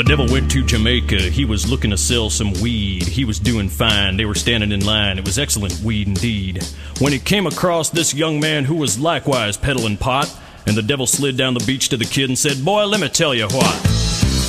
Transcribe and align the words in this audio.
The 0.00 0.08
devil 0.08 0.28
went 0.28 0.50
to 0.52 0.64
Jamaica. 0.64 1.18
He 1.18 1.44
was 1.44 1.68
looking 1.70 1.90
to 1.90 1.98
sell 1.98 2.30
some 2.30 2.54
weed. 2.62 3.02
He 3.02 3.26
was 3.26 3.38
doing 3.38 3.68
fine. 3.68 4.16
They 4.16 4.24
were 4.24 4.34
standing 4.34 4.72
in 4.72 4.82
line. 4.82 5.18
It 5.18 5.26
was 5.26 5.38
excellent 5.38 5.78
weed 5.80 6.08
indeed. 6.08 6.64
When 7.00 7.12
he 7.12 7.18
came 7.18 7.46
across 7.46 7.90
this 7.90 8.14
young 8.14 8.40
man 8.40 8.64
who 8.64 8.76
was 8.76 8.98
likewise 8.98 9.58
peddling 9.58 9.98
pot, 9.98 10.34
and 10.66 10.74
the 10.74 10.80
devil 10.80 11.06
slid 11.06 11.36
down 11.36 11.52
the 11.52 11.62
beach 11.66 11.90
to 11.90 11.98
the 11.98 12.06
kid 12.06 12.30
and 12.30 12.38
said, 12.38 12.64
Boy, 12.64 12.86
let 12.86 12.98
me 12.98 13.10
tell 13.10 13.34
you 13.34 13.44
what. 13.48 13.74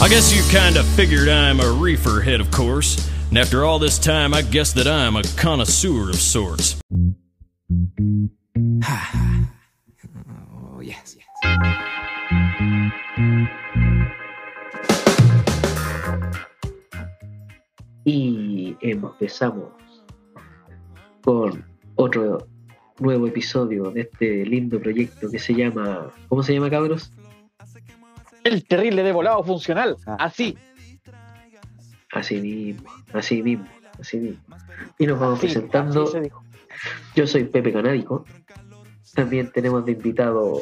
I 0.02 0.07
guess 0.07 0.34
you 0.34 0.42
kinda 0.57 0.84
figured 0.96 1.28
I'm 1.28 1.60
a 1.60 1.70
reefer 1.70 2.21
head, 2.21 2.39
of 2.39 2.50
course. 2.50 3.11
And 3.28 3.38
after 3.38 3.65
all 3.65 3.78
this 3.78 4.00
time, 4.00 4.33
I 4.33 4.43
guess 4.43 4.71
that 4.71 4.88
I'm 4.88 5.18
a 5.18 5.24
connoisseur 5.36 6.11
of 6.11 6.15
sorts. 6.15 6.82
Oh, 10.74 10.79
yes, 10.79 11.18
yes. 11.43 11.81
Y 18.04 18.75
empezamos 18.82 19.69
con 21.23 21.65
otro 21.96 22.47
nuevo 23.00 23.28
episodio 23.28 23.92
de 23.92 24.01
este 24.01 24.46
lindo 24.46 24.79
proyecto 24.79 25.29
que 25.29 25.39
se 25.39 25.54
llama. 25.54 26.11
¿Cómo 26.28 26.43
se 26.43 26.54
llama, 26.54 26.69
cabros? 26.69 27.14
El 28.43 28.65
terrible 28.65 29.04
de 29.04 29.11
volado 29.11 29.43
funcional. 29.43 29.97
Así. 30.06 30.57
Así 32.11 32.42
mismo, 32.42 32.89
así 33.14 33.42
mismo, 33.42 33.66
así 34.00 34.17
mismo. 34.17 34.44
Y 34.97 35.06
nos 35.08 35.20
vamos 35.20 35.38
así, 35.38 35.48
presentando. 35.48 36.04
así. 36.04 36.30
Yo 37.16 37.26
soy 37.28 37.45
Pepe 37.45 37.72
Canádico. 37.72 38.26
También 39.14 39.52
tenemos 39.52 39.86
de 39.86 39.94
invitado 39.94 40.61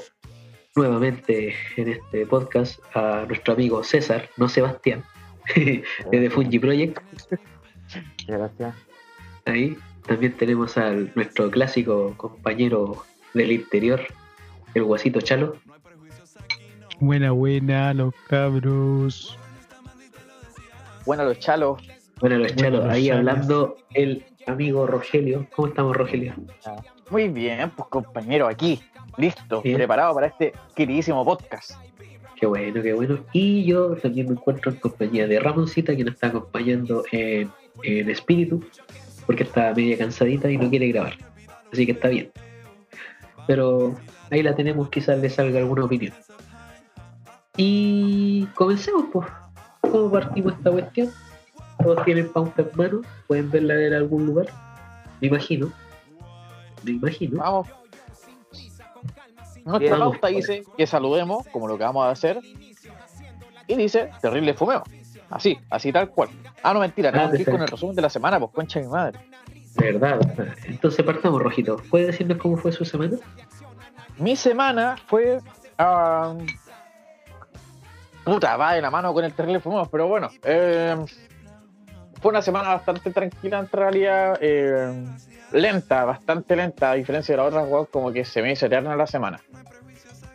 nuevamente 0.75 1.55
en 1.77 1.89
este 1.89 2.25
podcast 2.25 2.80
a 2.95 3.25
nuestro 3.27 3.53
amigo 3.53 3.83
César, 3.83 4.30
no 4.38 4.47
Sebastián, 4.47 5.03
de 5.55 5.83
The 6.11 6.30
Fungi 6.30 6.59
Project. 6.59 7.00
Gracias. 8.28 8.75
Ahí 9.45 9.78
también 10.08 10.33
tenemos 10.38 10.78
a 10.78 10.92
nuestro 10.92 11.50
clásico 11.50 12.14
compañero 12.17 13.03
del 13.33 13.52
interior, 13.52 14.02
el 14.73 14.83
Guasito 14.83 15.22
Chalo. 15.22 15.55
Buena, 17.00 17.31
buena, 17.31 17.94
los 17.94 18.14
cabros. 18.27 19.38
Bueno, 21.05 21.23
los 21.23 21.39
chalos. 21.39 21.81
Bueno, 22.20 22.38
los 22.38 22.53
Chalos, 22.55 22.83
los 22.83 22.94
ahí 22.94 23.08
Chalos. 23.08 23.20
hablando 23.20 23.77
el 23.94 24.25
amigo 24.45 24.86
Rogelio. 24.86 25.47
¿Cómo 25.55 25.70
estamos, 25.70 25.95
Rogelio? 25.95 26.33
Muy 27.09 27.30
bien, 27.30 27.70
pues 27.72 27.88
compañero, 27.88 28.47
aquí. 28.47 28.81
Listo, 29.17 29.61
Bien. 29.61 29.77
preparado 29.77 30.14
para 30.14 30.27
este 30.27 30.53
queridísimo 30.75 31.23
podcast. 31.23 31.72
Qué 32.40 32.45
bueno, 32.45 32.82
qué 32.82 32.94
bueno. 32.94 33.20
Y 33.34 33.66
yo 33.66 33.95
también 33.98 34.28
me 34.28 34.34
encuentro 34.34 34.72
en 34.72 34.78
compañía 34.78 35.28
de 35.28 35.40
Ramoncita, 35.40 35.95
que 35.95 36.06
nos 36.06 36.14
está 36.14 36.28
acompañando 36.28 37.04
en, 37.12 37.50
en 37.84 38.09
espíritu, 38.09 38.64
porque 39.26 39.44
está 39.44 39.73
media 39.76 39.98
cansadita 39.98 40.50
y 40.50 40.58
no 40.58 40.70
quiere 40.70 40.88
grabar. 40.88 41.17
Así 41.72 41.86
que 41.86 41.92
está 41.92 42.08
bien. 42.08 42.32
Pero 43.45 43.95
ahí 44.32 44.42
la 44.42 44.56
tenemos, 44.56 44.90
quizás 44.90 45.20
le 45.20 45.30
salga 45.30 45.60
alguna 45.60 45.84
opinión. 45.84 46.14
Y 47.58 48.45
comencemos, 48.56 49.06
pues. 49.12 49.28
¿Cómo 49.82 50.12
partimos 50.12 50.54
esta 50.54 50.72
cuestión? 50.72 51.10
Todos 51.84 52.06
tienen 52.06 52.32
pauta 52.32 52.62
en 52.62 52.70
mano, 52.76 53.02
pueden 53.28 53.50
verla 53.52 53.86
en 53.86 53.94
algún 53.94 54.28
lugar. 54.28 54.48
Me 55.20 55.28
imagino. 55.28 55.72
Me 56.84 56.92
imagino. 56.92 57.40
Vamos. 57.40 57.67
Nuestra 59.69 59.97
Vamos, 59.97 60.17
pauta 60.17 60.27
dice 60.27 60.63
que 60.77 60.87
saludemos, 60.87 61.47
como 61.47 61.67
lo 61.67 61.77
que 61.77 61.83
vamos 61.83 62.05
a 62.05 62.09
hacer. 62.11 62.39
Y 63.67 63.75
dice, 63.75 64.09
terrible 64.21 64.53
fumeo. 64.55 64.83
Así, 65.30 65.59
así 65.69 65.91
tal 65.91 66.09
cual. 66.09 66.30
Ah, 66.63 66.73
no, 66.73 66.80
mentira, 66.80 67.11
tenemos 67.11 67.35
que 67.35 67.41
ir 67.43 67.49
con 67.49 67.61
el 67.61 67.67
resumen 67.67 67.95
de 67.95 68.02
la 68.02 68.09
semana, 68.09 68.39
pues 68.39 68.52
concha 68.52 68.80
de 68.80 68.85
mi 68.87 68.91
madre. 68.91 69.19
Verdad. 69.75 70.19
Entonces 70.65 71.05
partamos, 71.05 71.41
Rojito. 71.41 71.77
¿Puede 71.89 72.07
decirnos 72.07 72.37
cómo 72.39 72.57
fue 72.57 72.71
su 72.71 72.83
semana? 72.83 73.17
Mi 74.17 74.35
semana 74.35 74.97
fue. 75.05 75.39
ah, 75.77 76.36
puta, 78.23 78.57
va 78.57 78.73
de 78.73 78.81
la 78.81 78.89
mano 78.89 79.13
con 79.13 79.23
el 79.23 79.33
terrible 79.33 79.59
fumeo, 79.59 79.86
pero 79.86 80.07
bueno. 80.07 80.30
eh, 80.43 80.97
fue 82.21 82.31
una 82.31 82.41
semana 82.41 82.69
bastante 82.69 83.11
tranquila 83.11 83.59
en 83.59 83.69
realidad. 83.71 84.37
eh, 84.41 85.05
lenta, 85.52 86.05
bastante 86.05 86.55
lenta, 86.55 86.92
a 86.92 86.95
diferencia 86.95 87.33
de 87.33 87.37
la 87.37 87.48
otra, 87.48 87.61
weón, 87.64 87.86
como 87.86 88.11
que 88.11 88.26
se 88.26 88.42
me 88.42 88.52
hizo 88.52 88.65
eterna 88.65 88.95
la 88.95 89.08
semana. 89.08 89.39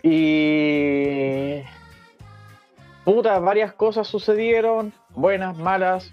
Y. 0.02 1.62
Puta, 3.04 3.38
varias 3.38 3.72
cosas 3.75 4.06
sucedieron, 4.06 4.92
buenas, 5.10 5.56
malas, 5.56 6.10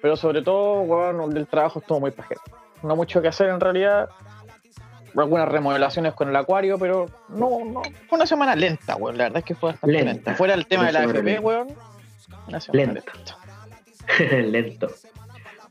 pero 0.00 0.16
sobre 0.16 0.42
todo, 0.42 0.82
weón, 0.82 1.36
el 1.36 1.46
trabajo 1.46 1.80
estuvo 1.80 2.00
muy 2.00 2.10
pajero. 2.10 2.40
No 2.82 2.94
mucho 2.96 3.20
que 3.20 3.28
hacer 3.28 3.48
en 3.48 3.60
realidad. 3.60 4.08
Algunas 5.16 5.48
remodelaciones 5.48 6.14
con 6.14 6.28
el 6.28 6.36
acuario, 6.36 6.78
pero 6.78 7.06
no, 7.28 7.64
no. 7.64 7.82
Fue 8.08 8.16
una 8.18 8.26
semana 8.26 8.54
lenta, 8.54 8.94
weón. 8.94 9.18
La 9.18 9.24
verdad 9.24 9.38
es 9.38 9.44
que 9.44 9.54
fue 9.54 9.70
bastante 9.72 9.92
Lenta. 9.92 10.12
lenta. 10.12 10.34
Fuera 10.34 10.54
el 10.54 10.66
tema 10.66 10.86
de 10.86 10.92
la 10.92 11.00
semana 11.00 11.18
FP, 11.18 11.30
lenta. 11.32 11.46
weón. 11.46 11.68
Una 12.46 12.60
semana 12.60 12.92
lenta. 12.92 13.12
Lento. 14.48 14.88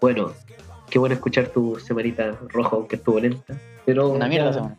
Bueno, 0.01 0.33
qué 0.89 0.99
bueno 0.99 1.15
escuchar 1.15 1.47
tu 1.47 1.77
semanita 1.79 2.37
roja, 2.49 2.75
aunque 2.75 2.95
estuvo 2.97 3.19
lenta. 3.19 3.53
Pero 3.85 4.09
Una 4.09 4.27
mierda 4.27 4.53
semana. 4.53 4.75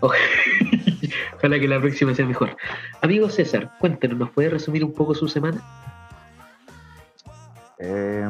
Ojalá 0.00 1.58
que 1.60 1.68
la 1.68 1.80
próxima 1.80 2.14
sea 2.14 2.26
mejor. 2.26 2.56
Amigo 3.00 3.28
César, 3.28 3.70
cuéntenos, 3.78 4.18
¿nos 4.18 4.30
puede 4.30 4.48
resumir 4.48 4.84
un 4.84 4.92
poco 4.92 5.14
su 5.14 5.28
semana? 5.28 5.60
Eh, 7.78 8.28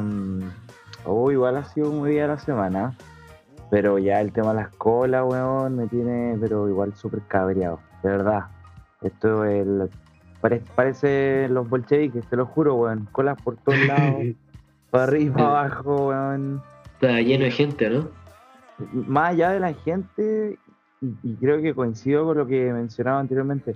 oh, 1.05 1.31
igual 1.31 1.57
ha 1.57 1.65
sido 1.65 1.91
muy 1.91 2.11
bien 2.13 2.29
la 2.29 2.39
semana. 2.39 2.95
Pero 3.71 3.99
ya 3.99 4.21
el 4.21 4.33
tema 4.33 4.51
de 4.51 4.57
las 4.63 4.69
colas, 4.77 5.25
weón, 5.27 5.77
me 5.77 5.87
tiene, 5.87 6.37
pero 6.41 6.69
igual 6.69 6.95
súper 6.95 7.21
cabreado. 7.27 7.81
De 8.03 8.11
verdad. 8.11 8.45
Esto 9.01 9.45
es 9.47 9.63
el, 9.67 9.91
pare- 10.41 10.63
parece 10.75 11.49
los 11.49 11.69
bolcheviques, 11.69 12.25
te 12.27 12.37
lo 12.37 12.45
juro, 12.47 12.75
weón. 12.75 13.09
Colas 13.13 13.41
por 13.43 13.57
todos 13.57 13.79
lados, 13.87 14.23
para 14.91 15.05
arriba, 15.05 15.35
para 15.37 15.49
abajo, 15.49 16.09
weón. 16.09 16.63
Está 17.03 17.21
lleno 17.21 17.45
de 17.45 17.51
gente, 17.51 17.91
¿no? 17.91 18.09
Más 18.93 19.31
allá 19.31 19.51
de 19.51 19.59
la 19.59 19.75
gente, 19.75 20.57
y, 21.01 21.07
y 21.25 21.35
creo 21.35 21.61
que 21.61 21.75
coincido 21.75 22.25
con 22.25 22.39
lo 22.39 22.47
que 22.47 22.73
mencionaba 22.73 23.19
anteriormente. 23.19 23.75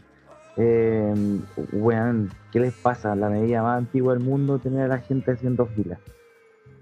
Eh, 0.57 1.13
weón, 1.73 2.31
¿qué 2.53 2.61
les 2.61 2.73
pasa? 2.75 3.17
La 3.17 3.29
medida 3.29 3.65
más 3.65 3.79
antigua 3.79 4.15
del 4.15 4.23
mundo 4.23 4.61
tener 4.61 4.83
a 4.83 4.89
la 4.89 4.99
gente 4.99 5.33
haciendo 5.33 5.67
filas. 5.67 5.99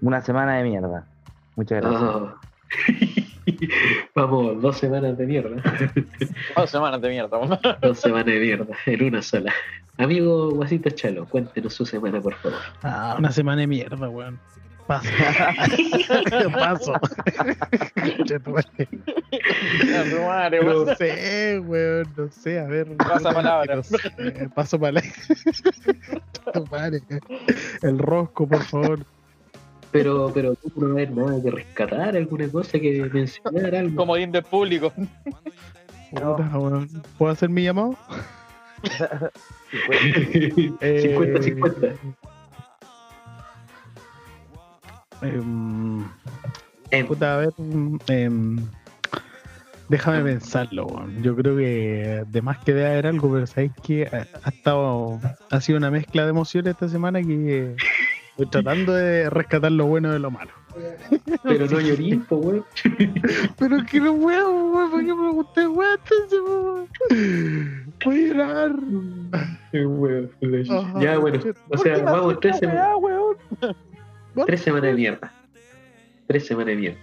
Una 0.01 0.21
semana 0.21 0.57
de 0.57 0.65
mierda. 0.65 1.07
Muchas 1.55 1.81
gracias. 1.81 2.03
Ah. 2.03 2.35
Vamos, 4.13 4.61
dos 4.61 4.77
semanas 4.77 5.17
de 5.17 5.25
mierda. 5.25 5.55
Dos 6.55 6.69
semanas 6.69 7.01
de 7.01 7.09
mierda. 7.09 7.39
Dos 7.81 7.99
semanas 7.99 8.25
de 8.27 8.39
mierda, 8.39 8.75
en 8.85 9.03
una 9.03 9.21
sola. 9.23 9.51
Amigo 9.97 10.51
Guasito 10.51 10.91
Chalo, 10.91 11.25
cuéntenos 11.25 11.73
su 11.73 11.87
semana, 11.87 12.21
por 12.21 12.35
favor. 12.35 12.59
Ah, 12.83 13.15
una 13.17 13.31
semana 13.31 13.61
de 13.61 13.67
mierda, 13.67 14.09
weón. 14.09 14.39
Paso. 14.87 15.09
Paso. 16.53 16.93
No 20.63 20.95
sé, 20.95 21.59
weón. 21.59 22.07
No 22.15 22.29
sé, 22.29 22.59
a 22.59 22.65
ver. 22.65 22.95
Pasa 22.97 23.31
palabra. 23.31 23.75
No 23.77 23.83
sé, 23.83 23.99
Paso 24.53 24.79
palabra. 24.79 25.09
El 27.81 27.97
rosco, 27.97 28.47
por 28.47 28.63
favor. 28.63 28.99
Pero, 29.91 30.31
pero 30.33 30.55
tú 30.55 30.71
no 30.75 30.95
ves 30.95 31.09
nada 31.09 31.41
que 31.41 31.51
rescatar, 31.51 32.15
alguna 32.17 32.47
cosa 32.49 32.77
que 32.77 33.09
mencionar, 33.11 33.75
algo. 33.75 33.95
Comodín 33.95 34.31
del 34.31 34.43
público. 34.43 34.93
No. 36.11 36.35
Puta. 36.35 36.51
¿Puedo 37.17 37.31
hacer 37.31 37.49
mi 37.49 37.63
llamado? 37.63 37.95
Eh, 40.79 41.17
50-50. 41.17 41.97
Em, 45.21 46.03
Em, 46.91 47.05
Puta, 47.07 47.33
a 47.33 47.37
ver. 47.37 47.53
mm, 47.57 47.97
em, 48.07 48.57
déjame 49.89 50.23
pensarlo. 50.23 50.87
Yo 51.21 51.35
creo 51.35 51.57
que 51.57 52.23
de 52.27 52.41
más 52.41 52.59
que 52.59 52.73
debe 52.73 52.87
haber 52.87 53.07
algo, 53.07 53.31
pero 53.33 53.47
sabéis 53.47 53.71
que 53.83 54.05
ha, 54.07 54.27
ha 54.43 54.49
estado. 54.49 55.19
Ha 55.49 55.61
sido 55.61 55.77
una 55.77 55.89
mezcla 55.91 56.23
de 56.23 56.29
emociones 56.29 56.71
esta 56.73 56.87
semana 56.87 57.21
que 57.21 57.75
estoy 58.31 58.45
tratando 58.47 58.93
de 58.93 59.29
rescatar 59.29 59.71
lo 59.71 59.85
bueno 59.87 60.11
de 60.11 60.19
lo 60.19 60.29
malo. 60.31 60.51
pero 61.43 61.65
no 61.67 61.79
llorís, 61.79 62.17
po, 62.25 62.35
weón. 62.37 62.65
Pero 63.57 63.77
que 63.89 63.99
no 63.99 64.15
puedo, 64.17 64.71
weón. 64.71 64.91
¿Por 64.91 64.99
qué 65.01 65.13
me 65.13 65.21
pregunté, 65.23 65.67
weón? 65.67 65.99
Entonces, 66.03 66.39
weón. 66.45 67.91
Voy 68.05 68.15
a 68.15 68.27
llorar. 68.27 68.75
Ya, 71.01 71.17
bueno, 71.17 71.39
o 71.69 71.77
sea, 71.77 72.03
vamos, 72.03 72.39
tres, 72.39 72.57
sema- 72.59 72.89
Ah, 74.37 74.43
tres 74.45 74.61
semanas 74.61 74.89
de 74.91 74.93
mierda. 74.95 75.33
Tres 76.27 76.45
semanas 76.47 76.67
de 76.67 76.75
mierda. 76.75 76.99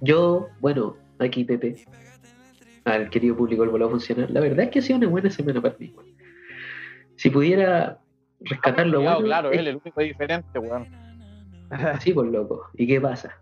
Yo, 0.00 0.48
bueno, 0.60 0.96
aquí 1.18 1.44
Pepe, 1.44 1.84
al 2.84 3.10
querido 3.10 3.36
público 3.36 3.62
del 3.62 3.70
volado 3.70 3.88
a 3.90 3.92
funcionar, 3.92 4.30
la 4.30 4.40
verdad 4.40 4.60
es 4.66 4.70
que 4.70 4.78
ha 4.78 4.82
sido 4.82 4.98
una 4.98 5.08
buena 5.08 5.30
semana 5.30 5.60
para 5.60 5.76
mí. 5.78 5.92
weón. 5.96 6.08
Si 7.16 7.28
pudiera 7.30 7.98
rescatar 8.40 8.86
lo 8.86 8.98
Cuidado, 8.98 9.16
bueno. 9.16 9.26
claro, 9.28 9.50
es- 9.52 9.58
él, 9.58 9.68
el 9.68 9.76
único 9.76 10.00
diferente, 10.00 10.58
weón. 10.58 10.86
Sí, 12.00 12.12
pues 12.12 12.30
loco. 12.30 12.66
¿Y 12.74 12.86
qué 12.86 13.00
pasa? 13.00 13.36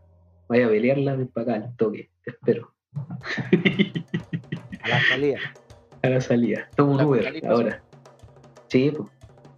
Vaya 0.49 0.67
a 0.67 0.69
pelearla, 0.71 1.15
ven 1.17 1.29
para 1.29 1.55
acá, 1.57 1.67
al 1.67 1.77
toque. 1.77 2.11
Te 2.25 2.31
espero. 2.33 2.73
A 4.83 4.89
la 4.89 5.01
salida. 5.09 5.39
A 6.03 6.09
la 6.09 6.21
salida. 6.21 6.69
Toma 6.77 6.93
un 6.97 7.01
Uber 7.03 7.47
ahora. 7.47 7.83
Sí, 8.69 8.93
pues. 8.97 9.09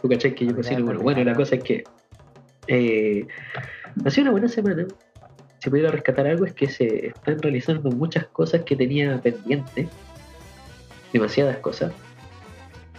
Tú 0.00 0.08
cachai 0.08 0.34
que 0.34 0.46
yo 0.46 0.52
Ah, 0.52 0.56
cocino 0.56 0.84
bueno. 0.84 1.00
Bueno, 1.00 1.24
la 1.24 1.34
cosa 1.34 1.56
es 1.56 1.62
que 1.62 1.84
eh, 2.70 3.26
ha 4.04 4.10
sido 4.10 4.22
una 4.22 4.30
buena 4.30 4.48
semana. 4.48 4.86
Si 5.58 5.68
pudiera 5.68 5.90
rescatar 5.90 6.26
algo 6.26 6.46
es 6.46 6.54
que 6.54 6.68
se 6.68 7.08
están 7.08 7.42
realizando 7.42 7.90
muchas 7.90 8.26
cosas 8.26 8.62
que 8.62 8.76
tenía 8.76 9.20
pendientes. 9.20 9.88
Demasiadas 11.12 11.58
cosas. 11.58 11.92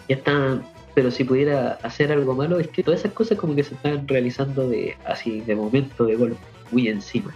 Ya 0.09 0.17
están. 0.17 0.63
Pero 0.93 1.09
si 1.09 1.23
pudiera 1.23 1.79
hacer 1.83 2.11
algo 2.11 2.35
malo 2.35 2.59
es 2.59 2.67
que 2.67 2.83
todas 2.83 2.99
esas 2.99 3.13
cosas 3.13 3.37
como 3.37 3.55
que 3.55 3.63
se 3.63 3.75
están 3.75 4.05
realizando 4.09 4.67
de 4.67 4.97
así, 5.05 5.39
de 5.39 5.55
momento, 5.55 6.05
de 6.05 6.17
golpe, 6.17 6.37
muy 6.71 6.89
encima. 6.89 7.33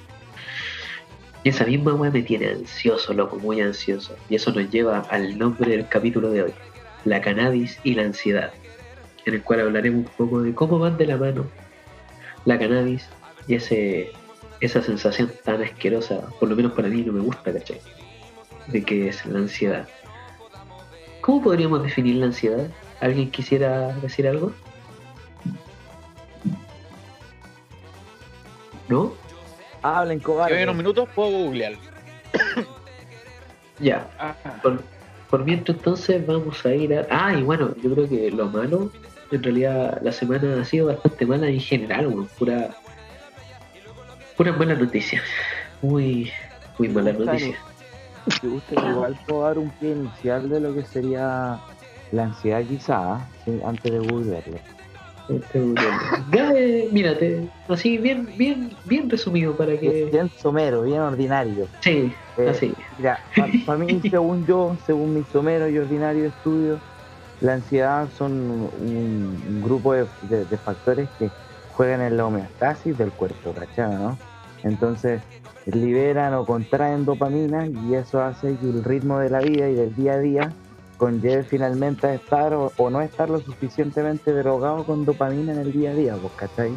Y 1.46 1.50
esa 1.50 1.64
misma 1.64 1.94
weá 1.94 2.12
me 2.12 2.22
tiene 2.22 2.50
ansioso, 2.50 3.14
loco, 3.14 3.38
muy 3.38 3.62
ansioso. 3.62 4.18
Y 4.30 4.36
eso 4.36 4.52
nos 4.52 4.70
lleva 4.70 5.00
al 5.10 5.38
nombre 5.38 5.72
del 5.72 5.88
capítulo 5.88 6.32
de 6.32 6.44
hoy, 6.44 6.54
la 7.06 7.22
cannabis 7.22 7.80
y 7.86 7.94
la 7.94 8.02
ansiedad, 8.02 8.52
en 9.26 9.36
el 9.36 9.42
cual 9.42 9.62
hablaremos 9.62 10.06
un 10.06 10.12
poco 10.18 10.42
de 10.42 10.54
cómo 10.54 10.78
van 10.78 10.98
de 10.98 11.06
la 11.06 11.16
mano 11.16 11.46
la 12.46 12.58
cannabis 12.60 13.08
y 13.48 13.56
ese, 13.56 14.12
esa 14.62 14.82
sensación 14.82 15.32
tan 15.44 15.62
asquerosa, 15.62 16.22
por 16.40 16.50
lo 16.50 16.56
menos 16.56 16.72
para 16.74 16.88
mí 16.88 17.02
no 17.02 17.14
me 17.14 17.20
gusta, 17.22 17.52
¿cachai? 17.54 17.80
De 18.68 18.84
que 18.84 19.08
es 19.10 19.26
la 19.26 19.40
ansiedad. 19.40 19.88
¿Cómo 21.22 21.42
podríamos 21.44 21.84
definir 21.84 22.16
la 22.18 22.28
ansiedad? 22.28 22.68
¿Alguien 23.02 23.30
quisiera 23.32 23.94
decir 23.96 24.28
algo? 24.28 24.52
¿No? 28.88 29.14
Hablen, 29.82 30.20
Yo 30.20 30.26
en 30.34 30.36
unos 30.38 30.48
cobarde. 30.48 30.74
minutos 30.74 31.10
puedo 31.16 31.32
googlear. 31.32 31.74
Ya, 33.80 34.08
Ah, 34.20 34.36
por, 34.64 34.82
por 35.30 35.44
mientras 35.44 35.78
entonces 35.78 36.26
vamos 36.26 36.66
a 36.66 36.74
ir 36.74 36.94
a... 36.98 37.06
Ah, 37.10 37.34
y 37.34 37.44
bueno, 37.44 37.76
yo 37.84 37.94
creo 37.94 38.08
que 38.08 38.32
lo 38.32 38.48
malo, 38.48 38.90
en 39.32 39.44
realidad 39.44 40.00
la 40.02 40.12
semana 40.12 40.62
ha 40.62 40.66
sido 40.66 40.88
bastante 40.88 41.26
mala 41.26 41.48
en 41.48 41.60
general, 41.60 42.08
weón, 42.08 42.28
pura... 42.38 42.70
Pura 44.38 44.52
mala 44.52 44.76
noticia. 44.76 45.22
Muy, 45.82 46.32
muy 46.78 46.90
mala 46.90 47.14
noticia. 47.14 47.56
Me 48.44 48.50
gusta 48.50 48.74
igual 48.90 49.18
puedo 49.28 49.44
dar 49.44 49.58
un 49.58 49.70
pie 49.72 49.92
inicial 49.92 50.50
de 50.50 50.60
lo 50.60 50.74
que 50.74 50.84
sería 50.84 51.60
la 52.12 52.24
ansiedad 52.24 52.64
quizá, 52.64 53.28
sí, 53.46 53.60
antes 53.66 53.92
de 53.92 54.00
googlearlo. 54.00 54.58
Este. 55.30 55.60
Ya, 56.32 56.52
eh, 56.54 56.88
mírate, 56.92 57.48
así 57.68 57.98
bien, 57.98 58.30
bien, 58.38 58.72
bien 58.86 59.10
resumido 59.10 59.56
para 59.56 59.78
que... 59.80 60.06
Bien 60.12 60.30
somero, 60.38 60.84
bien 60.84 61.00
ordinario. 61.00 61.68
Sí, 61.80 62.14
Eh, 62.38 62.50
así. 62.50 62.74
Mira, 62.98 63.20
para 63.66 63.78
mí, 63.78 64.02
según 64.10 64.46
yo, 64.46 64.76
según 64.86 65.16
mi 65.16 65.24
somero 65.32 65.70
y 65.70 65.78
ordinario 65.78 66.26
estudio, 66.28 66.80
la 67.42 67.54
ansiedad 67.54 68.08
son 68.10 68.32
un, 68.32 69.44
un 69.48 69.62
grupo 69.62 69.94
de, 69.94 70.08
de- 70.24 70.46
de 70.46 70.58
factores 70.58 71.10
que 71.20 71.30
juegan 71.74 72.02
en 72.02 72.18
la 72.18 72.26
homeostasis 72.26 72.98
del 72.98 73.12
cuerpo, 73.12 73.54
¿cachai? 73.54 73.92
¿no? 73.96 74.18
Entonces, 74.64 75.22
liberan 75.66 76.34
o 76.36 76.46
contraen 76.46 77.06
dopamina 77.06 77.68
y 77.68 77.96
eso 77.96 78.22
hace 78.22 78.56
que 78.56 78.70
el 78.70 78.84
ritmo 78.84 79.20
de 79.20 79.30
la 79.30 79.40
vida 79.42 79.68
y 79.70 79.76
del 79.76 79.94
día 79.96 80.14
a 80.14 80.20
día 80.20 80.54
conlleve 80.98 81.44
finalmente 81.44 82.08
a 82.08 82.14
estar 82.14 82.54
o, 82.54 82.72
o 82.78 82.90
no 82.90 83.02
estar 83.02 83.30
lo 83.30 83.40
suficientemente 83.42 84.32
drogado 84.32 84.86
con 84.86 85.04
dopamina 85.06 85.52
en 85.52 85.60
el 85.60 85.74
día 85.74 85.92
a 85.92 85.94
día, 85.96 86.16
¿cachai? 86.38 86.74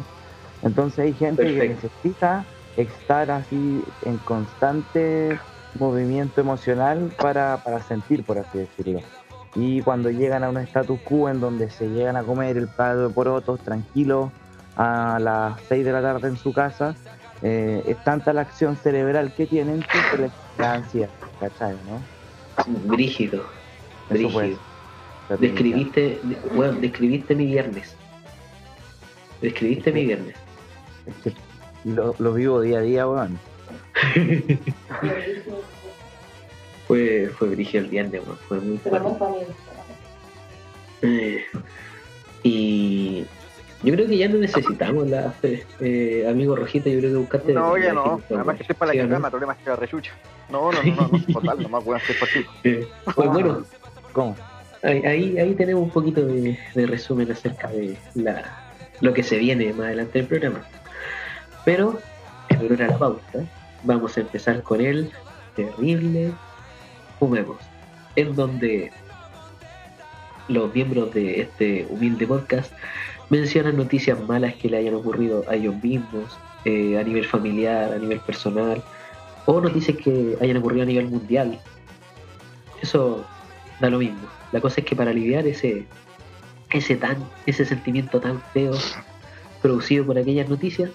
Entonces 0.61 0.99
hay 0.99 1.13
gente 1.13 1.43
que 1.43 1.69
necesita 1.69 2.45
estar 2.75 3.31
así 3.31 3.83
en 4.01 4.17
constante 4.17 5.39
movimiento 5.75 6.41
emocional 6.41 7.11
para, 7.17 7.57
para 7.63 7.81
sentir, 7.81 8.23
por 8.25 8.39
así 8.39 8.57
decirlo. 8.57 8.99
Y 9.55 9.81
cuando 9.81 10.09
llegan 10.09 10.43
a 10.43 10.49
un 10.49 10.57
status 10.57 10.99
quo 11.01 11.29
en 11.29 11.39
donde 11.39 11.69
se 11.69 11.89
llegan 11.89 12.15
a 12.15 12.23
comer 12.23 12.57
el 12.57 12.67
plato 12.67 13.07
de 13.07 13.13
porotos 13.13 13.59
tranquilos 13.61 14.29
a 14.75 15.17
las 15.19 15.59
6 15.67 15.85
de 15.85 15.91
la 15.91 16.01
tarde 16.01 16.27
en 16.27 16.37
su 16.37 16.53
casa, 16.53 16.95
eh, 17.41 17.83
es 17.87 18.03
tanta 18.03 18.33
la 18.33 18.41
acción 18.41 18.75
cerebral 18.75 19.33
que 19.33 19.45
tienen 19.47 19.81
que 19.81 19.97
se 20.11 20.17
les 20.21 20.31
da 20.57 20.73
ansiedad, 20.73 21.09
¿cachai? 21.39 21.75
¿no? 21.87 22.01
Brígido. 22.87 23.43
Brígido. 24.09 24.57
Describiste, 25.39 26.19
bueno, 26.55 26.73
describiste 26.79 27.35
mi 27.35 27.45
viernes. 27.45 27.95
Describiste 29.41 29.91
mi 29.91 30.05
viernes. 30.05 30.35
Es 31.05 31.15
que 31.23 31.33
lo, 31.85 32.15
lo 32.17 32.33
vivo 32.33 32.61
día 32.61 32.79
a 32.79 32.81
día, 32.81 33.07
weón. 33.07 33.39
Fue, 36.89 37.29
fue 37.37 37.49
brígido 37.49 37.83
el 37.83 37.89
viernes, 37.91 38.23
weón, 38.25 38.37
fue 38.47 38.59
muy 38.61 38.77
fuerte. 38.79 39.07
Eh, 41.03 41.43
y 42.41 43.23
yo 43.83 43.93
creo 43.93 44.07
que 44.07 44.17
ya 44.17 44.27
no 44.27 44.39
necesitamos 44.39 45.07
la 45.07 45.31
eh, 45.79 46.25
amigo 46.27 46.55
Rojito, 46.55 46.89
yo 46.89 46.97
creo 46.97 47.11
que 47.11 47.17
buscaste. 47.17 47.53
no, 47.53 47.77
ya 47.77 47.93
no. 47.93 48.17
gente, 48.17 48.33
Además 48.33 48.55
que 48.57 48.63
estoy 48.63 48.75
para 48.75 48.91
¿sí 48.91 48.97
la 48.97 49.03
o 49.03 49.07
no? 49.07 49.09
cagada, 49.11 49.27
el 49.27 49.31
problema 49.31 49.53
es 49.53 49.59
que 49.59 49.69
la 49.69 49.75
rechucha. 49.75 50.11
No, 50.49 50.71
no, 50.71 50.81
no, 50.81 50.95
no, 50.95 51.09
no, 51.09 51.33
total, 51.33 51.59
weón, 51.71 51.83
por 52.19 52.27
ti. 52.27 52.45
Eh, 52.63 52.87
pues 53.15 53.29
bueno, 53.29 53.63
¿Cómo? 54.11 54.35
ahí, 54.81 55.01
ahí, 55.05 55.37
ahí 55.37 55.53
tenemos 55.53 55.83
un 55.83 55.91
poquito 55.91 56.25
de, 56.25 56.57
de 56.73 56.87
resumen 56.87 57.31
acerca 57.31 57.67
de 57.67 57.95
la, 58.15 58.71
lo 58.99 59.13
que 59.13 59.21
se 59.21 59.37
viene 59.37 59.71
más 59.73 59.85
adelante 59.85 60.17
del 60.17 60.27
programa. 60.27 60.63
Pero, 61.65 61.99
en 62.49 62.57
honor 62.65 62.81
a 62.81 62.87
la 62.87 62.97
pauta, 62.97 63.45
vamos 63.83 64.17
a 64.17 64.21
empezar 64.21 64.63
con 64.63 64.81
el 64.81 65.11
terrible 65.55 66.31
Fumemos, 67.19 67.57
en 68.15 68.35
donde 68.35 68.91
los 70.47 70.73
miembros 70.73 71.13
de 71.13 71.41
este 71.41 71.85
humilde 71.89 72.25
podcast 72.25 72.73
mencionan 73.29 73.77
noticias 73.77 74.19
malas 74.27 74.55
que 74.55 74.69
le 74.69 74.77
hayan 74.77 74.95
ocurrido 74.95 75.43
a 75.47 75.55
ellos 75.55 75.75
mismos, 75.83 76.37
eh, 76.65 76.97
a 76.97 77.03
nivel 77.03 77.25
familiar, 77.25 77.93
a 77.93 77.97
nivel 77.97 78.19
personal, 78.21 78.83
o 79.45 79.61
noticias 79.61 79.97
que 79.97 80.37
hayan 80.41 80.57
ocurrido 80.57 80.83
a 80.83 80.85
nivel 80.87 81.07
mundial. 81.07 81.59
Eso 82.81 83.25
da 83.79 83.89
lo 83.89 83.99
mismo. 83.99 84.27
La 84.51 84.61
cosa 84.61 84.81
es 84.81 84.87
que 84.87 84.95
para 84.95 85.11
aliviar 85.11 85.45
ese, 85.45 85.85
ese, 86.71 86.95
tan, 86.95 87.17
ese 87.45 87.65
sentimiento 87.65 88.19
tan 88.19 88.41
feo 88.53 88.73
producido 89.61 90.05
por 90.05 90.17
aquellas 90.17 90.49
noticias, 90.49 90.89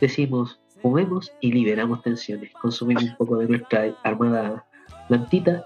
decimos, 0.00 0.60
fumemos 0.82 1.32
y 1.40 1.52
liberamos 1.52 2.02
tensiones. 2.02 2.50
Consumimos 2.60 3.04
un 3.04 3.16
poco 3.16 3.38
de 3.38 3.48
nuestra 3.48 3.94
armada 4.04 4.64
plantita, 5.08 5.64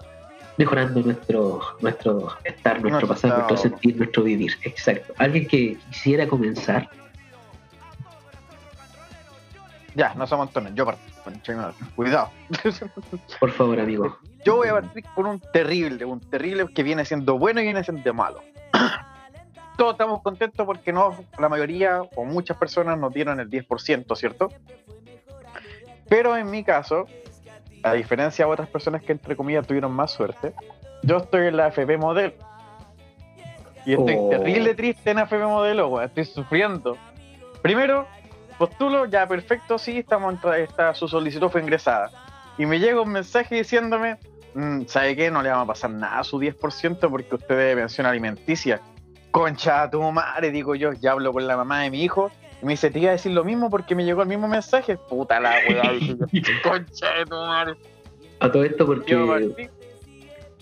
mejorando 0.57 1.01
nuestro, 1.01 1.61
nuestro 1.81 2.35
estar, 2.43 2.81
nuestro 2.81 3.07
pasar, 3.07 3.37
nuestro 3.37 3.57
sentir, 3.57 3.97
nuestro 3.97 4.23
vivir. 4.23 4.53
Exacto. 4.63 5.13
Alguien 5.17 5.47
que 5.47 5.77
quisiera 5.89 6.27
comenzar. 6.27 6.89
Ya, 9.95 10.13
no 10.15 10.25
somos 10.25 10.47
montones, 10.47 10.73
yo 10.75 10.85
parto. 10.85 11.13
Cuidado. 11.95 12.29
Por 13.39 13.51
favor, 13.51 13.79
amigo. 13.79 14.17
Yo 14.43 14.57
voy 14.57 14.67
a 14.67 14.73
partir 14.73 15.03
con 15.15 15.25
un 15.25 15.39
terrible, 15.39 16.03
un 16.05 16.19
terrible 16.19 16.67
que 16.73 16.83
viene 16.83 17.05
siendo 17.05 17.37
bueno 17.37 17.61
y 17.61 17.63
viene 17.63 17.83
siendo 17.83 18.13
malo. 18.13 18.41
Todos 19.77 19.93
estamos 19.93 20.21
contentos 20.21 20.65
porque 20.65 20.91
no, 20.91 21.17
la 21.39 21.49
mayoría 21.49 22.01
o 22.15 22.25
muchas 22.25 22.57
personas 22.57 22.97
nos 22.97 23.13
dieron 23.13 23.39
el 23.39 23.49
10%, 23.49 24.15
¿cierto? 24.15 24.49
Pero 26.09 26.35
en 26.35 26.51
mi 26.51 26.63
caso, 26.63 27.05
a 27.83 27.93
diferencia 27.93 28.45
de 28.45 28.51
otras 28.51 28.69
personas 28.69 29.03
que 29.03 29.11
entre 29.11 29.35
comillas 29.35 29.67
tuvieron 29.67 29.91
más 29.91 30.11
suerte, 30.11 30.53
yo 31.03 31.17
estoy 31.17 31.47
en 31.47 31.57
la 31.57 31.67
FP 31.67 31.97
Modelo. 31.97 32.33
Y 33.85 33.93
estoy 33.93 34.15
Oh. 34.17 34.29
terrible 34.29 34.73
triste 34.75 35.11
en 35.11 35.19
FP 35.19 35.43
Modelo, 35.43 35.89
weón. 35.89 36.05
Estoy 36.05 36.25
sufriendo. 36.25 36.97
Primero, 37.61 38.07
postulo, 38.57 39.05
ya 39.05 39.27
perfecto, 39.27 39.77
sí, 39.77 39.99
estamos 39.99 40.35
está, 40.57 40.93
su 40.93 41.07
solicitud 41.07 41.49
fue 41.49 41.61
ingresada. 41.61 42.09
Y 42.57 42.65
me 42.65 42.79
llega 42.79 43.01
un 43.01 43.09
mensaje 43.11 43.55
diciéndome, 43.55 44.17
"Mm, 44.53 44.83
¿sabe 44.85 45.15
qué? 45.15 45.29
No 45.31 45.41
le 45.41 45.49
vamos 45.49 45.65
a 45.65 45.67
pasar 45.67 45.89
nada 45.89 46.19
a 46.19 46.23
su 46.23 46.39
10% 46.39 47.09
porque 47.09 47.35
usted 47.35 47.57
debe 47.57 47.81
pensión 47.81 48.07
alimenticia. 48.07 48.79
Concha 49.31 49.89
tu 49.89 50.01
madre, 50.11 50.51
digo 50.51 50.75
yo, 50.75 50.93
ya 50.93 51.11
hablo 51.11 51.33
con 51.33 51.45
la 51.47 51.57
mamá 51.57 51.81
de 51.81 51.89
mi 51.89 52.03
hijo. 52.03 52.31
Y 52.63 52.65
me 52.65 52.73
dice, 52.73 52.89
te 52.89 52.99
iba 52.99 53.09
a 53.09 53.11
decir 53.11 53.33
lo 53.33 53.43
mismo 53.43 53.69
porque 53.69 53.93
me 53.93 54.05
llegó 54.05 54.21
el 54.21 54.29
mismo 54.29 54.47
mensaje. 54.47 54.95
Puta 54.95 55.37
la 55.37 55.55
weá, 55.67 55.83
concha 56.63 57.13
de 57.13 57.25
tu 57.25 57.35
madre. 57.35 57.75
A 58.39 58.49
todo 58.49 58.63
esto 58.63 58.85
porque 58.85 59.69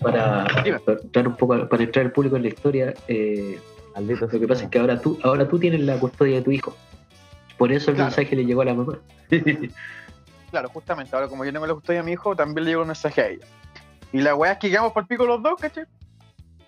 para, 0.00 0.44
entrar 0.64 1.28
un 1.28 1.36
poco 1.36 1.68
para 1.68 1.82
entrar 1.84 2.06
el 2.06 2.10
público 2.10 2.34
en 2.34 2.42
la 2.42 2.48
historia, 2.48 2.92
eh, 3.06 3.56
Maldito 3.94 4.26
lo 4.26 4.40
que 4.40 4.48
pasa 4.48 4.64
es 4.64 4.70
que 4.70 4.80
ahora 4.80 5.00
tú, 5.00 5.16
ahora 5.22 5.46
tú 5.46 5.60
tienes 5.60 5.80
la 5.82 5.96
custodia 6.00 6.36
de 6.38 6.42
tu 6.42 6.50
hijo. 6.50 6.76
Por 7.56 7.70
eso 7.70 7.92
el 7.92 7.96
Claro. 7.96 8.10
mensaje 8.10 8.34
le 8.34 8.46
llegó 8.46 8.62
a 8.62 8.64
la 8.64 8.74
mamá. 8.74 8.98
Claro, 10.50 10.68
justamente, 10.68 11.16
ahora 11.16 11.28
como 11.28 11.46
yo 11.46 11.52
tengo 11.52 11.66
la 11.66 11.72
custodia 11.72 12.00
a 12.00 12.02
mi 12.02 12.12
hijo, 12.12 12.36
también 12.36 12.64
le 12.64 12.70
llegó 12.72 12.82
un 12.82 12.88
mensaje 12.88 13.22
a 13.22 13.28
ella. 13.28 13.46
Y 14.12 14.20
la 14.20 14.34
weá 14.34 14.52
es 14.52 14.58
que 14.58 14.68
quedamos 14.68 14.92
por 14.92 15.06
pico 15.06 15.24
los 15.24 15.42
dos, 15.42 15.54
¿cachai? 15.58 15.84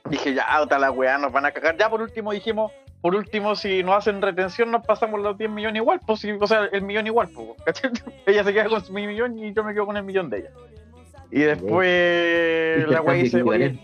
Dije, 0.08 0.32
ya, 0.32 0.62
otra 0.62 0.78
la 0.78 0.90
weá, 0.90 1.18
nos 1.18 1.30
van 1.30 1.44
a 1.44 1.50
cagar. 1.50 1.76
Ya 1.76 1.90
por 1.90 2.00
último 2.00 2.32
dijimos, 2.32 2.72
por 3.04 3.14
último, 3.14 3.54
si 3.54 3.82
no 3.82 3.92
hacen 3.92 4.22
retención, 4.22 4.70
nos 4.70 4.86
pasamos 4.86 5.20
los 5.20 5.36
10 5.36 5.50
millones 5.50 5.82
igual, 5.82 6.00
pues, 6.06 6.20
sí, 6.20 6.30
o 6.40 6.46
sea, 6.46 6.70
el 6.72 6.80
millón 6.80 7.06
igual, 7.06 7.28
pues, 7.34 7.50
¿cachai? 7.62 7.90
Ella 8.26 8.42
se 8.42 8.54
queda 8.54 8.66
con 8.66 8.82
mi 8.94 9.06
millón 9.06 9.38
y 9.38 9.52
yo 9.52 9.62
me 9.62 9.74
quedo 9.74 9.84
con 9.84 9.98
el 9.98 10.04
millón 10.04 10.30
de 10.30 10.38
ella. 10.38 10.50
Y 11.30 11.40
después 11.40 12.88
la 12.88 13.02
weá 13.02 13.16
dice, 13.16 13.42
oye, 13.42 13.78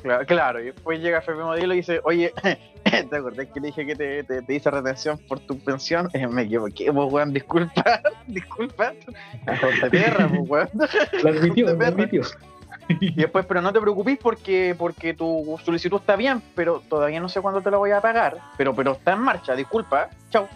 claro, 0.00 0.24
claro, 0.24 0.60
y 0.62 0.64
después 0.64 1.00
llega 1.00 1.18
FP 1.18 1.42
Modelo 1.42 1.74
y 1.74 1.76
dice, 1.76 2.00
oye, 2.04 2.32
¿te 2.84 3.14
acordás 3.14 3.48
que 3.48 3.60
le 3.60 3.66
dije 3.66 3.84
que 3.84 3.96
te, 3.96 4.24
te, 4.24 4.40
te 4.40 4.54
hice 4.54 4.70
retención 4.70 5.18
por 5.28 5.38
tu 5.40 5.58
pensión? 5.58 6.08
Eh, 6.14 6.26
me 6.30 6.44
equivoqué, 6.44 6.90
pues, 6.90 7.12
weón, 7.12 7.34
disculpa, 7.34 8.00
disculpa. 8.26 8.94
De 9.44 9.90
perra, 9.90 10.26
pues, 10.28 10.48
weón. 10.48 10.68
Lo 11.22 11.28
admitió, 11.28 11.74
lo 11.74 11.84
admitió. 11.84 12.22
Y 13.00 13.14
después, 13.14 13.46
pero 13.46 13.60
no 13.62 13.72
te 13.72 13.80
preocupes 13.80 14.18
porque, 14.18 14.74
porque 14.78 15.14
tu 15.14 15.58
solicitud 15.64 16.00
está 16.00 16.16
bien, 16.16 16.42
pero 16.54 16.82
todavía 16.88 17.20
no 17.20 17.28
sé 17.28 17.40
cuándo 17.40 17.60
te 17.60 17.70
la 17.70 17.76
voy 17.76 17.90
a 17.90 18.00
pagar. 18.00 18.38
Pero, 18.56 18.74
pero 18.74 18.92
está 18.92 19.12
en 19.12 19.20
marcha, 19.20 19.54
disculpa. 19.54 20.08
Chao. 20.30 20.48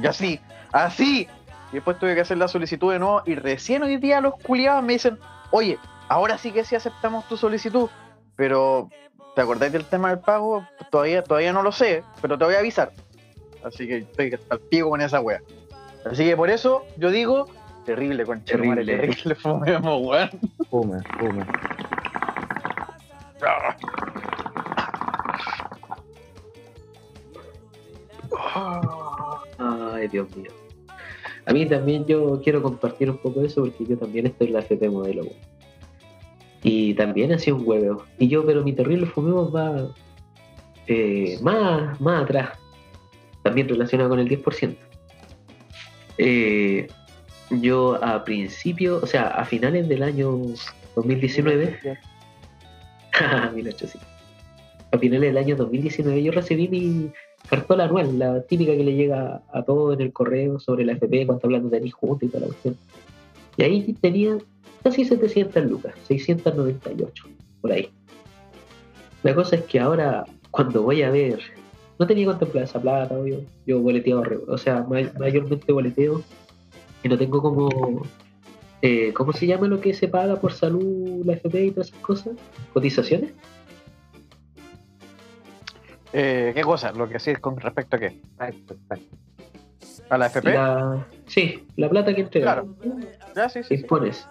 Y 0.00 0.06
así, 0.06 0.40
así. 0.72 1.28
Y 1.70 1.76
después 1.76 1.98
tuve 1.98 2.14
que 2.14 2.20
hacer 2.20 2.38
la 2.38 2.48
solicitud 2.48 2.92
de 2.92 2.98
nuevo. 2.98 3.22
Y 3.26 3.34
recién 3.34 3.82
hoy 3.82 3.96
día 3.96 4.20
los 4.20 4.34
culiados 4.36 4.82
me 4.82 4.94
dicen, 4.94 5.18
oye, 5.50 5.78
ahora 6.08 6.38
sí 6.38 6.52
que 6.52 6.64
sí 6.64 6.76
aceptamos 6.76 7.26
tu 7.28 7.36
solicitud. 7.36 7.88
Pero, 8.36 8.90
¿te 9.34 9.42
acordáis 9.42 9.72
del 9.72 9.84
tema 9.84 10.10
del 10.10 10.20
pago? 10.20 10.66
Todavía, 10.90 11.22
todavía 11.22 11.52
no 11.52 11.62
lo 11.62 11.72
sé, 11.72 12.02
pero 12.20 12.38
te 12.38 12.44
voy 12.44 12.54
a 12.54 12.58
avisar. 12.58 12.92
Así 13.64 13.86
que 13.86 13.98
estoy 13.98 14.38
al 14.50 14.60
pico 14.60 14.90
con 14.90 15.00
esa 15.00 15.20
wea. 15.20 15.40
Así 16.04 16.24
que 16.24 16.36
por 16.36 16.50
eso 16.50 16.84
yo 16.96 17.10
digo, 17.10 17.48
terrible, 17.84 18.24
con 18.24 18.40
Terrible. 18.40 18.84
terrible, 18.96 19.34
fumemos, 19.34 20.02
weón. 20.02 20.30
Fume, 20.70 21.00
fume. 21.18 21.46
Dios 30.08 30.34
mío. 30.36 30.50
A 31.46 31.52
mí 31.52 31.66
también 31.66 32.06
yo 32.06 32.40
quiero 32.42 32.62
compartir 32.62 33.10
un 33.10 33.18
poco 33.18 33.42
eso 33.42 33.62
porque 33.62 33.84
yo 33.84 33.98
también 33.98 34.26
estoy 34.26 34.48
en 34.48 34.52
la 34.54 34.60
FP 34.60 34.88
modelo. 34.90 35.24
Y 36.62 36.94
también 36.94 37.32
ha 37.32 37.38
sido 37.38 37.56
un 37.56 37.66
huevo. 37.66 38.04
Y 38.18 38.28
yo, 38.28 38.46
pero 38.46 38.62
mi 38.62 38.72
terrible 38.72 39.06
fumemos 39.06 39.54
va 39.54 39.88
eh, 40.86 41.38
más, 41.42 42.00
más 42.00 42.22
atrás. 42.22 42.50
También 43.42 43.68
relacionado 43.68 44.10
con 44.10 44.20
el 44.20 44.28
10%. 44.28 44.76
Eh, 46.18 46.86
yo 47.50 48.02
a 48.04 48.24
principio, 48.24 49.00
o 49.02 49.06
sea, 49.06 49.26
a 49.28 49.44
finales 49.44 49.88
del 49.88 50.04
año 50.04 50.38
2019, 50.94 51.98
Mira, 53.54 53.72
sí. 53.72 53.98
A 54.90 54.98
finales 54.98 55.28
del 55.28 55.38
año 55.38 55.56
2019 55.56 56.22
yo 56.22 56.32
recibí 56.32 56.68
mi 56.68 57.12
cartola 57.48 57.84
anual, 57.84 58.18
la 58.18 58.42
típica 58.42 58.72
que 58.72 58.84
le 58.84 58.94
llega 58.94 59.42
a 59.52 59.62
todos 59.62 59.94
en 59.94 60.00
el 60.02 60.12
correo 60.12 60.58
sobre 60.60 60.84
la 60.84 60.92
FP, 60.92 61.26
cuánto 61.26 61.46
hablando 61.46 61.68
de 61.68 61.90
juntos 61.90 62.22
y 62.22 62.28
toda 62.28 62.40
la 62.40 62.46
cuestión. 62.46 62.76
Y 63.56 63.62
ahí 63.62 63.92
tenía 64.00 64.38
casi 64.82 65.04
700 65.04 65.64
lucas, 65.66 65.94
698, 66.08 67.24
por 67.60 67.72
ahí. 67.72 67.88
La 69.22 69.34
cosa 69.34 69.56
es 69.56 69.62
que 69.64 69.78
ahora, 69.78 70.24
cuando 70.50 70.82
voy 70.82 71.02
a 71.02 71.10
ver, 71.10 71.38
no 71.98 72.06
tenía 72.06 72.26
contemplada 72.26 72.64
esa 72.64 72.80
plata, 72.80 73.14
obvio. 73.16 73.40
Yo 73.66 73.80
boleteo, 73.80 74.24
re- 74.24 74.40
o 74.48 74.58
sea, 74.58 74.84
may- 74.88 75.10
mayormente 75.18 75.70
boleteo, 75.72 76.22
y 77.04 77.08
no 77.08 77.18
tengo 77.18 77.40
como, 77.42 78.02
eh, 78.80 79.12
¿cómo 79.12 79.32
se 79.32 79.46
llama 79.46 79.68
lo 79.68 79.80
que 79.80 79.94
se 79.94 80.08
paga 80.08 80.36
por 80.36 80.52
salud, 80.52 81.24
la 81.24 81.34
FP 81.34 81.66
y 81.66 81.70
todas 81.70 81.88
esas 81.88 82.00
cosas? 82.00 82.32
¿Cotizaciones? 82.72 83.32
Eh, 86.12 86.52
¿Qué 86.54 86.62
cosa? 86.62 86.92
Lo 86.92 87.08
que 87.08 87.18
sí 87.18 87.30
es 87.30 87.38
con 87.38 87.58
respecto 87.58 87.96
a 87.96 87.98
qué? 87.98 88.20
Exacto. 88.38 88.76
¿A 90.08 90.18
la 90.18 90.26
FP? 90.26 90.52
La, 90.52 91.06
sí, 91.26 91.66
la 91.76 91.88
plata 91.88 92.14
que 92.14 92.22
entrega. 92.22 92.54
Claro. 92.54 92.76
Ya, 93.34 93.48
sí, 93.48 93.62
sí. 93.62 93.76
sí. 93.76 93.82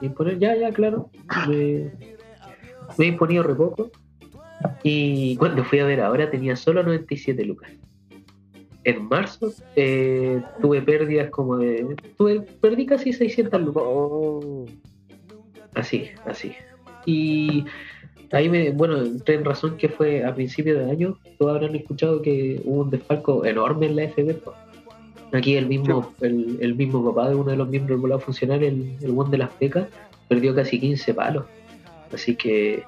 Impones, 0.01 0.39
ya, 0.39 0.55
ya, 0.55 0.71
claro. 0.71 1.09
Me, 1.47 1.91
me 2.97 3.05
he 3.05 3.07
imponido 3.07 3.43
re 3.43 3.55
poco. 3.55 3.89
Y 4.83 5.35
cuando 5.38 5.63
fui 5.63 5.79
a 5.79 5.85
ver 5.85 6.01
ahora 6.01 6.29
tenía 6.29 6.55
solo 6.55 6.83
97 6.83 7.43
lucas. 7.45 7.71
En 8.83 9.05
marzo 9.05 9.51
eh, 9.75 10.41
tuve 10.61 10.81
pérdidas 10.81 11.29
como 11.29 11.57
de. 11.57 11.95
Tuve, 12.17 12.41
perdí 12.41 12.85
casi 12.85 13.13
600 13.13 13.61
lucas. 13.61 13.83
Oh, 13.85 14.65
Así, 15.75 16.09
así. 16.25 16.53
Y 17.05 17.65
ahí 18.31 18.50
me, 18.50 18.71
bueno, 18.71 19.01
entré 19.01 19.35
en 19.35 19.45
razón 19.45 19.77
que 19.77 19.89
fue 19.89 20.23
a 20.23 20.33
principio 20.33 20.77
de 20.77 20.91
año. 20.91 21.17
Todos 21.38 21.55
habrán 21.55 21.75
escuchado 21.75 22.21
que 22.21 22.61
hubo 22.63 22.81
un 22.83 22.89
desfalco 22.89 23.45
enorme 23.45 23.88
en 23.88 23.95
la 23.95 24.07
FB. 24.09 24.35
Aquí 25.33 25.55
el 25.55 25.67
mismo, 25.67 26.13
el, 26.21 26.57
el 26.59 26.75
mismo 26.75 27.03
papá 27.05 27.29
de 27.29 27.35
uno 27.35 27.51
de 27.51 27.57
los 27.57 27.69
miembros 27.69 27.95
del 27.95 28.01
volado 28.01 28.19
funcional, 28.19 28.63
el, 28.63 28.97
el 29.01 29.11
buen 29.11 29.31
de 29.31 29.38
las 29.38 29.57
becas, 29.59 29.88
perdió 30.27 30.53
casi 30.53 30.79
15 30.79 31.13
palos. 31.13 31.45
Así 32.13 32.35
que 32.35 32.83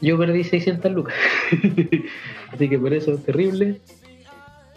yo 0.00 0.18
perdí 0.18 0.44
600 0.44 0.92
lucas. 0.92 1.14
Así 2.52 2.68
que 2.68 2.78
por 2.78 2.92
eso 2.92 3.12
es 3.12 3.24
terrible. 3.24 3.80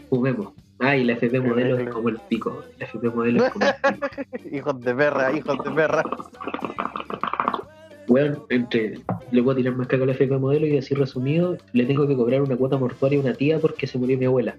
Fumemos. 0.10 0.50
Ah, 0.80 0.98
y 0.98 1.04
la 1.06 1.14
FP 1.14 1.40
modelo 1.40 1.78
es 1.78 1.90
como 1.90 2.10
el 2.10 2.18
pico. 2.18 2.62
La 2.78 2.86
FP 2.86 3.10
modelo 3.10 3.46
es 3.46 3.54
como 3.54 3.66
el 3.66 3.74
pico. 3.74 4.08
Hijos 4.52 4.82
de 4.82 4.96
perra, 4.96 5.32
hijos 5.32 5.58
de 5.64 5.72
perra. 5.72 6.04
Weón, 8.08 8.44
entre, 8.50 9.00
le 9.32 9.44
puedo 9.44 9.56
tirar 9.58 9.76
más 9.76 9.88
caca 9.88 10.04
a 10.04 10.06
la 10.08 10.12
FP 10.12 10.38
modelo 10.38 10.68
y 10.68 10.78
así 10.78 10.94
resumido, 10.94 11.58
le 11.72 11.86
tengo 11.86 12.06
que 12.08 12.16
cobrar 12.16 12.42
una 12.42 12.56
cuota 12.58 12.78
mortuaria 12.78 13.18
a 13.20 13.22
una 13.22 13.34
tía 13.34 13.60
porque 13.60 13.88
se 13.88 13.98
murió 13.98 14.18
mi 14.18 14.26
abuela. 14.26 14.58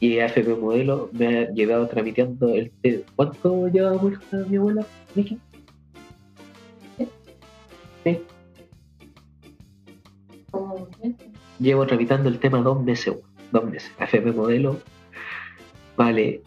Y 0.00 0.18
AFP 0.20 0.54
modelo 0.54 1.10
me 1.12 1.26
ha 1.40 1.50
llevado 1.50 1.86
tramitando 1.88 2.48
el 2.54 2.70
te- 2.80 3.04
¿Cuánto 3.16 3.68
lleva 3.68 3.92
muerta 3.94 4.44
mi 4.48 4.56
abuela, 4.56 4.86
Miki? 5.14 5.38
Sí. 8.04 8.18
Llevo 11.58 11.86
tramitando 11.86 12.28
el 12.28 12.38
tema 12.38 12.58
dos 12.62 12.82
meses, 12.82 13.14
dos 13.50 13.64
meses. 13.64 13.90
AFP 13.98 14.32
modelo, 14.32 14.76
vale, 15.96 16.42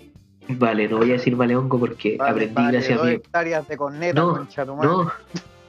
vale, 0.49 0.87
no 0.87 0.97
voy 0.97 1.09
a 1.09 1.13
decir 1.13 1.35
vale 1.35 1.55
hongo 1.55 1.77
porque 1.79 2.17
aprendí 2.19 2.63
gracias 2.71 2.99
a 2.99 3.03
mi 3.03 3.11
hectáreas 3.11 3.67
de 3.67 3.77
corneta, 3.77 4.19
No, 4.21 4.33
concha 4.37 4.65
tu 4.65 4.75
madre. 4.75 4.89
no, 4.89 5.11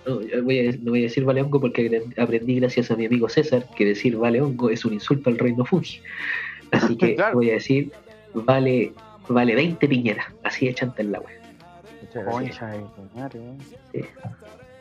no, 0.07 0.21
yo 0.23 0.43
voy 0.43 0.69
a- 0.69 0.73
no 0.73 0.91
voy 0.91 1.01
a 1.01 1.03
decir 1.05 1.25
vale 1.25 1.43
hongo 1.43 1.61
porque 1.61 1.91
aprend- 1.91 2.19
aprendí 2.23 2.59
gracias 2.61 2.91
a 2.91 2.97
mi 2.97 3.07
amigo 3.07 3.29
César 3.29 3.67
que 3.77 3.85
decir 3.85 4.17
vale 4.17 4.41
hongo 4.41 4.71
es 4.71 4.85
un 4.85 4.93
insulto 4.95 5.31
al 5.31 5.39
reino 5.39 5.65
Fungi. 5.65 6.01
Así 6.71 6.97
que 6.97 7.15
Claro. 7.17 7.35
voy 7.37 7.51
a 7.51 7.55
decir 7.55 7.93
vale 8.35 8.93
vale 9.29 9.55
20 9.55 9.87
piñeras. 9.89 10.27
Así 10.43 10.67
de 10.67 10.75
chanta 10.75 11.03
en 11.03 11.13
la 11.13 11.21
web. 11.21 11.39
muchas 12.03 12.25
gracias. 12.25 12.59
Concha 12.59 13.29
de 13.29 13.39
weón. 13.39 13.59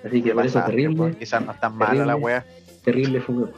Así 0.04 0.22
que 0.24 0.34
por 0.34 0.46
eso 0.46 0.64
terrible. 0.66 1.16
Quizás 1.20 1.46
no 1.46 1.52
es 1.52 1.60
tan 1.60 1.76
mala 1.78 2.06
la 2.06 2.16
wea. 2.16 2.44
terrible 2.84 3.22
fumemos. 3.22 3.52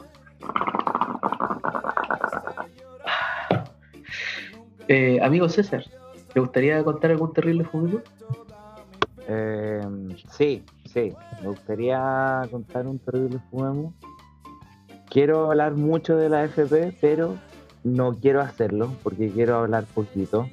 Eh, 4.88 5.18
amigo 5.22 5.48
César, 5.48 5.84
¿te 6.32 6.40
gustaría 6.40 6.82
contar 6.84 7.10
algún 7.12 7.32
terrible 7.32 7.64
fumemos? 7.64 8.02
Eh, 9.26 9.80
sí, 10.30 10.62
sí. 10.94 11.12
Me 11.42 11.48
gustaría 11.48 12.42
contar 12.50 12.86
un 12.86 12.98
terrible 12.98 13.38
fumemo. 13.50 13.92
Quiero 15.10 15.50
hablar 15.50 15.74
mucho 15.74 16.16
de 16.16 16.28
la 16.28 16.44
FP, 16.44 16.94
pero 17.00 17.36
no 17.84 18.14
quiero 18.14 18.40
hacerlo 18.40 18.90
porque 19.02 19.28
quiero 19.30 19.56
hablar 19.56 19.84
poquito. 19.84 20.48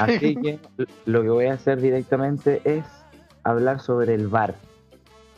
Así 0.00 0.34
que 0.42 0.58
lo 1.06 1.22
que 1.22 1.28
voy 1.28 1.46
a 1.46 1.54
hacer 1.54 1.80
directamente 1.80 2.60
es 2.64 2.84
hablar 3.44 3.80
sobre 3.80 4.14
el 4.14 4.28
VAR. 4.28 4.54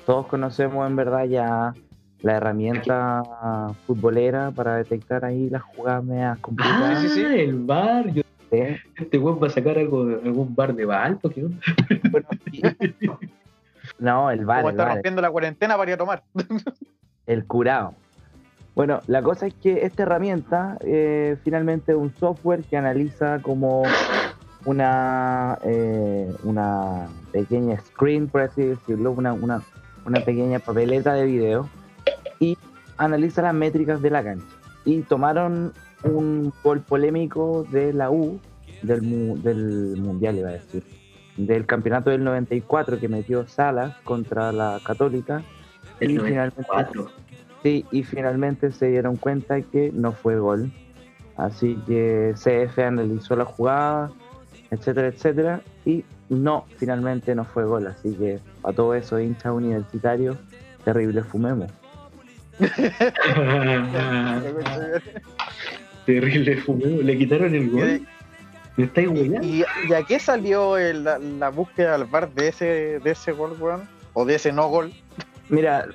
Todos 0.06 0.26
conocemos 0.28 0.86
en 0.88 0.96
verdad 0.96 1.24
ya 1.26 1.74
la 2.22 2.36
herramienta 2.36 3.22
futbolera 3.86 4.50
para 4.52 4.76
detectar 4.76 5.24
ahí 5.24 5.50
las 5.50 5.62
jugadas 5.62 6.04
medias 6.04 6.36
Ah, 6.36 6.38
complicadas. 6.40 7.00
sí, 7.02 7.08
sí. 7.10 7.24
el 7.24 7.54
bar. 7.60 8.10
Yo- 8.12 8.22
¿sí? 8.50 8.58
este 8.96 9.18
weón 9.18 9.40
va 9.42 9.48
a 9.48 9.50
sacar 9.50 9.76
algo, 9.78 10.02
algún 10.24 10.54
bar 10.54 10.74
de 10.74 10.84
Valpo. 10.84 11.28
¿qué 11.28 11.44
onda? 11.44 11.58
Bueno, 12.10 12.28
y 12.52 12.62
No, 13.98 14.30
el 14.30 14.44
VAR. 14.44 14.58
como 14.62 14.70
el 14.70 14.74
está 14.78 14.92
rompiendo 14.94 15.22
la 15.22 15.30
cuarentena 15.30 15.76
para 15.76 15.90
ir 15.90 15.94
a 15.94 15.98
tomar. 15.98 16.22
El 17.26 17.44
curado. 17.46 17.94
Bueno, 18.76 19.00
la 19.06 19.22
cosa 19.22 19.46
es 19.46 19.54
que 19.54 19.84
esta 19.84 20.02
herramienta 20.04 20.76
eh, 20.82 21.36
finalmente 21.42 21.92
es 21.92 21.98
un 21.98 22.14
software 22.14 22.62
que 22.62 22.76
analiza 22.76 23.40
como 23.40 23.82
una, 24.64 25.58
eh, 25.64 26.30
una 26.44 27.08
pequeña 27.32 27.78
screen, 27.80 28.28
por 28.28 28.42
así 28.42 28.62
decirlo, 28.62 29.12
una, 29.12 29.32
una, 29.32 29.62
una 30.04 30.20
pequeña 30.20 30.58
papeleta 30.58 31.14
de 31.14 31.24
video 31.24 31.68
y 32.38 32.56
analiza 32.98 33.42
las 33.42 33.54
métricas 33.54 34.02
de 34.02 34.10
la 34.10 34.22
cancha. 34.22 34.46
Y 34.84 35.00
tomaron 35.02 35.72
un 36.04 36.52
gol 36.62 36.80
polémico 36.80 37.64
de 37.70 37.92
la 37.92 38.10
U, 38.10 38.38
del, 38.82 39.02
mu- 39.02 39.36
del 39.38 39.96
Mundial, 39.98 40.36
iba 40.36 40.50
a 40.50 40.52
decir, 40.52 40.84
del 41.36 41.66
campeonato 41.66 42.10
del 42.10 42.24
94 42.24 42.98
que 42.98 43.08
metió 43.08 43.46
Salas 43.46 43.96
contra 44.04 44.52
la 44.52 44.80
Católica. 44.84 45.42
El 46.00 46.12
Y 46.12 46.18
finalmente 46.18 46.62
94. 46.62 47.10
Sí, 47.62 47.84
y 47.90 48.02
finalmente 48.02 48.72
se 48.72 48.88
dieron 48.88 49.16
cuenta 49.16 49.60
que 49.60 49.90
no 49.92 50.12
fue 50.12 50.38
gol. 50.38 50.72
Así 51.36 51.76
que 51.86 52.34
CF 52.34 52.78
analizó 52.78 53.36
la 53.36 53.44
jugada, 53.44 54.10
etcétera, 54.70 55.08
etcétera, 55.08 55.60
y 55.84 56.02
no, 56.28 56.64
finalmente 56.76 57.34
no 57.34 57.44
fue 57.44 57.64
gol. 57.64 57.86
Así 57.86 58.14
que 58.14 58.40
a 58.62 58.72
todo 58.72 58.94
eso, 58.94 59.20
hincha 59.20 59.52
universitario, 59.52 60.38
terrible 60.84 61.22
fumemos. 61.22 61.70
Terrible 66.06 66.56
fumeo. 66.58 67.02
Le 67.02 67.18
quitaron 67.18 67.54
el 67.54 67.68
gol. 67.68 68.00
¿Y, 69.42 69.64
y 69.88 69.92
a 69.94 70.02
qué 70.02 70.18
salió 70.18 70.76
el- 70.76 71.04
la, 71.04 71.18
la 71.18 71.48
búsqueda 71.48 71.94
al 71.94 72.04
bar 72.04 72.30
de 72.32 72.48
ese, 72.48 72.64
de 73.00 73.10
ese 73.10 73.32
gol, 73.32 73.56
weón? 73.58 73.88
O 74.12 74.24
de 74.24 74.34
ese 74.34 74.52
no 74.52 74.68
gol. 74.68 74.92
Mira, 75.48 75.86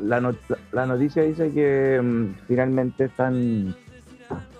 la, 0.00 0.20
not- 0.20 0.36
la 0.72 0.86
noticia 0.86 1.22
dice 1.22 1.50
que 1.52 2.00
mm, 2.02 2.34
finalmente 2.46 3.04
están 3.04 3.74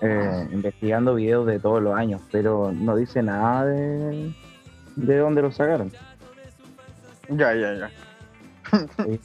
eh, 0.01 0.47
investigando 0.51 1.15
videos 1.15 1.45
de 1.47 1.59
todos 1.59 1.81
los 1.81 1.95
años, 1.95 2.21
pero 2.31 2.71
no 2.73 2.95
dice 2.95 3.21
nada 3.21 3.65
de, 3.65 4.31
de 4.95 5.17
dónde 5.17 5.41
lo 5.41 5.51
sacaron. 5.51 5.91
Ya, 7.29 7.53
ya, 7.55 7.73
ya. 7.75 7.91
Sí. 9.05 9.19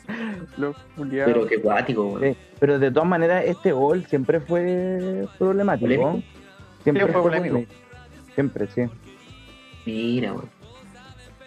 Los 0.57 0.77
culiados. 0.97 1.33
Pero 1.33 1.47
qué 1.47 1.61
cuático, 1.61 2.07
weón. 2.09 2.23
Sí, 2.23 2.37
Pero 2.59 2.79
de 2.79 2.91
todas 2.91 3.09
maneras, 3.09 3.45
este 3.47 3.73
gol 3.73 4.05
siempre 4.07 4.41
fue 4.41 5.27
problemático. 5.39 5.87
¿Polémico? 5.87 6.23
Siempre 6.83 7.05
Sí, 7.07 7.13
fue 7.13 7.23
fue 7.23 7.31
polémico. 7.31 7.55
polémico. 7.55 7.73
Siempre, 8.35 8.67
sí. 8.69 8.83
Mira, 9.87 10.33
weón. 10.33 10.49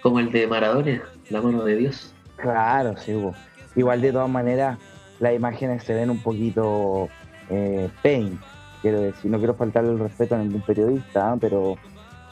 Como 0.01 0.19
el 0.19 0.31
de 0.31 0.47
Maradona, 0.47 1.01
la 1.29 1.41
mano 1.41 1.63
de 1.63 1.75
Dios. 1.77 2.13
Claro, 2.35 2.95
sí, 2.97 3.13
hubo. 3.13 3.33
Igual 3.75 4.01
de 4.01 4.11
todas 4.11 4.29
maneras, 4.29 4.77
las 5.19 5.33
imágenes 5.33 5.83
se 5.83 5.93
ven 5.93 6.09
un 6.09 6.21
poquito 6.21 7.07
eh, 7.49 7.89
paint. 8.01 8.39
Quiero 8.81 8.99
decir, 8.99 9.31
no 9.31 9.37
quiero 9.37 9.53
faltarle 9.53 9.91
el 9.93 9.99
respeto 9.99 10.35
a 10.35 10.39
ningún 10.39 10.61
periodista, 10.61 11.31
¿ah? 11.31 11.37
pero 11.39 11.77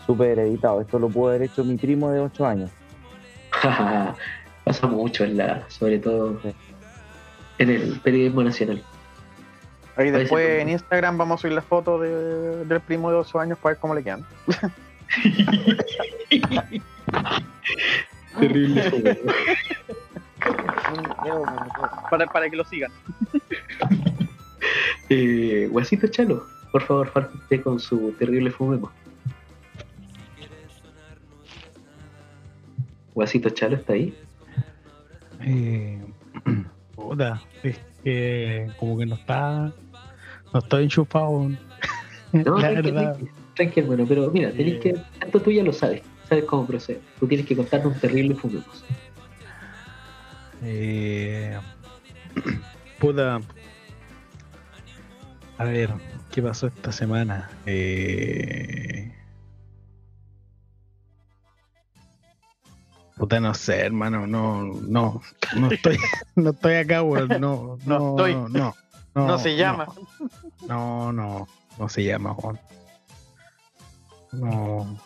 súper 0.05 0.37
editado. 0.39 0.81
Esto 0.81 0.99
lo 0.99 1.07
pudo 1.07 1.29
haber 1.29 1.43
hecho 1.43 1.63
mi 1.63 1.77
primo 1.77 2.11
de 2.11 2.19
8 2.19 2.45
años. 2.45 2.71
Pasa 4.63 4.87
mucho 4.87 5.23
en 5.23 5.37
la, 5.37 5.65
sobre 5.69 5.99
todo 5.99 6.39
Sí. 6.41 6.53
en 7.59 7.69
el 7.69 7.99
periodismo 7.99 8.43
nacional. 8.43 8.77
Ahí 8.77 8.83
Parece 10.09 10.17
después 10.19 10.47
como- 10.47 10.59
en 10.61 10.69
Instagram 10.69 11.17
vamos 11.17 11.39
a 11.39 11.41
subir 11.41 11.53
la 11.53 11.61
foto 11.61 11.99
de- 11.99 12.65
del 12.65 12.79
primo 12.81 13.11
de 13.11 13.17
8 13.17 13.39
años 13.39 13.57
para 13.57 13.73
ver 13.73 13.81
cómo 13.81 13.95
le 13.95 14.03
quedan. 14.03 14.25
Terrible. 18.39 19.19
Para, 22.09 22.25
para 22.27 22.49
que 22.49 22.55
lo 22.55 22.63
sigan. 22.65 22.91
eh, 25.09 25.67
Guasito 25.71 26.07
Chalo, 26.07 26.45
por 26.71 26.81
favor, 26.83 27.09
falte 27.11 27.61
con 27.61 27.79
su 27.79 28.13
terrible 28.17 28.51
fumemo. 28.51 28.91
Guasito 33.13 33.49
Chalo 33.49 33.75
está 33.75 33.93
ahí. 33.93 34.17
Eh, 35.43 35.99
puta, 36.95 37.41
es 37.63 37.79
que 38.03 38.67
como 38.77 38.97
que 38.97 39.05
no 39.05 39.15
está. 39.15 39.71
No 40.53 40.59
estoy 40.59 40.83
enchufado. 40.83 41.49
No, 42.31 42.57
la 42.59 42.71
tranqui, 42.71 42.91
verdad. 42.91 43.15
tranqui, 43.15 43.31
tranqui, 43.55 43.79
hermano, 43.79 44.05
pero 44.07 44.31
mira, 44.31 44.51
tenés 44.51 44.79
que. 44.79 44.95
Tanto 45.19 45.39
tú 45.41 45.51
ya 45.51 45.63
lo 45.63 45.73
sabes, 45.73 46.01
sabes 46.27 46.45
cómo 46.45 46.65
proceder. 46.65 47.01
Tú 47.19 47.27
tienes 47.27 47.45
que 47.45 47.55
contarnos 47.55 47.93
un 47.93 47.99
terrible 47.99 48.35
fumemos. 48.35 48.83
Eh, 50.63 51.57
puta. 52.99 53.39
A 55.57 55.63
ver, 55.63 55.91
¿qué 56.31 56.41
pasó 56.41 56.67
esta 56.67 56.91
semana? 56.91 57.49
Eh, 57.67 59.10
puta, 63.21 63.39
no 63.39 63.53
sé, 63.53 63.81
hermano, 63.81 64.25
no, 64.25 64.63
no, 64.63 65.21
no 65.55 65.69
estoy, 65.71 65.95
no 66.35 66.49
estoy 66.49 66.73
acá, 66.73 67.03
weón, 67.03 67.27
no, 67.39 67.77
No 67.85 67.99
no, 67.99 68.09
estoy. 68.09 68.33
no, 68.33 68.49
no, 68.49 68.75
No, 69.13 69.37
se 69.37 69.55
llama. 69.55 69.85
No, 70.67 71.13
no, 71.13 71.47
no 71.77 71.87
se 71.87 72.03
llama, 72.03 72.33
Juan. 72.33 72.59
No, 74.31 74.97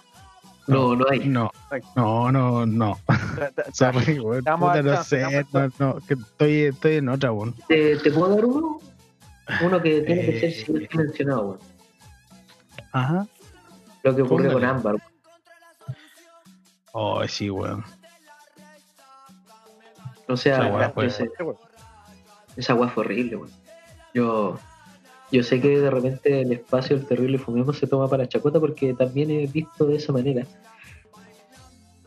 No, 0.68 0.96
no 0.96 1.06
hay. 1.12 1.28
no, 1.28 1.52
no, 1.98 2.32
no, 2.32 2.66
no. 2.66 2.98
Sorry, 3.74 4.18
weón. 4.18 4.46
Puta, 4.46 4.82
no 4.82 5.04
sé, 5.04 5.46
no, 5.52 5.70
no, 5.78 5.98
que 6.08 6.14
estoy, 6.14 6.62
estoy 6.68 6.96
en 6.96 7.10
otra, 7.10 7.34
weón. 7.34 7.54
¿Te, 7.68 7.98
te 7.98 8.12
puedo 8.12 8.34
dar 8.34 8.46
uno? 8.46 8.80
Uno 9.62 9.82
que 9.82 10.00
tiene 10.02 10.22
que 10.40 10.52
ser 10.52 10.82
Eh. 10.84 10.90
mencionado, 10.94 11.42
weón. 11.48 11.60
Ajá. 12.94 13.28
Lo 14.04 14.16
que 14.16 14.22
ocurrió 14.22 14.54
con 14.54 14.62
Póngale. 14.62 14.78
Ámbar. 14.80 14.96
Oh, 16.94 17.28
sí, 17.28 17.50
weón. 17.50 17.84
O 20.28 20.38
sea, 20.38 20.58
Esa 20.58 20.74
weá 20.76 20.90
fue- 20.90 21.10
sé, 21.10 21.30
esa 22.58 22.74
weá 22.76 22.90
fue 22.90 23.04
horrible, 23.04 23.36
weón. 23.38 23.52
Yo, 24.14 24.58
yo 25.32 25.44
sé 25.44 25.60
que 25.62 25.80
de 25.80 25.92
repente 25.92 26.42
el 26.42 26.52
espacio 26.54 26.98
del 26.98 27.06
terrible 27.06 27.38
fumemos 27.38 27.78
se 27.78 27.86
toma 27.88 28.08
para 28.10 28.28
chacota 28.28 28.60
porque 28.60 28.94
también 28.94 29.30
he 29.32 29.46
visto 29.48 29.86
de 29.86 29.98
esa 29.98 30.12
manera. 30.14 30.46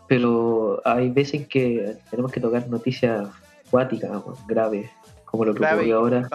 Pero 0.07 0.81
hay 0.85 1.11
veces 1.11 1.47
que 1.49 1.97
tenemos 2.11 2.33
que 2.33 2.41
tocar 2.41 2.69
noticias 2.69 3.29
cuáticas, 3.71 4.11
weón, 4.11 4.37
graves, 4.47 4.91
como 5.27 5.45
lo 5.45 5.55
que 5.55 5.63
y 5.63 5.67
ocurrió 5.67 5.99
ahora. 5.99 6.29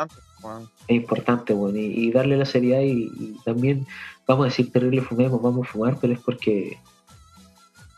es 0.88 0.96
importante, 0.96 1.54
bueno, 1.54 1.78
y, 1.80 1.86
y 2.08 2.12
darle 2.12 2.38
la 2.38 2.46
seriedad 2.46 2.82
y, 2.82 3.10
y 3.18 3.38
también, 3.44 3.88
vamos 4.28 4.44
a 4.46 4.50
decir, 4.50 4.72
terrible 4.72 5.02
fumemos, 5.02 5.42
vamos 5.42 5.68
a 5.68 5.72
fumar, 5.72 5.98
pero 6.00 6.14
es 6.14 6.20
porque, 6.20 6.78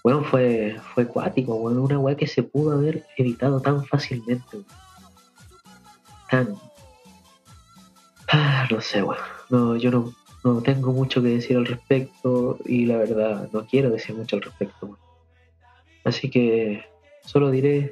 bueno, 0.05 0.23
fue, 0.23 0.79
fue 0.93 1.07
cuático, 1.07 1.57
bueno, 1.57 1.81
una 1.81 1.97
weá 1.97 2.15
que 2.15 2.27
se 2.27 2.43
pudo 2.43 2.73
haber 2.73 3.07
evitado 3.17 3.59
tan 3.59 3.83
fácilmente, 3.85 4.45
weón. 4.53 4.65
tan, 6.29 6.55
ah, 8.31 8.67
no 8.69 8.81
sé, 8.81 9.01
bueno, 9.01 9.23
no, 9.49 9.75
yo 9.77 9.89
no, 9.89 10.13
no 10.43 10.61
tengo 10.61 10.93
mucho 10.93 11.23
que 11.23 11.29
decir 11.29 11.57
al 11.57 11.65
respecto 11.65 12.59
y 12.65 12.85
la 12.85 12.97
verdad 12.97 13.49
no 13.51 13.65
quiero 13.65 13.89
decir 13.89 14.15
mucho 14.15 14.35
al 14.35 14.43
respecto, 14.43 14.85
weón. 14.85 14.99
así 16.03 16.29
que 16.29 16.85
solo 17.23 17.49
diré, 17.49 17.91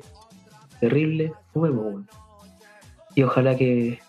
terrible, 0.79 1.33
fumemos, 1.51 1.83
weón. 1.83 2.09
y 3.15 3.23
ojalá 3.23 3.57
que 3.57 3.99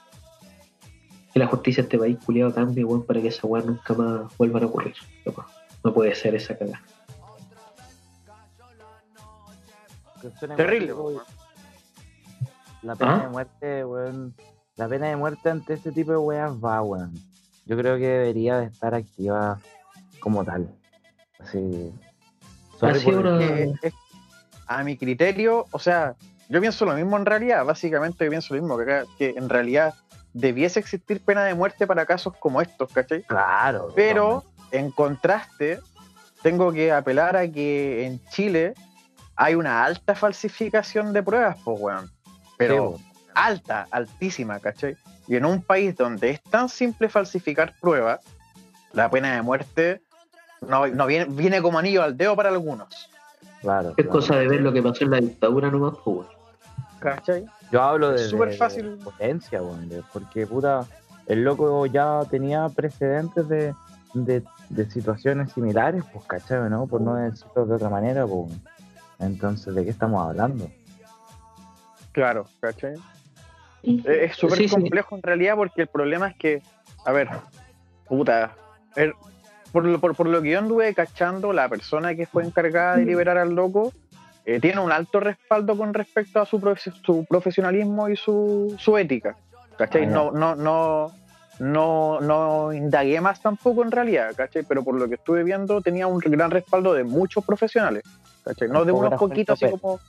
que 1.32 1.38
la 1.38 1.46
justicia 1.46 1.82
de 1.82 1.86
este 1.86 1.98
país 1.98 2.18
culiado 2.22 2.52
cambie, 2.52 2.84
weón, 2.84 3.06
para 3.06 3.22
que 3.22 3.28
esa 3.28 3.46
weá 3.46 3.62
nunca 3.62 3.94
más 3.94 4.36
vuelvan 4.36 4.64
a 4.64 4.66
ocurrir. 4.66 4.94
loco. 5.24 5.46
No 5.82 5.94
puede 5.94 6.14
ser 6.14 6.34
esa 6.34 6.58
cagada. 6.58 6.82
Terrible. 10.56 10.94
La 12.82 12.94
pena 12.96 13.14
¿Ah? 13.16 13.22
de 13.22 13.28
muerte, 13.28 13.84
weón. 13.84 14.34
La 14.76 14.88
pena 14.88 15.06
de 15.08 15.16
muerte 15.16 15.50
ante 15.50 15.74
este 15.74 15.92
tipo 15.92 16.10
de 16.12 16.18
weas 16.18 16.52
va, 16.52 16.82
weón. 16.82 17.14
Yo 17.66 17.76
creo 17.76 17.96
que 17.96 18.06
debería 18.06 18.58
de 18.58 18.66
estar 18.66 18.94
activa 18.94 19.58
como 20.20 20.44
tal. 20.44 20.68
Así. 21.38 21.92
una- 23.06 23.40
es- 23.82 23.94
a 24.66 24.82
mi 24.82 24.96
criterio, 24.96 25.66
o 25.70 25.78
sea, 25.78 26.14
yo 26.48 26.60
pienso 26.60 26.84
lo 26.84 26.94
mismo 26.94 27.16
en 27.16 27.24
realidad, 27.24 27.64
básicamente 27.64 28.24
yo 28.24 28.30
pienso 28.30 28.54
lo 28.54 28.60
mismo, 28.60 28.76
que, 28.76 28.82
acá- 28.84 29.04
que 29.18 29.30
en 29.36 29.48
realidad 29.48 29.94
debiese 30.32 30.80
existir 30.80 31.20
pena 31.24 31.44
de 31.44 31.54
muerte 31.54 31.86
para 31.86 32.04
casos 32.04 32.34
como 32.38 32.60
estos, 32.60 32.90
¿cachai? 32.92 33.22
Claro. 33.22 33.92
Pero 33.94 34.42
en 34.72 34.90
contraste, 34.90 35.80
tengo 36.42 36.72
que 36.72 36.92
apelar 36.92 37.36
a 37.36 37.48
que 37.50 38.04
en 38.06 38.22
Chile 38.26 38.74
hay 39.36 39.54
una 39.54 39.84
alta 39.84 40.14
falsificación 40.14 41.12
de 41.12 41.22
pruebas, 41.22 41.56
pues, 41.64 41.80
weón. 41.80 42.10
Pero 42.56 42.94
Sí, 42.98 43.04
alta, 43.34 43.86
altísima, 43.90 44.60
¿cachai? 44.60 44.96
Y 45.26 45.36
en 45.36 45.44
un 45.44 45.62
país 45.62 45.96
donde 45.96 46.30
es 46.30 46.42
tan 46.42 46.68
simple 46.68 47.08
falsificar 47.08 47.74
pruebas, 47.80 48.20
la 48.92 49.10
pena 49.10 49.34
de 49.34 49.42
muerte 49.42 50.02
no, 50.68 50.86
no 50.86 51.06
viene, 51.06 51.26
viene 51.26 51.60
como 51.60 51.78
anillo 51.78 52.02
al 52.02 52.16
dedo 52.16 52.36
para 52.36 52.48
algunos, 52.50 53.10
Claro. 53.60 53.90
Es 53.90 53.94
claro. 53.96 54.10
cosa 54.10 54.36
de 54.36 54.46
ver 54.46 54.60
lo 54.60 54.72
que 54.72 54.82
pasó 54.82 55.04
en 55.04 55.10
la 55.10 55.20
dictadura 55.20 55.70
nomás, 55.70 55.94
pues, 56.04 56.16
weón. 56.18 56.28
¿cachai? 57.00 57.44
Yo 57.72 57.82
hablo 57.82 58.12
de, 58.12 58.18
súper 58.28 58.50
de- 58.50 58.56
fácil. 58.56 58.98
de 58.98 59.04
potencia, 59.04 59.62
weón, 59.62 59.88
de- 59.88 60.02
porque 60.12 60.46
puta, 60.46 60.86
el 61.26 61.42
loco 61.44 61.86
ya 61.86 62.20
tenía 62.30 62.68
precedentes 62.68 63.48
de, 63.48 63.74
de, 64.14 64.42
de 64.68 64.90
situaciones 64.90 65.52
similares, 65.52 66.04
pues, 66.12 66.24
¿cachai? 66.26 66.68
¿no? 66.70 66.86
Por 66.86 67.00
no 67.00 67.14
decirlo 67.16 67.66
de 67.66 67.74
otra 67.74 67.88
manera, 67.88 68.26
pues. 68.26 68.52
Entonces, 69.18 69.74
¿de 69.74 69.84
qué 69.84 69.90
estamos 69.90 70.26
hablando? 70.28 70.70
Claro, 72.12 72.46
¿cachai? 72.60 72.94
Es 73.82 74.04
es 74.06 74.36
súper 74.36 74.58
Sí, 74.58 74.68
sí. 74.68 74.74
complejo 74.74 75.16
en 75.16 75.22
realidad 75.22 75.56
porque 75.56 75.82
el 75.82 75.88
problema 75.88 76.28
es 76.28 76.36
que, 76.36 76.62
a 77.04 77.12
ver, 77.12 77.28
puta, 78.08 78.52
er- 78.96 79.14
por, 79.72 79.84
lo- 79.84 80.00
por, 80.00 80.14
por 80.14 80.28
lo 80.28 80.40
que 80.40 80.50
yo 80.50 80.58
anduve 80.58 80.94
cachando, 80.94 81.52
la 81.52 81.68
persona 81.68 82.14
que 82.14 82.26
fue 82.26 82.44
encargada 82.44 82.96
de 82.96 83.04
liberar 83.04 83.36
al 83.38 83.50
loco 83.54 83.92
eh, 84.46 84.60
tiene 84.60 84.80
un 84.80 84.92
alto 84.92 85.20
respaldo 85.20 85.76
con 85.76 85.92
respecto 85.94 86.40
a 86.40 86.46
su, 86.46 86.60
profe- 86.60 86.92
su 87.04 87.24
profesionalismo 87.28 88.08
y 88.08 88.16
su, 88.16 88.74
su 88.78 88.96
ética. 88.96 89.36
¿Cachai? 89.76 90.04
Ah, 90.04 90.06
no, 90.06 90.30
no, 90.30 90.54
no, 90.54 91.12
no, 91.58 92.20
no 92.20 92.72
indagué 92.72 93.20
más 93.20 93.40
tampoco 93.42 93.82
en 93.82 93.90
realidad, 93.90 94.32
¿cachai? 94.36 94.62
Pero 94.62 94.84
por 94.84 94.94
lo 94.94 95.08
que 95.08 95.16
estuve 95.16 95.42
viendo 95.42 95.80
tenía 95.80 96.06
un 96.06 96.18
gran 96.20 96.50
respaldo 96.52 96.92
de 96.94 97.02
muchos 97.04 97.44
profesionales, 97.44 98.02
¿cachai? 98.44 98.68
No 98.68 98.84
de 98.84 98.92
unos 98.92 99.14
poquitos 99.14 99.62
así 99.62 99.70
como... 99.70 100.00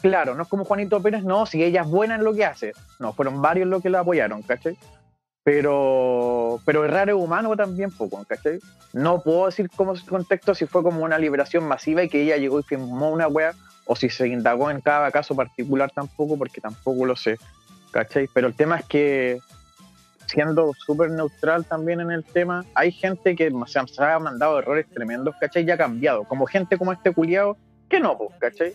Claro, 0.00 0.34
no 0.34 0.42
es 0.42 0.48
como 0.48 0.64
Juanito 0.64 1.00
Pérez, 1.00 1.22
no, 1.22 1.46
si 1.46 1.62
ella 1.62 1.82
es 1.82 1.88
buena 1.88 2.16
en 2.16 2.24
lo 2.24 2.34
que 2.34 2.44
hace. 2.44 2.72
No, 2.98 3.12
fueron 3.12 3.40
varios 3.40 3.68
los 3.68 3.82
que 3.82 3.90
la 3.90 4.00
apoyaron, 4.00 4.42
¿cachai? 4.42 4.76
Pero, 5.44 6.60
pero 6.64 6.84
errar 6.84 7.08
es 7.08 7.14
humano 7.14 7.56
también, 7.56 7.90
poco, 7.90 8.24
¿cachai? 8.24 8.58
No 8.92 9.22
puedo 9.22 9.46
decir 9.46 9.70
como 9.70 9.94
contexto 10.08 10.54
si 10.54 10.66
fue 10.66 10.82
como 10.82 11.04
una 11.04 11.18
liberación 11.18 11.64
masiva 11.66 12.02
y 12.02 12.08
que 12.08 12.22
ella 12.22 12.36
llegó 12.36 12.60
y 12.60 12.64
firmó 12.64 13.10
una 13.10 13.28
wea, 13.28 13.52
o 13.86 13.96
si 13.96 14.08
se 14.08 14.28
indagó 14.28 14.70
en 14.70 14.80
cada 14.80 15.10
caso 15.10 15.34
particular 15.34 15.90
tampoco, 15.92 16.36
porque 16.36 16.60
tampoco 16.60 17.04
lo 17.06 17.16
sé, 17.16 17.38
¿cachai? 17.92 18.28
Pero 18.32 18.48
el 18.48 18.54
tema 18.54 18.78
es 18.78 18.86
que, 18.86 19.38
siendo 20.26 20.72
súper 20.74 21.10
neutral 21.10 21.64
también 21.64 22.00
en 22.00 22.10
el 22.10 22.24
tema, 22.24 22.64
hay 22.74 22.92
gente 22.92 23.34
que 23.34 23.52
se 23.66 24.02
ha 24.04 24.18
mandado 24.18 24.58
errores 24.58 24.86
tremendos, 24.92 25.34
¿cachai? 25.40 25.64
Y 25.64 25.70
ha 25.70 25.76
cambiado, 25.76 26.24
como 26.24 26.46
gente 26.46 26.78
como 26.78 26.92
este 26.92 27.12
culiado, 27.12 27.56
que 27.92 28.00
no, 28.00 28.16
pues, 28.16 28.30
¿cachai? 28.38 28.72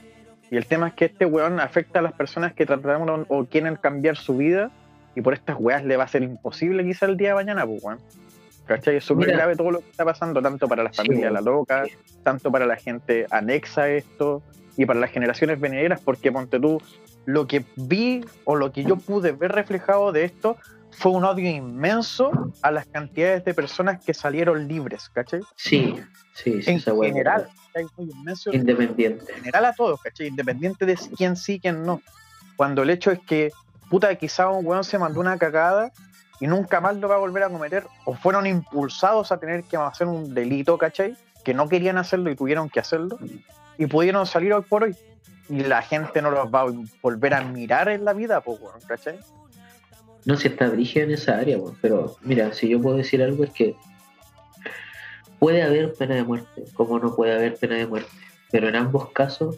Y 0.51 0.57
el 0.57 0.65
tema 0.67 0.89
es 0.89 0.93
que 0.93 1.05
este 1.05 1.25
weón 1.25 1.59
afecta 1.59 1.99
a 1.99 2.01
las 2.01 2.13
personas 2.13 2.53
que 2.53 2.65
trataron 2.65 3.25
o 3.27 3.45
quieren 3.45 3.75
cambiar 3.75 4.15
su 4.15 4.37
vida 4.37 4.71
y 5.15 5.21
por 5.21 5.33
estas 5.33 5.57
weas 5.59 5.83
le 5.83 5.97
va 5.97 6.03
a 6.03 6.07
ser 6.07 6.21
imposible 6.21 6.85
quizá 6.85 7.07
el 7.07 7.17
día 7.17 7.29
de 7.29 7.35
mañana, 7.35 7.65
pues, 7.65 7.83
weón. 7.83 7.99
¿Cachai? 8.67 8.97
Es 8.97 9.05
súper 9.05 9.31
grave 9.31 9.55
todo 9.55 9.71
lo 9.71 9.79
que 9.79 9.89
está 9.89 10.05
pasando, 10.05 10.41
tanto 10.41 10.67
para 10.67 10.83
la 10.83 10.91
Sí, 10.91 10.97
familia 10.97 11.31
weón. 11.31 11.33
La 11.33 11.41
Loca, 11.41 11.83
tanto 12.23 12.51
para 12.51 12.65
la 12.65 12.75
gente 12.75 13.25
anexa 13.31 13.83
a 13.83 13.89
esto 13.89 14.43
y 14.75 14.85
para 14.85 14.99
las 14.99 15.09
generaciones 15.09 15.59
venideras, 15.59 15.99
porque 15.99 16.31
ponte 16.31 16.59
tú, 16.59 16.79
lo 17.25 17.47
que 17.47 17.65
vi 17.75 18.23
o 18.45 18.55
lo 18.55 18.71
que 18.71 18.83
yo 18.83 18.97
pude 18.97 19.31
ver 19.31 19.51
reflejado 19.51 20.11
de 20.11 20.25
esto 20.25 20.57
fue 20.97 21.11
un 21.11 21.23
odio 21.25 21.47
inmenso 21.47 22.31
a 22.63 22.71
las 22.71 22.87
cantidades 22.87 23.45
de 23.45 23.53
personas 23.53 24.03
que 24.03 24.15
salieron 24.15 24.67
libres, 24.67 25.09
¿cachai? 25.09 25.41
Sí, 25.55 25.95
sí, 26.33 26.63
sí, 26.63 26.71
En 26.71 26.81
general, 26.81 27.47
inmenso 27.99 28.51
Independiente. 28.51 29.31
general 29.31 29.65
a 29.65 29.73
todos, 29.73 30.01
¿cachai? 30.01 30.27
Independiente 30.27 30.87
de 30.87 30.97
quién 31.15 31.35
sí, 31.35 31.59
quién 31.59 31.85
no. 31.85 32.01
Cuando 32.55 32.81
el 32.81 32.89
hecho 32.89 33.11
es 33.11 33.19
que, 33.19 33.51
puta, 33.91 34.15
quizá 34.15 34.49
un 34.49 34.65
weón 34.65 34.83
se 34.83 34.97
mandó 34.97 35.19
una 35.19 35.37
cagada 35.37 35.91
y 36.39 36.47
nunca 36.47 36.81
más 36.81 36.97
lo 36.97 37.07
va 37.07 37.15
a 37.15 37.19
volver 37.19 37.43
a 37.43 37.49
cometer, 37.49 37.85
o 38.05 38.15
fueron 38.15 38.47
impulsados 38.47 39.31
a 39.31 39.37
tener 39.37 39.63
que 39.65 39.77
hacer 39.77 40.07
un 40.07 40.33
delito, 40.33 40.79
¿cachai? 40.79 41.15
Que 41.45 41.53
no 41.53 41.69
querían 41.69 41.99
hacerlo 41.99 42.31
y 42.31 42.35
tuvieron 42.35 42.69
que 42.71 42.79
hacerlo, 42.79 43.19
y 43.77 43.85
pudieron 43.85 44.25
salir 44.25 44.51
hoy 44.51 44.63
por 44.63 44.83
hoy. 44.83 44.95
Y 45.47 45.63
la 45.63 45.83
gente 45.83 46.23
no 46.23 46.31
los 46.31 46.51
va 46.53 46.61
a 46.61 46.73
volver 47.01 47.35
a 47.35 47.41
mirar 47.41 47.87
en 47.87 48.03
la 48.03 48.13
vida, 48.13 48.41
pues, 48.41 48.59
¿cachai? 48.87 49.19
No 50.27 50.35
si 50.35 50.49
está 50.49 50.69
brígida 50.69 51.05
en 51.05 51.11
esa 51.11 51.37
área, 51.37 51.57
pero 51.81 52.17
mira, 52.21 52.53
si 52.53 52.67
yo 52.67 52.81
puedo 52.81 52.97
decir 52.97 53.23
algo 53.23 53.45
es 53.45 53.51
que 53.51 53.75
puede 55.39 55.63
haber 55.63 55.93
pena 55.93 56.15
de 56.15 56.23
muerte, 56.23 56.65
como 56.73 56.99
no 56.99 57.15
puede 57.15 57.33
haber 57.33 57.55
pena 57.55 57.75
de 57.75 57.87
muerte, 57.87 58.11
pero 58.51 58.67
en 58.67 58.75
ambos 58.75 59.09
casos 59.11 59.57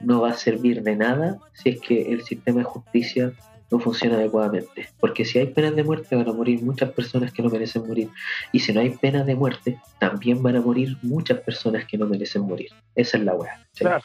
no 0.00 0.20
va 0.20 0.30
a 0.30 0.34
servir 0.34 0.82
de 0.82 0.96
nada 0.96 1.38
si 1.52 1.70
es 1.70 1.80
que 1.80 2.12
el 2.12 2.24
sistema 2.24 2.58
de 2.58 2.64
justicia 2.64 3.32
no 3.70 3.78
funciona 3.78 4.16
adecuadamente. 4.16 4.88
Porque 4.98 5.24
si 5.24 5.38
hay 5.38 5.46
penas 5.46 5.76
de 5.76 5.84
muerte 5.84 6.16
van 6.16 6.28
a 6.28 6.32
morir 6.32 6.62
muchas 6.62 6.90
personas 6.90 7.32
que 7.32 7.42
no 7.42 7.50
merecen 7.50 7.86
morir. 7.86 8.08
Y 8.52 8.58
si 8.58 8.72
no 8.72 8.80
hay 8.80 8.90
penas 8.90 9.24
de 9.24 9.36
muerte, 9.36 9.78
también 10.00 10.42
van 10.42 10.56
a 10.56 10.60
morir 10.60 10.96
muchas 11.02 11.38
personas 11.42 11.84
que 11.84 11.96
no 11.96 12.06
merecen 12.06 12.42
morir. 12.42 12.70
Esa 12.94 13.18
es 13.18 13.24
la 13.24 13.34
weá. 13.34 13.64
Claro. 13.76 14.02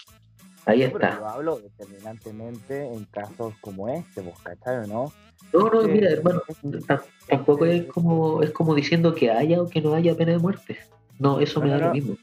Ahí 0.65 0.79
Pero 0.91 0.95
está. 1.05 1.17
yo 1.19 1.27
hablo 1.27 1.59
determinantemente 1.59 2.87
en 2.87 3.03
casos 3.05 3.53
como 3.61 3.89
este, 3.89 4.21
vos, 4.21 4.39
¿cachai 4.41 4.77
o 4.77 4.87
no? 4.87 5.11
No, 5.51 5.69
no, 5.69 5.81
mira, 5.87 6.09
hermano, 6.09 6.41
ta- 6.87 7.03
tampoco 7.27 7.65
es 7.65 7.85
como, 7.87 8.41
es 8.41 8.51
como 8.51 8.73
diciendo 8.73 9.13
que 9.13 9.29
haya 9.29 9.61
o 9.61 9.69
que 9.69 9.81
no 9.81 9.93
haya 9.93 10.15
pena 10.15 10.31
de 10.31 10.37
muerte. 10.39 10.77
No, 11.19 11.39
eso 11.39 11.59
me 11.61 11.67
No, 11.67 11.73
da 11.73 11.79
no, 11.79 11.87
lo 11.87 11.93
mismo. 11.93 12.15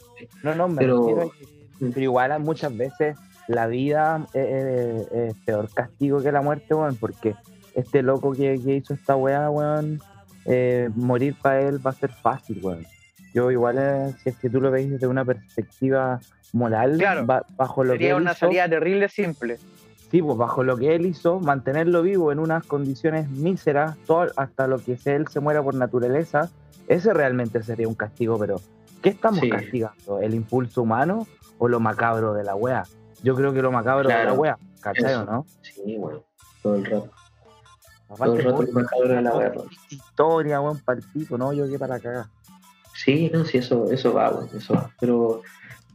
No, 0.42 0.55
no, 0.55 0.68
me 0.68 0.79
Pero- 0.79 1.31
que- 1.38 1.87
pero 1.87 2.00
igual 2.00 2.40
muchas 2.40 2.76
veces 2.76 3.16
la 3.46 3.66
vida 3.66 4.26
es, 4.33 4.46
es- 4.46 5.12
es 5.12 5.35
peor 5.44 5.68
castigo 5.72 6.22
que 6.22 6.33
la 6.33 6.40
muerte, 6.42 6.74
weón, 6.74 6.96
porque 6.96 7.35
este 7.74 8.03
loco 8.03 8.33
que, 8.33 8.59
que 8.64 8.76
hizo 8.76 8.94
esta 8.94 9.16
weá, 9.16 9.48
weón, 9.50 10.00
eh, 10.46 10.88
morir 10.96 11.37
para 11.40 11.61
él 11.61 11.85
va 11.85 11.90
a 11.90 11.94
ser 11.94 12.11
fácil, 12.11 12.59
weón. 12.62 12.87
Yo 13.35 13.51
igual, 13.51 13.77
eh, 13.79 14.12
si 14.23 14.31
es 14.31 14.37
que 14.37 14.51
tú 14.51 14.61
lo 14.61 14.71
veis 14.71 14.90
desde 14.90 15.07
una 15.07 15.25
perspectiva 15.25 16.21
moral, 16.53 16.97
Claro. 16.99 17.27
ba- 17.27 17.45
bajo 17.57 17.85
lo 17.85 17.93
que 17.93 17.99
Sería 17.99 18.16
una 18.16 18.33
hizo, 18.33 18.40
salida 18.40 18.69
terrible 18.69 19.09
simple. 19.09 19.59
Sí, 20.11 20.21
pues 20.21 20.37
bajo 20.37 20.64
lo 20.64 20.77
que 20.77 20.95
él 20.97 21.07
hizo, 21.07 21.38
mantenerlo 21.38 22.03
vivo 22.03 22.33
en 22.33 22.40
unas 22.40 22.64
condiciones 22.66 23.31
míseras, 23.31 23.97
todo, 24.07 24.27
hasta 24.37 24.66
lo 24.66 24.79
que 24.83 24.99
él 25.05 25.29
se 25.29 25.38
muera 25.38 25.62
por 25.62 25.75
naturaleza, 25.75 26.51
ese 26.88 27.14
realmente 27.14 27.62
sería 27.62 27.87
un 27.87 27.95
castigo, 27.95 28.37
pero 28.37 28.61
¿qué 29.03 29.11
estamos 29.11 29.38
Sí. 29.40 29.51
castigando? 29.51 30.19
¿El 30.21 30.35
impulso 30.35 30.83
humano 30.83 31.29
o 31.59 31.69
lo 31.69 31.79
macabro 31.79 32.35
de 32.35 32.43
la 32.43 32.57
wea? 32.57 32.83
Yo 33.23 33.37
creo 33.37 33.53
que 33.53 33.62
lo 33.62 33.71
macabro 33.71 34.09
de 34.09 34.25
la 34.25 34.33
wea, 34.33 34.59
¿cachai 34.81 35.14
o 35.14 35.25
no? 35.25 35.47
Sí, 35.62 35.97
bueno, 35.99 36.25
todo 36.62 36.75
el 36.75 36.85
rato. 36.87 37.11
Todo 38.19 38.35
el 38.37 38.43
rato 38.45 38.62
el 38.62 38.73
macabro 38.73 39.09
de 39.09 39.23
la 39.23 39.37
weá. 39.37 39.53
historia, 39.88 40.61
weón, 40.61 40.81
palpito, 40.81 41.38
¿no? 41.38 41.53
Yo 41.53 41.69
qué 41.69 41.79
para 41.79 42.01
cagar. 42.01 42.27
Sí, 43.02 43.30
no, 43.32 43.46
sí, 43.46 43.56
eso, 43.56 43.90
eso 43.90 44.12
va, 44.12 44.28
bueno, 44.28 44.50
eso 44.54 44.74
va. 44.74 44.90
Pero 45.00 45.40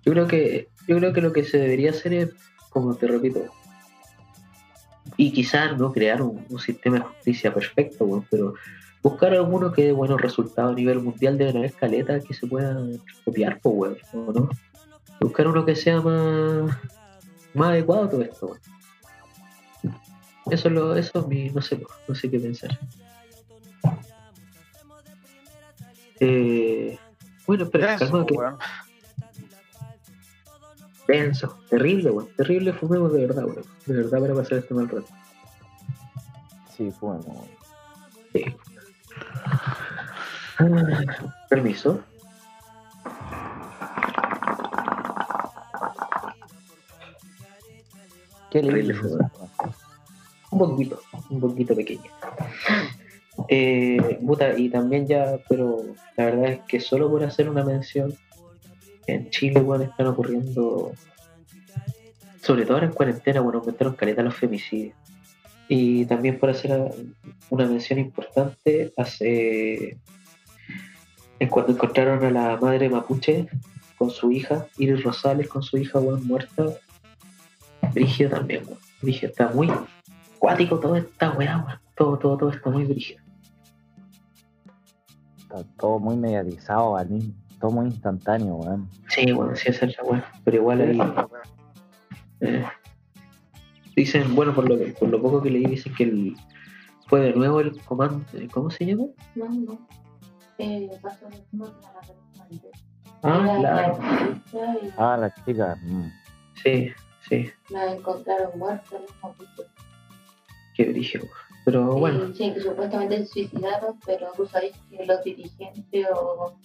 yo 0.03 0.11
creo 0.11 0.27
que, 0.27 0.69
yo 0.87 0.97
creo 0.97 1.13
que 1.13 1.21
lo 1.21 1.31
que 1.31 1.43
se 1.43 1.59
debería 1.59 1.91
hacer 1.91 2.13
es, 2.13 2.29
como 2.71 2.95
te 2.95 3.05
repito, 3.05 3.43
y 5.15 5.31
quizás 5.31 5.77
no 5.77 5.93
crear 5.93 6.23
un, 6.23 6.43
sistema 6.59 6.97
de 6.97 7.03
justicia 7.03 7.53
perfecto, 7.53 8.07
bueno, 8.07 8.25
pero 8.31 8.55
buscar 9.03 9.33
alguno 9.33 9.71
que 9.71 9.85
dé 9.85 9.91
buenos 9.91 10.19
resultados 10.19 10.71
a 10.71 10.75
nivel 10.75 10.99
mundial 10.99 11.37
deben 11.37 11.57
haber 11.57 11.73
caletas 11.73 12.25
que 12.25 12.33
se 12.33 12.47
puedan 12.47 12.99
copiar, 13.23 13.59
pues, 13.61 13.75
weón, 14.11 14.27
¿o 14.27 14.33
no? 14.33 14.49
Buscar 15.21 15.47
uno 15.47 15.63
que 15.63 15.75
sea 15.75 16.01
más, 16.01 16.75
más 17.53 17.69
adecuado 17.69 18.05
a 18.05 18.09
todo 18.09 18.21
esto, 18.23 18.47
weón. 18.47 18.59
Eso 20.49 20.67
es 20.69 20.73
lo, 20.73 20.95
eso 20.95 21.19
es 21.19 21.27
mi, 21.27 21.49
no 21.51 21.61
sé, 21.61 21.79
no 22.07 22.15
sé 22.15 22.31
qué 22.31 22.39
pensar. 22.39 22.79
Eh, 26.19 26.97
bueno, 27.45 27.69
pero 27.69 27.87
Denso, 27.87 28.25
que 28.25 28.33
denso, 31.07 31.59
terrible, 31.69 32.09
weón, 32.09 32.29
terrible 32.35 32.73
fumemos 32.73 33.13
de 33.13 33.27
verdad, 33.27 33.45
weón, 33.45 33.63
de 33.85 33.93
verdad 33.93 34.19
para 34.19 34.33
pasar 34.33 34.57
este 34.59 34.73
mal 34.73 34.87
rato. 34.89 35.07
Sí, 36.75 36.91
bueno. 36.99 37.45
Sí. 38.33 38.43
Ah, 40.57 40.65
Permiso. 41.49 42.01
Qué 48.51 48.61
Terrible 48.61 48.93
lindo. 48.93 49.09
fue, 49.57 49.69
Un 50.51 50.59
poquito, 50.59 51.01
un 51.29 51.39
poquito 51.41 51.75
pequeño. 51.75 52.09
Eh, 53.47 54.19
puta, 54.25 54.57
y 54.57 54.69
también 54.69 55.07
ya, 55.07 55.37
pero 55.47 55.77
la 56.17 56.25
verdad 56.25 56.45
es 56.45 56.59
que 56.67 56.79
solo 56.79 57.09
por 57.09 57.23
hacer 57.23 57.49
una 57.49 57.63
mención, 57.63 58.13
en 59.07 59.29
Chile, 59.29 59.61
weón, 59.61 59.83
están 59.83 60.07
ocurriendo, 60.07 60.91
sobre 62.41 62.63
todo 62.63 62.73
ahora 62.75 62.87
en 62.87 62.93
cuarentena, 62.93 63.41
bueno, 63.41 63.59
aumentaron 63.59 63.95
caleta 63.95 64.23
los 64.23 64.35
femicidios. 64.35 64.95
Y 65.67 66.05
también 66.05 66.39
por 66.39 66.49
hacer 66.49 66.91
una 67.49 67.65
mención 67.65 67.99
importante, 67.99 68.93
hace, 68.97 69.97
en 71.39 71.49
cuando 71.49 71.73
encontraron 71.73 72.23
a 72.23 72.31
la 72.31 72.57
madre 72.57 72.89
mapuche 72.89 73.47
con 73.97 74.09
su 74.09 74.31
hija, 74.31 74.67
Iris 74.77 75.03
Rosales 75.03 75.47
con 75.47 75.63
su 75.63 75.77
hija, 75.77 75.99
weón, 75.99 76.25
muerta, 76.25 76.65
Brigio 77.93 78.29
también, 78.29 78.63
weón. 78.65 78.79
Brigio 79.01 79.29
está 79.29 79.49
muy 79.49 79.69
cuático 80.39 80.79
toda 80.79 80.99
esta 80.99 81.31
weá. 81.31 81.81
Todo, 81.95 82.17
todo, 82.17 82.37
todo 82.37 82.49
está 82.49 82.69
muy 82.69 82.83
brígido. 82.85 83.24
Está 85.55 85.63
todo 85.77 85.99
muy 85.99 86.17
mediatizado, 86.17 86.97
al 86.97 87.09
mismo- 87.09 87.33
todo 87.59 87.71
muy 87.71 87.85
instantáneo, 87.87 88.55
weón. 88.55 88.89
Sí, 89.09 89.31
bueno, 89.31 89.55
sí, 89.55 89.69
esa 89.69 89.85
es 89.85 89.97
la 89.97 90.03
weá. 90.03 90.31
Pero 90.43 90.57
igual 90.57 90.81
ahí. 90.81 90.99
eh, 92.41 92.65
dicen, 93.95 94.35
bueno, 94.35 94.53
por 94.53 94.67
lo, 94.69 94.77
por 94.95 95.09
lo 95.09 95.21
poco 95.21 95.41
que 95.41 95.49
leí, 95.49 95.65
dicen 95.65 95.93
que 95.95 96.03
el, 96.03 96.35
fue 97.07 97.21
de 97.21 97.33
nuevo 97.33 97.61
el 97.61 97.79
comando. 97.83 98.25
¿Cómo 98.51 98.69
se 98.69 98.85
llama? 98.85 99.05
No, 99.35 99.49
no. 99.49 99.87
Eh, 100.57 100.89
pasó 101.01 101.25
lo 101.29 101.37
mismo 101.37 101.65
la. 101.65 102.01
Ah, 103.23 103.57
la 103.59 103.97
y 104.83 104.93
Ah, 104.97 105.17
la 105.17 105.33
chica. 105.45 105.75
mm. 105.81 106.07
Sí, 106.63 106.89
sí, 107.27 107.49
la 107.69 107.93
encontraron 107.93 108.57
muerta, 108.59 108.97
mismo 108.99 109.35
tipo. 109.39 109.63
qué 110.75 110.85
brígido. 110.85 111.25
Pero 111.65 111.95
bueno, 111.97 112.31
sí, 112.33 112.53
que 112.53 112.61
supuestamente 112.61 113.19
se 113.19 113.25
suicidaron, 113.25 113.99
pero 114.05 114.27
tú 114.37 114.45
sabes 114.45 114.71
que 114.89 115.03
los 115.05 115.23
dirigentes 115.23 116.05
o 116.15 116.57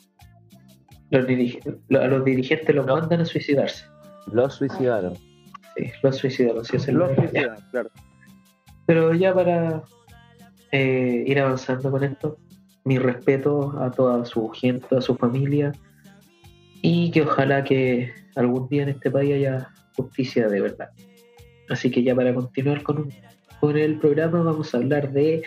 los 1.10 1.26
dirige- 1.26 1.60
lo- 1.88 2.00
a 2.02 2.06
los 2.06 2.24
dirigentes 2.24 2.74
los 2.74 2.86
mandan 2.86 3.22
a 3.22 3.24
suicidarse. 3.24 3.84
Los 4.30 4.54
suicidaron. 4.56 5.14
Sí, 5.76 5.90
los 6.02 6.16
suicidaron, 6.16 6.64
sí, 6.64 6.76
es 6.76 6.86
la 6.88 6.92
Los 6.92 7.16
suicidan, 7.16 7.56
claro. 7.70 7.90
Pero 8.86 9.14
ya 9.14 9.32
para 9.34 9.82
eh, 10.72 11.24
ir 11.26 11.38
avanzando 11.40 11.90
con 11.90 12.04
esto, 12.04 12.36
mi 12.84 12.98
respeto 12.98 13.74
a 13.80 13.90
toda 13.90 14.24
su 14.24 14.48
gente, 14.50 14.86
a 14.96 15.00
su 15.00 15.16
familia, 15.16 15.72
y 16.82 17.10
que 17.10 17.22
ojalá 17.22 17.64
que 17.64 18.12
algún 18.36 18.68
día 18.68 18.82
en 18.84 18.90
este 18.90 19.10
país 19.10 19.34
haya 19.34 19.68
justicia 19.96 20.48
de 20.48 20.60
verdad. 20.60 20.90
Así 21.68 21.90
que 21.90 22.02
ya 22.02 22.14
para 22.14 22.34
continuar 22.34 22.82
con, 22.82 22.98
un- 22.98 23.12
con 23.60 23.76
el 23.76 23.98
programa 23.98 24.42
vamos 24.42 24.74
a 24.74 24.78
hablar 24.78 25.12
de 25.12 25.42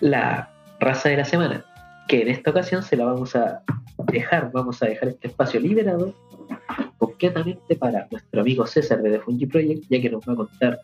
la 0.00 0.50
raza 0.80 1.08
de 1.08 1.16
la 1.18 1.24
semana, 1.24 1.64
que 2.08 2.22
en 2.22 2.28
esta 2.28 2.50
ocasión 2.50 2.82
se 2.82 2.96
la 2.96 3.04
vamos 3.04 3.36
a 3.36 3.62
dejar, 4.10 4.50
vamos 4.52 4.82
a 4.82 4.86
dejar 4.86 5.10
este 5.10 5.28
espacio 5.28 5.60
liberado 5.60 6.14
completamente 6.98 7.76
para 7.76 8.08
nuestro 8.10 8.40
amigo 8.40 8.66
César 8.66 9.00
de 9.02 9.12
The 9.12 9.20
Fungi 9.20 9.46
Project, 9.46 9.84
ya 9.88 10.00
que 10.00 10.10
nos 10.10 10.28
va 10.28 10.32
a 10.32 10.36
contar 10.36 10.80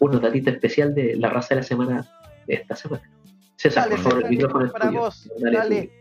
unos 0.00 0.20
datitos 0.20 0.54
especial 0.54 0.94
de 0.94 1.16
la 1.16 1.30
raza 1.30 1.54
de 1.54 1.60
la 1.60 1.66
semana 1.66 2.08
de 2.46 2.54
esta 2.54 2.74
semana. 2.74 3.08
César, 3.56 3.84
Dale, 3.84 3.96
por 4.02 4.04
favor, 4.12 4.24
el 4.24 4.30
micrófono 4.30 4.64
es 4.66 4.72
para 4.72 4.86
tuyo. 4.88 5.00
vos, 5.00 5.30
Dale, 5.38 5.56
dale. 5.58 5.80
tuyo. 5.82 5.92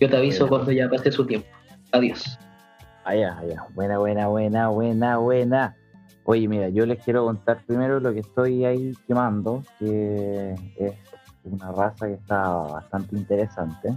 Yo 0.00 0.08
te 0.10 0.16
aviso 0.16 0.48
cuando 0.48 0.72
ya 0.72 0.88
pase 0.88 1.12
su 1.12 1.26
tiempo. 1.26 1.48
Adiós. 1.92 2.38
Allá, 3.04 3.36
allá. 3.38 3.66
Buena, 3.74 3.98
buena, 3.98 4.28
buena, 4.28 4.68
buena, 4.68 5.18
buena. 5.18 5.76
Oye, 6.24 6.46
mira, 6.48 6.68
yo 6.68 6.86
les 6.86 7.02
quiero 7.02 7.24
contar 7.24 7.64
primero 7.66 7.98
lo 7.98 8.12
que 8.12 8.20
estoy 8.20 8.64
ahí 8.64 8.92
quemando, 9.06 9.62
que 9.78 10.54
es 10.76 10.94
una 11.44 11.72
raza 11.72 12.06
que 12.06 12.14
está 12.14 12.48
bastante 12.48 13.16
interesante. 13.16 13.94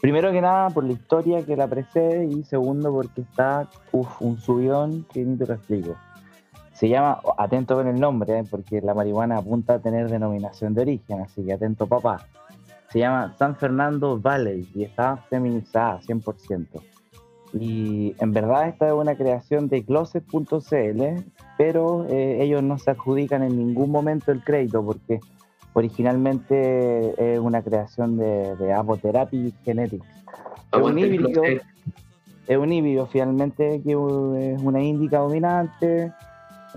Primero 0.00 0.32
que 0.32 0.40
nada, 0.40 0.70
por 0.70 0.84
la 0.84 0.92
historia 0.92 1.44
que 1.44 1.56
la 1.56 1.68
precede, 1.68 2.24
y 2.24 2.42
segundo, 2.44 2.90
porque 2.90 3.20
está 3.20 3.68
uf, 3.92 4.22
un 4.22 4.38
subidón 4.38 5.04
que 5.12 5.22
ni 5.22 5.36
te 5.36 5.46
lo 5.46 5.54
explico. 5.54 5.96
Se 6.72 6.88
llama, 6.88 7.20
atento 7.36 7.74
con 7.74 7.86
el 7.86 8.00
nombre, 8.00 8.38
eh, 8.38 8.44
porque 8.50 8.80
la 8.80 8.94
marihuana 8.94 9.36
apunta 9.36 9.74
a 9.74 9.78
tener 9.80 10.08
denominación 10.08 10.72
de 10.72 10.80
origen, 10.80 11.20
así 11.20 11.44
que 11.44 11.52
atento 11.52 11.86
papá. 11.86 12.26
Se 12.88 12.98
llama 12.98 13.34
San 13.38 13.54
Fernando 13.54 14.18
Valley 14.18 14.66
y 14.74 14.84
está 14.84 15.18
feminizada 15.28 16.00
100%. 16.00 16.82
Y 17.52 18.14
en 18.18 18.32
verdad 18.32 18.68
esta 18.68 18.86
es 18.86 18.94
una 18.94 19.14
creación 19.14 19.68
de 19.68 19.84
Closet.cl, 19.84 21.02
pero 21.60 22.06
eh, 22.08 22.42
ellos 22.42 22.62
no 22.62 22.78
se 22.78 22.90
adjudican 22.90 23.42
en 23.42 23.54
ningún 23.54 23.90
momento 23.90 24.32
el 24.32 24.42
crédito 24.42 24.82
porque 24.82 25.20
originalmente 25.74 27.34
es 27.34 27.38
una 27.38 27.60
creación 27.60 28.16
de, 28.16 28.56
de 28.56 28.72
Apotherapy 28.72 29.52
Genetics. 29.62 30.06
Es 30.72 30.80
un 30.80 30.98
híbrido, 30.98 31.42
es 32.46 32.56
un 32.56 32.72
híbrido 32.72 33.06
finalmente 33.08 33.82
que 33.84 33.92
es 33.92 34.62
una 34.62 34.82
índica 34.82 35.18
dominante, 35.18 36.14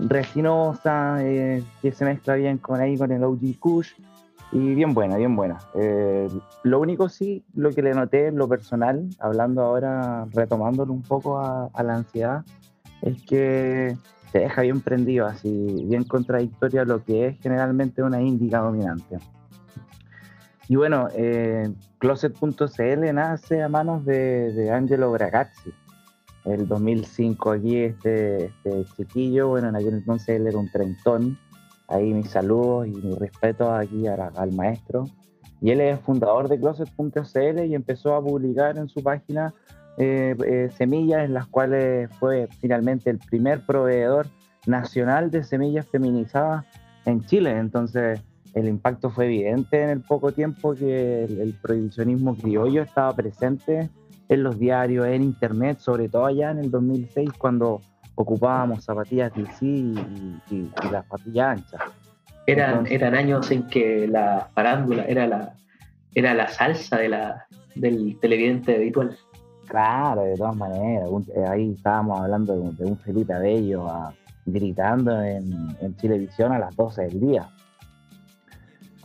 resinosa, 0.00 1.16
eh, 1.24 1.64
que 1.80 1.90
se 1.90 2.04
mezcla 2.04 2.34
bien 2.34 2.58
con 2.58 2.78
ahí 2.78 2.98
con 2.98 3.10
el 3.10 3.24
OG 3.24 3.58
Kush 3.58 3.92
y 4.52 4.74
bien 4.74 4.92
buena, 4.92 5.16
bien 5.16 5.34
buena. 5.34 5.60
Eh, 5.76 6.28
lo 6.62 6.78
único 6.78 7.08
sí, 7.08 7.42
lo 7.54 7.70
que 7.70 7.80
le 7.80 7.94
noté 7.94 8.26
en 8.26 8.36
lo 8.36 8.46
personal, 8.48 9.08
hablando 9.18 9.62
ahora, 9.62 10.26
retomándolo 10.34 10.92
un 10.92 11.00
poco 11.00 11.38
a, 11.38 11.70
a 11.72 11.82
la 11.82 11.94
ansiedad, 11.94 12.44
es 13.00 13.22
que 13.22 13.96
te 14.34 14.40
deja 14.40 14.62
bien 14.62 14.80
prendido, 14.80 15.26
así 15.26 15.84
bien 15.86 16.02
contradictorio 16.02 16.82
a 16.82 16.84
lo 16.84 17.04
que 17.04 17.28
es 17.28 17.40
generalmente 17.40 18.02
una 18.02 18.20
índica 18.20 18.58
dominante. 18.58 19.18
Y 20.68 20.74
bueno, 20.74 21.06
eh, 21.14 21.72
Closet.cl 21.98 23.14
nace 23.14 23.62
a 23.62 23.68
manos 23.68 24.04
de, 24.04 24.52
de 24.52 24.72
Angelo 24.72 25.12
Bragazzi, 25.12 25.72
el 26.46 26.66
2005 26.66 27.52
aquí 27.52 27.76
este, 27.76 28.46
este 28.46 28.84
chiquillo, 28.96 29.50
bueno, 29.50 29.68
en 29.68 29.76
aquel 29.76 29.94
entonces 29.94 30.30
él 30.30 30.48
era 30.48 30.58
un 30.58 30.68
treintón, 30.68 31.38
ahí 31.86 32.12
mis 32.12 32.30
saludos 32.30 32.88
y 32.88 32.90
mi 32.90 33.14
respeto 33.14 33.72
aquí 33.72 34.08
al 34.08 34.52
maestro. 34.52 35.04
Y 35.60 35.70
él 35.70 35.80
es 35.80 36.00
fundador 36.00 36.48
de 36.48 36.58
Closet.cl 36.58 37.66
y 37.66 37.74
empezó 37.76 38.16
a 38.16 38.20
publicar 38.20 38.78
en 38.78 38.88
su 38.88 39.00
página 39.00 39.54
eh, 39.98 40.34
eh, 40.46 40.70
semillas 40.76 41.24
en 41.24 41.34
las 41.34 41.46
cuales 41.46 42.10
fue 42.18 42.48
finalmente 42.60 43.10
el 43.10 43.18
primer 43.18 43.60
proveedor 43.64 44.26
nacional 44.66 45.30
de 45.30 45.44
semillas 45.44 45.86
feminizadas 45.88 46.64
en 47.06 47.24
Chile. 47.24 47.50
Entonces 47.58 48.20
el 48.54 48.68
impacto 48.68 49.10
fue 49.10 49.26
evidente 49.26 49.82
en 49.82 49.90
el 49.90 50.00
poco 50.00 50.32
tiempo 50.32 50.74
que 50.74 51.24
el, 51.24 51.40
el 51.40 51.54
prohibicionismo 51.54 52.36
criollo 52.36 52.82
estaba 52.82 53.14
presente 53.14 53.90
en 54.28 54.42
los 54.42 54.58
diarios, 54.58 55.06
en 55.06 55.22
internet, 55.22 55.78
sobre 55.78 56.08
todo 56.08 56.26
allá 56.26 56.50
en 56.50 56.58
el 56.58 56.70
2006 56.70 57.30
cuando 57.36 57.80
ocupábamos 58.14 58.84
zapatillas 58.84 59.32
DC 59.34 59.66
y, 59.66 59.94
y- 60.50 60.70
y 60.82 60.90
las 60.90 61.04
zapatillas 61.06 61.58
anchas. 61.58 61.80
Eran, 62.46 62.70
Entonces- 62.70 62.92
eran 62.94 63.14
años 63.14 63.50
en 63.50 63.66
que 63.68 64.06
la 64.08 64.48
farándula 64.54 65.04
era 65.04 65.26
la, 65.26 65.54
era 66.14 66.32
la 66.34 66.48
salsa 66.48 66.96
de 66.98 67.08
la, 67.08 67.46
del 67.74 68.18
televidente 68.20 68.76
habitual. 68.76 69.16
Claro, 69.66 70.22
de 70.22 70.36
todas 70.36 70.56
maneras. 70.56 71.08
un- 71.10 71.26
eh, 71.34 71.44
ahí 71.46 71.72
estábamos 71.72 72.20
hablando 72.20 72.54
de 72.54 72.60
un, 72.60 72.76
de 72.76 72.84
un 72.84 72.96
Felipe 72.98 73.32
Abello 73.32 73.86
ah, 73.88 74.12
gritando 74.46 75.22
en, 75.22 75.44
en 75.80 75.96
Chilevisión 75.96 76.52
a 76.52 76.58
las 76.58 76.76
12 76.76 77.02
del 77.02 77.20
día. 77.20 77.48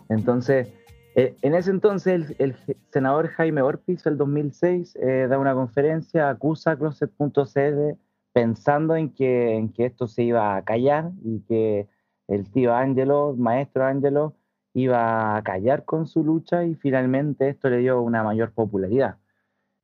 Entonces, 0.10 0.68
eh, 1.16 1.36
en 1.42 1.56
ese 1.56 1.72
entonces 1.72 2.14
el, 2.14 2.36
el 2.40 2.56
senador 2.92 3.28
Jaime 3.30 3.62
Orpiz, 3.62 4.06
el 4.06 4.18
2006, 4.18 4.96
eh, 5.02 5.28
da 5.30 5.38
una 5.40 5.54
conferencia, 5.54 6.30
acusa 6.30 6.72
a 6.72 6.76
Closet.cl 6.78 7.98
pensando 8.34 8.96
en 8.96 9.10
que, 9.14 9.56
en 9.56 9.70
que 9.70 9.86
esto 9.86 10.08
se 10.08 10.24
iba 10.24 10.56
a 10.56 10.62
callar 10.64 11.12
y 11.24 11.40
que 11.42 11.88
el 12.28 12.50
tío 12.52 12.74
Ángelo, 12.76 13.36
maestro 13.38 13.86
Ángelo, 13.86 14.36
iba 14.74 15.36
a 15.36 15.42
callar 15.42 15.84
con 15.84 16.06
su 16.06 16.24
lucha 16.24 16.64
y 16.64 16.76
finalmente 16.76 17.50
esto 17.50 17.70
le 17.70 17.78
dio 17.80 18.02
una 18.02 18.24
mayor 18.24 18.52
popularidad 18.52 19.16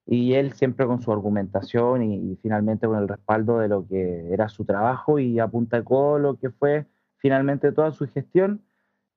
y 0.08 0.34
él 0.34 0.54
siempre 0.54 0.86
con 0.86 1.02
su 1.02 1.12
argumentación 1.12 2.04
y, 2.04 2.32
y 2.34 2.36
finalmente 2.41 2.88
con 2.88 2.98
el 2.98 3.08
respaldo 3.08 3.60
de 3.60 3.68
lo 3.68 3.88
que 3.88 4.32
era 4.32 4.50
su 4.50 4.65
trabajo 4.65 5.20
y 5.20 5.39
a 5.39 5.48
punta 5.48 5.78
de 5.78 5.84
codo 5.84 6.20
lo 6.20 6.38
que 6.38 6.50
fue 6.52 6.86
finalmente 7.18 7.72
toda 7.72 7.91
su 7.91 8.08
gestión, 8.08 8.62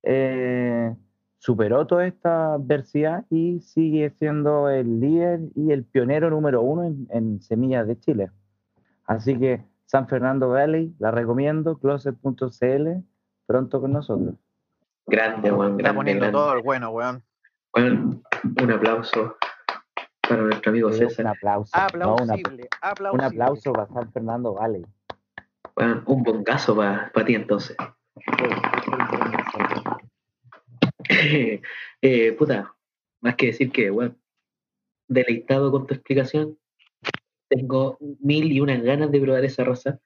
eh, 0.02 0.94
superó 1.38 1.86
toda 1.86 2.06
esta 2.06 2.54
adversidad 2.54 3.26
y 3.28 3.60
sigue 3.60 4.10
siendo 4.10 4.70
el 4.70 5.00
líder 5.00 5.40
y 5.54 5.72
el 5.72 5.84
pionero 5.84 6.30
número 6.30 6.62
uno 6.62 6.84
en, 6.84 7.06
en 7.10 7.42
semillas 7.42 7.86
de 7.86 7.98
Chile. 8.00 8.30
Así 9.04 9.38
que 9.38 9.62
San 9.84 10.08
Fernando 10.08 10.48
Valley, 10.48 10.94
la 10.98 11.10
recomiendo, 11.10 11.78
closet.cl, 11.78 12.88
pronto 13.46 13.80
con 13.80 13.92
nosotros. 13.92 14.34
Grande, 15.06 15.52
weón, 15.52 15.78
Está 15.78 15.94
poniendo 15.94 16.22
grande. 16.22 16.38
todo 16.38 16.52
el 16.54 16.62
bueno, 16.62 16.90
weón. 16.90 17.22
Weón, 17.74 18.22
un 18.62 18.70
aplauso 18.70 19.36
para 20.28 20.42
nuestro 20.42 20.70
amigo 20.70 20.88
Un 20.88 20.94
César. 20.94 21.26
aplauso. 21.26 21.72
no, 21.96 22.14
una- 22.16 22.34
Aplausible, 22.34 22.68
un 23.12 23.20
aplauso 23.20 23.72
para 23.72 23.86
San 23.92 24.12
Fernando 24.12 24.54
Valley. 24.54 24.84
Weón, 25.76 26.02
un 26.06 26.22
bongazo 26.22 26.76
para 26.76 27.24
ti 27.24 27.34
entonces. 27.34 27.76
Eh, 32.00 32.32
puta, 32.38 32.74
más 33.20 33.34
que 33.34 33.46
decir 33.46 33.72
que, 33.72 33.90
bueno, 33.90 34.14
deleitado 35.08 35.72
con 35.72 35.86
tu 35.86 35.94
explicación, 35.94 36.56
tengo 37.48 37.98
mil 38.20 38.52
y 38.52 38.60
unas 38.60 38.82
ganas 38.82 39.10
de 39.10 39.20
probar 39.20 39.44
esa 39.44 39.64
raza 39.64 39.98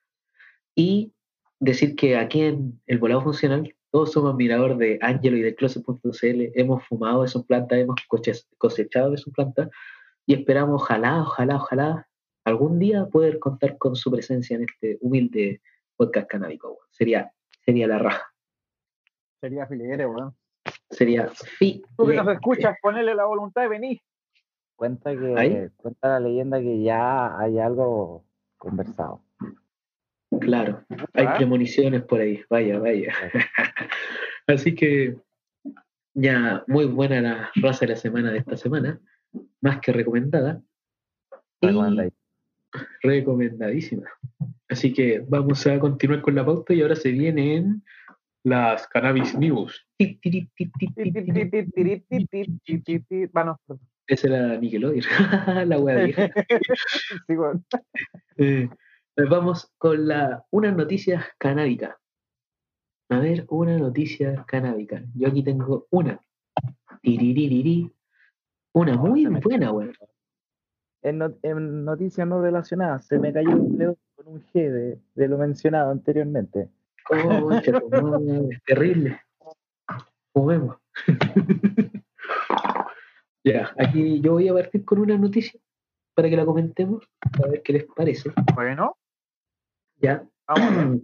y 0.75 1.13
decir 1.59 1.95
que 1.95 2.17
aquí 2.17 2.41
en 2.41 2.81
el 2.87 2.97
volado 2.97 3.21
funcional 3.21 3.75
todos 3.91 4.11
somos 4.11 4.33
admiradores 4.33 4.77
de 4.79 4.97
Angelo 5.01 5.37
y 5.37 5.43
de 5.43 5.53
Closet.cl, 5.53 6.51
hemos 6.55 6.83
fumado 6.87 7.21
de 7.21 7.27
sus 7.27 7.45
plantas, 7.45 7.77
hemos 7.77 7.95
cosechado 8.57 9.11
de 9.11 9.17
sus 9.17 9.31
plantas 9.33 9.69
y 10.25 10.33
esperamos, 10.33 10.81
ojalá, 10.81 11.21
ojalá, 11.21 11.55
ojalá, 11.57 12.07
algún 12.45 12.79
día 12.79 13.05
poder 13.07 13.39
contar 13.39 13.77
con 13.77 13.95
su 13.95 14.11
presencia 14.11 14.55
en 14.55 14.63
este 14.63 14.97
humilde 15.01 15.61
podcast 15.95 16.27
canábico. 16.27 16.69
weón. 16.69 16.87
Sería, 16.91 17.31
sería 17.65 17.87
la 17.87 17.99
raja, 17.99 18.33
Sería 19.41 19.65
filere, 19.67 20.05
weón. 20.05 20.33
sería 20.89 21.27
fi. 21.29 21.83
Tú 21.97 22.07
que 22.07 22.15
nos 22.15 22.27
escuchas, 22.29 22.75
ponele 22.81 23.13
la 23.15 23.25
voluntad 23.25 23.65
y 23.65 23.67
vení. 23.67 24.01
Cuenta 24.75 25.11
que 25.15 25.33
¿Ahí? 25.37 25.69
cuenta 25.77 26.07
la 26.09 26.19
leyenda 26.19 26.59
que 26.59 26.81
ya 26.81 27.37
hay 27.37 27.59
algo 27.59 28.25
conversado. 28.57 29.21
Claro, 30.39 30.83
hay 31.13 31.25
¿Ah? 31.27 31.35
premoniciones 31.37 32.01
por 32.03 32.19
ahí, 32.21 32.41
vaya, 32.49 32.79
vaya. 32.79 33.13
Así 34.47 34.73
que 34.73 35.15
ya 36.15 36.63
muy 36.67 36.85
buena 36.85 37.21
la 37.21 37.51
raza 37.55 37.85
de 37.85 37.91
la 37.93 37.95
semana 37.97 38.31
de 38.31 38.39
esta 38.39 38.57
semana, 38.57 38.99
más 39.61 39.79
que 39.81 39.91
recomendada. 39.91 40.61
Y 41.61 41.67
Recomendadísimo. 41.67 42.17
recomendadísima. 43.01 44.09
Así 44.69 44.93
que 44.93 45.23
vamos 45.27 45.65
a 45.67 45.79
continuar 45.79 46.21
con 46.21 46.35
la 46.35 46.45
pauta 46.45 46.73
y 46.73 46.81
ahora 46.81 46.95
se 46.95 47.11
vienen 47.11 47.83
las 48.43 48.87
cannabis 48.87 49.37
news. 49.37 49.85
Bueno, 53.31 53.59
Esa 54.07 54.27
era 54.27 54.57
Nickelodeon, 54.57 55.03
la 55.69 55.79
wea 55.79 56.03
vieja. 56.05 56.29
sí, 57.27 57.37
weón. 57.37 57.65
Eh, 58.37 58.69
pues 59.15 59.29
vamos 59.29 59.71
con 59.77 60.07
la, 60.07 60.43
unas 60.51 60.75
noticias 60.75 61.23
canábicas. 61.37 61.95
A 63.09 63.19
ver, 63.19 63.45
una 63.49 63.77
noticia 63.77 64.43
canábica. 64.47 65.03
Yo 65.13 65.27
aquí 65.27 65.43
tengo 65.43 65.87
una. 65.91 66.19
Tiriririri. 67.01 67.91
Una 68.73 68.95
muy 68.97 69.25
buena, 69.25 69.71
weón. 69.71 69.93
En, 71.03 71.17
no- 71.17 71.33
en 71.41 71.85
noticias 71.85 72.27
no 72.27 72.41
relacionadas, 72.41 73.05
se 73.05 73.19
me 73.19 73.31
cayó 73.33 73.51
un 73.51 73.77
dedo 73.77 73.97
con 74.15 74.27
un 74.27 74.41
G 74.41 74.53
de, 74.71 74.99
de 75.15 75.27
lo 75.27 75.37
mencionado 75.37 75.91
anteriormente. 75.91 76.69
Madre, 77.11 77.57
es 78.51 78.61
terrible. 78.65 79.21
Juguemos. 80.33 80.77
ya, 83.43 83.71
aquí 83.77 84.21
yo 84.21 84.33
voy 84.33 84.47
a 84.47 84.53
partir 84.53 84.85
con 84.85 84.99
una 84.99 85.17
noticia 85.17 85.59
para 86.15 86.29
que 86.29 86.37
la 86.37 86.45
comentemos, 86.45 87.03
a 87.43 87.47
ver 87.47 87.61
qué 87.63 87.73
les 87.73 87.83
parece. 87.85 88.31
Bueno, 88.55 88.95
Ya. 89.97 90.23
vamos 90.47 90.71
a 90.77 90.85
ver. 90.89 90.99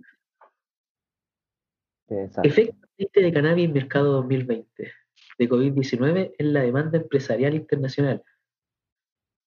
Que 2.07 2.29
sale. 2.29 2.47
Efecto 2.47 3.19
de 3.21 3.33
cannabis 3.33 3.65
en 3.65 3.73
mercado 3.73 4.13
2020 4.13 4.91
de 5.39 5.49
COVID-19 5.49 6.35
en 6.37 6.53
la 6.53 6.61
demanda 6.61 6.97
empresarial 6.97 7.55
internacional. 7.55 8.21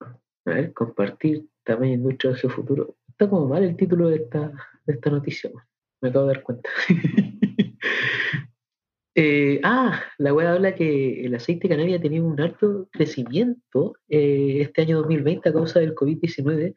A 0.01 0.51
ver, 0.51 0.73
compartir 0.73 1.47
tamaño 1.63 1.93
industria 1.93 2.33
de 2.33 2.39
geofuturo. 2.39 2.97
Está 3.09 3.29
como 3.29 3.47
mal 3.47 3.63
el 3.63 3.77
título 3.77 4.09
de 4.09 4.17
esta, 4.17 4.53
de 4.87 4.95
esta 4.95 5.11
noticia, 5.11 5.51
me 6.01 6.09
acabo 6.09 6.27
de 6.27 6.35
dar 6.35 6.43
cuenta. 6.43 6.71
Eh, 9.15 9.61
ah, 9.63 10.03
la 10.17 10.33
web 10.33 10.47
habla 10.47 10.75
que 10.75 11.27
el 11.27 11.35
aceite 11.35 11.69
de 11.69 11.75
cannabis 11.75 11.99
ha 11.99 12.01
tenido 12.01 12.25
un 12.25 12.41
alto 12.41 12.89
crecimiento 12.91 13.95
eh, 14.09 14.63
este 14.63 14.81
año 14.81 14.97
2020 15.01 15.51
a 15.51 15.53
causa 15.53 15.81
del 15.81 15.95
COVID-19, 15.95 16.75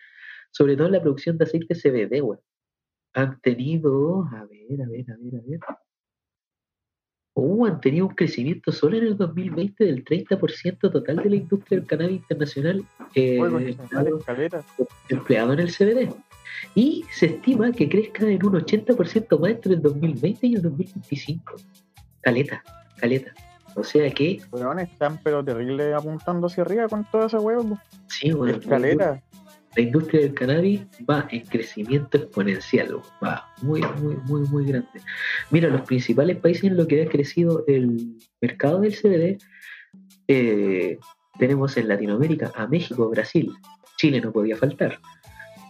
sobre 0.52 0.76
todo 0.76 0.88
en 0.88 0.92
la 0.92 1.02
producción 1.02 1.38
de 1.38 1.46
aceite 1.46 1.76
CBD, 1.76 2.22
weón. 2.22 2.42
Han 3.14 3.40
tenido, 3.40 4.24
a 4.34 4.44
ver, 4.48 4.82
a 4.82 4.90
ver, 4.90 5.12
a 5.12 5.16
ver, 5.18 5.36
a 5.36 5.42
ver. 5.48 5.60
Uh, 7.38 7.66
han 7.66 7.82
tenido 7.82 8.08
un 8.08 8.16
crecimiento 8.16 8.72
solo 8.72 8.96
en 8.96 9.04
el 9.04 9.18
2020 9.18 9.84
del 9.84 10.06
30% 10.06 10.80
total 10.80 11.18
de 11.18 11.30
la 11.30 11.36
industria 11.36 11.80
del 11.80 11.88
cannabis 11.88 12.16
internacional 12.18 12.86
eh, 13.14 13.38
empleado, 15.10 15.54
en 15.54 15.60
el 15.60 15.68
CBD. 15.68 16.14
Y 16.76 17.04
se 17.12 17.26
estima 17.26 17.74
que 17.74 17.90
crezca 17.90 18.26
en 18.26 18.46
un 18.46 18.54
80% 18.54 19.38
más 19.38 19.52
entre 19.52 19.74
el 19.74 19.82
2020 19.82 20.48
y 20.48 20.56
el 20.56 20.62
2025. 20.62 21.56
Caleta, 22.22 22.64
caleta. 22.96 23.34
O 23.76 23.84
sea 23.84 24.10
que, 24.12 24.40
Weón, 24.52 24.80
están 24.80 25.20
pero 25.22 25.44
terrible 25.44 25.94
apuntando 25.94 26.48
hacia 26.48 26.64
arriba 26.64 26.88
con 26.88 27.04
toda 27.12 27.28
esa 27.28 27.42
weón. 27.42 27.78
sí, 28.08 28.32
bueno, 28.32 28.54
la, 28.54 28.60
Escalera. 28.60 29.24
La 29.76 29.82
industria 29.82 30.22
del 30.22 30.34
cannabis 30.34 30.82
va 31.10 31.28
en 31.32 31.46
crecimiento 31.46 32.18
exponencial, 32.18 33.02
va 33.24 33.46
muy, 33.62 33.82
muy, 34.02 34.16
muy, 34.24 34.42
muy 34.48 34.66
grande. 34.66 35.02
Mira, 35.52 35.70
los 35.70 35.82
principales 35.82 36.38
países 36.38 36.66
en 36.66 36.78
los 36.78 36.88
que 36.88 37.04
ha 37.04 37.10
crecido 37.10 37.64
el 37.68 38.16
mercado 38.42 38.80
del 38.80 38.96
CBD, 38.96 39.38
eh, 40.28 40.98
tenemos 41.38 41.76
en 41.78 41.88
Latinoamérica 41.90 42.52
a 42.56 42.68
México, 42.68 43.10
Brasil, 43.10 43.52
Chile 43.98 44.22
no 44.22 44.32
podía 44.32 44.56
faltar, 44.56 45.00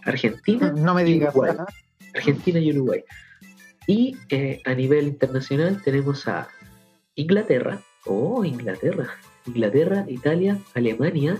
Argentina, 0.04 0.72
No 0.72 0.94
me 0.94 1.04
digas. 1.04 1.34
Argentina 2.14 2.58
y 2.58 2.70
Uruguay. 2.70 3.04
Y 3.86 4.16
eh, 4.30 4.62
a 4.64 4.74
nivel 4.74 5.08
internacional 5.08 5.82
tenemos 5.82 6.26
a 6.26 6.48
Inglaterra, 7.14 7.80
oh, 8.06 8.44
Inglaterra, 8.44 9.08
Inglaterra, 9.46 10.06
Italia, 10.08 10.58
Alemania, 10.74 11.38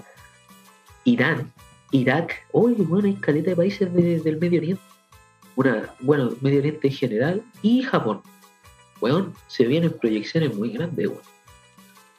Irán, 1.05 1.53
Irak, 1.93 2.35
oh, 2.53 2.69
bueno, 2.69 3.07
hay 3.09 3.15
caleta 3.15 3.51
de 3.51 3.57
países 3.57 3.93
de- 3.95 4.21
del 4.21 4.39
Medio 4.39 4.59
Oriente. 4.61 4.83
Una, 5.57 5.89
bueno, 6.01 6.31
Medio 6.41 6.59
Oriente 6.61 6.89
en 6.89 6.93
general 6.95 7.43
y 7.63 7.83
Japón. 7.83 8.23
Weón, 9.01 9.35
se 9.47 9.65
vienen 9.67 9.91
proyecciones 9.93 10.55
muy 10.57 10.71
grandes, 10.71 11.07
weón. 11.09 11.21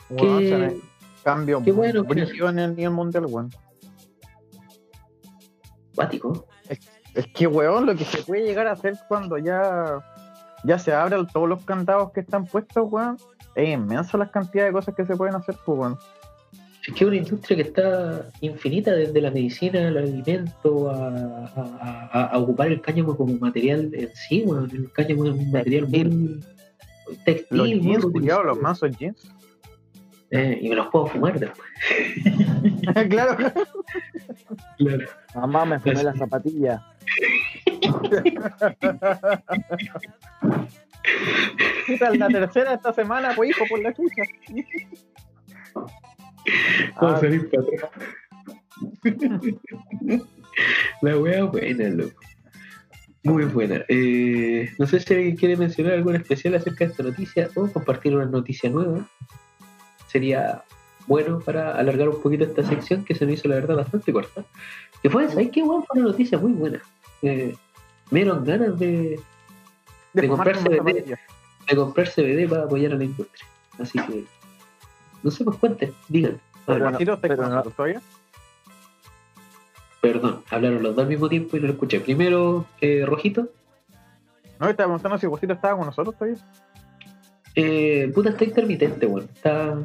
Weón, 0.09 0.39
Qué- 0.39 0.49
se 0.49 0.57
me- 0.57 0.75
Cambio 1.23 1.61
qué 1.63 1.71
bueno 1.71 2.03
que- 2.03 2.13
brígido 2.13 2.49
en 2.49 2.59
el 2.59 2.75
nivel 2.75 2.93
mundial, 2.93 3.25
weón. 3.25 3.49
Cuático. 5.95 6.47
Es 7.13 7.27
que, 7.33 7.47
weón, 7.47 7.85
lo 7.85 7.95
que 7.95 8.05
se 8.05 8.21
puede 8.23 8.43
llegar 8.43 8.67
a 8.67 8.73
hacer 8.73 8.95
cuando 9.07 9.37
ya, 9.37 9.99
ya 10.63 10.77
se 10.79 10.93
abran 10.93 11.27
todos 11.27 11.49
los 11.49 11.63
candados 11.65 12.11
que 12.11 12.19
están 12.21 12.45
puestos, 12.45 12.87
weón, 12.91 13.17
es 13.55 13.69
inmensa 13.69 14.17
las 14.17 14.29
cantidades 14.29 14.69
de 14.71 14.73
cosas 14.73 14.95
que 14.95 15.05
se 15.05 15.15
pueden 15.15 15.35
hacer, 15.35 15.55
pues, 15.65 15.77
weón. 15.77 15.97
Es 16.87 16.93
que 16.93 17.03
es 17.03 17.07
una 17.07 17.17
industria 17.17 17.57
que 17.57 17.63
está 17.63 18.29
infinita, 18.41 18.91
desde 18.93 19.19
la 19.21 19.29
medicina 19.29 19.89
al 19.89 19.97
alimento, 19.97 20.89
a, 20.89 21.07
a- 21.55 22.09
a- 22.13 22.25
a 22.27 22.37
ocupar 22.39 22.67
el 22.69 22.79
cáñamo 22.81 23.15
como 23.17 23.33
material 23.37 23.91
en 23.93 24.09
sí, 24.15 24.43
bueno, 24.45 24.65
el 24.71 24.89
cáñamo 24.93 25.25
es 25.25 25.31
un 25.33 25.51
material 25.51 25.87
muy 25.89 26.39
textil, 27.25 27.57
Los 27.57 27.69
jeans, 27.69 28.05
los 28.45 28.59
mansos 28.61 28.97
jeans. 28.97 29.29
Eh, 30.31 30.59
y 30.61 30.69
me 30.69 30.75
los 30.75 30.87
puedo 30.87 31.07
fumar 31.07 31.39
después. 31.39 31.67
claro. 33.09 33.37
Claro. 34.77 35.05
Mamá, 35.35 35.65
me 35.65 35.79
fumé 35.79 36.03
la 36.03 36.13
zapatilla. 36.15 36.83
La 42.17 42.27
tercera 42.27 42.73
esta 42.73 42.93
semana, 42.93 43.31
pues, 43.35 43.49
hijo, 43.51 43.63
por 43.69 43.79
la 43.81 43.93
chucha. 43.93 44.23
Ah, 46.95 47.17
salir 47.19 47.49
para 47.49 47.63
atrás. 47.63 47.91
La 51.01 51.17
wea 51.17 51.43
buena, 51.43 51.89
loco. 51.89 52.19
Muy 53.23 53.45
buena. 53.45 53.83
Eh, 53.89 54.71
no 54.79 54.87
sé 54.87 54.99
si 54.99 55.13
alguien 55.13 55.35
quiere 55.35 55.57
mencionar 55.57 55.93
algo 55.93 56.11
en 56.11 56.15
especial 56.21 56.55
acerca 56.55 56.85
de 56.85 56.91
esta 56.91 57.03
noticia 57.03 57.49
o 57.55 57.67
compartir 57.67 58.15
una 58.15 58.25
noticia 58.25 58.69
nueva. 58.69 59.05
Sería 60.07 60.63
bueno 61.07 61.39
para 61.39 61.77
alargar 61.77 62.09
un 62.09 62.21
poquito 62.21 62.45
esta 62.45 62.63
sección 62.63 63.03
que 63.03 63.15
se 63.15 63.25
me 63.25 63.33
hizo 63.33 63.47
la 63.47 63.55
verdad 63.55 63.75
bastante 63.75 64.13
corta. 64.13 64.45
Que 65.03 65.09
fue, 65.09 65.27
¿sabes 65.29 65.49
qué? 65.51 65.61
Bueno, 65.63 65.83
fue 65.87 65.99
una 66.01 66.11
noticia 66.11 66.37
muy 66.37 66.53
buena. 66.53 66.81
Eh, 67.21 67.53
me 68.11 68.19
dieron 68.21 68.45
ganas 68.45 68.79
de, 68.79 69.19
De, 70.13 70.21
De 70.21 70.27
zapatilla. 70.29 71.19
de 71.69 71.75
comprar 71.75 72.07
CBD 72.09 72.47
para 72.49 72.63
apoyar 72.63 72.93
a 72.93 72.95
la 72.95 73.03
industria. 73.03 73.45
Así 73.79 73.99
que, 73.99 74.23
no 75.27 75.31
sé, 75.31 75.43
pues 75.43 75.57
cuenten, 75.57 75.93
digan. 76.07 76.39
Pero 76.65 76.79
no- 76.79 76.85
Juancito, 76.85 77.13
¿estás 77.13 77.21
pero 77.29 77.35
con 77.35 77.45
no- 77.45 77.51
nosotros 77.51 77.75
todavía? 77.75 78.01
Perdón, 80.01 80.43
hablaron 80.51 80.83
los 80.83 80.95
dos 80.95 81.03
al 81.03 81.09
mismo 81.09 81.27
tiempo 81.27 81.57
y 81.57 81.59
no 81.59 81.67
lo 81.67 81.73
escuché. 81.73 81.99
Primero, 81.99 82.65
eh, 82.81 83.03
Rojito. 83.05 83.49
No, 84.59 84.69
estaba 84.69 84.87
preguntando 84.87 85.17
si 85.17 85.27
Juancito 85.27 85.53
estaba 85.53 85.75
con 85.77 85.85
nosotros 85.87 86.15
todavía. 86.15 86.37
Eh, 87.55 88.09
puta, 88.13 88.29
está 88.29 88.45
intermitente, 88.45 89.05
bueno. 89.05 89.27
Está... 89.33 89.75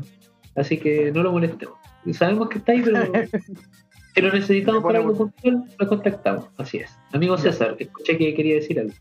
Así 0.55 0.79
que 0.79 1.11
no 1.13 1.23
lo 1.23 1.33
molestemos. 1.33 1.77
Sabemos 2.13 2.49
que 2.51 2.59
está 2.59 2.73
ahí, 2.73 2.83
pero 2.83 3.03
si 4.15 4.21
lo 4.21 4.33
necesitamos 4.33 4.83
para 4.83 4.99
algo 4.99 5.15
puntual, 5.17 5.65
lo 5.79 5.89
contactamos. 5.89 6.47
Así 6.59 6.79
es. 6.79 6.97
Amigo 7.13 7.37
César, 7.39 7.75
escuché 7.79 8.19
que 8.19 8.35
quería 8.35 8.57
decir 8.57 8.79
algo. 8.79 8.93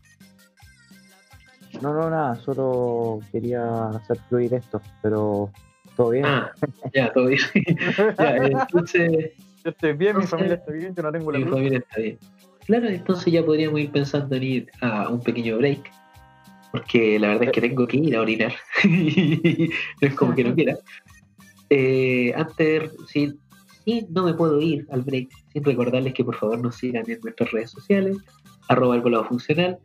No, 1.82 1.92
no, 1.92 2.08
nada, 2.10 2.36
solo 2.36 3.20
quería 3.32 3.88
hacer 3.88 4.18
fluir 4.28 4.54
esto, 4.54 4.80
pero 5.02 5.50
todo 5.96 6.10
bien. 6.10 6.24
Ah, 6.24 6.52
ya, 6.94 7.12
todo 7.12 7.26
bien. 7.26 7.40
ya, 8.18 8.36
entonces, 8.36 9.32
Yo 9.64 9.70
estoy 9.70 9.92
bien, 9.94 10.16
mi 10.18 10.26
familia 10.26 10.54
está 10.54 10.72
bien, 10.72 10.94
yo 10.94 11.02
no 11.02 11.12
tengo 11.12 11.32
la 11.32 11.38
mi 11.38 11.44
familia 11.44 11.78
está 11.78 12.00
bien. 12.00 12.18
Claro, 12.66 12.88
entonces 12.88 13.32
ya 13.32 13.44
podríamos 13.44 13.80
ir 13.80 13.90
pensando 13.90 14.36
en 14.36 14.42
ir 14.42 14.70
a 14.80 15.08
un 15.08 15.20
pequeño 15.20 15.58
break. 15.58 15.90
Porque 16.70 17.18
la 17.18 17.28
verdad 17.28 17.44
es 17.44 17.52
que 17.52 17.60
tengo 17.60 17.86
que 17.86 17.98
ir 17.98 18.16
a 18.16 18.22
orinar. 18.22 18.52
no 18.84 20.08
es 20.08 20.14
como 20.14 20.34
que 20.34 20.44
no 20.44 20.54
quiera. 20.54 20.78
Eh, 21.68 22.32
antes, 22.34 22.92
si, 23.08 23.32
si 23.84 24.06
no 24.10 24.24
me 24.24 24.34
puedo 24.34 24.60
ir 24.60 24.86
al 24.90 25.02
break, 25.02 25.28
sin 25.52 25.64
recordarles 25.64 26.14
que 26.14 26.24
por 26.24 26.36
favor 26.36 26.60
nos 26.60 26.76
sigan 26.76 27.04
en 27.10 27.20
nuestras 27.22 27.50
redes 27.50 27.70
sociales, 27.70 28.16
arroba 28.68 28.94
el 28.94 29.02
volado 29.02 29.24
funcional, 29.24 29.78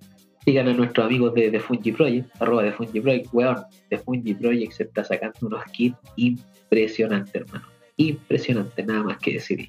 sigan 0.48 0.70
a 0.70 0.74
nuestros 0.74 1.06
amigos 1.08 1.34
de 1.34 1.52
The 1.52 1.60
Fungi 1.60 1.92
Project, 1.92 2.42
arroba 2.42 2.64
The 2.64 2.72
Fungi 2.72 3.02
Project, 3.02 3.28
weón, 3.34 3.58
The 3.90 3.98
Fungi 3.98 4.34
Project 4.34 4.72
se 4.72 4.84
está 4.84 5.04
sacando 5.04 5.36
unos 5.42 5.62
kits 5.74 5.98
impresionantes, 6.16 7.36
hermano. 7.36 7.66
Impresionante, 7.98 8.82
nada 8.86 9.04
más 9.04 9.18
que 9.18 9.34
decirle. 9.34 9.68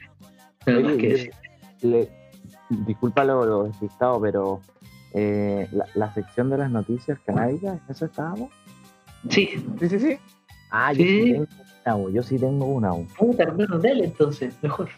Nada 0.66 0.78
más 0.80 0.92
que 0.92 1.02
le- 1.02 1.08
decir. 1.14 1.30
le- 1.82 2.08
disculpa 2.86 3.24
lo, 3.24 3.44
lo 3.44 3.64
despistado, 3.64 4.20
pero 4.20 4.60
eh, 5.14 5.66
la, 5.72 5.84
la 5.96 6.14
sección 6.14 6.48
de 6.48 6.58
las 6.58 6.70
noticias 6.70 7.18
canábicas, 7.26 7.80
¿en 7.84 7.90
¿eso 7.90 8.04
estábamos? 8.04 8.50
Sí, 9.30 9.50
Sí, 9.80 9.88
sí, 9.88 9.98
sí. 9.98 10.16
Ah, 10.70 10.92
yo 10.92 11.02
Sí. 11.02 11.32
tengo 11.32 11.46
una, 12.04 12.12
yo 12.14 12.22
sí 12.22 12.38
tengo 12.38 12.66
una. 12.66 12.92
puta 13.18 13.42
hermano, 13.42 13.80
dale 13.80 14.04
entonces, 14.04 14.56
mejor. 14.62 14.90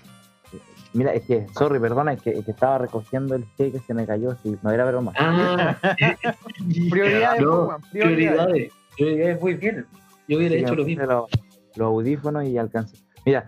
Mira, 0.92 1.12
es 1.14 1.22
que, 1.22 1.46
sorry, 1.56 1.78
perdona, 1.78 2.12
es 2.14 2.22
que, 2.22 2.30
es 2.30 2.44
que 2.44 2.50
estaba 2.50 2.78
recogiendo 2.78 3.34
el 3.36 3.44
té 3.56 3.70
que 3.70 3.78
se 3.78 3.94
me 3.94 4.06
cayó, 4.06 4.36
sí, 4.42 4.56
no 4.62 4.70
era 4.70 4.84
broma. 4.86 5.12
Ah, 5.16 5.76
Prioridades, 6.90 7.42
no, 7.42 7.64
weón, 7.66 7.80
prioridades. 7.92 8.72
prioridades. 8.96 9.40
Muy 9.40 9.54
bien. 9.54 9.86
Yo 10.28 10.38
hubiera 10.38 10.56
Sí, 10.56 10.62
hecho 10.62 10.74
lo 10.74 10.84
mismo. 10.84 11.04
Los, 11.06 11.30
los 11.76 11.86
audífonos 11.86 12.44
y 12.44 12.58
alcancé. 12.58 12.96
Mira, 13.24 13.44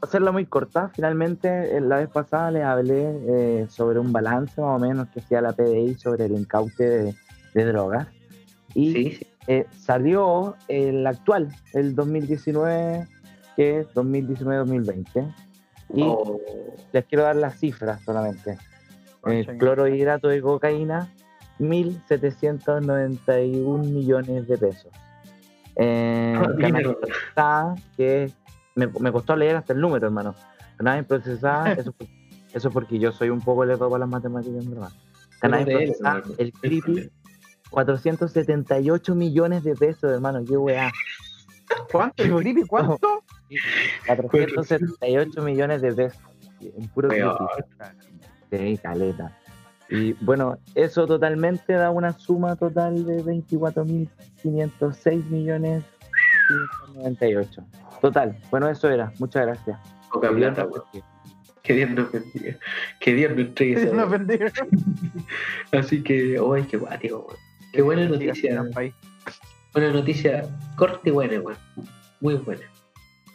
hacerla 0.00 0.32
muy 0.32 0.46
corta, 0.46 0.90
finalmente 0.94 1.76
eh, 1.76 1.80
la 1.80 1.96
vez 1.98 2.08
pasada 2.08 2.50
les 2.50 2.64
hablé 2.64 3.18
eh, 3.28 3.66
sobre 3.68 3.98
un 3.98 4.12
balance 4.12 4.60
más 4.60 4.76
o 4.76 4.78
menos 4.78 5.08
que 5.08 5.20
hacía 5.20 5.40
la 5.40 5.52
PDI 5.52 5.94
sobre 5.94 6.24
el 6.26 6.32
incaute 6.32 6.84
de, 6.88 7.14
de 7.54 7.64
drogas. 7.64 8.08
Y 8.74 8.92
sí. 8.92 9.26
eh, 9.46 9.66
salió 9.78 10.56
el 10.68 11.06
actual, 11.06 11.48
el 11.74 11.94
2019, 11.94 13.06
que 13.56 13.80
es 13.80 13.86
2019-2020. 13.94 15.34
Y 15.94 16.02
Oh, 16.02 16.40
les 16.92 17.04
quiero 17.04 17.24
dar 17.24 17.36
las 17.36 17.58
cifras 17.58 18.02
solamente. 18.04 18.58
El 19.24 19.46
Concha, 19.46 19.58
clorhidrato 19.58 20.28
de 20.28 20.40
cocaína, 20.40 21.12
1.791 21.58 23.78
millones 23.78 24.48
de 24.48 24.58
pesos. 24.58 24.92
Eh, 25.76 26.38
procesada, 27.00 27.74
que 27.96 28.30
me, 28.74 28.86
me 28.86 29.12
costó 29.12 29.36
leer 29.36 29.56
hasta 29.56 29.72
el 29.72 29.80
número, 29.80 30.06
hermano. 30.06 30.34
Cannabis 30.76 31.06
procesada, 31.06 31.72
eso, 31.72 31.94
eso 32.52 32.70
porque 32.70 32.98
yo 32.98 33.12
soy 33.12 33.30
un 33.30 33.40
poco 33.40 33.64
lerdo 33.64 33.88
para 33.88 34.00
las 34.00 34.08
matemáticas, 34.08 34.64
en 34.64 34.70
verdad. 34.70 34.90
Cannabis 35.40 35.68
él, 35.68 35.74
procesada, 35.74 36.22
el 36.38 36.52
creepy, 36.52 37.10
478 37.70 39.14
millones 39.14 39.64
de 39.64 39.74
pesos, 39.74 40.12
hermano, 40.12 40.42
qué 40.46 40.56
weá. 40.56 40.92
¿Cuánto? 41.92 42.22
¿El 42.22 42.34
creepy? 42.34 42.64
¿Cuánto? 42.64 43.24
478 44.06 45.42
millones 45.42 45.82
de 45.82 45.92
pesos. 45.92 46.22
En 46.60 46.88
puro. 46.88 47.10
Sí, 48.50 48.78
caleta. 48.82 49.36
Y 49.88 50.14
bueno, 50.14 50.58
eso 50.74 51.06
totalmente 51.06 51.74
da 51.74 51.90
una 51.90 52.12
suma 52.12 52.56
total 52.56 53.04
de 53.06 53.22
24.506 53.24 55.24
millones 55.26 55.84
598. 56.94 57.64
Total, 58.00 58.36
bueno, 58.50 58.68
eso 58.68 58.90
era. 58.90 59.12
Muchas 59.18 59.46
gracias. 59.46 59.78
poca 60.12 60.30
plata, 60.30 60.66
weón. 60.66 60.82
Que 61.62 61.74
Dios 61.74 61.90
nos 61.90 62.10
bendiga. 62.12 62.56
Que 63.00 63.14
Dios 63.14 63.30
nos 63.32 63.40
entregue 63.40 63.82
esa 63.82 63.92
No 63.94 64.06
weá. 64.06 64.18
pendejo. 64.18 64.44
Así 65.72 66.02
que, 66.02 66.40
uy, 66.40 66.62
qué 66.64 66.76
guático, 66.76 67.26
weón. 67.28 67.40
Qué 67.72 67.82
buena 67.82 68.08
noticia. 68.08 68.64
Buena 69.72 69.92
noticia, 69.92 70.44
corte 70.76 71.10
buena, 71.10 71.40
weón. 71.40 71.58
Muy 72.20 72.34
buena. 72.36 72.62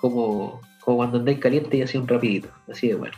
Como, 0.01 0.59
como 0.81 0.97
cuando 0.97 1.19
andáis 1.19 1.39
caliente 1.39 1.77
y 1.77 1.81
así 1.83 1.97
un 1.97 2.07
rapidito. 2.07 2.49
Así 2.69 2.89
de 2.89 2.95
bueno. 2.95 3.15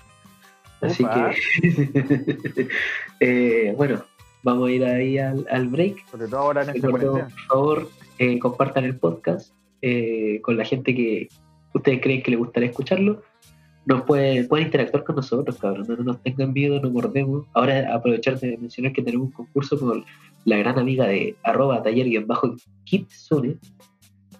Así 0.81 1.05
que, 1.05 2.67
eh, 3.21 3.73
bueno, 3.77 4.03
vamos 4.43 4.67
a 4.67 4.71
ir 4.71 4.83
ahí 4.83 5.17
al, 5.17 5.47
al 5.49 5.67
break. 5.69 6.05
Sobre 6.11 6.27
todo 6.27 6.39
ahora 6.41 6.63
en 6.63 6.81
por 6.81 7.31
favor, 7.47 7.89
eh, 8.19 8.37
compartan 8.37 8.83
el 8.83 8.97
podcast 8.97 9.53
eh, 9.81 10.39
con 10.41 10.57
la 10.57 10.65
gente 10.65 10.93
que 10.93 11.29
ustedes 11.73 12.01
creen 12.01 12.21
que 12.21 12.31
les 12.31 12.39
gustaría 12.39 12.69
escucharlo. 12.69 13.21
Nos 13.85 14.03
pueden, 14.03 14.47
pueden 14.47 14.67
interactuar 14.67 15.03
con 15.03 15.17
nosotros, 15.17 15.57
cabrón. 15.57 15.85
No 15.87 16.03
nos 16.03 16.21
tengan 16.21 16.53
miedo, 16.53 16.79
no 16.79 16.89
mordemos. 16.89 17.45
Ahora 17.53 17.93
aprovechar 17.93 18.39
de 18.39 18.57
mencionar 18.57 18.93
que 18.93 19.01
tenemos 19.01 19.27
un 19.27 19.33
concurso 19.33 19.79
con 19.79 20.05
la 20.45 20.57
gran 20.57 20.79
amiga 20.79 21.07
de 21.07 21.35
arroba 21.43 21.81
taller 21.81 22.07
y 22.07 22.17
bajo 22.19 22.55
Kitsune. 22.85 23.57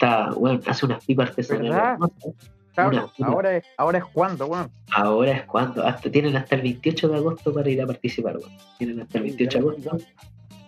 Está, 0.03 0.29
bueno, 0.31 0.59
hace 0.67 0.85
unas 0.85 1.05
pipas 1.05 1.29
artesanales. 1.29 1.71
Una- 1.71 1.97
ahora 3.27 3.57
es, 3.57 3.63
ahora 3.77 3.97
es 3.99 4.05
cuando, 4.05 4.47
weón. 4.47 4.69
Ahora 4.91 5.31
es 5.31 5.43
cuando, 5.45 5.85
hasta 5.85 6.09
tienen 6.11 6.35
hasta 6.35 6.55
el 6.55 6.61
28 6.63 7.07
de 7.09 7.15
agosto 7.17 7.53
para 7.53 7.69
ir 7.69 7.81
a 7.81 7.87
participar, 7.87 8.37
weón. 8.37 8.51
Tienen 8.77 8.99
hasta 9.01 9.17
el 9.19 9.23
28 9.25 9.57
de 9.57 9.63
agosto. 9.63 9.97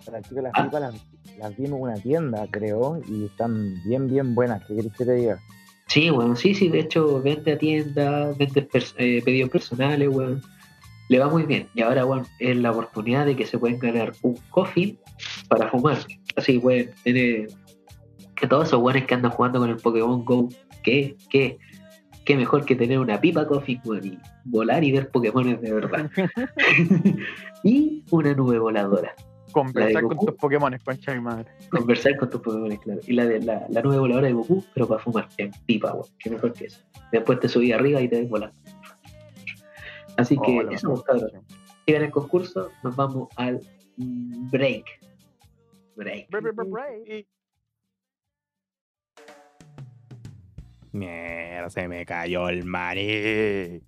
Para 0.06 0.22
chicos, 0.22 0.44
las 0.44 0.52
Ah. 0.56 0.64
pipas 0.66 0.82
las, 0.82 0.96
las 1.40 1.58
vi 1.58 1.66
en 1.66 1.74
una 1.74 1.96
tienda, 1.96 2.48
creo, 2.52 3.02
y 3.08 3.26
están 3.26 3.74
bien, 3.86 4.08
bien 4.08 4.36
buenas. 4.36 4.64
¿Qué 4.66 4.76
querés 4.76 4.94
que 4.94 5.06
te 5.06 5.14
diga? 5.14 5.40
Sí, 5.88 6.12
weón, 6.12 6.36
sí, 6.38 6.54
sí, 6.54 6.70
de 6.70 6.80
hecho 6.80 7.22
vende 7.22 7.54
a 7.54 7.58
tienda, 7.58 8.32
vende 8.38 8.68
pers- 8.70 8.94
eh, 8.98 9.22
pedidos 9.26 9.50
personales, 9.50 10.08
weón. 10.10 10.42
Le 11.10 11.20
va 11.20 11.28
muy 11.30 11.44
bien. 11.44 11.68
Y 11.76 11.82
ahora, 11.82 12.06
weón, 12.06 12.26
es 12.40 12.56
la 12.58 12.72
oportunidad 12.72 13.26
de 13.26 13.36
que 13.36 13.46
se 13.46 13.58
pueden 13.58 13.80
ganar 13.80 14.14
un 14.22 14.36
coffin 14.52 14.98
para 15.50 15.70
fumar. 15.70 15.98
Así, 16.36 16.58
weón, 16.58 16.90
tener 17.04 17.48
que 18.36 18.48
todos 18.48 18.68
esos 18.68 18.82
weones 18.82 19.06
que 19.06 19.14
andan 19.16 19.32
jugando 19.32 19.60
con 19.60 19.70
el 19.70 19.78
Pokémon 19.78 20.24
Go, 20.26 20.50
¿qué? 20.84 21.16
¿Qué? 21.30 21.58
¿Qué 22.26 22.36
mejor 22.36 22.66
que 22.66 22.76
tener 22.76 22.98
una 23.00 23.22
pipa 23.22 23.48
coffin, 23.48 23.80
weón, 23.86 24.06
y 24.06 24.20
volar 24.46 24.84
y 24.84 24.92
ver 24.92 25.10
Pokémones 25.10 25.62
de 25.62 25.72
verdad? 25.74 26.10
y 27.64 28.04
una 28.12 28.34
nube 28.34 28.58
voladora. 28.60 29.14
Conversar 29.52 30.02
con 30.02 30.16
Goku. 30.16 30.26
tus 30.26 30.36
Pokémon, 30.36 30.76
concha 30.84 31.14
mi 31.14 31.22
madre. 31.22 31.50
Conversar 31.70 32.18
con 32.18 32.30
tus 32.30 32.42
Pokémon, 32.42 32.76
claro. 32.78 33.00
Y 33.08 33.14
la 33.14 33.26
de 33.26 33.40
la, 33.42 33.66
la 33.70 33.82
nube 33.82 34.00
voladora 34.00 34.28
de 34.28 34.34
Goku, 34.34 34.64
pero 34.74 34.88
para 34.88 35.00
fumar 35.02 35.28
en 35.38 35.52
pipa, 35.66 35.94
weón. 35.94 36.08
Qué 36.20 36.30
mejor 36.32 36.52
que 36.54 36.66
eso. 36.66 36.82
Después 37.12 37.40
te 37.40 37.48
subí 37.48 37.72
arriba 37.72 38.02
y 38.02 38.10
te 38.10 38.22
ves 38.22 38.30
volando. 38.30 38.58
Así 40.18 40.36
que 40.38 40.60
Oh, 40.60 40.64
la 40.64 40.74
eso, 40.74 41.04
cabrón. 41.04 41.30
Sigan 41.86 42.04
el 42.04 42.12
concurso, 42.12 42.72
nos 42.84 42.96
vamos 42.96 43.30
al 43.36 43.62
mm, 43.98 44.50
break. 44.50 44.86
Break. 45.96 46.30
Bre- 46.32 47.26
Mierda, 50.96 51.70
se 51.70 51.88
me 51.90 52.06
cayó 52.06 52.48
el 52.48 52.64
maní. 52.64 53.82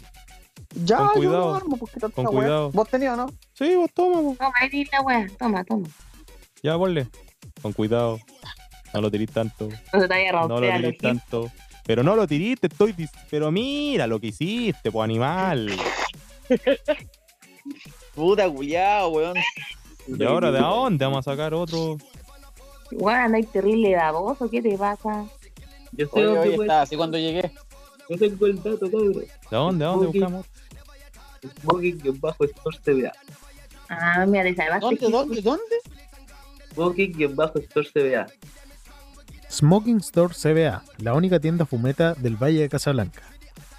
Ya, 0.85 0.97
Con 0.99 1.07
yo 1.07 1.13
cuidado, 1.15 1.49
lo 1.51 1.55
armo, 1.57 1.77
pues, 1.79 1.93
que 1.93 2.01
tanta 2.01 2.15
con 2.17 2.27
weá. 2.27 2.35
cuidado. 2.45 2.71
¿Vos 2.71 2.89
tenías, 2.89 3.17
no? 3.17 3.27
Sí, 3.55 3.75
vos 3.77 3.91
toma, 3.95 4.21
pues. 4.23 4.39
Toma, 4.39 4.53
ahí 4.61 4.85
la 4.93 5.01
weá. 5.03 5.27
Toma, 5.39 5.65
toma. 5.65 5.89
Ya, 6.63 6.77
ponle. 6.77 7.07
Con 7.63 7.73
cuidado. 7.73 8.19
No 8.93 9.01
lo 9.01 9.11
tirís 9.11 9.31
tanto. 9.31 9.69
No 9.93 10.01
se 10.01 10.09
te 10.09 10.15
vaya 10.15 10.31
a 10.39 10.47
No 10.49 10.61
lo 10.61 10.73
tirís 10.73 10.99
tanto. 10.99 11.51
Pero 11.87 12.03
no 12.03 12.15
lo 12.17 12.27
tiriste, 12.27 12.67
estoy. 12.67 12.93
dis- 12.93 13.11
Pero 13.31 13.51
mira 13.51 14.07
lo 14.07 14.19
que 14.21 14.29
hiciste, 14.29 14.91
pues 14.91 15.05
animal. 15.05 15.71
Puta 18.15 18.49
culiao, 18.51 19.09
weón. 19.11 19.37
¿Y 20.07 20.25
ahora 20.25 20.51
de 20.51 20.61
dónde 20.61 21.05
vamos 21.05 21.27
a 21.27 21.31
sacar 21.33 21.53
otro? 21.55 21.97
Weón, 22.93 23.19
andáis 23.21 23.51
terrible 23.51 23.95
baboso, 23.97 24.49
¿qué 24.51 24.63
te 24.63 24.77
pasa? 24.79 25.25
yo 25.93 26.07
sé 26.07 26.11
Oye, 26.13 26.25
dónde, 26.25 26.41
oye, 26.41 26.49
weón. 26.51 26.63
estaba 26.63 26.83
así 26.83 26.97
cuando 26.97 27.19
llegué. 27.19 27.51
no 28.09 28.17
tengo 28.17 28.47
el 28.47 28.57
dato 28.63 28.79
cabrón 28.91 29.13
¿De 29.15 29.29
dónde? 29.51 29.85
¿De 29.85 29.91
dónde 29.91 30.07
Ok. 30.07 30.13
buscamos? 30.15 30.47
Smoking-store 31.61 32.79
CBA 32.85 33.13
Ah, 33.89 34.27
mira. 34.27 34.45
¿Dónde, 34.81 35.09
dónde, 35.09 35.41
dónde? 35.43 35.63
smoking-store 36.75 37.89
CBA 37.93 38.27
Smoking 39.51 39.99
Store 39.99 40.35
CBA, 40.35 40.83
la 40.99 41.15
única 41.15 41.39
tienda 41.39 41.67
fumeta 41.67 42.15
del 42.15 42.37
Valle 42.37 42.63
de 42.63 42.69
Casablanca. 42.69 43.23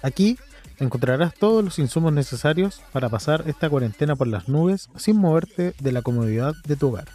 Aquí 0.02 0.38
encontrarás 0.78 1.34
todos 1.34 1.62
los 1.62 1.78
insumos 1.78 2.12
necesarios 2.12 2.80
para 2.92 3.08
pasar 3.08 3.44
esta 3.46 3.68
cuarentena 3.68 4.16
por 4.16 4.28
las 4.28 4.48
nubes 4.48 4.88
sin 4.96 5.16
moverte 5.16 5.74
de 5.78 5.92
la 5.92 6.02
comodidad 6.02 6.54
de 6.66 6.76
tu 6.76 6.88
hogar. 6.88 7.08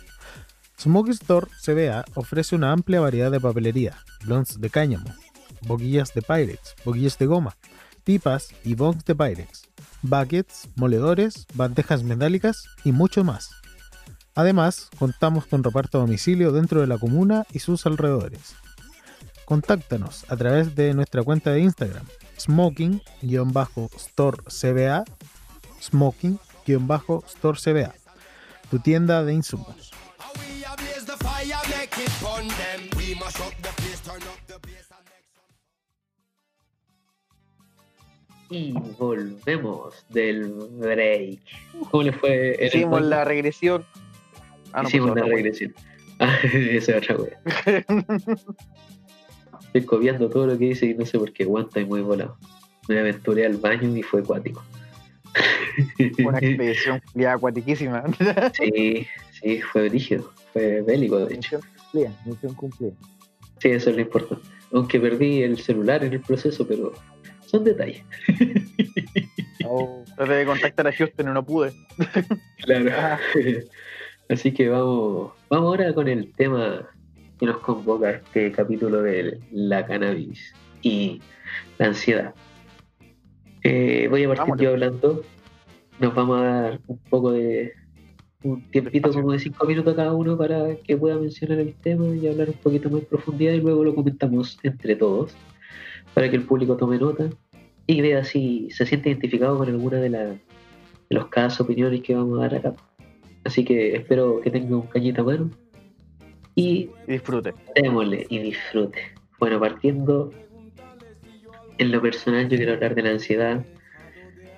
Smoke 0.80 1.10
Store 1.10 1.48
CBA 1.64 2.06
ofrece 2.14 2.56
una 2.56 2.72
amplia 2.72 3.00
variedad 3.02 3.32
de 3.32 3.40
papelería, 3.40 3.98
blondes 4.24 4.60
de 4.60 4.70
cáñamo, 4.70 5.10
boquillas 5.62 6.14
de 6.14 6.22
Pyrex, 6.22 6.76
boquillas 6.86 7.18
de 7.18 7.26
goma, 7.26 7.56
pipas 8.04 8.50
y 8.64 8.76
bongs 8.76 9.04
de 9.06 9.16
Pyrex, 9.16 9.70
buckets, 10.04 10.70
moledores, 10.76 11.48
bandejas 11.56 12.04
metálicas 12.04 12.66
y 12.84 12.92
mucho 12.92 13.24
más. 13.24 13.50
Además, 14.36 14.90
contamos 15.00 15.46
con 15.46 15.64
reparto 15.64 15.98
a 15.98 16.02
domicilio 16.02 16.52
dentro 16.52 16.82
de 16.82 16.88
la 16.88 16.98
comuna 16.98 17.46
y 17.52 17.60
sus 17.60 17.86
alrededores. 17.86 18.56
Contáctanos 19.46 20.26
a 20.30 20.38
través 20.38 20.76
de 20.76 20.94
nuestra 20.94 21.24
cuenta 21.24 21.52
de 21.52 21.62
Instagram, 21.62 22.06
smoking-store 22.40 24.38
CBA, 24.48 25.04
smoking-store 25.82 27.60
CBA, 27.60 27.94
tu 28.70 28.80
tienda 28.80 29.24
de 29.24 29.34
insumos. 29.34 29.92
Y 38.54 38.72
volvemos 39.00 40.06
del 40.10 40.54
break. 40.54 41.40
¿Cómo 41.90 42.04
le 42.04 42.12
fue? 42.12 42.52
el 42.64 42.68
Hicimos 42.68 43.02
la 43.02 43.26
regresión. 43.26 43.84
Ah, 44.72 44.84
no, 44.84 44.90
Hicimos 44.90 45.10
pues, 45.10 45.22
la 45.22 45.26
otra, 45.26 45.36
regresión. 45.36 45.74
Ah, 46.20 46.38
esa 46.54 46.98
es 46.98 47.10
otra 47.10 47.16
wea. 47.16 47.42
Estoy 49.66 49.86
copiando 49.86 50.30
todo 50.30 50.46
lo 50.46 50.56
que 50.60 50.66
dice 50.66 50.86
y 50.86 50.94
no 50.94 51.04
sé 51.04 51.18
por 51.18 51.34
qué 51.34 51.44
aguanta 51.44 51.80
y 51.80 51.86
muy 51.86 52.02
volado. 52.02 52.38
Me 52.88 53.00
aventuré 53.00 53.48
al 53.48 53.58
baño 53.58 53.98
y 53.98 54.04
fue 54.04 54.22
acuático. 54.22 54.64
Una 56.24 56.38
expedición 56.38 57.02
ya 57.16 57.34
acuatiquísima. 57.34 58.04
sí, 58.54 59.08
sí, 59.32 59.62
fue 59.62 59.90
rígido. 59.90 60.32
Fue 60.52 60.84
bélico, 60.84 61.26
de 61.26 61.34
hecho. 61.34 61.60
Misión 61.60 61.74
cumplida, 61.74 62.22
misión 62.26 62.54
cumplida. 62.54 62.94
Sí, 63.58 63.70
eso 63.70 63.90
es 63.90 63.96
lo 63.96 64.02
importante. 64.04 64.46
Aunque 64.72 65.00
perdí 65.00 65.42
el 65.42 65.58
celular 65.58 66.04
en 66.04 66.14
el 66.14 66.22
proceso, 66.22 66.68
pero 66.68 66.94
son 67.54 67.64
detalles. 67.64 68.04
Oh, 69.66 70.04
Traté 70.18 70.34
de 70.34 70.46
contactar 70.46 70.88
a 70.88 70.92
Houston 70.92 71.30
y 71.30 71.32
no 71.32 71.46
pude. 71.46 71.72
Claro. 72.66 72.92
Ah. 72.98 73.18
Así 74.30 74.52
que 74.52 74.68
vamos, 74.68 75.32
vamos 75.50 75.68
ahora 75.68 75.94
con 75.94 76.08
el 76.10 76.34
tema 76.34 76.90
que 77.40 77.46
nos 77.46 77.60
convoca 77.60 78.12
este 78.12 78.52
capítulo 78.52 79.02
de 79.02 79.40
la 79.52 79.86
cannabis 79.86 80.54
y 80.82 81.22
la 81.78 81.88
ansiedad. 81.88 82.34
Eh, 83.64 84.08
voy 84.10 84.24
a 84.24 84.28
partir 84.28 84.42
Vámonos. 84.42 84.62
yo 84.62 84.70
hablando. 84.72 85.24
Nos 86.00 86.14
vamos 86.14 86.42
a 86.42 86.44
dar 86.44 86.80
un 86.88 86.98
poco 87.10 87.32
de 87.32 87.74
un 88.44 88.62
tiempito 88.70 89.14
como 89.14 89.32
de 89.32 89.40
cinco 89.40 89.66
minutos 89.66 89.96
cada 89.96 90.14
uno 90.14 90.38
para 90.38 90.76
que 90.76 90.98
pueda 90.98 91.18
mencionar 91.18 91.60
el 91.60 91.74
tema 91.76 92.08
y 92.08 92.28
hablar 92.28 92.50
un 92.50 92.56
poquito 92.56 92.90
más 92.90 93.02
en 93.02 93.08
profundidad 93.08 93.54
y 93.54 93.62
luego 93.62 93.84
lo 93.86 93.96
comentamos 93.96 94.58
entre 94.64 94.96
todos 94.98 95.34
para 96.14 96.30
que 96.30 96.36
el 96.36 96.44
público 96.44 96.76
tome 96.76 96.98
nota 96.98 97.30
y 97.88 98.02
vea 98.02 98.24
si 98.24 98.70
se 98.72 98.86
siente 98.86 99.10
identificado 99.10 99.58
con 99.58 99.68
alguna 99.70 99.98
de, 99.98 100.10
la- 100.10 100.26
de 100.30 100.40
los 101.10 101.28
casos, 101.28 101.62
opiniones 101.62 102.02
que 102.02 102.16
vamos 102.16 102.40
a 102.40 102.44
dar 102.44 102.56
acá. 102.56 102.74
Así 103.44 103.66
que 103.66 103.96
espero 103.96 104.40
que 104.42 104.50
tenga 104.52 104.76
un 104.78 104.88
cañita 104.88 105.22
mano 105.24 105.50
y 106.56 106.90
disfrute. 107.08 107.54
démosle 107.76 108.26
y 108.30 108.40
disfrute. 108.40 109.00
Bueno, 109.40 109.60
partiendo 109.60 110.32
en 111.78 111.92
lo 111.92 112.02
personal, 112.02 112.48
yo 112.48 112.56
quiero 112.58 112.74
hablar 112.74 112.96
de 112.96 113.02
la 113.02 113.10
ansiedad. 113.12 113.66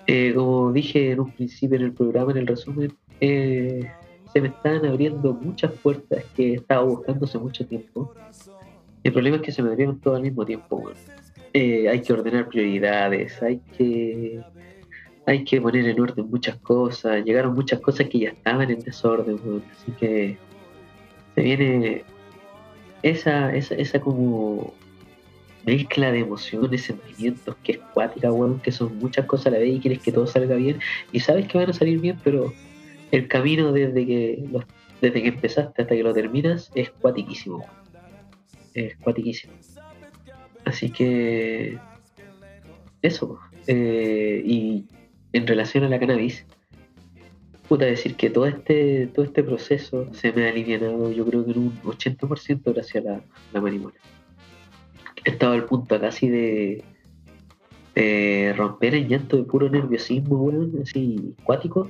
Eh, 0.07 0.34
como 0.36 0.71
dije 0.71 1.11
en 1.11 1.19
un 1.21 1.32
principio 1.32 1.78
en 1.78 1.86
el 1.86 1.93
programa, 1.93 2.32
en 2.32 2.38
el 2.38 2.47
resumen, 2.47 2.93
eh, 3.21 3.80
se 4.32 4.41
me 4.41 4.49
están 4.49 4.86
abriendo 4.86 5.34
muchas 5.34 5.71
puertas 5.71 6.23
que 6.36 6.51
he 6.51 6.55
estado 6.55 6.86
buscando 6.86 7.26
hace 7.26 7.39
mucho 7.39 7.65
tiempo. 7.65 8.13
El 9.03 9.13
problema 9.13 9.38
es 9.38 9.41
que 9.43 9.51
se 9.51 9.63
me 9.63 9.69
abrieron 9.69 9.99
todo 9.99 10.15
al 10.15 10.21
mismo 10.21 10.45
tiempo. 10.45 10.76
weón. 10.76 10.93
Eh, 11.58 11.88
hay 11.88 12.01
que 12.01 12.12
ordenar 12.12 12.49
prioridades, 12.49 13.41
hay 13.41 13.62
que 13.78 14.41
hay 15.26 15.45
que 15.45 15.62
poner 15.62 15.88
en 15.88 15.99
orden 16.01 16.30
muchas 16.30 16.58
cosas. 16.58 17.24
Llegaron 17.24 17.53
muchas 17.56 17.80
cosas 17.80 18.10
que 18.10 18.20
ya 18.20 18.30
estaban 18.30 18.70
en 18.70 18.80
desorden, 18.82 19.39
weón. 19.41 19.64
así 19.72 19.91
que 19.93 20.38
se 21.34 21.41
viene 21.41 22.03
esa, 23.01 23.56
esa, 23.56 23.76
esa 23.76 24.01
como 24.01 24.74
mezcla 25.66 26.12
de 26.12 26.20
emociones, 26.20 26.82
sentimientos 26.84 27.56
que 27.64 27.72
es 27.72 27.80
cuática, 27.93 28.34
weón, 28.34 28.60
que 28.60 28.74
son 28.74 28.97
muchas 28.97 29.26
cosas 29.26 29.47
a 29.47 29.51
la 29.51 29.60
vez 29.60 29.76
y 29.76 29.80
quieres 29.80 30.01
que 30.01 30.12
todo 30.12 30.28
salga 30.28 30.56
bien 30.56 30.80
y 31.14 31.22
sabes 31.22 31.47
que 31.47 31.58
van 31.58 31.70
a 31.70 31.74
salir 31.74 31.99
bien, 32.01 32.20
pero 32.22 32.53
el 33.12 33.28
camino 33.30 33.72
desde 33.72 34.06
que 34.06 34.43
los- 34.51 34.66
desde 35.01 35.22
que 35.24 35.30
empezaste 35.30 35.84
hasta 35.84 35.95
que 35.95 36.03
lo 36.03 36.14
terminas 36.14 36.70
es 36.76 36.89
cuatiquísimo, 36.91 37.66
es 38.74 38.97
cuatiquísimo. 38.97 39.53
Así 40.66 40.89
que 40.89 41.78
eso, 43.01 43.39
eh, 43.68 44.41
y 44.45 44.86
en 45.34 45.45
relación 45.47 45.84
a 45.84 45.89
la 45.89 45.99
cannabis, 45.99 46.45
puta 47.70 47.86
decir 47.86 48.16
que 48.16 48.30
todo 48.30 48.45
este, 48.47 49.07
todo 49.07 49.26
este 49.26 49.43
proceso 49.43 50.07
se 50.13 50.32
me 50.34 50.45
ha 50.45 50.49
alivianado 50.49 51.11
yo 51.11 51.26
creo 51.26 51.45
que 51.45 51.51
en 51.51 51.59
un 51.59 51.82
80% 51.82 52.74
gracias 52.74 53.05
a 53.05 53.09
la, 53.09 53.22
la 53.53 53.61
marihuana. 53.61 53.97
He 55.24 55.32
estado 55.32 55.53
al 55.53 55.66
punto 55.66 55.99
casi 55.99 56.30
de, 56.30 56.84
romper 58.55 58.93
el 58.95 59.07
llanto 59.07 59.38
de 59.38 59.43
puro 59.43 59.70
nerviosismo, 59.70 60.38
weón, 60.43 60.74
así 60.84 61.34
cuático. 61.43 61.89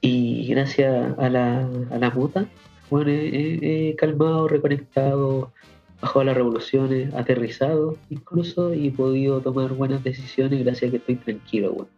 Y 0.00 0.46
gracias 0.48 1.18
a 1.18 1.28
la, 1.28 1.68
a 1.90 1.98
la 1.98 2.10
mota, 2.10 2.46
bueno, 2.90 3.10
he, 3.10 3.26
he- 3.28 3.88
he 3.90 3.96
calmado, 3.96 4.46
reconectado, 4.48 5.52
bajado 6.00 6.24
las 6.24 6.36
revoluciones, 6.36 7.12
aterrizado 7.14 7.96
incluso 8.10 8.74
y 8.74 8.88
he 8.88 8.90
podido 8.90 9.40
tomar 9.40 9.72
buenas 9.72 10.04
decisiones 10.04 10.62
gracias 10.64 10.88
a 10.88 10.90
que 10.90 10.96
estoy 10.98 11.16
tranquilo, 11.16 11.72
weón. 11.72 11.88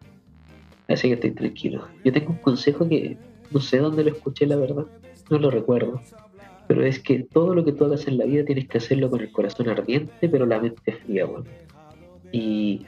Gracias 0.86 1.05
a 1.05 1.09
que 1.09 1.14
estoy 1.14 1.30
tranquilo. 1.32 1.88
Yo 2.05 2.12
tengo 2.12 2.30
un 2.30 2.38
consejo 2.38 2.88
que 2.88 3.16
no 3.51 3.61
sé 3.61 3.78
dónde 3.78 4.05
lo 4.05 4.11
escuché, 4.11 4.46
la 4.46 4.57
verdad, 4.57 4.86
no 5.30 5.38
lo 5.38 5.51
recuerdo. 5.51 6.01
Pero 6.66 6.84
es 6.84 6.99
que 6.99 7.20
todo 7.20 7.55
lo 7.55 7.64
que 7.64 7.72
tú 7.72 7.86
hagas 7.86 8.07
en 8.09 8.18
la 8.18 8.26
vida 8.26 8.44
tienes 8.44 8.68
que 8.68 8.78
hacerlo 8.78 9.11
con 9.11 9.20
el 9.20 9.32
corazón 9.32 9.68
ardiente, 9.68 10.28
pero 10.28 10.44
la 10.46 10.61
mente 10.61 10.92
fría, 10.92 11.26
weón. 11.26 11.44
Y 12.30 12.84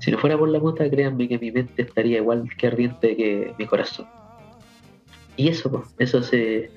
si 0.00 0.10
no 0.10 0.18
fuera 0.18 0.36
por 0.36 0.48
la 0.48 0.60
mota, 0.60 0.88
créanme 0.90 1.28
que 1.28 1.38
mi 1.38 1.50
mente 1.50 1.82
estaría 1.82 2.18
igual 2.18 2.48
que 2.58 2.66
ardiente 2.66 3.16
que 3.16 3.54
mi 3.58 3.66
corazón. 3.66 4.06
Y 5.36 5.48
eso, 5.48 5.70
pues, 5.70 5.94
eso 5.98 6.22
se. 6.22 6.70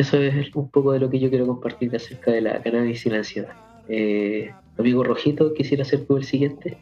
Eso 0.00 0.16
es 0.16 0.56
un 0.56 0.70
poco 0.70 0.92
de 0.92 0.98
lo 0.98 1.10
que 1.10 1.18
yo 1.18 1.28
quiero 1.28 1.46
compartir 1.46 1.94
acerca 1.94 2.30
de 2.30 2.40
la 2.40 2.62
cannabis 2.62 3.04
y 3.04 3.10
la 3.10 3.18
ansiedad. 3.18 3.52
Eh, 3.86 4.50
amigo 4.78 5.04
Rojito, 5.04 5.52
quisiera 5.52 5.84
ser 5.84 6.06
tú 6.06 6.16
el 6.16 6.24
siguiente. 6.24 6.78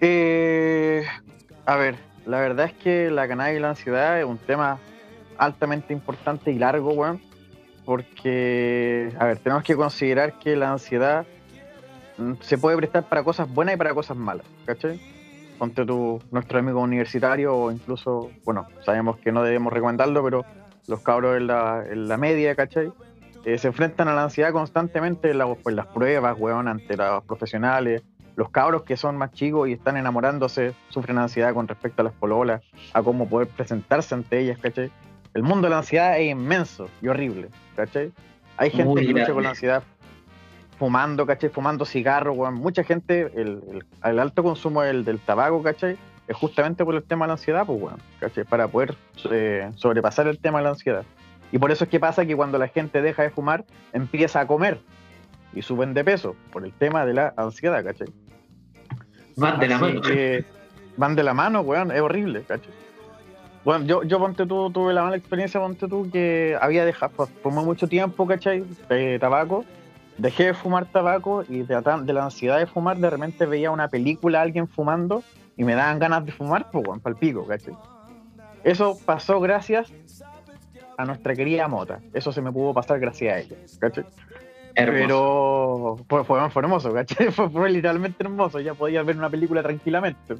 Eh, 0.00 1.04
a 1.66 1.76
ver, 1.76 1.96
la 2.24 2.40
verdad 2.40 2.64
es 2.64 2.72
que 2.72 3.10
la 3.10 3.28
cannabis 3.28 3.58
y 3.58 3.60
la 3.60 3.68
ansiedad 3.68 4.18
es 4.18 4.24
un 4.24 4.38
tema 4.38 4.78
altamente 5.36 5.92
importante 5.92 6.50
y 6.50 6.58
largo, 6.58 6.94
weón. 6.94 7.20
Porque, 7.84 9.10
a 9.18 9.26
ver, 9.26 9.36
tenemos 9.36 9.64
que 9.64 9.76
considerar 9.76 10.38
que 10.38 10.56
la 10.56 10.72
ansiedad 10.72 11.26
mm, 12.16 12.36
se 12.40 12.56
puede 12.56 12.78
prestar 12.78 13.06
para 13.06 13.22
cosas 13.22 13.52
buenas 13.52 13.74
y 13.74 13.76
para 13.76 13.92
cosas 13.92 14.16
malas, 14.16 14.46
¿cachai? 14.64 14.98
Ponte 15.58 15.84
tú, 15.84 16.22
nuestro 16.30 16.58
amigo 16.58 16.80
universitario, 16.80 17.54
o 17.54 17.70
incluso, 17.70 18.30
bueno, 18.46 18.66
sabemos 18.82 19.18
que 19.18 19.30
no 19.30 19.42
debemos 19.42 19.74
recomendarlo, 19.74 20.24
pero 20.24 20.46
los 20.86 21.00
cabros 21.00 21.36
en 21.36 21.46
la, 21.46 21.84
en 21.88 22.08
la 22.08 22.16
media, 22.16 22.54
¿cachai? 22.54 22.92
Eh, 23.44 23.58
se 23.58 23.68
enfrentan 23.68 24.08
a 24.08 24.14
la 24.14 24.24
ansiedad 24.24 24.52
constantemente 24.52 25.30
en, 25.30 25.38
la- 25.38 25.54
pues, 25.54 25.74
las 25.74 25.86
pruebas, 25.86 26.36
weón, 26.38 26.66
ante 26.68 26.96
los 26.96 27.22
profesionales, 27.24 28.02
los 28.36 28.50
cabros 28.50 28.82
que 28.82 28.96
son 28.96 29.16
más 29.16 29.32
chicos 29.32 29.68
y 29.68 29.72
están 29.74 29.96
enamorándose 29.96 30.74
sufren 30.88 31.18
ansiedad 31.18 31.52
con 31.54 31.68
respecto 31.68 32.02
a 32.02 32.04
las 32.04 32.14
pololas, 32.14 32.62
a 32.92 33.02
cómo 33.02 33.28
poder 33.28 33.48
presentarse 33.48 34.14
ante 34.14 34.38
ellas, 34.40 34.58
¿cachai? 34.58 34.90
El 35.34 35.42
mundo 35.42 35.66
de 35.66 35.70
la 35.70 35.78
ansiedad 35.78 36.18
es 36.18 36.30
inmenso 36.30 36.88
y 37.02 37.08
horrible, 37.08 37.48
¿cachai? 37.76 38.12
Hay 38.56 38.70
gente 38.70 38.84
Muy 38.84 39.06
que 39.06 39.12
lucha 39.12 39.32
con 39.32 39.42
la 39.42 39.50
ansiedad 39.50 39.82
fumando, 40.78 41.26
¿cachai? 41.26 41.50
Fumando 41.50 41.84
cigarros, 41.84 42.36
weón. 42.36 42.54
Mucha 42.54 42.82
gente, 42.84 43.30
el, 43.34 43.62
el- 43.70 43.84
el 44.02 44.18
alto 44.18 44.42
consumo 44.42 44.82
del, 44.82 45.04
del 45.04 45.18
tabaco, 45.20 45.62
¿cachai? 45.62 45.96
Es 46.26 46.36
justamente 46.36 46.84
por 46.84 46.94
el 46.94 47.02
tema 47.02 47.26
de 47.26 47.28
la 47.28 47.32
ansiedad, 47.34 47.66
pues, 47.66 47.80
weón, 47.80 47.98
¿cachai? 48.18 48.44
Para 48.44 48.68
poder 48.68 48.96
eh, 49.30 49.70
sobrepasar 49.76 50.26
el 50.26 50.38
tema 50.38 50.58
de 50.58 50.64
la 50.64 50.70
ansiedad. 50.70 51.04
Y 51.52 51.58
por 51.58 51.70
eso 51.70 51.84
es 51.84 51.90
que 51.90 52.00
pasa 52.00 52.24
que 52.26 52.34
cuando 52.34 52.58
la 52.58 52.68
gente 52.68 53.02
deja 53.02 53.22
de 53.22 53.30
fumar, 53.30 53.64
empieza 53.92 54.40
a 54.40 54.46
comer 54.46 54.80
y 55.52 55.62
suben 55.62 55.94
de 55.94 56.02
peso 56.02 56.34
por 56.50 56.64
el 56.64 56.72
tema 56.72 57.04
de 57.06 57.14
la 57.14 57.34
ansiedad, 57.36 57.84
¿cachai? 57.84 58.08
Van 59.36 59.58
de 59.60 59.68
la 59.68 59.78
mano. 59.78 60.00
que 60.00 60.44
van 60.96 61.14
de 61.14 61.22
la 61.22 61.34
mano, 61.34 61.60
weón, 61.60 61.92
es 61.92 62.00
horrible, 62.00 62.42
¿cachai? 62.42 62.72
Bueno, 63.64 63.84
yo, 63.86 64.02
yo 64.02 64.18
ponte 64.18 64.46
tú, 64.46 64.70
tuve 64.70 64.92
la 64.92 65.02
mala 65.02 65.16
experiencia, 65.16 65.58
ponte 65.58 65.88
tú, 65.88 66.10
que 66.10 66.56
había 66.60 66.84
dejado, 66.84 67.28
fumé 67.42 67.62
mucho 67.62 67.88
tiempo, 67.88 68.26
¿cachai? 68.26 68.64
Eh, 68.90 69.18
tabaco, 69.20 69.64
dejé 70.18 70.46
de 70.46 70.54
fumar 70.54 70.86
tabaco 70.86 71.44
y 71.48 71.62
de, 71.62 71.80
de 72.02 72.12
la 72.12 72.24
ansiedad 72.24 72.58
de 72.58 72.66
fumar, 72.66 72.98
de 72.98 73.10
repente 73.10 73.46
veía 73.46 73.70
una 73.70 73.88
película, 73.88 74.42
alguien 74.42 74.68
fumando, 74.68 75.22
y 75.56 75.64
me 75.64 75.74
daban 75.74 75.98
ganas 75.98 76.24
de 76.24 76.32
fumar, 76.32 76.70
pues, 76.70 76.86
weón, 76.86 77.00
pa'l 77.00 77.16
pico, 77.16 77.46
¿cachai? 77.46 77.74
Eso 78.62 78.98
pasó 79.04 79.40
gracias 79.40 79.92
a 80.96 81.04
nuestra 81.04 81.34
querida 81.34 81.68
Mota. 81.68 82.00
Eso 82.12 82.32
se 82.32 82.40
me 82.40 82.50
pudo 82.50 82.72
pasar 82.72 82.98
gracias 82.98 83.34
a 83.34 83.38
ella, 83.40 83.56
¿cachai? 83.78 84.04
Hermoso. 84.74 85.02
Pero 85.06 85.96
fue, 86.08 86.24
fue, 86.24 86.50
fue 86.50 86.62
hermoso, 86.62 86.92
¿cachai? 86.92 87.30
Fue, 87.30 87.48
fue 87.48 87.70
literalmente 87.70 88.24
hermoso. 88.24 88.58
Ya 88.58 88.74
podía 88.74 89.02
ver 89.02 89.16
una 89.16 89.30
película 89.30 89.62
tranquilamente. 89.62 90.34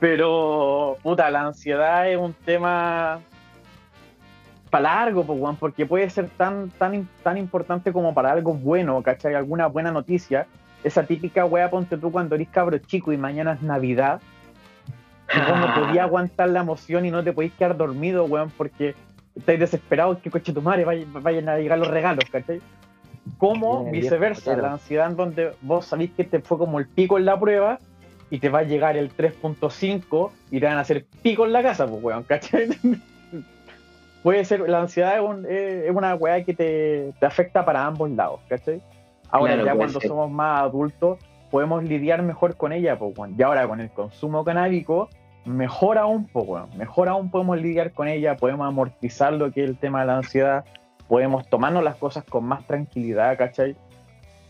Pero, 0.00 0.96
puta, 1.02 1.30
la 1.30 1.42
ansiedad 1.46 2.08
es 2.08 2.16
un 2.16 2.34
tema 2.34 3.20
para 4.70 4.82
largo, 4.82 5.24
pues, 5.24 5.38
weón, 5.38 5.56
porque 5.56 5.86
puede 5.86 6.08
ser 6.08 6.28
tan, 6.30 6.70
tan, 6.70 7.08
tan 7.22 7.36
importante 7.36 7.92
como 7.92 8.14
para 8.14 8.32
algo 8.32 8.54
bueno, 8.54 9.02
¿cachai? 9.02 9.34
Alguna 9.34 9.66
buena 9.66 9.92
noticia. 9.92 10.46
Esa 10.84 11.04
típica 11.04 11.44
wea, 11.44 11.70
ponte 11.70 11.96
tú 11.96 12.10
cuando 12.10 12.34
eres 12.34 12.48
cabro 12.48 12.76
chico 12.78 13.12
y 13.12 13.16
mañana 13.16 13.52
es 13.52 13.62
Navidad. 13.62 14.20
Y 15.34 15.38
vos 15.50 15.58
no 15.58 15.74
podías 15.86 16.04
aguantar 16.04 16.48
la 16.50 16.60
emoción 16.60 17.06
y 17.06 17.10
no 17.10 17.22
te 17.22 17.32
podías 17.32 17.52
quedar 17.54 17.76
dormido, 17.76 18.24
weón, 18.24 18.50
porque 18.56 18.94
estáis 19.36 19.60
desesperados 19.60 20.18
que 20.18 20.30
coche 20.30 20.52
tu 20.52 20.60
madre 20.60 20.84
vaya- 20.84 21.06
vayan 21.20 21.48
a 21.48 21.56
llegar 21.58 21.78
los 21.78 21.88
regalos, 21.88 22.24
¿cachai? 22.30 22.60
Como 23.38 23.84
viceversa, 23.92 24.50
la 24.62 24.72
ansiedad 24.72 25.10
en 25.10 25.16
donde 25.16 25.52
vos 25.62 25.86
sabés 25.86 26.10
que 26.10 26.24
te 26.24 26.40
fue 26.40 26.58
como 26.58 26.78
el 26.80 26.86
pico 26.88 27.16
en 27.18 27.24
la 27.24 27.38
prueba 27.38 27.78
y 28.30 28.38
te 28.40 28.48
va 28.48 28.60
a 28.60 28.62
llegar 28.64 28.96
el 28.96 29.10
3.5 29.14 30.30
y 30.50 30.58
te 30.58 30.66
van 30.66 30.76
a 30.78 30.80
hacer 30.80 31.06
pico 31.22 31.46
en 31.46 31.52
la 31.52 31.62
casa, 31.62 31.86
pues, 31.86 32.02
weón, 32.02 32.24
¿cachai? 32.24 32.68
Puede 34.22 34.44
ser, 34.44 34.68
la 34.68 34.80
ansiedad 34.80 35.16
es, 35.16 35.22
un- 35.22 35.46
es 35.48 35.90
una 35.90 36.14
weá 36.14 36.44
que 36.44 36.54
te, 36.54 37.12
te 37.18 37.26
afecta 37.26 37.64
para 37.64 37.84
ambos 37.86 38.10
lados, 38.10 38.40
¿cachai? 38.48 38.80
Ahora 39.32 39.54
Claro, 39.54 39.66
ya 39.66 39.74
cuando 39.74 40.00
ser. 40.00 40.08
somos 40.08 40.30
más 40.30 40.60
adultos 40.60 41.18
podemos 41.50 41.84
lidiar 41.84 42.22
mejor 42.22 42.56
con 42.56 42.72
ella, 42.72 42.98
pues, 42.98 43.16
weón. 43.16 43.34
Y 43.36 43.42
ahora 43.42 43.68
con 43.68 43.80
el 43.80 43.90
consumo 43.90 44.42
canábico, 44.44 45.10
mejor 45.44 45.98
aún, 45.98 46.26
pues, 46.26 46.46
weón. 46.46 46.68
Mejor 46.76 47.08
aún 47.08 47.30
podemos 47.30 47.60
lidiar 47.60 47.92
con 47.92 48.08
ella, 48.08 48.36
podemos 48.36 48.66
amortizar 48.66 49.32
lo 49.34 49.52
que 49.52 49.64
es 49.64 49.70
el 49.70 49.76
tema 49.76 50.00
de 50.00 50.06
la 50.06 50.16
ansiedad, 50.16 50.64
podemos 51.08 51.46
tomarnos 51.48 51.84
las 51.84 51.96
cosas 51.96 52.24
con 52.24 52.44
más 52.44 52.66
tranquilidad, 52.66 53.36
¿cachai? 53.36 53.76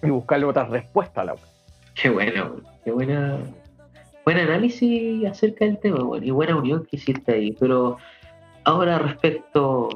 Y 0.03 0.11
buscarle 0.11 0.47
otras 0.47 0.71
respuestas 0.71 1.19
a 1.19 1.25
la 1.25 1.35
weá. 1.35 1.43
Qué 1.95 2.11
weón. 2.11 2.63
Qué 2.85 2.93
buena. 2.93 3.39
Buen 4.25 4.39
análisis 4.39 5.27
acerca 5.27 5.65
del 5.65 5.79
tema, 5.79 6.05
weón. 6.05 6.23
Y 6.23 6.31
buena 6.31 6.57
unión 6.57 6.87
que 6.89 6.97
hiciste 6.97 7.33
ahí. 7.33 7.53
Pero 7.59 7.97
ahora 8.65 8.99
respecto. 8.99 9.89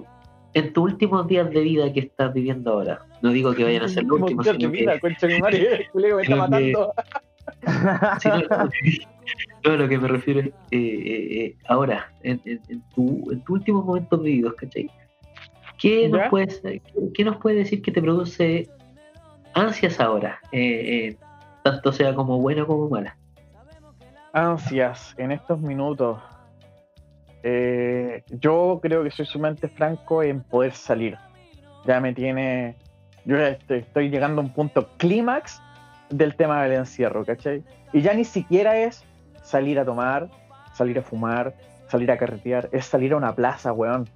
En 0.57 0.73
tus 0.73 0.85
últimos 0.85 1.27
días 1.29 1.51
de 1.51 1.61
vida 1.61 1.93
que 1.93 2.01
estás 2.01 2.33
viviendo 2.33 2.73
ahora. 2.73 3.01
No 3.21 3.31
digo 3.31 3.55
que 3.55 3.63
vayan 3.65 3.83
a 3.85 3.89
ser 3.89 4.05
los 4.05 4.21
últimos, 4.21 4.47
sino 4.47 4.71
vida, 4.71 4.99
que. 4.99 5.39
madre, 5.39 5.79
me 6.17 6.23
está 6.23 6.37
matando. 6.49 6.93
sino- 8.21 8.71
no, 9.65 9.77
lo 9.77 9.89
que 9.89 9.99
me 9.99 10.09
refiero 10.09 10.41
es. 10.41 10.47
eh, 10.47 10.53
eh, 10.73 11.45
eh, 11.45 11.57
ahora, 11.69 12.11
en, 12.23 12.41
en, 12.47 12.61
en 12.69 12.81
tu, 12.95 13.31
en 13.31 13.41
tus 13.43 13.51
últimos 13.59 13.85
momentos 13.85 14.23
vividos, 14.23 14.55
¿cachai? 14.55 14.91
¿Qué 15.79 16.09
nos, 16.09 16.29
puedes, 16.31 16.63
¿Qué 17.15 17.25
nos 17.25 17.37
puede 17.37 17.57
decir 17.57 17.83
que 17.83 17.91
te 17.93 18.01
produce 18.01 18.67
ansias 19.55 20.01
ahora? 20.01 20.41
Eh, 20.53 21.17
tanto 21.65 21.93
sea 21.93 22.15
como 22.15 22.41
buena 22.41 22.65
como 22.65 22.89
mala. 22.89 23.17
ansias 24.33 25.15
en 25.19 25.33
estos 25.33 25.61
minutos. 25.61 26.19
Eh, 27.43 27.76
yo 28.41 28.81
creo 28.83 29.03
que 29.05 29.11
soy 29.11 29.27
sumamente 29.27 29.69
franco 29.69 30.23
en 30.23 30.43
poder 30.43 30.73
salir. 30.73 31.17
Ya 31.87 32.01
me 32.01 32.13
tiene. 32.13 32.77
Yo 33.25 33.37
ya 33.37 33.49
estoy, 33.49 33.79
estoy 33.79 34.11
llegando 34.11 34.41
a 34.41 34.45
un 34.45 34.53
punto 34.53 34.89
clímax 34.99 35.61
del 36.11 36.37
tema 36.37 36.63
del 36.63 36.73
encierro, 36.73 37.25
¿cachai? 37.25 37.63
Y 37.93 38.01
ya 38.01 38.15
ni 38.15 38.25
siquiera 38.25 38.79
es 38.79 39.05
salir 39.43 39.79
a 39.79 39.85
tomar, 39.85 40.29
salir 40.73 40.99
a 40.99 41.03
fumar, 41.03 41.55
salir 41.89 42.11
a 42.11 42.19
carretear, 42.19 42.69
es 42.73 42.87
salir 42.87 43.13
a 43.13 43.17
una 43.17 43.35
plaza, 43.35 43.73
weón. 43.73 44.09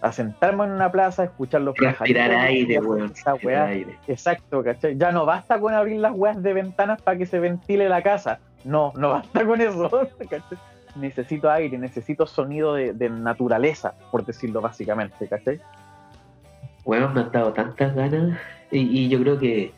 A 0.00 0.12
sentarme 0.12 0.64
en 0.64 0.70
una 0.70 0.90
plaza, 0.90 1.24
escuchar 1.24 1.60
los 1.60 1.76
Respirar 1.76 2.30
aire, 2.30 2.80
weón. 2.80 3.12
respirar 3.14 3.68
aire. 3.68 3.98
Exacto, 4.08 4.64
¿cachai? 4.64 4.96
Ya 4.96 5.12
no 5.12 5.26
basta 5.26 5.60
con 5.60 5.74
abrir 5.74 6.00
las 6.00 6.12
weas 6.14 6.42
de 6.42 6.54
ventanas 6.54 7.02
para 7.02 7.18
que 7.18 7.26
se 7.26 7.38
ventile 7.38 7.88
la 7.88 8.02
casa. 8.02 8.40
No, 8.64 8.92
no 8.96 9.10
basta 9.10 9.44
con 9.44 9.60
eso. 9.60 9.90
¿cachai? 10.30 10.58
Necesito 10.96 11.50
aire, 11.50 11.78
necesito 11.78 12.26
sonido 12.26 12.74
de, 12.74 12.92
de 12.92 13.08
naturaleza, 13.10 13.94
por 14.10 14.24
decirlo 14.24 14.60
básicamente, 14.60 15.28
¿cachai? 15.28 15.60
Weón, 16.84 17.14
me 17.14 17.20
han 17.20 17.32
dado 17.32 17.52
tantas 17.52 17.94
ganas 17.94 18.38
y, 18.70 18.78
y 18.78 19.08
yo 19.08 19.20
creo 19.20 19.38
que 19.38 19.72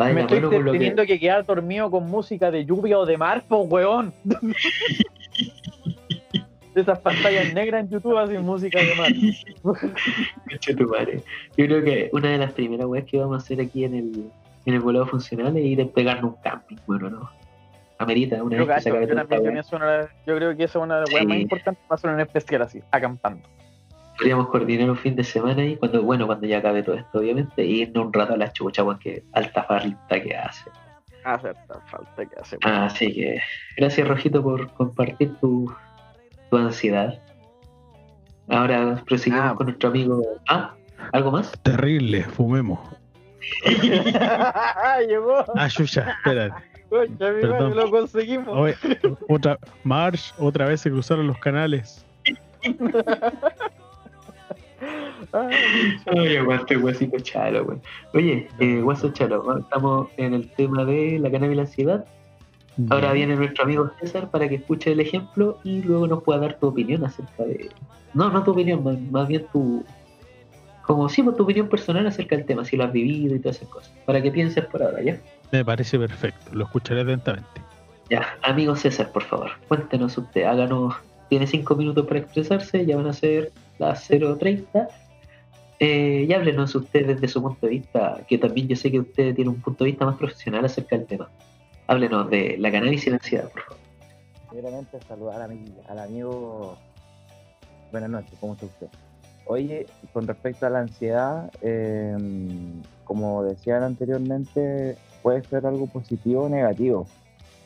va 0.00 0.08
de 0.08 0.14
Me 0.14 0.20
la 0.20 0.26
estoy 0.26 0.40
mano 0.40 0.50
con 0.50 0.64
lo 0.64 0.72
que... 0.72 0.78
teniendo 0.78 1.06
que... 1.06 1.18
quedar 1.18 1.44
dormido 1.44 1.90
con 1.90 2.06
música 2.06 2.50
de 2.50 2.64
lluvia 2.64 2.98
o 2.98 3.06
de 3.06 3.16
mar, 3.16 3.44
po, 3.46 3.62
weón. 3.62 4.12
De 6.74 6.82
Esas 6.82 6.98
pantallas 6.98 7.54
negras 7.54 7.84
en 7.84 7.88
YouTube 7.88 8.18
hacen 8.18 8.42
música 8.44 8.78
de 8.78 8.94
mar. 8.96 9.10
Yo 11.56 11.64
creo 11.64 11.82
que 11.82 12.10
una 12.12 12.28
de 12.28 12.36
las 12.36 12.52
primeras 12.52 12.86
weas 12.86 13.06
que 13.06 13.16
vamos 13.16 13.36
a 13.36 13.38
hacer 13.38 13.62
aquí 13.62 13.84
en 13.84 13.94
el, 13.94 14.30
en 14.66 14.74
el 14.74 14.80
volado 14.80 15.06
funcional 15.06 15.56
es 15.56 15.64
ir 15.64 15.80
a 15.80 15.86
pegarnos 15.86 16.34
un 16.34 16.42
camping, 16.42 16.76
bueno, 16.86 17.08
¿no? 17.08 17.30
Amerita 17.98 18.42
una 18.42 18.56
Yo, 18.58 18.66
vez 18.66 18.76
que 18.76 18.82
se 18.82 18.90
cacho, 18.90 18.96
acabe 19.04 19.08
yo 19.08 19.14
también 19.28 19.52
pienso 19.52 19.76
una- 19.76 20.02
yo 20.26 20.36
creo 20.36 20.56
que 20.56 20.64
esa 20.64 20.78
es 20.78 20.84
una 20.84 20.94
de 20.96 21.00
las 21.02 21.10
weas 21.10 21.22
Sí. 21.22 21.26
más 21.28 21.38
importantes 21.38 21.84
para 21.88 21.94
hacer 21.96 22.10
un 22.10 22.20
especial 22.20 22.62
así, 22.62 22.80
acampando. 22.90 23.48
Podríamos 24.18 24.48
coordinar 24.48 24.90
un 24.90 24.96
fin 24.96 25.14
de 25.16 25.24
semana 25.24 25.64
y 25.64 25.76
cuando, 25.76 26.02
bueno, 26.02 26.26
cuando 26.26 26.46
ya 26.46 26.58
acabe 26.58 26.82
todo 26.82 26.96
esto, 26.96 27.18
obviamente, 27.18 27.64
y 27.64 27.82
irnos 27.82 28.06
un 28.06 28.12
rato 28.12 28.34
a 28.34 28.36
la 28.36 28.52
chucha, 28.52 28.82
weón, 28.82 28.98
que 28.98 29.22
alta 29.32 29.62
falta 29.64 30.20
que 30.22 30.36
hace. 30.36 30.70
Hace 31.24 31.52
falta 31.86 32.24
que 32.24 32.40
hace. 32.40 32.56
Ah, 32.64 32.86
Así 32.86 33.12
que 33.12 33.40
gracias 33.76 34.06
Rojito 34.06 34.42
por 34.42 34.72
compartir 34.74 35.34
tu, 35.40 35.74
tu 36.50 36.56
ansiedad. 36.56 37.20
Ahora 38.48 39.02
proseguimos 39.06 39.44
Ah. 39.44 39.54
con 39.56 39.66
nuestro 39.66 39.88
amigo. 39.88 40.22
Ah, 40.48 40.74
¿algo 41.12 41.32
más? 41.32 41.52
Terrible, 41.62 42.22
fumemos. 42.22 42.78
Llegó. 45.08 45.44
Ah, 45.54 45.68
Yuya, 45.68 46.10
espérate. 46.18 46.75
Perdón. 46.90 47.74
lo 47.76 47.90
conseguimos. 47.90 48.48
Oye, 48.48 48.74
otra, 49.28 49.58
Marsh, 49.84 50.32
otra 50.38 50.66
vez 50.66 50.80
se 50.80 50.90
cruzaron 50.90 51.26
los 51.26 51.38
canales. 51.38 52.04
Ay, 55.32 56.36
aguante, 56.36 56.76
guasito 56.76 57.18
chalo, 57.20 57.64
güey. 57.64 57.78
Oye, 58.14 58.48
eh, 58.60 58.80
guaso 58.80 59.10
chalo, 59.10 59.58
estamos 59.58 60.08
en 60.16 60.34
el 60.34 60.50
tema 60.52 60.84
de 60.84 61.18
la 61.18 61.30
cannabis 61.30 61.54
y 61.54 61.56
la 61.56 61.62
ansiedad. 61.62 62.04
Ahora 62.90 63.12
viene 63.12 63.36
nuestro 63.36 63.64
amigo 63.64 63.90
César 64.00 64.30
para 64.30 64.48
que 64.48 64.56
escuche 64.56 64.92
el 64.92 65.00
ejemplo 65.00 65.58
y 65.64 65.82
luego 65.82 66.06
nos 66.06 66.22
pueda 66.22 66.40
dar 66.40 66.58
tu 66.58 66.66
opinión 66.66 67.04
acerca 67.04 67.44
de. 67.44 67.70
No, 68.12 68.30
no 68.30 68.44
tu 68.44 68.50
opinión, 68.50 68.84
más, 68.84 69.00
más 69.10 69.28
bien 69.28 69.46
tu. 69.50 69.82
Como 70.82 71.08
sí, 71.08 71.22
pues, 71.22 71.36
tu 71.36 71.44
opinión 71.44 71.68
personal 71.68 72.06
acerca 72.06 72.36
del 72.36 72.44
tema, 72.44 72.64
si 72.64 72.76
lo 72.76 72.84
has 72.84 72.92
vivido 72.92 73.34
y 73.34 73.38
todas 73.40 73.56
esas 73.56 73.68
cosas. 73.70 73.92
Para 74.04 74.22
que 74.22 74.30
pienses 74.30 74.64
por 74.66 74.82
ahora, 74.82 75.02
¿ya? 75.02 75.18
Me 75.52 75.64
parece 75.64 75.98
perfecto, 75.98 76.52
lo 76.52 76.64
escucharé 76.64 77.02
atentamente. 77.02 77.60
Ya, 78.10 78.38
amigo 78.42 78.76
César, 78.76 79.10
por 79.10 79.24
favor, 79.24 79.50
cuéntenos 79.68 80.16
usted, 80.16 80.44
háganos. 80.44 80.94
Tiene 81.28 81.46
cinco 81.46 81.74
minutos 81.74 82.06
para 82.06 82.20
expresarse, 82.20 82.86
ya 82.86 82.96
van 82.96 83.08
a 83.08 83.12
ser 83.12 83.52
las 83.78 84.08
0.30. 84.08 84.88
Eh, 85.78 86.24
y 86.28 86.32
háblenos 86.32 86.74
usted 86.74 87.06
desde 87.06 87.28
su 87.28 87.42
punto 87.42 87.66
de 87.66 87.72
vista, 87.72 88.20
que 88.28 88.38
también 88.38 88.68
yo 88.68 88.76
sé 88.76 88.90
que 88.90 89.00
usted 89.00 89.34
tiene 89.34 89.50
un 89.50 89.60
punto 89.60 89.84
de 89.84 89.90
vista 89.90 90.06
más 90.06 90.16
profesional 90.16 90.64
acerca 90.64 90.96
del 90.96 91.06
tema. 91.06 91.28
Háblenos 91.88 92.30
de 92.30 92.56
la 92.58 92.70
cannabis 92.70 93.06
y 93.06 93.10
la 93.10 93.16
ansiedad, 93.16 93.50
por 93.50 93.62
favor. 93.62 93.78
Primeramente 94.50 94.98
saludar 95.06 95.42
a 95.42 95.48
mi, 95.48 95.64
al 95.88 95.98
amigo. 95.98 96.78
Buenas 97.90 98.08
noches, 98.08 98.38
¿cómo 98.40 98.54
está 98.54 98.66
usted? 98.66 98.86
Oye, 99.46 99.86
con 100.12 100.26
respecto 100.26 100.66
a 100.66 100.70
la 100.70 100.80
ansiedad, 100.80 101.50
eh, 101.60 102.16
como 103.04 103.44
decían 103.44 103.82
anteriormente, 103.82 104.96
puede 105.26 105.42
ser 105.42 105.66
algo 105.66 105.88
positivo 105.88 106.44
o 106.44 106.48
negativo. 106.48 107.04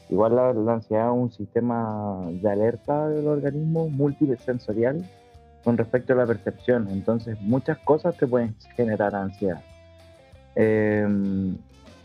Igual 0.09 0.35
la, 0.35 0.55
la 0.55 0.73
ansiedad 0.73 1.09
es 1.09 1.15
un 1.15 1.31
sistema 1.31 2.27
de 2.31 2.51
alerta 2.51 3.07
del 3.11 3.27
organismo 3.27 3.91
multisensorial 3.91 5.05
con 5.63 5.77
respecto 5.77 6.15
a 6.15 6.17
la 6.17 6.25
percepción. 6.25 6.89
Entonces, 6.89 7.39
muchas 7.43 7.77
cosas 7.81 8.17
te 8.17 8.27
pueden 8.27 8.57
generar 8.77 9.15
ansiedad. 9.15 9.61
Eh, 10.57 11.07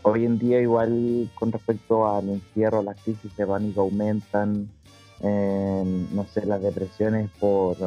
hoy 0.02 0.26
en 0.26 0.38
día, 0.38 0.60
igual 0.60 1.30
con 1.34 1.50
respecto 1.50 2.06
al 2.06 2.28
encierro, 2.28 2.82
las 2.82 3.02
crisis 3.02 3.34
de 3.34 3.46
pánico 3.46 3.80
aumentan, 3.80 4.68
eh, 5.22 6.06
no 6.12 6.24
sé, 6.24 6.44
las 6.44 6.60
depresiones 6.60 7.30
por 7.40 7.78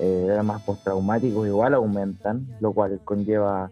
eh, 0.00 0.24
dramas 0.26 0.60
postraumáticos 0.64 1.46
igual 1.46 1.72
aumentan, 1.72 2.46
lo 2.60 2.74
cual 2.74 3.00
conlleva 3.04 3.70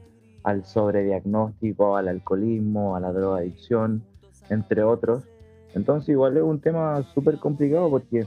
al 0.49 0.65
sobrediagnóstico, 0.65 1.97
al 1.97 2.09
alcoholismo, 2.09 2.97
a 2.97 3.01
la 3.01 3.13
drogadicción, 3.13 4.03
entre 4.49 4.83
otros. 4.83 5.25
Entonces 5.75 6.09
igual 6.11 6.37
es 6.37 6.43
un 6.43 6.61
tema 6.61 7.03
súper 7.15 7.39
complicado 7.39 7.91
porque 7.91 8.27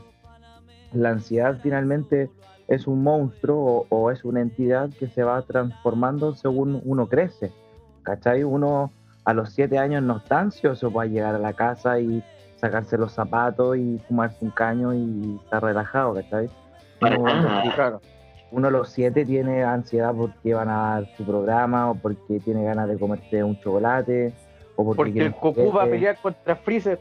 la 0.94 1.10
ansiedad 1.10 1.58
finalmente 1.62 2.30
es 2.68 2.86
un 2.86 3.02
monstruo 3.04 3.60
o, 3.60 3.88
o 3.90 4.12
es 4.12 4.24
una 4.24 4.42
entidad 4.42 4.90
que 5.00 5.08
se 5.08 5.24
va 5.24 5.42
transformando 5.42 6.36
según 6.36 6.82
uno 6.86 7.08
crece. 7.08 7.52
¿cachai? 8.04 8.44
Uno 8.44 8.92
a 9.26 9.34
los 9.34 9.52
siete 9.52 9.78
años 9.78 10.04
no 10.04 10.18
está 10.18 10.40
ansioso 10.40 10.92
para 10.92 11.08
llegar 11.08 11.36
a 11.36 11.40
la 11.40 11.54
casa 11.54 12.00
y 12.00 12.24
sacarse 12.58 12.98
los 12.98 13.12
zapatos 13.12 13.78
y 13.78 14.00
fumarse 14.08 14.38
un 14.42 14.52
caño 14.52 14.94
y 14.94 15.40
estar 15.44 15.64
relajado, 15.64 16.16
¿cachai? 16.16 16.50
Para 17.00 17.18
nada. 17.18 17.74
Claro, 17.74 18.02
uno 18.52 18.68
a 18.68 18.72
los 18.72 18.90
siete 18.90 19.26
tiene 19.26 19.64
ansiedad 19.64 20.14
porque 20.16 20.54
van 20.54 20.70
a 20.70 20.76
dar 20.94 21.16
su 21.18 21.24
programa 21.26 21.92
o 21.92 21.96
porque 21.96 22.40
tiene 22.40 22.64
ganas 22.64 22.88
de 22.90 22.98
comerse 23.00 23.44
un 23.44 23.60
chocolate 23.60 24.34
o 24.76 24.84
porque, 24.86 24.96
porque 24.98 25.12
quiere 25.14 25.28
el 25.28 25.34
Goku 25.34 25.72
va 25.72 25.84
a 25.84 25.88
pelear 25.88 26.18
contra 26.22 26.56
Freezer. 26.56 27.00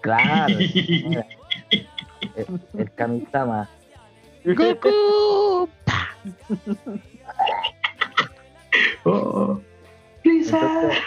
Claro, 0.00 0.54
mira, 0.58 1.26
el, 2.36 2.46
el 2.78 2.92
Kamisama. 2.92 3.68
¡Goku! 4.44 5.68
Oh, 9.04 9.60
Lisa. 10.24 10.58
Entonces, 10.58 10.98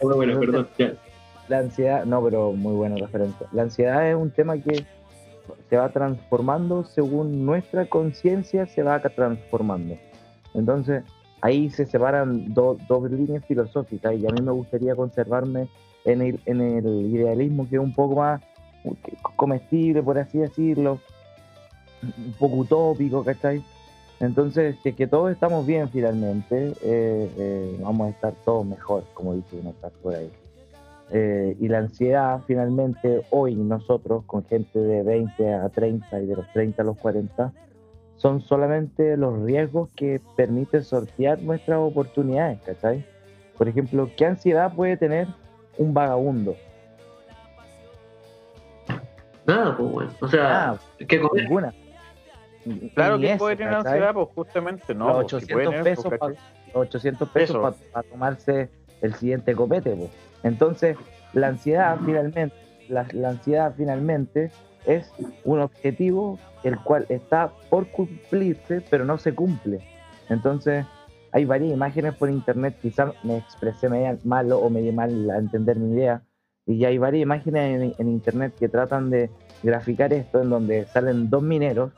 Bueno, 0.00 0.16
bueno, 0.16 0.40
perdón. 0.40 0.68
ya. 0.78 0.92
la 1.48 1.58
ansiedad, 1.58 2.04
no, 2.04 2.22
pero 2.24 2.52
muy 2.52 2.74
buena 2.74 2.96
referencia. 2.96 3.46
La 3.52 3.62
ansiedad 3.62 4.08
es 4.08 4.16
un 4.16 4.30
tema 4.30 4.56
que 4.58 4.84
se 5.68 5.76
va 5.76 5.88
transformando 5.90 6.84
según 6.84 7.44
nuestra 7.44 7.86
conciencia 7.86 8.66
se 8.66 8.82
va 8.82 9.00
transformando. 9.00 9.96
Entonces, 10.54 11.02
ahí 11.40 11.70
se 11.70 11.84
separan 11.86 12.52
do- 12.54 12.76
dos 12.88 13.10
líneas 13.10 13.44
filosóficas 13.44 14.14
y 14.14 14.26
a 14.26 14.30
mí 14.30 14.40
me 14.42 14.52
gustaría 14.52 14.94
conservarme 14.94 15.68
en 16.04 16.22
el, 16.22 16.40
en 16.46 16.60
el 16.60 16.86
idealismo 17.14 17.68
que 17.68 17.76
es 17.76 17.82
un 17.82 17.92
poco 17.92 18.16
más 18.16 18.40
comestible, 19.36 20.02
por 20.02 20.18
así 20.18 20.38
decirlo, 20.38 21.00
un 22.02 22.32
poco 22.38 22.56
utópico, 22.56 23.24
¿cachai? 23.24 23.62
Entonces, 24.20 24.76
si 24.82 24.90
es 24.90 24.94
que 24.96 25.06
todos 25.06 25.32
estamos 25.32 25.66
bien 25.66 25.88
finalmente, 25.90 26.72
eh, 26.82 27.30
eh, 27.38 27.78
vamos 27.80 28.06
a 28.08 28.10
estar 28.10 28.32
todos 28.44 28.64
mejor, 28.64 29.04
como 29.14 29.34
dice 29.34 29.58
está 29.58 29.90
por 30.02 30.14
ahí. 30.14 30.30
Eh, 31.10 31.56
y 31.60 31.68
la 31.68 31.78
ansiedad, 31.78 32.40
finalmente, 32.46 33.22
hoy 33.30 33.54
nosotros, 33.54 34.24
con 34.26 34.44
gente 34.46 34.78
de 34.78 35.02
20 35.02 35.52
a 35.52 35.68
30 35.68 36.20
y 36.20 36.26
de 36.26 36.36
los 36.36 36.50
30 36.52 36.82
a 36.82 36.84
los 36.84 36.96
40, 36.98 37.52
son 38.16 38.40
solamente 38.40 39.16
los 39.16 39.42
riesgos 39.42 39.90
que 39.96 40.20
permiten 40.36 40.82
sortear 40.82 41.40
nuestras 41.42 41.78
oportunidades, 41.78 42.58
¿cachai? 42.62 43.04
Por 43.58 43.68
ejemplo, 43.68 44.08
¿qué 44.16 44.26
ansiedad 44.26 44.72
puede 44.74 44.96
tener 44.96 45.28
un 45.78 45.92
vagabundo? 45.92 46.56
Nada, 49.46 49.76
pues 49.76 49.90
bueno. 49.92 50.10
O 50.20 50.28
sea, 50.28 50.70
Ah, 50.70 50.78
¿qué 51.06 51.20
comer? 51.20 51.42
ninguna. 51.44 51.74
Claro 52.94 53.18
que 53.18 53.36
puede 53.36 53.56
tener 53.56 53.74
¿cachai? 53.74 53.92
ansiedad, 53.92 54.14
pues 54.14 54.28
justamente 54.34 54.94
no. 54.94 55.08
Los 55.08 55.30
pues, 55.32 55.44
sí 55.44 55.52
800 55.52 55.54
puede 55.54 55.66
tener, 55.68 55.84
pesos 55.84 56.04
pues, 56.06 56.18
pa- 56.18 56.26
¿cachai? 56.28 56.44
800 56.72 57.28
pesos 57.28 57.56
Eso. 57.56 57.76
para 57.92 58.08
tomarse 58.08 58.70
el 59.02 59.14
siguiente 59.14 59.54
copete. 59.54 59.90
po. 59.94 60.08
Entonces, 60.44 60.96
la 61.32 61.48
ansiedad 61.48 61.98
finalmente, 62.04 62.54
la, 62.88 63.06
ansiedad 63.28 63.74
finalmente 63.76 64.52
es 64.86 65.10
un 65.44 65.58
objetivo 65.60 66.38
el 66.62 66.78
cual 66.78 67.06
está 67.08 67.50
por 67.70 67.88
cumplirse, 67.88 68.82
pero 68.88 69.04
no 69.04 69.18
se 69.18 69.34
cumple. 69.34 69.80
Entonces, 70.28 70.86
hay 71.32 71.44
varias 71.46 71.72
imágenes 71.72 72.14
por 72.14 72.30
internet, 72.30 72.76
quizás 72.80 73.12
me 73.24 73.38
expresé 73.38 73.88
media 73.88 74.16
mal 74.22 74.52
o 74.52 74.70
me 74.70 74.80
di 74.82 74.92
mal 74.92 75.30
a 75.30 75.38
entender 75.38 75.76
mi 75.78 75.94
idea, 75.94 76.22
y 76.66 76.84
hay 76.84 76.96
varias 76.98 77.22
imágenes 77.22 77.94
en, 77.98 78.08
internet 78.08 78.54
que 78.58 78.68
tratan 78.68 79.10
de 79.10 79.30
graficar 79.62 80.12
esto, 80.12 80.40
en 80.42 80.50
donde 80.50 80.86
salen 80.86 81.28
dos 81.28 81.42
mineros, 81.42 81.92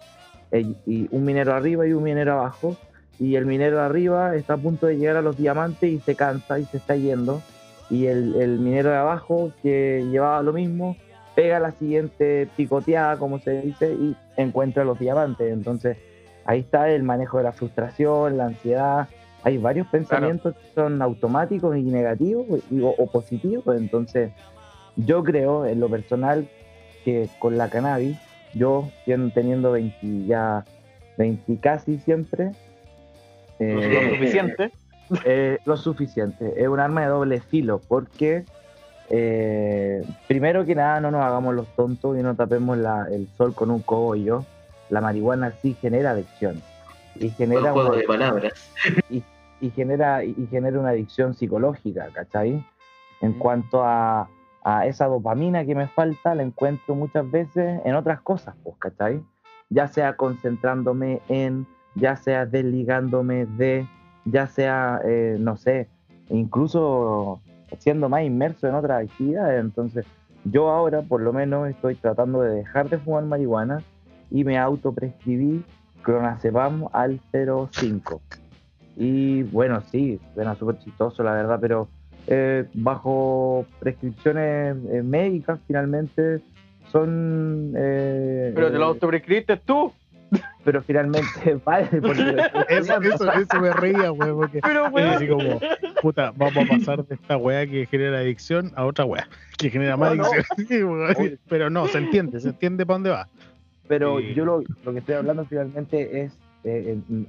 eh, 0.53 0.75
y 0.87 1.09
un 1.15 1.25
minero 1.25 1.53
arriba 1.53 1.87
y 1.87 1.93
un 1.93 2.03
minero 2.03 2.33
abajo, 2.33 2.77
y 3.19 3.35
el 3.37 3.47
minero 3.47 3.81
arriba 3.81 4.35
está 4.35 4.55
a 4.55 4.59
punto 4.59 4.87
de 4.87 4.97
llegar 4.97 5.17
a 5.17 5.23
los 5.23 5.37
diamantes 5.37 5.91
y 5.91 6.01
se 6.01 6.15
cansa 6.15 6.59
y 6.59 6.65
se 6.65 6.77
está 6.79 6.97
yendo. 6.97 7.43
Y 7.91 8.07
el, 8.07 8.35
el 8.37 8.59
minero 8.59 8.91
de 8.91 8.97
abajo, 8.97 9.53
que 9.63 10.05
llevaba 10.11 10.43
lo 10.43 10.53
mismo, 10.53 10.97
pega 11.35 11.61
la 11.61 11.71
siguiente 11.73 12.49
picoteada, 12.57 13.17
como 13.19 13.39
se 13.39 13.61
dice, 13.63 13.93
y 13.93 14.17
encuentra 14.37 14.85
los 14.85 14.99
diamantes. 14.99 15.53
Entonces, 15.53 15.97
ahí 16.45 16.61
está 16.61 16.91
el 16.91 17.03
manejo 17.03 17.39
de 17.39 17.45
la 17.45 17.53
frustración, 17.53 18.37
la 18.39 18.47
ansiedad. 18.47 19.09
Hay 19.45 19.59
varios 19.59 19.87
pensamientos 19.89 20.55
que 20.57 20.67
son 20.75 21.01
automáticos 21.03 21.77
y 21.77 21.83
negativos 21.83 22.47
y- 22.71 22.81
o, 22.81 22.89
o 22.89 23.07
positivos. 23.07 23.77
Entonces, 23.77 24.31
yo 24.97 25.23
creo, 25.23 25.67
en 25.67 25.79
lo 25.79 25.89
personal, 25.89 26.49
que 27.05 27.29
con 27.39 27.57
la 27.57 27.69
cannabis, 27.71 28.17
yo 28.55 28.89
teniendo 29.35 29.71
20 29.73 30.27
ya 30.27 30.65
20 31.19 31.59
casi 31.59 31.99
siempre, 31.99 32.51
eh, 33.59 33.91
Lo 34.03 34.11
suficiente. 34.17 34.71
Eh, 35.25 35.59
lo 35.65 35.77
suficiente. 35.77 36.55
Es 36.57 36.69
un 36.69 36.81
arma 36.81 37.03
de 37.03 37.07
doble 37.09 37.41
filo 37.41 37.81
porque, 37.89 38.45
eh, 39.11 40.05
primero 40.27 40.65
que 40.65 40.75
nada, 40.75 41.01
no 41.01 41.11
nos 41.11 41.23
hagamos 41.23 41.55
los 41.55 41.67
tontos 41.77 42.19
y 42.19 42.23
no 42.23 42.35
tapemos 42.35 42.77
la- 42.79 43.07
el 43.11 43.29
sol 43.37 43.55
con 43.55 43.71
un 43.71 43.81
cogollo. 43.83 44.45
La 44.91 45.01
marihuana 45.01 45.53
sí 45.63 45.75
genera 45.81 46.11
adicción 46.13 46.61
y 47.17 47.27
Un 47.27 47.33
genera, 47.35 47.73
juego 47.73 47.89
una, 47.91 47.99
de 47.99 48.05
palabras. 48.05 48.53
y 49.61 49.71
genera, 49.71 50.23
y 50.25 50.47
genera 50.51 50.79
una 50.79 50.91
adicción 50.91 51.35
psicológica, 51.35 52.09
¿cachai? 52.13 52.63
En 53.23 53.33
cuanto 53.33 53.83
a, 53.85 54.29
a 54.63 54.87
esa 54.87 55.07
dopamina 55.07 55.65
que 55.65 55.75
me 55.75 55.89
falta, 55.89 56.35
la 56.35 56.43
encuentro 56.43 56.95
muchas 56.95 57.29
veces 57.31 57.81
en 57.85 57.95
otras 57.95 58.21
cosas, 58.21 58.55
pues, 58.63 58.77
¿cachai? 58.79 59.23
Ya 59.71 59.89
sea 59.89 60.15
concentrándome 60.17 61.21
en, 61.29 61.67
ya 61.95 62.17
sea 62.17 62.45
desligándome 62.47 63.47
de, 63.47 63.87
ya 64.27 64.47
sea, 64.47 65.01
eh, 65.05 65.37
no 65.39 65.57
sé, 65.57 65.89
incluso 66.31 67.41
siendo 67.79 68.09
más 68.09 68.23
inmerso 68.23 68.69
en 68.69 68.75
otras 68.75 69.05
actividades. 69.05 69.61
Entonces, 69.61 70.05
yo 70.45 70.71
ahora 70.71 71.03
por 71.03 71.21
lo 71.21 71.33
menos 71.33 71.69
estoy 71.69 71.95
tratando 71.97 72.43
de 72.43 72.55
dejar 72.57 72.89
de 72.89 72.99
fumar 72.99 73.25
marihuana 73.25 73.83
y 74.31 74.45
me 74.45 74.59
autoprescribí 74.59 75.65
clonazepam 76.03 76.87
al 76.93 77.21
0,5. 77.33 78.21
Y 78.97 79.43
bueno, 79.45 79.83
sí, 79.91 80.21
suena 80.35 80.55
súper 80.55 80.79
chistoso 80.79 81.23
la 81.23 81.33
verdad, 81.33 81.59
pero 81.61 81.89
eh, 82.29 82.65
bajo 82.75 83.67
prescripciones 83.79 84.77
eh, 84.91 85.03
médicas 85.03 85.61
finalmente 85.67 86.41
son... 86.91 87.73
eh, 87.77 88.53
Pero 88.55 88.71
te 88.71 88.79
lo 88.79 88.85
eh, 88.85 88.89
autoprescribiste 88.89 89.57
tú. 89.59 89.93
Pero 90.65 90.83
finalmente 90.83 91.29
vale 91.65 91.87
porque 92.01 92.37
Eso, 92.69 93.01
eso, 93.01 93.33
eso 93.33 93.61
me 93.61 93.73
reía, 93.73 94.09
güey, 94.11 94.33
porque 94.33 94.61
Pero, 94.63 94.87
es 94.87 94.93
weón. 94.93 95.09
así 95.11 95.29
como, 95.29 95.61
puta, 96.03 96.33
vamos 96.37 96.57
a 96.57 96.67
pasar 96.77 97.05
de 97.07 97.15
esta 97.15 97.37
weá 97.37 97.67
que 97.67 97.87
genera 97.87 98.19
adicción 98.19 98.73
a 98.77 98.85
otra 98.85 99.05
weá 99.05 99.29
que 99.59 99.71
genera 99.71 99.97
más 99.97 100.17
No, 100.17 100.23
no. 100.25 100.29
adicción. 100.31 101.17
Sí. 101.17 101.39
Pero 101.49 101.71
no, 101.71 101.87
se 101.89 101.99
entiende, 101.99 102.41
se 102.41 102.49
entiende 102.49 102.85
para 102.85 102.95
dónde 102.97 103.11
va. 103.11 103.29
Pero 103.89 104.19
Sí. 104.19 104.35
yo 104.35 104.45
lo, 104.45 104.63
lo 104.85 104.93
que 104.93 104.99
estoy 104.99 105.15
hablando 105.15 105.45
finalmente 105.47 106.23
es 106.23 106.33
eh, 106.65 106.99
eh, 107.09 107.25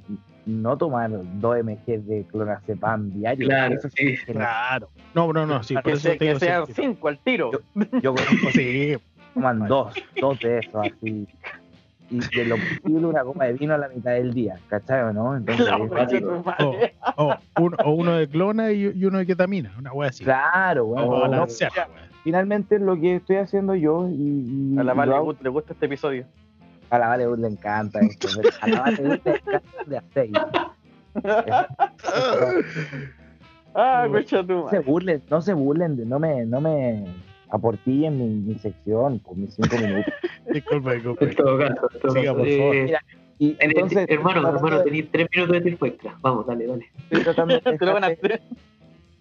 no 0.48 0.76
tomar 0.78 1.12
2 1.12 1.64
mg 1.64 1.86
de 1.86 2.26
clonazepam 2.32 3.12
diario. 3.14 3.48
Claro, 3.48 3.76
Eso 3.76 3.89
sí. 3.95 4.16
Claro. 4.26 4.89
No, 5.14 5.32
no, 5.32 5.45
no, 5.45 5.62
sí, 5.62 5.76
por 5.76 5.84
Que, 5.84 5.91
eso 5.91 6.02
sea, 6.02 6.12
te 6.14 6.18
que 6.18 6.26
digo, 6.26 6.39
sean 6.39 6.66
sí, 6.68 6.74
cinco 6.76 7.08
al 7.10 7.20
tiro. 7.20 7.52
Yo 8.02 8.16
conozco 8.16 8.50
Sí, 8.54 8.95
toman 9.36 9.68
dos, 9.68 9.93
dos 10.20 10.39
de 10.39 10.58
esos 10.60 10.88
así. 10.88 11.28
Y 12.10 12.20
de 12.36 12.45
lo 12.45 12.55
posible 12.55 13.05
una 13.08 13.24
copa 13.24 13.45
de 13.45 13.53
vino 13.53 13.74
a 13.74 13.78
la 13.78 13.89
mitad 13.89 14.12
del 14.12 14.34
día, 14.34 14.58
¿cachai 14.70 15.01
o 15.01 15.14
no? 15.14 15.36
Entonces, 15.36 15.66
tu 16.22 16.41
madre. 16.43 16.95
o, 17.18 17.36
uno, 17.60 17.78
o 17.84 17.91
uno 17.91 18.14
de 18.16 18.28
clona 18.30 18.72
y, 18.72 18.91
y 18.95 19.05
uno 19.05 19.18
de 19.18 19.26
ketamina, 19.26 19.74
una 19.78 19.91
weá 19.91 20.10
así. 20.10 20.24
Claro, 20.24 20.93
no, 20.95 21.08
weá. 21.45 21.45
finalmente 22.24 22.80
lo 22.80 22.95
que 22.99 23.16
estoy 23.18 23.36
haciendo 23.38 23.76
yo 23.76 24.08
y, 24.10 24.14
y- 24.74 24.78
A 24.80 24.84
la 24.84 24.93
Vale 24.93 25.14
hago- 25.16 25.26
gusta, 25.26 25.43
le 25.43 25.49
gusta 25.49 25.74
este 25.74 25.86
episodio. 25.88 26.26
a 26.89 26.97
la 26.97 27.08
Vale 27.08 27.26
le 27.38 27.47
encanta 27.47 27.99
esto, 27.99 28.28
a 28.62 28.68
la 28.68 28.82
Vale 28.82 29.03
le 29.03 29.14
encanta 29.16 29.62
de 29.86 29.97
aceite. 29.97 30.39
Ah, 33.80 34.08
tu 34.10 34.53
No 34.55 34.70
se 34.70 34.80
burlen, 34.80 35.22
no 35.30 35.41
se 35.41 35.53
burlen, 35.53 35.95
de- 35.97 36.05
no 36.05 36.18
me, 36.20 36.45
no 36.45 36.60
me 36.62 37.05
aportillen 37.50 38.18
mi, 38.18 38.28
mi 38.54 38.56
sección 38.60 39.20
por 39.20 39.38
mis 39.38 39.54
cinco 39.56 39.78
minutos. 39.78 40.14
Disculpa, 40.54 40.93
disculpa. 40.93 41.26
En 41.26 41.36
todo 41.36 41.58
caso, 41.58 41.89
en 41.93 42.00
todo 42.00 42.12
Siga, 42.14 42.24
caso. 42.34 42.38
por 42.38 42.48
favor. 42.48 42.76
Eh, 42.76 42.84
Mira, 42.86 43.00
Y 43.39 43.50
en- 43.52 43.58
entonces, 43.72 44.06
hermano, 44.10 44.48
hermano, 44.50 44.78
de- 44.80 44.84
tenéis 44.86 45.12
tres 45.12 45.28
minutos 45.34 45.56
de 45.56 45.62
tiempo 45.62 45.86
extra. 45.86 46.16
Vamos, 46.22 46.48
dale, 46.48 46.66
dale. 46.68 46.86
estoy 47.10 47.24
tratando 47.24 47.54
de 47.54 47.62
a 47.66 47.72
dejar 47.72 48.18
de- 48.22 48.41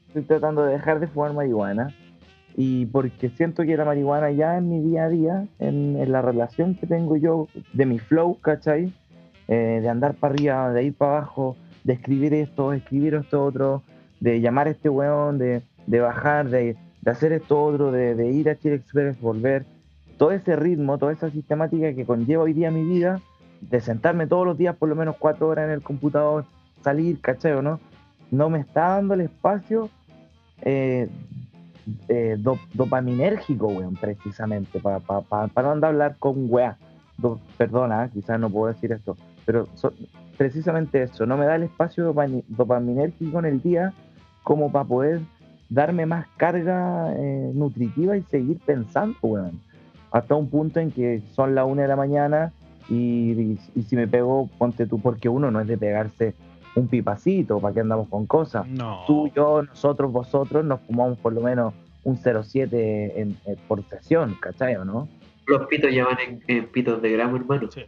estoy 0.08 0.22
tratando 0.22 0.64
de 0.64 0.72
dejar 0.72 1.00
de 1.00 1.06
fumar 1.08 1.32
marihuana 1.34 1.94
y 2.56 2.86
porque 2.86 3.28
siento 3.30 3.64
que 3.64 3.76
la 3.76 3.84
marihuana 3.84 4.30
ya 4.30 4.56
en 4.56 4.70
mi 4.70 4.80
día 4.80 5.04
a 5.04 5.08
día, 5.10 5.46
en, 5.58 5.96
en 6.00 6.10
la 6.12 6.22
relación 6.22 6.74
que 6.74 6.86
tengo 6.86 7.16
yo 7.16 7.48
de 7.74 7.84
mi 7.86 7.98
flow, 7.98 8.38
¿cachai? 8.40 8.92
Eh, 9.48 9.80
de 9.82 9.88
andar 9.88 10.14
para 10.14 10.32
arriba, 10.34 10.72
de 10.72 10.84
ir 10.84 10.94
para 10.94 11.18
abajo, 11.18 11.56
de 11.84 11.92
escribir 11.92 12.32
esto, 12.32 12.70
de 12.70 12.78
escribir 12.78 13.14
esto 13.14 13.44
otro, 13.44 13.82
de 14.20 14.40
llamar 14.40 14.68
a 14.68 14.70
este 14.70 14.88
weón, 14.88 15.36
de, 15.38 15.60
de 15.86 16.00
bajar, 16.00 16.48
de, 16.48 16.76
de 17.06 17.12
hacer 17.12 17.32
esto 17.32 17.62
otro, 17.62 17.92
de, 17.92 18.30
ir 18.32 18.50
a 18.50 18.56
Chile 18.58 18.74
Express, 18.74 19.20
volver, 19.20 19.64
todo 20.18 20.32
ese 20.32 20.56
ritmo, 20.56 20.98
toda 20.98 21.12
esa 21.12 21.30
sistemática 21.30 21.94
que 21.94 22.04
conlleva 22.04 22.42
hoy 22.42 22.52
día 22.52 22.72
mi 22.72 22.82
vida, 22.82 23.20
de 23.60 23.80
sentarme 23.80 24.26
todos 24.26 24.44
los 24.44 24.58
días 24.58 24.74
por 24.74 24.88
lo 24.88 24.96
menos 24.96 25.14
cuatro 25.16 25.46
horas 25.46 25.66
en 25.66 25.70
el 25.70 25.82
computador, 25.82 26.44
salir, 26.82 27.20
¿cachai 27.20 27.62
no? 27.62 27.78
No 28.32 28.50
me 28.50 28.58
está 28.58 28.88
dando 28.88 29.14
el 29.14 29.20
espacio 29.20 29.88
eh, 30.62 31.08
eh, 32.08 32.34
do- 32.40 32.58
dopaminérgico, 32.74 33.68
weón, 33.68 33.94
precisamente, 33.94 34.80
para 34.80 34.98
no 35.62 35.70
andar 35.70 35.84
a 35.90 35.92
hablar 35.92 36.16
con 36.18 36.46
weá. 36.48 36.76
Do- 37.18 37.38
perdona, 37.56 38.10
quizás 38.12 38.40
no 38.40 38.50
puedo 38.50 38.72
decir 38.74 38.90
esto, 38.90 39.16
pero 39.44 39.66
so- 39.76 39.92
precisamente 40.36 41.04
eso, 41.04 41.24
no 41.24 41.36
me 41.36 41.46
da 41.46 41.54
el 41.54 41.62
espacio 41.62 42.12
dopaminérgico 42.48 43.38
en 43.38 43.44
el 43.44 43.62
día 43.62 43.92
como 44.42 44.72
para 44.72 44.84
poder 44.84 45.20
darme 45.68 46.06
más 46.06 46.26
carga 46.36 47.12
eh, 47.16 47.50
nutritiva 47.54 48.16
y 48.16 48.22
seguir 48.22 48.58
pensando, 48.64 49.16
weón. 49.22 49.60
Hasta 50.12 50.34
un 50.34 50.48
punto 50.48 50.80
en 50.80 50.90
que 50.90 51.20
son 51.34 51.54
las 51.54 51.66
una 51.66 51.82
de 51.82 51.88
la 51.88 51.96
mañana 51.96 52.52
y, 52.88 53.32
y- 53.32 53.58
y 53.74 53.82
si 53.82 53.96
me 53.96 54.06
pego, 54.06 54.48
ponte 54.58 54.86
tú, 54.86 55.00
porque 55.00 55.28
uno 55.28 55.50
no 55.50 55.60
es 55.60 55.66
de 55.66 55.76
pegarse 55.76 56.34
un 56.76 56.88
pipacito, 56.88 57.58
¿para 57.58 57.74
qué 57.74 57.80
andamos 57.80 58.08
con 58.08 58.26
cosas? 58.26 58.66
No. 58.68 59.00
Tú, 59.06 59.28
yo, 59.34 59.62
nosotros, 59.62 60.12
vosotros 60.12 60.64
nos 60.64 60.80
fumamos 60.82 61.18
por 61.18 61.32
lo 61.32 61.40
menos 61.40 61.74
un 62.04 62.16
0,7 62.16 63.12
en- 63.16 63.36
en- 63.46 63.56
por 63.66 63.82
sesión, 63.88 64.36
¿cachai 64.40 64.76
o 64.76 64.84
no? 64.84 65.08
Los 65.46 65.66
pitos 65.68 65.92
ya 65.92 66.04
van 66.04 66.18
en, 66.20 66.42
en 66.48 66.66
pitos 66.66 67.00
de 67.02 67.12
gramo, 67.12 67.36
hermano. 67.36 67.68
Sí, 67.70 67.80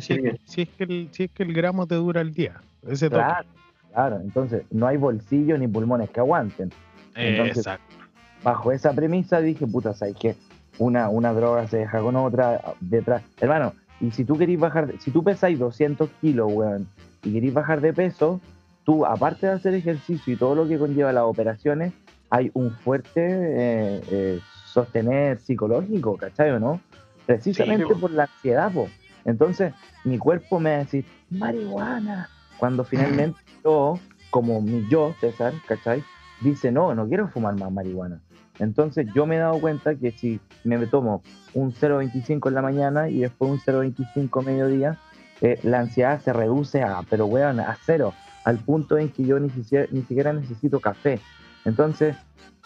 si 0.00 0.62
es 0.62 0.68
que 0.68 0.84
el, 0.84 1.08
si 1.12 1.22
es 1.24 1.30
que 1.30 1.42
el 1.42 1.52
gramo 1.54 1.86
te 1.86 1.94
dura 1.94 2.20
el 2.20 2.32
día. 2.32 2.60
Ese 2.86 3.08
toque. 3.10 3.22
Claro, 3.22 3.48
claro. 3.92 4.20
Entonces, 4.20 4.62
no 4.70 4.86
hay 4.86 4.96
bolsillos 4.98 5.58
ni 5.58 5.66
pulmones 5.68 6.10
que 6.10 6.20
aguanten. 6.20 6.70
Entonces- 7.14 7.58
Exacto. 7.58 7.94
Bajo 8.42 8.70
esa 8.72 8.92
premisa 8.92 9.40
dije, 9.40 9.66
puta, 9.66 9.94
¿sabes 9.94 10.14
qué? 10.20 10.36
Una, 10.78 11.08
una 11.08 11.32
droga 11.32 11.66
se 11.66 11.78
deja 11.78 12.00
con 12.00 12.14
otra 12.16 12.60
detrás. 12.80 13.22
Hermano, 13.40 13.72
y 14.00 14.12
si 14.12 14.24
tú 14.24 14.38
querís 14.38 14.60
bajar, 14.60 14.94
si 15.00 15.10
tú 15.10 15.24
pesáis 15.24 15.58
200 15.58 16.08
kilos, 16.20 16.52
weón, 16.52 16.88
y 17.24 17.32
querís 17.32 17.52
bajar 17.52 17.80
de 17.80 17.92
peso, 17.92 18.40
tú, 18.84 19.04
aparte 19.04 19.46
de 19.48 19.52
hacer 19.54 19.74
ejercicio 19.74 20.32
y 20.32 20.36
todo 20.36 20.54
lo 20.54 20.68
que 20.68 20.78
conlleva 20.78 21.12
las 21.12 21.24
operaciones, 21.24 21.92
hay 22.30 22.50
un 22.54 22.70
fuerte 22.70 23.20
eh, 23.26 24.00
eh, 24.10 24.40
sostener 24.66 25.40
psicológico, 25.40 26.16
¿cachai 26.16 26.50
o 26.50 26.60
no? 26.60 26.80
Precisamente 27.26 27.84
Sí, 27.92 28.00
por 28.00 28.10
la 28.12 28.24
ansiedad, 28.24 28.70
po. 28.70 28.88
Entonces, 29.24 29.74
mi 30.04 30.16
cuerpo 30.16 30.60
me 30.60 30.70
va 30.70 30.76
a 30.76 30.78
decir, 30.80 31.04
marihuana, 31.30 32.28
cuando 32.58 32.84
finalmente 32.84 33.38
yo, 33.64 33.98
como 34.30 34.60
mi 34.62 34.86
yo, 34.88 35.14
César, 35.20 35.52
¿cachai? 35.66 36.04
Dice, 36.40 36.70
no, 36.70 36.94
no 36.94 37.08
quiero 37.08 37.28
fumar 37.28 37.54
más 37.58 37.72
marihuana. 37.72 38.20
Entonces 38.58 39.06
yo 39.14 39.26
me 39.26 39.36
he 39.36 39.38
dado 39.38 39.60
cuenta 39.60 39.94
que 39.94 40.10
si 40.12 40.40
me 40.64 40.78
tomo 40.86 41.22
un 41.54 41.72
0.25 41.72 42.48
en 42.48 42.54
la 42.54 42.62
mañana 42.62 43.08
y 43.08 43.20
después 43.20 43.50
un 43.50 43.58
0.25 43.58 44.40
a 44.40 44.44
mediodía, 44.44 44.98
eh, 45.40 45.58
la 45.62 45.80
ansiedad 45.80 46.20
se 46.20 46.32
reduce 46.32 46.82
a, 46.82 47.02
pero 47.08 47.26
weón, 47.26 47.60
a 47.60 47.76
cero, 47.84 48.14
al 48.44 48.58
punto 48.58 48.98
en 48.98 49.10
que 49.10 49.24
yo 49.24 49.38
ni 49.38 49.50
siquiera, 49.50 49.86
ni 49.90 50.02
siquiera 50.02 50.32
necesito 50.32 50.80
café. 50.80 51.20
Entonces, 51.64 52.16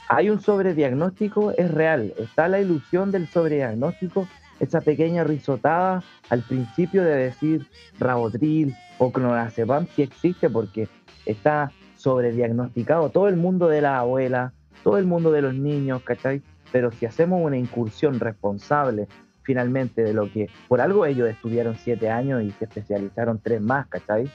hay 0.09 0.31
un 0.31 0.41
sobrediagnóstico, 0.41 1.53
es 1.53 1.71
real, 1.71 2.13
está 2.19 2.49
la 2.49 2.61
ilusión 2.61 3.11
del 3.11 3.29
sobrediagnóstico, 3.29 4.27
esa 4.61 4.81
pequeña 4.81 5.25
risotada 5.25 6.03
al 6.31 6.43
principio 6.43 7.03
de 7.03 7.17
decir 7.17 7.67
Rabotril 7.99 8.75
o 8.99 9.11
clonazepam 9.11 9.87
sí 9.97 10.03
existe 10.03 10.49
porque 10.49 10.89
está 11.27 11.73
sobrediagnosticado 12.03 13.11
todo 13.11 13.29
el 13.29 13.37
mundo 13.37 13.69
de 13.69 13.81
la 13.81 13.99
abuela, 13.99 14.53
todo 14.83 14.99
el 14.99 15.07
mundo 15.07 15.31
de 15.31 15.43
los 15.43 15.55
niños, 15.55 16.03
¿cachai? 16.03 16.43
Pero 16.73 16.91
si 16.91 17.07
hacemos 17.07 17.41
una 17.43 17.57
incursión 17.57 18.19
responsable 18.19 19.07
finalmente 19.43 20.03
de 20.03 20.13
lo 20.13 20.31
que, 20.31 20.49
por 20.69 20.81
algo 20.81 21.07
ellos 21.07 21.29
estudiaron 21.29 21.77
siete 21.77 22.11
años 22.11 22.43
y 22.43 22.51
se 22.53 22.65
especializaron 22.65 23.41
tres 23.43 23.61
más, 23.61 23.87
¿cachai? 23.87 24.31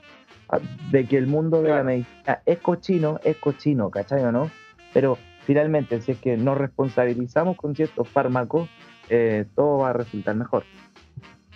Ah, 0.49 0.59
De 0.91 1.05
que 1.05 1.17
el 1.17 1.27
mundo 1.27 1.61
de 1.61 1.69
la 1.69 1.83
medicina 1.83 2.41
es 2.45 2.59
cochino, 2.59 3.19
es 3.23 3.37
cochino, 3.37 3.89
¿cachai 3.89 4.23
o 4.23 4.31
no? 4.31 4.49
Pero 4.93 5.17
finalmente, 5.45 6.01
si 6.01 6.13
es 6.13 6.19
que 6.19 6.37
nos 6.37 6.57
responsabilizamos 6.57 7.57
con 7.57 7.75
ciertos 7.75 8.07
fármacos, 8.07 8.69
eh, 9.09 9.45
todo 9.55 9.79
va 9.79 9.89
a 9.89 9.93
resultar 9.93 10.35
mejor. 10.35 10.63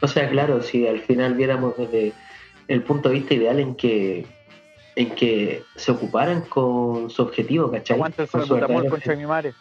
O 0.02 0.08
sea, 0.08 0.30
claro, 0.30 0.62
si 0.62 0.88
al 0.88 1.00
final 1.00 1.36
viéramos 1.36 1.78
desde 1.78 2.14
el 2.68 2.84
punto 2.84 3.10
de 3.10 3.16
vista 3.16 3.34
ideal 3.34 3.60
en 3.60 3.76
que 3.76 4.26
en 4.96 5.16
que 5.16 5.64
se 5.76 5.92
ocuparan 5.92 6.42
con 6.42 7.10
su 7.10 7.22
objetivo, 7.22 7.72
¿cachai? 7.72 7.96
Aguanta 7.96 8.24
el 8.24 8.30
Con 8.30 8.46
su 8.46 8.56
de 8.56 9.16
mi 9.16 9.26
madre. 9.26 9.54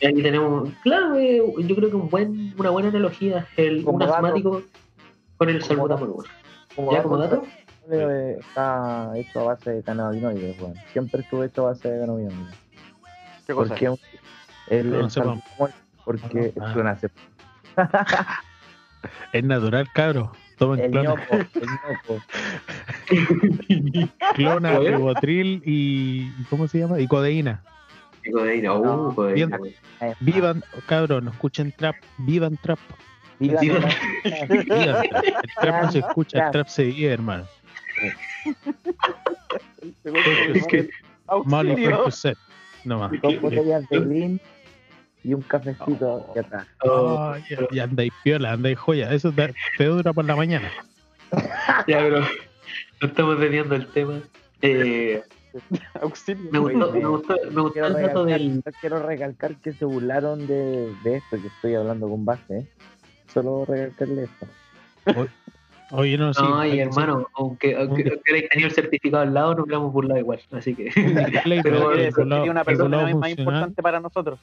Y 0.00 0.06
Aquí 0.06 0.22
tenemos, 0.22 0.68
claro, 0.82 1.16
eh, 1.16 1.42
yo 1.58 1.74
creo 1.76 1.88
que 1.90 1.96
un 1.96 2.10
buen, 2.10 2.54
una 2.58 2.70
buena 2.70 2.88
analogía 2.90 3.46
es 3.56 3.58
el, 3.66 3.84
Como 3.84 3.94
un 3.96 4.00
dato. 4.00 4.14
asmático 4.14 4.62
con 5.38 5.48
el 5.48 5.62
salbutamol. 5.62 6.24
¿Ya 6.76 6.84
dato, 6.84 7.02
como 7.04 7.18
dato? 7.18 7.42
está 7.88 9.12
hecho 9.14 9.40
a 9.40 9.44
base 9.44 9.70
de 9.70 9.82
cannabinoides, 9.82 10.58
bueno. 10.58 10.74
Siempre 10.92 11.22
estuvo 11.22 11.44
hecho 11.44 11.62
a 11.66 11.70
base 11.70 11.88
de 11.90 12.00
cannabinoides. 12.00 12.54
¿Qué 13.46 13.54
cosa? 13.54 13.68
Porque 13.68 13.96
el, 14.68 15.10
salbutamol, 15.10 15.70
porque 16.04 16.52
Ah. 16.60 16.66
es 16.66 16.72
clonazepam. 16.72 17.24
Es 19.32 19.44
natural, 19.44 19.86
cabro. 19.94 20.32
Tomen 20.58 20.80
El 20.80 20.90
clona, 20.90 21.10
ñoco, 21.10 21.36
el 21.36 21.66
ñoco. 21.66 22.22
clona, 24.34 24.78
ribotril 24.78 25.62
y. 25.66 26.30
¿Cómo 26.48 26.66
se 26.68 26.78
llama? 26.78 26.98
Y 27.00 27.06
codeína. 27.06 27.62
Y 28.24 28.30
codeína, 28.30 28.72
uh, 28.74 28.84
No, 28.84 29.14
codeína. 29.14 29.58
bien. 29.58 29.74
Eh, 30.00 30.14
Vivan, 30.20 30.64
cabro, 30.86 31.20
no 31.20 31.30
escuchen 31.30 31.72
trap. 31.76 31.96
Vivan 32.18 32.56
trap. 32.56 32.78
viva- 33.38 33.60
Viva- 33.60 33.80
Vivan 34.22 35.08
trap. 35.10 35.24
El 35.24 35.50
trap 35.60 35.82
no 35.84 35.92
se 35.92 35.98
escucha, 35.98 36.46
el 36.46 36.50
trap 36.52 36.68
se 36.68 36.84
vive, 36.84 37.12
hermano. 37.12 37.44
Es 40.54 40.66
que- 40.66 40.88
Molly. 41.44 41.74
Percocet. 41.76 42.38
No 42.84 42.98
más. 43.00 43.12
Dos 43.20 43.40
botellas 43.40 43.88
de 43.88 44.00
green 44.00 44.40
y 45.24 45.34
un 45.34 45.42
cafecito 45.42 46.30
de 46.34 46.40
atrás. 46.40 46.66
Oh, 46.82 47.32
Ay, 47.34 47.42
y 47.70 47.78
andáis 47.78 48.12
piola, 48.22 48.52
andáis 48.52 48.78
joya. 48.78 49.12
Eso 49.12 49.32
te, 49.32 49.54
te 49.76 49.84
dura 49.84 50.12
por 50.12 50.24
la 50.24 50.36
mañana. 50.36 50.70
ya, 51.86 51.98
pero 51.98 52.20
no 52.20 53.08
estamos 53.08 53.38
teniendo 53.38 53.74
el 53.74 53.86
tema. 53.88 54.20
Eh, 54.62 55.22
Auxilio. 56.00 56.50
me, 56.52 56.58
gustó, 56.58 56.92
me, 56.92 57.06
gustó, 57.06 57.36
me 57.50 57.60
gustó 57.62 57.72
Quiero 57.72 57.86
el 57.88 57.92
dato 57.94 58.24
recalcar, 58.24 58.40
del. 58.40 58.62
quiero 58.80 59.02
recalcar 59.06 59.56
que 59.56 59.72
se 59.72 59.84
burlaron 59.84 60.46
de, 60.46 60.92
de 61.02 61.16
esto 61.16 61.40
que 61.40 61.48
estoy 61.48 61.74
hablando 61.74 62.08
con 62.08 62.24
base. 62.24 62.58
¿eh? 62.58 62.66
Solo 63.32 63.64
recalcarle 63.64 64.24
esto. 64.24 64.46
Oye, 65.92 66.18
no, 66.18 66.34
sí. 66.34 66.42
No, 66.42 66.64
y 66.66 66.80
hermano, 66.80 67.28
aunque, 67.34 67.76
aunque, 67.76 68.02
un- 68.02 68.10
aunque 68.10 68.42
tenido 68.50 68.68
el 68.68 68.74
certificado 68.74 69.22
al 69.22 69.32
lado, 69.32 69.54
nos 69.54 69.64
hubiéramos 69.66 69.92
burlado 69.92 70.18
igual. 70.20 70.40
Así 70.52 70.74
que. 70.74 70.90
Pero 71.62 71.90
tiene 71.92 72.50
una 72.50 72.64
persona 72.64 73.14
más 73.16 73.30
importante 73.30 73.82
para 73.82 74.00
nosotros. 74.00 74.38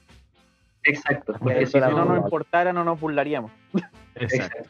Exacto. 0.83 1.33
Porque 1.39 1.65
si 1.65 1.79
no 1.79 1.89
no, 1.91 1.97
nos 1.99 2.07
no. 2.09 2.15
importara, 2.17 2.73
no 2.73 2.83
nos 2.83 2.99
burlaríamos. 2.99 3.51
Exacto. 4.15 4.69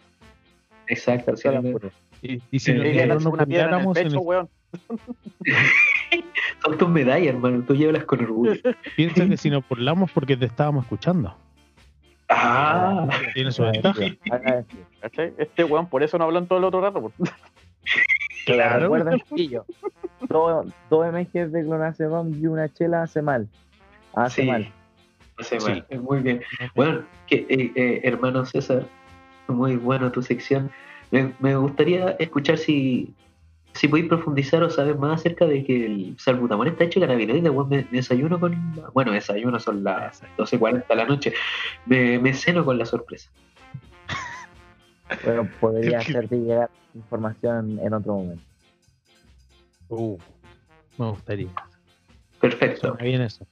Exacto. 0.87 1.33
No- 1.51 1.79
Y, 2.21 2.41
y 2.51 2.59
si 2.59 2.71
Eh, 2.71 2.75
nosotros 2.75 2.83
Dirían 2.93 3.09
nos 3.09 3.25
una 3.25 3.45
piedra 3.45 3.67
en 3.67 3.73
el 3.79 3.85
burláramos, 3.85 3.97
en 3.97 4.03
pecho, 4.03 4.15
el- 4.19 4.25
weón. 4.25 4.49
Son 6.63 6.77
tus 6.77 6.89
medallas, 6.89 7.27
hermano. 7.35 7.63
Tú 7.65 7.75
llévalas 7.75 8.05
con 8.05 8.21
orgullo. 8.23 8.53
piensa 8.95 9.27
que 9.27 9.37
si 9.37 9.49
nos 9.49 9.67
burlamos 9.67 10.11
porque 10.11 10.37
te 10.37 10.45
estábamos 10.45 10.85
escuchando. 10.85 11.35
Ah, 12.29 13.07
Tiene 13.33 13.51
su 13.51 13.63
ventaja. 13.63 14.01
Este 15.37 15.63
weón 15.65 15.87
por 15.87 16.03
eso 16.03 16.17
no 16.17 16.23
habló 16.23 16.39
en 16.39 16.47
todo 16.47 16.59
el 16.59 16.65
otro 16.65 16.81
rato. 16.81 17.01
pues. 17.01 17.31
Claro. 18.45 18.81
Recuerden, 18.93 19.21
dos, 20.27 20.65
dos 20.89 21.13
mg 21.13 21.31
de 21.49 21.63
clonazepam 21.63 22.29
y 22.37 22.45
una 22.47 22.67
chela 22.67 23.03
hace 23.03 23.21
mal. 23.21 23.47
Hace 24.13 24.41
Sí. 24.41 24.47
mal. 24.49 24.69
Sí. 25.39 25.55
mal. 25.63 25.85
Muy 26.01 26.19
bien. 26.21 26.41
Bueno, 26.75 27.05
que, 27.27 27.45
eh, 27.49 27.71
eh, 27.75 28.01
hermano 28.03 28.45
César, 28.45 28.87
muy 29.47 29.75
bueno 29.77 30.11
tu 30.11 30.21
sección. 30.21 30.71
Me, 31.11 31.33
me 31.39 31.55
gustaría 31.55 32.11
escuchar 32.19 32.57
si, 32.57 33.13
si 33.73 33.87
podéis 33.87 34.07
profundizar 34.07 34.63
o 34.63 34.69
saber 34.69 34.97
más 34.97 35.19
acerca 35.19 35.45
de 35.45 35.63
que 35.63 35.85
el 35.85 36.15
salbutamol 36.19 36.67
está 36.67 36.83
hecho 36.85 36.99
de 36.99 37.07
cannabinoides. 37.07 37.51
Bueno, 37.51 37.69
me, 37.69 37.77
me 37.83 37.97
desayuno 37.97 38.39
con. 38.39 38.51
la- 38.75 38.89
bueno, 38.91 39.11
desayuno 39.11 39.59
son 39.59 39.83
las 39.83 40.21
12.40 40.37 40.85
de 40.87 40.95
la 40.95 41.05
noche. 41.05 41.33
Me, 41.85 42.19
me 42.19 42.33
ceno 42.33 42.63
con 42.65 42.77
la 42.77 42.85
sorpresa. 42.85 43.29
Pero 45.23 45.45
podría 45.59 45.99
hacerte 45.99 46.35
llegar 46.37 46.69
información 46.95 47.79
en 47.79 47.93
otro 47.93 48.13
momento. 48.15 48.43
Uh, 49.89 50.17
me 50.97 51.09
gustaría. 51.11 51.49
Perfecto. 52.39 52.87
Suena 52.89 53.03
bien 53.03 53.21
eso. 53.21 53.45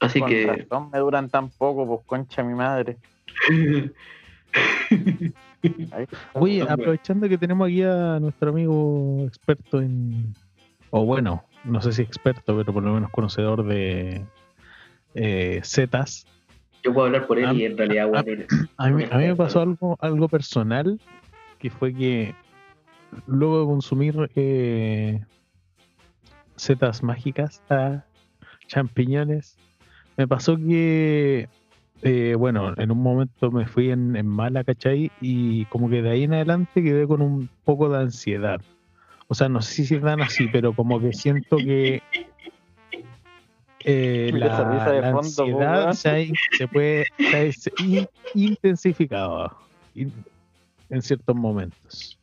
Así 0.00 0.20
Con 0.20 0.28
que. 0.28 0.46
razón 0.46 0.90
me 0.90 0.98
duran 0.98 1.28
tan 1.28 1.50
poco, 1.50 1.86
pues 1.86 2.00
concha 2.06 2.42
mi 2.42 2.54
madre. 2.54 2.96
Oye, 6.34 6.62
aprovechando 6.62 7.28
que 7.28 7.36
tenemos 7.36 7.66
aquí 7.66 7.82
a 7.82 8.18
nuestro 8.20 8.50
amigo 8.50 9.24
experto 9.26 9.80
en. 9.80 10.34
O 10.90 11.04
bueno, 11.04 11.44
no 11.64 11.80
sé 11.82 11.92
si 11.92 12.02
experto, 12.02 12.56
pero 12.56 12.72
por 12.72 12.82
lo 12.82 12.94
menos 12.94 13.10
conocedor 13.10 13.64
de 13.66 14.24
eh, 15.14 15.60
Zetas. 15.64 16.26
Yo 16.82 16.94
puedo 16.94 17.06
hablar 17.06 17.26
por 17.26 17.38
él 17.38 17.56
y 17.56 17.64
en 17.64 17.76
realidad, 17.76 18.08
ah, 18.14 18.22
bueno, 18.22 18.44
A 18.76 18.88
mí, 18.88 19.04
a 19.10 19.18
mí 19.18 19.26
me 19.26 19.36
pasó 19.36 19.60
algo, 19.60 19.98
algo 20.00 20.28
personal, 20.28 21.00
que 21.58 21.70
fue 21.70 21.92
que 21.92 22.34
luego 23.26 23.60
de 23.60 23.66
consumir 23.66 24.30
eh, 24.36 25.20
setas 26.56 27.02
mágicas, 27.02 27.62
ah, 27.68 28.04
champiñones, 28.68 29.58
me 30.18 30.26
pasó 30.28 30.56
que, 30.56 31.48
eh, 32.02 32.34
bueno, 32.36 32.74
en 32.76 32.90
un 32.90 32.98
momento 32.98 33.50
me 33.52 33.66
fui 33.66 33.90
en, 33.90 34.16
en 34.16 34.26
mala, 34.26 34.64
¿cachai? 34.64 35.10
Y 35.20 35.64
como 35.66 35.88
que 35.88 36.02
de 36.02 36.10
ahí 36.10 36.24
en 36.24 36.34
adelante 36.34 36.82
quedé 36.82 37.06
con 37.06 37.22
un 37.22 37.48
poco 37.64 37.88
de 37.88 37.98
ansiedad. 37.98 38.60
O 39.28 39.34
sea, 39.34 39.48
no 39.48 39.62
sé 39.62 39.84
si 39.84 39.94
es 39.94 40.02
tan 40.02 40.20
así, 40.20 40.48
pero 40.48 40.72
como 40.74 41.00
que 41.00 41.12
siento 41.12 41.56
que 41.56 42.02
eh, 43.84 44.30
la, 44.34 44.64
de 44.90 45.00
fondo, 45.02 45.18
ansiedad 45.18 45.92
se, 45.92 46.08
ha 46.10 46.16
se 46.56 46.66
puede 46.68 47.06
se 47.16 47.36
ha 47.36 47.82
in- 47.84 47.98
in- 48.00 48.08
intensificado 48.34 49.56
in- 49.94 50.12
en 50.90 51.02
ciertos 51.02 51.36
momentos. 51.36 52.18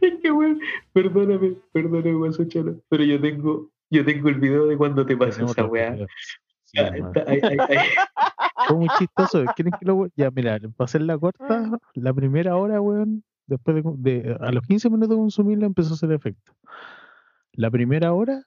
Es 0.00 0.14
que, 0.20 0.30
weón, 0.32 0.60
perdóname, 0.92 1.54
perdóname, 1.72 2.12
Guasochalo, 2.12 2.76
pero 2.90 3.04
yo 3.04 3.20
tengo, 3.20 3.70
yo 3.88 4.04
tengo 4.04 4.28
el 4.28 4.34
video 4.34 4.66
de 4.66 4.76
cuando 4.76 5.06
te 5.06 5.16
pasó 5.16 5.44
esa 5.46 5.64
weá. 5.64 5.96
Ah, 6.78 7.12
ay. 7.26 7.40
Fue 8.66 8.76
muy 8.76 8.88
chistoso. 8.98 9.44
¿Quieren 9.56 9.72
que 9.78 9.84
lo 9.86 10.06
Ya, 10.16 10.30
mira, 10.30 10.58
para 10.76 10.84
hacer 10.84 11.02
la 11.02 11.18
corta, 11.18 11.70
la 11.94 12.14
primera 12.14 12.56
hora, 12.56 12.80
weón, 12.80 13.24
después 13.46 13.82
de, 13.98 14.22
de- 14.22 14.36
a 14.40 14.52
los 14.52 14.62
15 14.66 14.88
minutos 14.88 15.10
de 15.10 15.16
consumirla 15.16 15.66
empezó 15.66 15.90
a 15.90 15.94
hacer 15.94 16.12
efecto. 16.12 16.52
La 17.52 17.70
primera 17.70 18.12
hora 18.12 18.42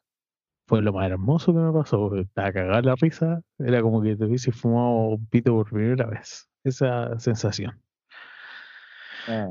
fue 0.68 0.82
lo 0.82 0.94
más 0.94 1.10
hermoso 1.12 1.54
que 1.54 1.60
me 1.60 1.72
pasó. 1.72 2.16
Estaba 2.16 2.52
cagada 2.52 2.82
la 2.82 2.96
risa. 2.96 3.42
Era 3.60 3.82
como 3.82 4.02
que 4.02 4.16
te 4.16 4.26
hubiese 4.26 4.52
fumado 4.52 5.10
un 5.10 5.26
pito 5.28 5.52
por 5.54 5.70
primera 5.70 6.06
vez. 6.08 6.50
Esa 6.64 7.20
sensación. 7.20 7.80
Ah, 9.28 9.48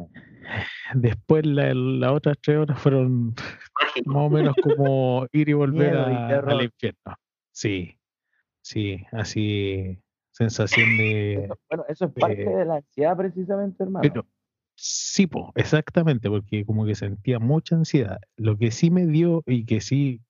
Después 0.95 1.45
la, 1.47 1.73
las 1.75 2.11
otras 2.13 2.37
tres 2.41 2.59
horas 2.59 2.79
fueron 2.79 3.35
más 4.05 4.17
o 4.23 4.31
menos 4.31 4.55
como 4.63 5.27
ir 5.33 5.49
y 5.49 5.53
volver 5.53 5.97
a- 5.97 6.39
al 6.39 6.63
infierno. 6.63 7.15
Sí, 7.53 7.97
sí, 8.65 9.05
así 9.13 9.99
sensación 10.33 10.97
de... 10.97 11.35
eso- 11.45 11.59
bueno, 11.69 11.85
eso 11.89 12.05
es 12.07 12.13
parte 12.13 12.51
eh, 12.51 12.57
de 12.57 12.65
la 12.65 12.75
ansiedad 12.77 13.17
precisamente, 13.17 13.83
hermano. 13.85 14.09
Pero, 14.09 14.27
sí, 14.75 15.27
po, 15.27 15.53
exactamente, 15.55 16.29
porque 16.29 16.65
como 16.65 16.85
que 16.85 16.95
sentía 16.97 17.39
mucha 17.39 17.77
ansiedad. 17.77 18.19
Lo 18.37 18.57
que 18.59 18.71
sí 18.73 18.91
me 18.91 19.07
dio 19.07 19.43
y 19.47 19.65
que 19.65 19.81
sí, 19.81 20.21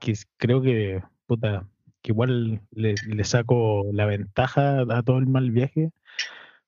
que 0.00 0.14
creo 0.36 0.62
que, 0.62 1.02
puta, 1.26 1.68
que 2.02 2.12
igual 2.12 2.62
le, 2.70 2.94
le 3.06 3.24
saco 3.24 3.84
la 3.92 4.06
ventaja 4.06 4.80
a 4.82 5.02
todo 5.02 5.18
el 5.18 5.26
mal 5.26 5.50
viaje, 5.50 5.90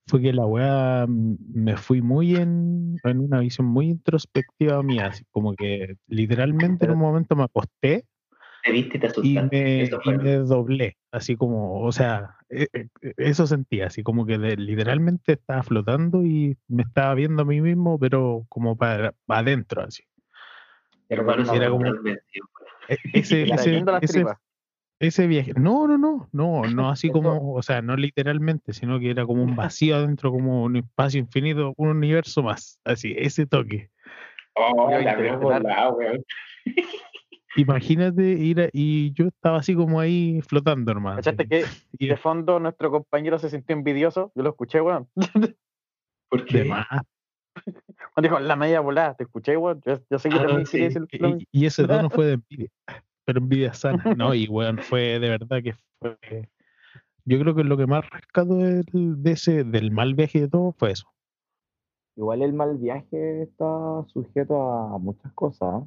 fue 0.07 0.21
que 0.23 0.33
la 0.33 0.47
weá 0.47 1.07
me 1.09 1.77
fui 1.77 2.03
muy 2.03 2.37
en, 2.37 2.97
en 3.05 3.21
una 3.21 3.41
visión 3.41 3.67
muy 3.69 3.89
introspectiva 3.91 4.83
mía, 4.83 5.09
así 5.09 5.25
como 5.31 5.55
que 5.55 5.97
literalmente 6.09 6.87
en 6.87 6.93
un 6.93 6.99
momento 6.99 7.37
me 7.37 7.45
acosté 7.45 8.07
Te 8.63 8.71
viste 8.71 8.97
y 8.97 9.01
te 9.01 9.07
y 9.07 9.11
asustaste. 9.11 9.57
me, 9.65 9.83
Eso 9.83 9.97
y 10.01 10.05
fue. 10.05 10.19
me 10.19 10.37
doblé, 10.37 10.97
así 11.11 11.37
como, 11.37 11.81
o 11.83 11.91
sea, 11.91 12.37
e- 12.49 12.69
e- 12.73 12.89
e- 13.03 13.15
eso 13.17 13.47
sentía, 13.47 13.87
así 13.89 14.03
como 14.05 14.25
que 14.25 14.39
de- 14.39 14.57
literalmente 14.57 15.33
estaba 15.33 15.63
flotando 15.65 16.23
y 16.25 16.57
me 16.69 16.83
estaba 16.85 17.15
viendo 17.15 17.43
a 17.43 17.45
mí 17.45 17.61
mismo, 17.61 17.99
pero 17.99 18.47
como 18.49 18.77
para, 18.77 19.15
adentro, 19.27 19.83
así. 19.83 20.05
Hermano, 21.09 21.43
Era 21.55 21.67
eso 21.67 21.73
como- 21.73 21.85
Ese, 23.13 23.43
ese, 25.01 25.27
viaje, 25.27 25.53
no, 25.55 25.89
no, 25.89 25.99
no, 25.99 26.29
no, 26.33 26.63
no 26.63 26.89
así 26.91 27.11
como, 27.41 27.55
o 27.55 27.63
sea, 27.63 27.83
no 27.83 27.97
literalmente, 27.97 28.73
sino 28.73 29.01
que 29.01 29.11
era 29.11 29.27
como 29.27 29.43
un 29.43 29.57
vacío 29.57 29.97
adentro, 29.97 30.31
como 30.31 30.63
un 30.63 30.77
espacio 30.77 31.19
infinito, 31.19 31.75
un 31.77 31.89
universo 31.89 32.43
más, 32.45 32.79
así, 32.85 33.13
ese 33.19 33.47
toque. 33.47 33.91
Oh, 34.55 34.89
la 34.91 35.17
veo 35.17 35.41
por 35.41 35.53
interpretar- 35.55 35.63
lado, 35.63 35.97
weón. 35.97 36.25
Imagínate 37.57 38.23
ir 38.23 38.61
a- 38.61 38.69
y 38.73 39.13
yo 39.13 39.27
estaba 39.27 39.59
así 39.59 39.75
como 39.75 40.01
ahí 40.01 40.41
flotando, 40.43 40.91
hermano. 40.91 41.17
¿Cachaste 41.17 41.47
que 41.47 41.65
Y 41.99 42.07
de 42.09 42.17
fondo 42.17 42.59
nuestro 42.59 42.91
compañero 42.91 43.39
se 43.39 43.51
sintió 43.51 43.77
envidioso? 43.77 44.33
Yo 44.35 44.43
lo 44.43 44.51
escuché, 44.51 44.81
weón. 44.81 45.09
¿Por 46.31 46.45
de 46.45 46.47
qué? 46.47 46.65
más, 46.65 46.87
Cuando 48.15 48.29
dijo, 48.29 48.41
la 48.41 48.57
media 48.57 48.81
volada, 48.81 49.15
¿te 49.15 49.25
escuché, 49.25 49.57
weón? 49.57 49.81
Yo, 49.85 49.99
yo 50.09 50.19
sé 50.19 50.31
que 50.31 50.37
Ah, 50.37 50.43
también 50.43 50.67
sí. 50.67 50.81
mismo. 50.81 51.07
Y, 51.13 51.47
y 51.53 51.67
ese 51.67 51.87
tono 51.87 52.09
fue 52.09 52.27
de 52.27 52.33
envidia, 52.35 52.71
pero 53.25 53.39
envidia 53.41 53.75
sana, 53.75 54.03
¿no? 54.17 54.35
Y 54.35 54.47
weón, 54.49 54.79
fue 54.79 55.19
de 55.19 55.29
verdad 55.29 55.63
que 55.63 55.75
fue. 55.99 56.49
Yo 57.25 57.39
creo 57.39 57.55
que 57.55 57.65
lo 57.65 57.77
que 57.77 57.87
más 57.87 58.09
rescato 58.09 58.57
del, 58.57 58.85
de 59.23 59.31
ese, 59.33 59.63
del 59.65 59.91
mal 59.93 60.15
viaje 60.15 60.41
de 60.41 60.49
todo 60.49 60.73
fue 60.73 60.93
eso. 60.93 61.07
Igual 62.17 62.43
el 62.43 62.53
mal 62.53 62.77
viaje 62.79 63.43
está 63.43 64.05
sujeto 64.09 64.61
a 64.61 64.99
muchas 64.99 65.33
cosas. 65.33 65.83
¿eh? 65.83 65.87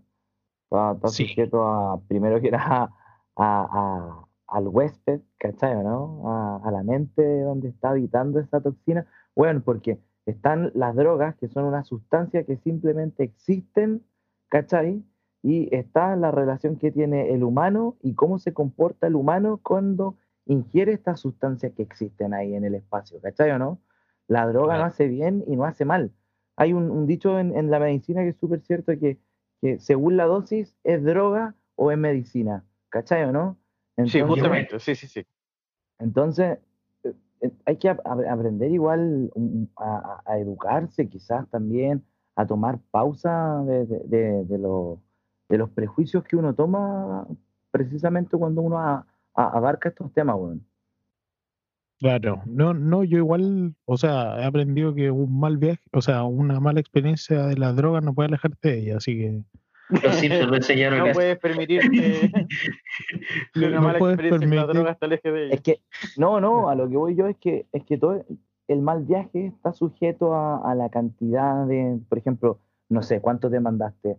Está, 0.76 0.92
está 0.94 1.08
Sí. 1.10 1.28
sujeto 1.28 1.68
a, 1.68 2.00
primero 2.08 2.40
que 2.42 2.48
era 2.50 2.84
a, 2.84 2.90
a- 3.38 4.26
al 4.48 4.68
huésped, 4.68 5.22
¿cachai? 5.40 5.84
¿no? 5.84 6.22
A, 6.30 6.62
a 6.68 6.72
la 6.72 6.84
mente 6.84 7.42
donde 7.42 7.70
está 7.70 7.90
habitando 7.90 8.40
esa 8.40 8.62
toxina. 8.62 9.06
Bueno, 9.36 9.62
porque 9.66 10.00
están 10.26 10.72
las 10.76 10.96
drogas, 10.96 11.36
que 11.36 11.48
son 11.48 11.66
una 11.66 11.84
sustancia 11.84 12.44
que 12.46 12.58
simplemente 12.58 13.24
existen, 13.24 14.04
¿cachai? 14.50 15.04
Y 15.42 15.74
está 15.76 16.16
la 16.16 16.32
relación 16.32 16.78
que 16.78 16.92
tiene 16.92 17.34
el 17.34 17.44
humano 17.44 17.98
y 18.02 18.14
cómo 18.16 18.40
se 18.40 18.54
comporta 18.54 19.08
el 19.08 19.16
humano 19.16 19.60
cuando 19.64 20.16
ingiere 20.46 20.94
estas 20.94 21.20
sustancias 21.20 21.74
que 21.74 21.84
existen 21.84 22.34
ahí 22.34 22.54
en 22.56 22.64
el 22.66 22.76
espacio, 22.76 23.20
¿cachai 23.22 23.52
o 23.52 23.60
no? 23.60 23.80
La 24.28 24.48
droga 24.48 24.78
no 24.78 24.86
hace 24.86 25.08
bien 25.08 25.44
y 25.48 25.56
no 25.56 25.66
hace 25.66 25.86
mal. 25.86 26.12
Hay 26.56 26.74
un, 26.74 26.90
un 26.90 27.06
dicho 27.08 27.38
en, 27.40 27.56
en 27.56 27.70
la 27.70 27.80
medicina 27.80 28.22
que 28.22 28.30
es 28.30 28.38
súper 28.38 28.62
cierto 28.62 28.94
que, 29.00 29.20
que 29.66 29.80
según 29.80 30.16
la 30.18 30.26
dosis 30.26 30.76
es 30.84 31.04
droga 31.04 31.56
o 31.76 31.92
es 31.92 31.98
medicina, 31.98 32.64
¿cachai 32.90 33.24
o 33.24 33.32
no? 33.32 33.58
Sí, 34.06 34.20
justamente, 34.22 34.80
sí, 34.80 34.94
sí, 34.96 35.08
sí. 35.08 35.26
entonces, 36.00 36.60
eh, 37.04 37.14
eh, 37.42 37.52
hay 37.66 37.78
que 37.78 37.90
ap- 37.90 38.06
ap- 38.06 38.28
aprender 38.30 38.72
igual 38.72 39.32
um, 39.36 39.68
a, 39.78 40.22
a- 40.26 40.38
educarse, 40.40 41.08
quizás 41.10 41.50
también 41.50 42.04
a 42.36 42.46
tomar 42.46 42.80
pausa 42.92 43.64
de, 43.66 43.86
de- 43.86 44.04
de- 44.06 44.46
de 44.46 44.58
lo- 44.58 45.00
de 45.50 45.58
los 45.58 45.70
prejuicios 45.70 46.24
que 46.26 46.36
uno 46.36 46.54
toma 46.54 47.26
precisamente 47.72 48.38
cuando 48.38 48.62
uno 48.62 48.80
a- 48.80 49.06
a- 49.34 49.50
abarca 49.58 49.90
estos 49.90 50.12
temas, 50.14 50.36
weón. 50.38 50.66
Claro, 52.06 52.44
no, 52.46 52.76
no, 52.76 53.04
yo 53.04 53.18
igual, 53.18 53.74
o 53.86 53.98
sea, 53.98 54.40
he 54.40 54.46
aprendido 54.46 54.94
que 54.94 55.10
un 55.10 55.40
mal 55.40 55.58
viaje, 55.58 55.82
o 55.92 56.02
sea, 56.02 56.24
una 56.24 56.60
mala 56.60 56.80
experiencia 56.80 57.48
de 57.48 57.58
la 57.58 57.74
droga 57.74 58.00
no 58.00 58.14
puede 58.14 58.28
alejarte 58.28 58.70
de 58.70 58.78
ella, 58.80 58.98
así 58.98 59.18
que 59.18 59.42
Los 60.04 60.14
Simpsons 60.18 60.52
me 60.52 60.58
enseñaron 60.58 61.00
No 61.00 61.14
puedes 61.14 61.40
permitir 61.40 61.82
que, 61.92 62.30
una 63.56 63.70
no 63.72 63.82
mala 63.82 63.98
puedes 63.98 64.14
experiencia 64.20 64.48
con 64.48 64.56
la 64.56 64.62
permitir- 64.68 64.74
droga 64.76 64.96
te 65.00 65.06
aleje 65.08 65.32
de 65.32 65.46
ella. 65.46 65.54
Es 65.56 65.62
que, 65.62 65.82
no, 66.16 66.40
no, 66.40 66.70
a 66.70 66.76
lo 66.76 66.88
que 66.88 66.96
voy 66.96 67.16
yo 67.16 67.26
es 67.26 67.38
que, 67.38 67.66
es 67.72 67.84
que 67.86 67.98
todo 67.98 68.24
el 68.68 68.82
mal 68.84 69.04
viaje 69.06 69.48
está 69.48 69.74
sujeto 69.74 70.36
a, 70.36 70.58
a 70.72 70.76
la 70.76 70.90
cantidad 70.90 71.66
de, 71.66 71.98
por 72.08 72.20
ejemplo, 72.20 72.60
no 72.88 73.02
sé, 73.02 73.20
¿cuánto 73.20 73.50
te 73.50 73.60
mandaste? 73.60 74.18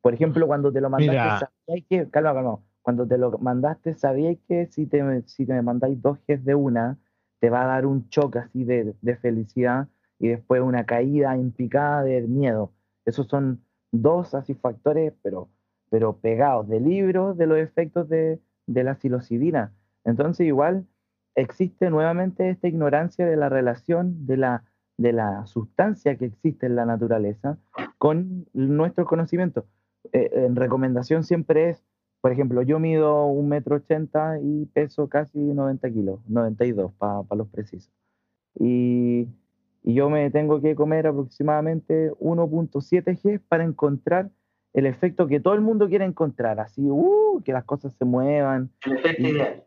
Por 0.00 0.12
ejemplo, 0.12 0.48
cuando 0.48 0.72
te 0.72 0.80
lo 0.80 0.90
mandaste, 0.90 1.12
Mira. 1.22 1.38
sabíais 1.38 1.84
que, 1.88 2.10
calma, 2.10 2.34
calma, 2.34 2.58
cuando 2.82 3.06
te 3.06 3.16
lo 3.16 3.38
mandaste, 3.38 3.94
sabíais 3.94 4.38
que 4.48 4.66
si 4.66 4.86
te, 4.86 5.22
si 5.26 5.46
te 5.46 5.62
mandáis 5.62 6.02
dos 6.02 6.18
Gs 6.26 6.44
de 6.44 6.56
una, 6.56 6.98
te 7.40 7.50
va 7.50 7.62
a 7.62 7.66
dar 7.66 7.86
un 7.86 8.08
choque 8.08 8.38
así 8.40 8.64
de, 8.64 8.94
de 9.00 9.16
felicidad 9.16 9.88
y 10.18 10.28
después 10.28 10.60
una 10.60 10.84
caída 10.84 11.34
en 11.34 11.52
de 11.52 12.26
miedo. 12.28 12.72
Esos 13.04 13.26
son 13.28 13.62
dos 13.92 14.34
así 14.34 14.54
factores, 14.54 15.12
pero, 15.22 15.48
pero 15.90 16.16
pegados 16.16 16.68
de 16.68 16.80
libros 16.80 17.36
de 17.36 17.46
los 17.46 17.58
efectos 17.58 18.08
de, 18.08 18.40
de 18.66 18.84
la 18.84 18.96
psilocibina. 18.96 19.72
Entonces, 20.04 20.46
igual 20.46 20.86
existe 21.34 21.90
nuevamente 21.90 22.50
esta 22.50 22.68
ignorancia 22.68 23.26
de 23.26 23.36
la 23.36 23.48
relación 23.48 24.26
de 24.26 24.36
la, 24.36 24.64
de 24.96 25.12
la 25.12 25.46
sustancia 25.46 26.16
que 26.16 26.26
existe 26.26 26.66
en 26.66 26.76
la 26.76 26.84
naturaleza 26.84 27.58
con 27.98 28.46
nuestro 28.52 29.04
conocimiento. 29.06 29.66
Eh, 30.12 30.30
en 30.32 30.56
recomendación 30.56 31.24
siempre 31.24 31.70
es, 31.70 31.84
por 32.20 32.32
ejemplo, 32.32 32.62
yo 32.62 32.78
mido 32.78 33.26
un 33.26 33.48
metro 33.48 33.76
ochenta 33.76 34.38
y 34.40 34.66
peso 34.66 35.08
casi 35.08 35.38
90 35.38 35.90
kilos, 35.90 36.20
92 36.28 36.92
para 36.98 37.22
los 37.36 37.48
precisos. 37.48 37.92
Y, 38.58 39.28
y 39.84 39.94
yo 39.94 40.10
me 40.10 40.30
tengo 40.30 40.60
que 40.60 40.74
comer 40.74 41.06
aproximadamente 41.06 42.12
1.7 42.18 43.20
G 43.20 43.40
para 43.48 43.64
encontrar 43.64 44.30
el 44.74 44.86
efecto 44.86 45.26
que 45.26 45.40
todo 45.40 45.54
el 45.54 45.60
mundo 45.60 45.88
quiere 45.88 46.04
encontrar, 46.04 46.60
así, 46.60 46.82
uh, 46.90 47.40
que 47.44 47.52
las 47.52 47.64
cosas 47.64 47.94
se 47.94 48.04
muevan, 48.04 48.70
El 48.84 48.92
efecto 48.98 49.22
Y- 49.22 49.26
ideal. 49.30 49.64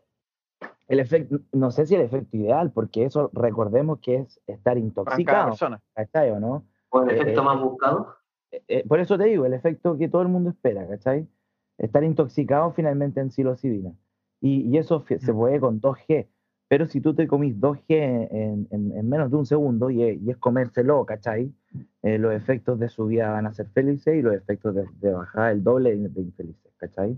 el 0.88 1.00
efecto, 1.00 1.40
no 1.52 1.70
sé 1.70 1.86
si 1.86 1.94
el 1.94 2.02
efecto 2.02 2.36
ideal, 2.36 2.70
porque 2.70 3.04
eso 3.04 3.30
recordemos 3.32 3.98
que 4.00 4.16
es 4.16 4.40
estar 4.46 4.74
Para 4.74 4.74
cada 4.74 4.78
intoxicado, 4.78 5.48
persona. 5.50 5.80
¿cachai 5.94 6.30
o 6.30 6.38
no? 6.40 6.64
O 6.90 7.02
el 7.02 7.10
Eh, 7.10 7.14
efecto 7.20 7.40
eh, 7.40 7.44
más 7.44 7.60
buscado. 7.62 8.14
Eh, 8.50 8.62
eh, 8.68 8.84
por 8.86 9.00
eso 9.00 9.16
te 9.16 9.24
digo, 9.24 9.46
el 9.46 9.54
efecto 9.54 9.96
que 9.96 10.08
todo 10.08 10.20
el 10.22 10.28
mundo 10.28 10.50
espera, 10.50 10.86
¿cachai? 10.86 11.26
Estar 11.82 12.02
intoxicado 12.04 12.72
finalmente 12.72 13.20
en 13.20 13.30
psilocibina. 13.30 13.92
Y, 14.40 14.62
y 14.62 14.78
eso 14.78 15.04
se 15.06 15.32
puede 15.34 15.60
con 15.60 15.80
2G, 15.80 16.26
pero 16.68 16.86
si 16.86 17.00
tú 17.02 17.12
te 17.14 17.26
comís 17.28 17.60
2G 17.60 17.84
en, 18.30 18.66
en- 18.70 18.92
en 18.96 19.08
menos 19.08 19.30
de 19.30 19.36
un 19.36 19.44
segundo 19.46 19.90
y, 19.90 20.02
es- 20.02 20.22
y 20.22 20.30
es 20.30 20.36
comérselo, 20.38 21.04
¿cachai? 21.04 21.52
Eh, 22.02 22.18
los 22.18 22.32
efectos 22.34 22.78
de 22.78 22.88
subida 22.88 23.30
van 23.30 23.46
a 23.46 23.52
ser 23.52 23.66
felices 23.68 24.16
y 24.16 24.22
los 24.22 24.34
efectos 24.34 24.74
de, 24.74 24.84
de 25.00 25.12
bajada 25.12 25.52
el 25.52 25.62
doble 25.62 25.94
de, 25.96 26.20
infelices, 26.20 26.72
¿cachai? 26.78 27.16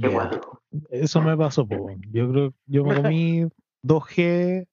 Qué 0.00 0.08
Ya. 0.08 0.10
bueno. 0.10 0.30
Eso 0.90 1.22
me 1.22 1.36
pasó, 1.36 1.66
po. 1.66 1.90
Yo 2.12 2.30
creo 2.30 2.54
yo 2.66 2.84
me 2.84 2.94
comí 3.00 3.46
2G 3.84 4.66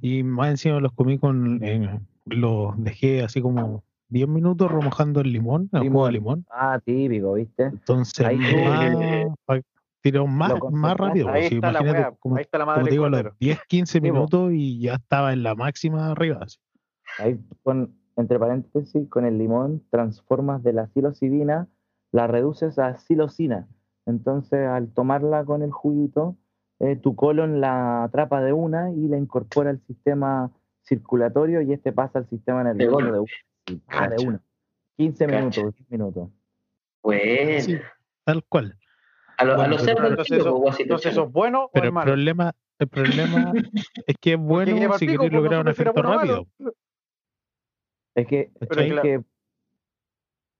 y 0.00 0.22
más 0.22 0.50
encima 0.50 0.80
los 0.80 0.92
comí 0.92 1.18
con. 1.18 1.58
eh, 1.62 2.00
los 2.26 2.74
dejé 2.82 3.22
así 3.22 3.40
como 3.40 3.82
10 4.08 4.28
minutos 4.28 4.70
remojando 4.70 5.20
el 5.20 5.32
limón, 5.32 5.68
el 5.72 5.88
jugo 5.88 6.06
de 6.06 6.12
limón. 6.12 6.46
Ah, 6.50 6.80
típico, 6.84 7.34
¿viste? 7.34 7.64
Entonces, 7.64 8.26
Ahí 8.26 8.38
más, 8.38 9.60
tiró 10.00 10.26
más, 10.26 10.52
más 10.70 10.96
rápido. 10.96 11.28
Ahí 11.28 11.48
sí, 11.48 11.56
está 11.56 11.72
la 11.72 12.12
como, 12.20 12.36
ahí 12.36 12.42
está 12.42 12.58
la 12.58 12.64
como 12.64 12.76
madre 12.76 12.90
digo, 12.90 13.08
los 13.08 13.18
cordero. 13.18 13.36
10, 13.40 13.58
15 13.68 13.98
po. 13.98 14.02
minutos 14.02 14.52
y 14.52 14.80
ya 14.80 14.94
estaba 14.94 15.32
en 15.32 15.42
la 15.42 15.54
máxima 15.54 16.12
arriba. 16.12 16.40
así. 16.42 16.58
Ahí 17.18 17.40
con, 17.62 17.94
entre 18.16 18.38
paréntesis, 18.38 19.08
con 19.08 19.24
el 19.24 19.38
limón 19.38 19.82
transformas 19.90 20.62
de 20.62 20.72
la 20.72 20.86
psilocibina, 20.88 21.68
la 22.12 22.26
reduces 22.26 22.78
a 22.78 22.96
psilocina. 22.96 23.66
Entonces, 24.06 24.66
al 24.68 24.92
tomarla 24.92 25.44
con 25.44 25.62
el 25.62 25.72
juguito, 25.72 26.36
eh, 26.78 26.96
tu 26.96 27.16
colon 27.16 27.60
la 27.60 28.04
atrapa 28.04 28.42
de 28.42 28.52
una 28.52 28.92
y 28.92 29.08
la 29.08 29.18
incorpora 29.18 29.70
al 29.70 29.80
sistema 29.86 30.52
circulatorio 30.82 31.62
y 31.62 31.72
este 31.72 31.92
pasa 31.92 32.20
al 32.20 32.28
sistema 32.28 32.62
nervioso 32.62 32.98
de 32.98 33.18
una. 33.18 33.28
Ah, 33.88 34.08
de 34.08 34.26
una. 34.26 34.40
15 34.96 35.26
Cacha. 35.26 35.38
minutos, 35.38 35.74
10 35.76 35.90
minutos. 35.90 36.28
Bueno. 37.02 37.60
Sí, 37.60 37.78
tal 38.24 38.44
cual. 38.44 38.78
A, 39.38 39.44
lo- 39.44 39.52
a 39.52 39.56
Bueno, 39.56 39.70
los 39.72 39.82
pero- 39.82 39.96
cerdos 39.96 40.10
Entonces 40.10 40.30
del 40.30 40.40
eso, 40.40 40.80
entonces 40.82 41.16
es 41.16 41.32
bueno 41.32 41.64
o 41.64 41.70
Pero 41.72 41.84
es 41.84 41.88
el 41.88 41.92
malo. 41.92 42.06
problema, 42.12 42.52
el 42.78 42.88
problema 42.88 43.52
es 44.06 44.16
que 44.20 44.32
es 44.32 44.38
bueno 44.38 44.94
si 44.98 45.06
queréis 45.06 45.18
pues, 45.18 45.32
lograr 45.32 45.60
un 45.60 45.68
efecto 45.68 45.92
bueno 45.92 46.12
rápido. 46.14 46.46
Es 48.14 48.26
que, 48.26 48.50
¿cachai? 48.60 48.86
es 48.86 48.92
claro. 48.92 49.02
que 49.02 49.24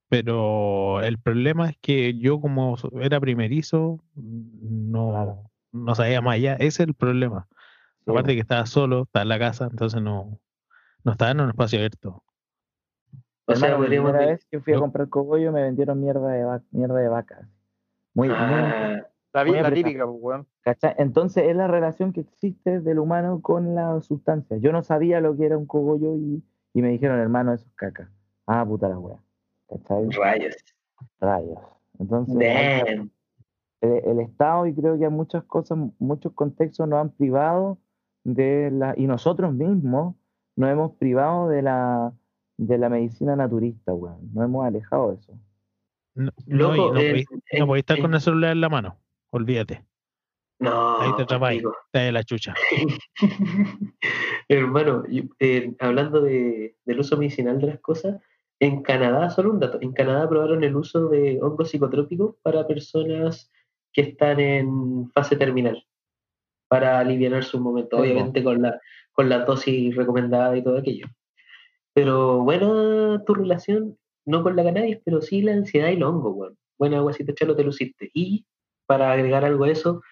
Pero 0.09 1.01
el 1.03 1.19
problema 1.19 1.71
es 1.71 1.77
que 1.81 2.19
yo 2.19 2.41
como 2.41 2.77
era 3.01 3.19
primerizo, 3.19 4.01
no, 4.15 5.09
Claro. 5.11 5.51
no 5.73 5.95
sabía 5.95 6.21
más 6.21 6.35
allá. 6.35 6.55
Ese 6.55 6.67
es 6.67 6.89
el 6.89 6.95
problema. 6.95 7.49
sí, 8.05 8.11
Aparte 8.11 8.35
que 8.35 8.41
estaba 8.41 8.67
solo, 8.67 9.05
estaba 9.05 9.23
en 9.23 9.29
la 9.31 9.39
casa, 9.39 9.69
entonces 9.71 10.01
no, 10.03 10.39
no 11.03 11.13
estaba 11.13 11.31
en 11.33 11.41
un 11.41 11.49
espacio 11.49 11.79
abierto. 11.79 12.23
O 13.47 13.55
sea, 13.55 13.69
hermano, 13.69 13.83
la 13.83 13.87
podríamos 13.87 14.11
primera 14.13 14.31
decir- 14.33 14.37
vez 14.37 14.47
que 14.51 14.61
fui 14.61 14.73
a 14.75 14.79
comprar 14.79 15.09
cogollo 15.09 15.53
me 15.53 15.63
vendieron 15.63 16.01
mierda 16.01 16.29
de, 16.29 16.45
va- 16.45 16.63
mierda 16.73 16.97
de 16.99 17.09
vaca. 17.09 17.49
Muy, 18.15 18.29
Ah, 18.33 19.03
La, 19.35 19.45
Muy 19.45 19.53
la 19.53 19.61
apretado. 19.61 19.75
típica, 19.75 20.07
pues, 20.07 20.19
weón. 20.21 20.47
¿Cachai? 20.63 20.95
Entonces 20.99 21.45
es 21.47 21.55
la 21.55 21.69
relación 21.69 22.13
que 22.13 22.21
existe 22.21 22.81
del 22.81 22.99
humano 22.99 23.41
con 23.43 23.75
la 23.75 24.01
sustancia. 24.01 24.57
Yo 24.57 24.73
no 24.73 24.83
sabía 24.83 25.21
lo 25.21 25.37
que 25.37 25.45
era 25.45 25.59
un 25.59 25.67
cogollo 25.67 26.17
y, 26.17 26.43
y 26.73 26.83
me 26.83 26.89
dijeron, 26.89 27.19
hermano, 27.21 27.53
eso 27.53 27.67
es 27.69 27.75
caca. 27.75 28.11
Ah, 28.47 28.65
puta 28.67 28.89
la 28.89 28.99
wea. 28.99 29.19
¿Cachai? 29.69 30.09
rayos. 30.11 30.57
Rayos. 31.21 31.59
Entonces, 31.99 32.35
Damn. 32.37 33.11
el, 33.83 33.91
el 34.07 34.21
Estado 34.21 34.67
y 34.67 34.75
creo 34.75 34.99
que 34.99 35.09
muchas 35.11 35.45
cosas, 35.45 35.79
muchos 35.99 36.33
contextos 36.33 36.89
nos 36.89 36.99
han 37.01 37.11
privado 37.11 37.79
de 38.25 38.71
la, 38.73 38.95
y 38.97 39.07
nosotros 39.07 39.53
mismos 39.53 40.15
nos 40.57 40.71
hemos 40.71 40.93
privado 40.93 41.49
de 41.51 41.61
la, 41.63 42.13
de 42.57 42.79
la 42.79 42.89
medicina 42.89 43.37
naturista, 43.37 43.93
weón. 43.93 44.33
Nos 44.33 44.45
hemos 44.45 44.67
alejado 44.67 45.11
de 45.11 45.17
eso. 45.17 45.33
No, 46.15 46.33
no, 46.47 46.57
Loco, 46.57 46.77
no 46.77 46.89
podéis, 46.89 47.27
no 47.59 47.77
estar 47.77 48.01
con 48.01 48.15
el 48.15 48.21
celular 48.21 48.53
en 48.53 48.61
la 48.61 48.69
mano. 48.69 48.99
Olvídate. 49.31 49.85
No, 50.59 50.99
Ahí 51.01 51.15
te 51.17 51.23
atrapáis. 51.25 51.63
de 51.93 52.13
la 52.13 52.25
chucha. 52.25 52.55
Hermano, 54.49 55.03
eh, 55.39 55.75
hablando 55.79 56.23
de, 56.23 56.77
del 56.87 57.01
uso 57.01 57.19
medicinal 57.19 57.61
de 57.61 57.67
las 57.67 57.81
cosas, 57.81 58.21
en 58.59 58.83
Canadá, 58.83 59.29
solo 59.29 59.51
un 59.51 59.61
dato, 59.61 59.79
en 59.83 59.93
Canadá 59.93 60.27
probaron 60.29 60.65
el 60.65 60.77
uso 60.77 61.09
de 61.09 61.39
hongos 61.43 61.71
psicotrópicos 61.71 62.37
para 62.43 62.67
personas 62.67 63.51
que 63.93 64.01
están 64.01 64.41
en 64.41 65.11
fase 65.13 65.37
terminal, 65.37 65.87
para 66.69 66.99
aliviar 66.99 67.45
su 67.45 67.61
momento, 67.61 67.99
obviamente 67.99 68.43
con 68.43 68.63
la, 68.63 68.81
con 69.13 69.29
la 69.29 69.41
dosis 69.41 69.95
recomendada 69.95 70.57
y 70.57 70.65
todo 70.65 70.79
aquello. 70.79 71.07
Pero 71.97 72.41
buena 72.41 73.23
tu 73.25 73.33
relación, 73.33 73.97
no 74.27 74.43
con 74.43 74.55
la 74.55 74.63
cannabis, 74.65 74.99
pero 75.03 75.23
sí 75.23 75.41
la 75.41 75.53
ansiedad 75.55 75.89
y 75.89 75.97
los 75.97 76.11
hongos, 76.11 76.35
weón. 76.37 76.59
Buena, 76.79 77.01
guasito 77.01 77.33
chalo, 77.33 77.57
te 77.57 77.65
luciste. 77.65 78.11
Y 78.13 78.45
para 78.85 79.13
agregar 79.13 79.47
algo 79.47 79.65
a 79.65 79.71
eso, 79.71 80.03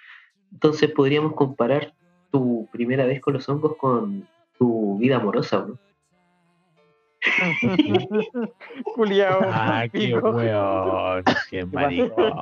entonces 0.50 0.90
podríamos 0.92 1.34
comparar 1.34 1.92
tu 2.32 2.66
primera 2.72 3.04
vez 3.04 3.20
con 3.20 3.34
los 3.34 3.46
hongos 3.50 3.76
con 3.76 4.26
tu 4.58 4.96
vida 4.96 5.16
amorosa, 5.16 5.66
¿no? 5.68 5.78
Culiao. 8.94 9.40
Ah, 9.44 9.84
qué 9.92 10.14
weón. 10.16 11.24
Qué 11.50 11.66
maricón. 11.70 12.32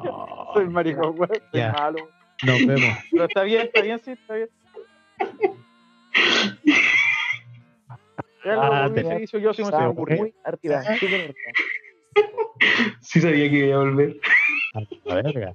Soy 0.55 0.69
maricón, 0.69 1.19
weón. 1.19 1.31
Soy 1.51 1.61
Ya. 1.61 1.73
malo. 1.73 2.09
Nos 2.47 2.65
vemos. 2.65 2.97
Pero 3.11 3.25
está 3.25 3.43
bien, 3.43 3.63
está 3.63 3.81
bien, 3.83 4.01
sí, 4.05 4.13
está 4.13 4.35
bien. 4.35 4.49
Ah, 8.45 8.91
te- 8.93 9.27
yo 9.41 9.55
se 9.55 9.63
me 9.63 9.69
ocurrió. 9.87 10.17
muy 10.19 10.35
súper 10.99 11.21
arriba. 11.21 11.35
Sí 13.01 13.21
sabía 13.21 13.51
que 13.51 13.67
iba 13.67 13.77
a 13.77 13.79
volver. 13.81 14.17
A 14.75 14.81
la 15.05 15.15
verga. 15.23 15.55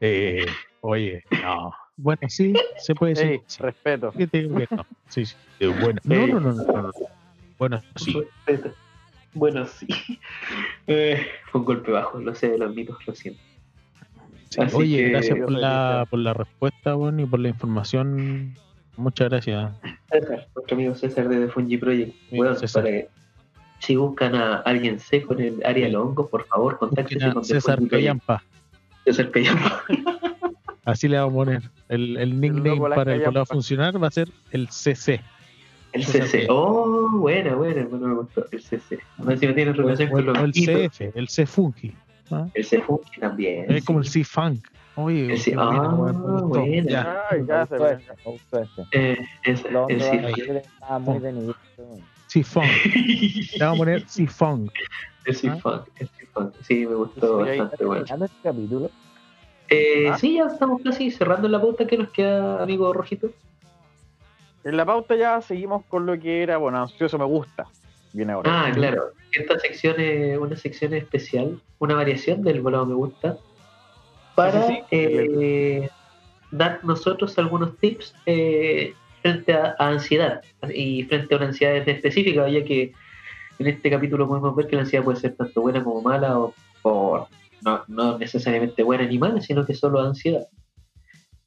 Eh, 0.00 0.46
oye, 0.80 1.22
no. 1.42 1.72
Bueno, 1.96 2.20
sí, 2.28 2.54
se 2.78 2.94
puede 2.94 3.14
decir. 3.14 3.30
Ey, 3.32 3.40
sí. 3.46 3.62
respeto. 3.62 4.12
¿Qué 4.16 4.26
te 4.26 4.42
digo 4.42 4.56
que 4.56 4.66
no? 4.74 4.84
Sí, 5.08 5.26
sí. 5.26 5.36
eh, 5.60 5.66
Bueno, 5.80 6.00
no, 6.04 6.26
no, 6.26 6.40
no, 6.40 6.52
no, 6.54 6.64
no, 6.64 6.82
no. 6.82 6.92
Bueno, 7.58 7.80
sí. 7.96 8.14
Bueno, 9.34 9.66
sí. 9.66 9.86
Eh, 10.86 11.24
fue 11.52 11.60
un 11.60 11.64
golpe 11.66 11.92
bajo, 11.92 12.18
lo 12.18 12.34
sé, 12.34 12.58
lo 12.58 12.64
admito, 12.64 12.98
lo 13.06 13.14
siento. 13.14 13.40
Sí, 14.48 14.60
Oye, 14.74 14.96
que- 14.96 15.08
gracias 15.10 15.38
por 15.38 15.52
la, 15.52 16.04
por 16.10 16.18
la 16.18 16.34
respuesta, 16.34 16.94
bueno, 16.94 17.22
y 17.22 17.26
por 17.26 17.38
la 17.38 17.48
información. 17.50 18.54
Muchas 19.00 19.30
gracias. 19.30 19.72
César, 20.10 20.48
nuestro 20.54 20.76
amigo 20.76 20.94
César 20.94 21.28
de 21.28 21.46
The 21.46 21.52
Fungi 21.52 21.78
Project. 21.78 22.14
Bueno, 22.30 22.54
César. 22.54 22.82
para 22.82 22.94
que 22.94 23.08
si 23.78 23.96
buscan 23.96 24.34
a 24.34 24.56
alguien 24.56 25.00
seco 25.00 25.32
en 25.34 25.40
el 25.40 25.62
área 25.64 25.86
de 25.86 25.92
los 25.92 26.06
hongos, 26.06 26.28
por 26.28 26.46
favor, 26.46 26.74
a 26.74 26.78
con 26.78 27.44
César. 27.44 27.80
Callampa. 27.88 28.42
César 29.04 29.30
Callampa. 29.30 29.82
Así 30.84 31.08
le 31.08 31.18
vamos 31.18 31.32
a 31.32 31.36
poner. 31.36 31.62
El, 31.88 32.18
el 32.18 32.40
nickname 32.40 32.88
la 32.88 32.94
para 32.94 33.14
el 33.14 33.36
a 33.36 33.46
funcionar 33.46 34.02
va 34.02 34.08
a 34.08 34.10
ser 34.10 34.28
el 34.50 34.68
CC. 34.68 35.22
El 35.92 36.04
César 36.04 36.28
CC. 36.28 36.46
Oh, 36.50 37.08
buena, 37.10 37.54
buena, 37.54 37.84
bueno, 37.86 38.06
me 38.06 38.14
gustó. 38.16 38.44
El 38.52 38.60
CC. 38.60 38.98
A 39.18 39.24
ver 39.24 39.38
si 39.38 39.46
no 39.46 39.54
tiene 39.54 39.72
relación 39.72 40.10
con 40.10 40.20
el, 40.20 40.26
los 40.26 40.38
o 40.38 40.44
el. 40.44 40.52
CF, 40.52 41.16
el 41.16 41.28
C-Funky. 41.28 41.94
¿ah? 42.32 42.46
El 42.52 42.64
C 42.66 42.82
Funky 42.82 43.18
también. 43.18 43.70
Es 43.72 43.82
como 43.82 44.00
el 44.00 44.06
C-Funk. 44.06 44.66
Oye, 44.96 45.34
El 45.34 45.58
ah, 45.58 46.42
buena. 46.42 46.82
Ya. 46.90 47.22
Ay, 47.30 47.44
ya 47.46 47.66
se 47.66 47.78
Me 47.78 47.84
ve. 47.84 47.98
ese. 48.52 48.86
Eh, 48.92 49.16
Los 49.70 49.90
el 49.90 51.24
weón. 51.78 52.04
C-Funk. 52.26 52.64
Le 52.94 53.58
vamos 53.64 53.76
a 53.76 53.78
poner 53.78 54.08
C-Funk. 54.08 54.72
El 55.24 55.34
C 55.34 55.48
¿Ah? 55.48 55.56
Funk. 55.56 55.86
El 55.98 56.08
Funk. 56.32 56.54
Sí, 56.62 56.86
me 56.86 56.94
gustó 56.94 57.38
bastante, 57.38 57.84
bueno. 57.84 58.04
Terminando 58.04 58.24
este 58.26 58.36
capítulo, 58.42 58.90
Eh, 59.68 60.08
¿Ah? 60.10 60.18
Sí, 60.18 60.34
ya 60.34 60.44
estamos 60.46 60.80
casi 60.82 61.10
cerrando 61.10 61.48
la 61.48 61.60
pauta 61.60 61.86
que 61.86 61.96
nos 61.98 62.10
queda, 62.10 62.62
amigo 62.62 62.92
Rojito. 62.92 63.30
En 64.64 64.76
la 64.76 64.84
pauta 64.84 65.16
ya 65.16 65.40
seguimos 65.40 65.84
con 65.86 66.04
lo 66.06 66.18
que 66.18 66.42
era, 66.42 66.56
bueno, 66.58 66.82
ansioso 66.82 67.18
me 67.18 67.24
gusta. 67.24 67.66
Viene 68.12 68.32
ahora. 68.32 68.66
Ah, 68.66 68.72
claro. 68.72 69.10
Esta 69.32 69.58
sección 69.60 70.00
es 70.00 70.36
una 70.38 70.56
sección 70.56 70.92
especial, 70.94 71.60
una 71.78 71.94
variación 71.94 72.42
del 72.42 72.60
volado 72.60 72.86
me 72.86 72.94
gusta, 72.94 73.38
para 74.34 74.66
Sí, 74.66 74.74
sí, 74.74 74.82
eh, 74.90 75.90
dar 76.50 76.84
nosotros 76.84 77.38
algunos 77.38 77.76
tips 77.78 78.14
eh, 78.26 78.94
frente 79.22 79.52
a, 79.52 79.74
a 79.78 79.88
ansiedad 79.88 80.42
y 80.74 81.04
frente 81.04 81.34
a 81.34 81.38
una 81.38 81.46
ansiedad 81.46 81.88
específica, 81.88 82.48
ya 82.48 82.64
que 82.64 82.92
en 83.58 83.66
este 83.66 83.90
capítulo 83.90 84.26
podemos 84.26 84.56
ver 84.56 84.66
que 84.66 84.76
la 84.76 84.82
ansiedad 84.82 85.04
puede 85.04 85.20
ser 85.20 85.36
tanto 85.36 85.60
buena 85.60 85.84
como 85.84 86.00
mala 86.00 86.38
o, 86.38 86.54
o 86.82 87.28
no, 87.62 87.84
no 87.88 88.18
necesariamente 88.18 88.82
buena 88.82 89.04
ni 89.04 89.18
mala, 89.18 89.40
sino 89.40 89.66
que 89.66 89.74
solo 89.74 90.00
ansiedad. 90.00 90.46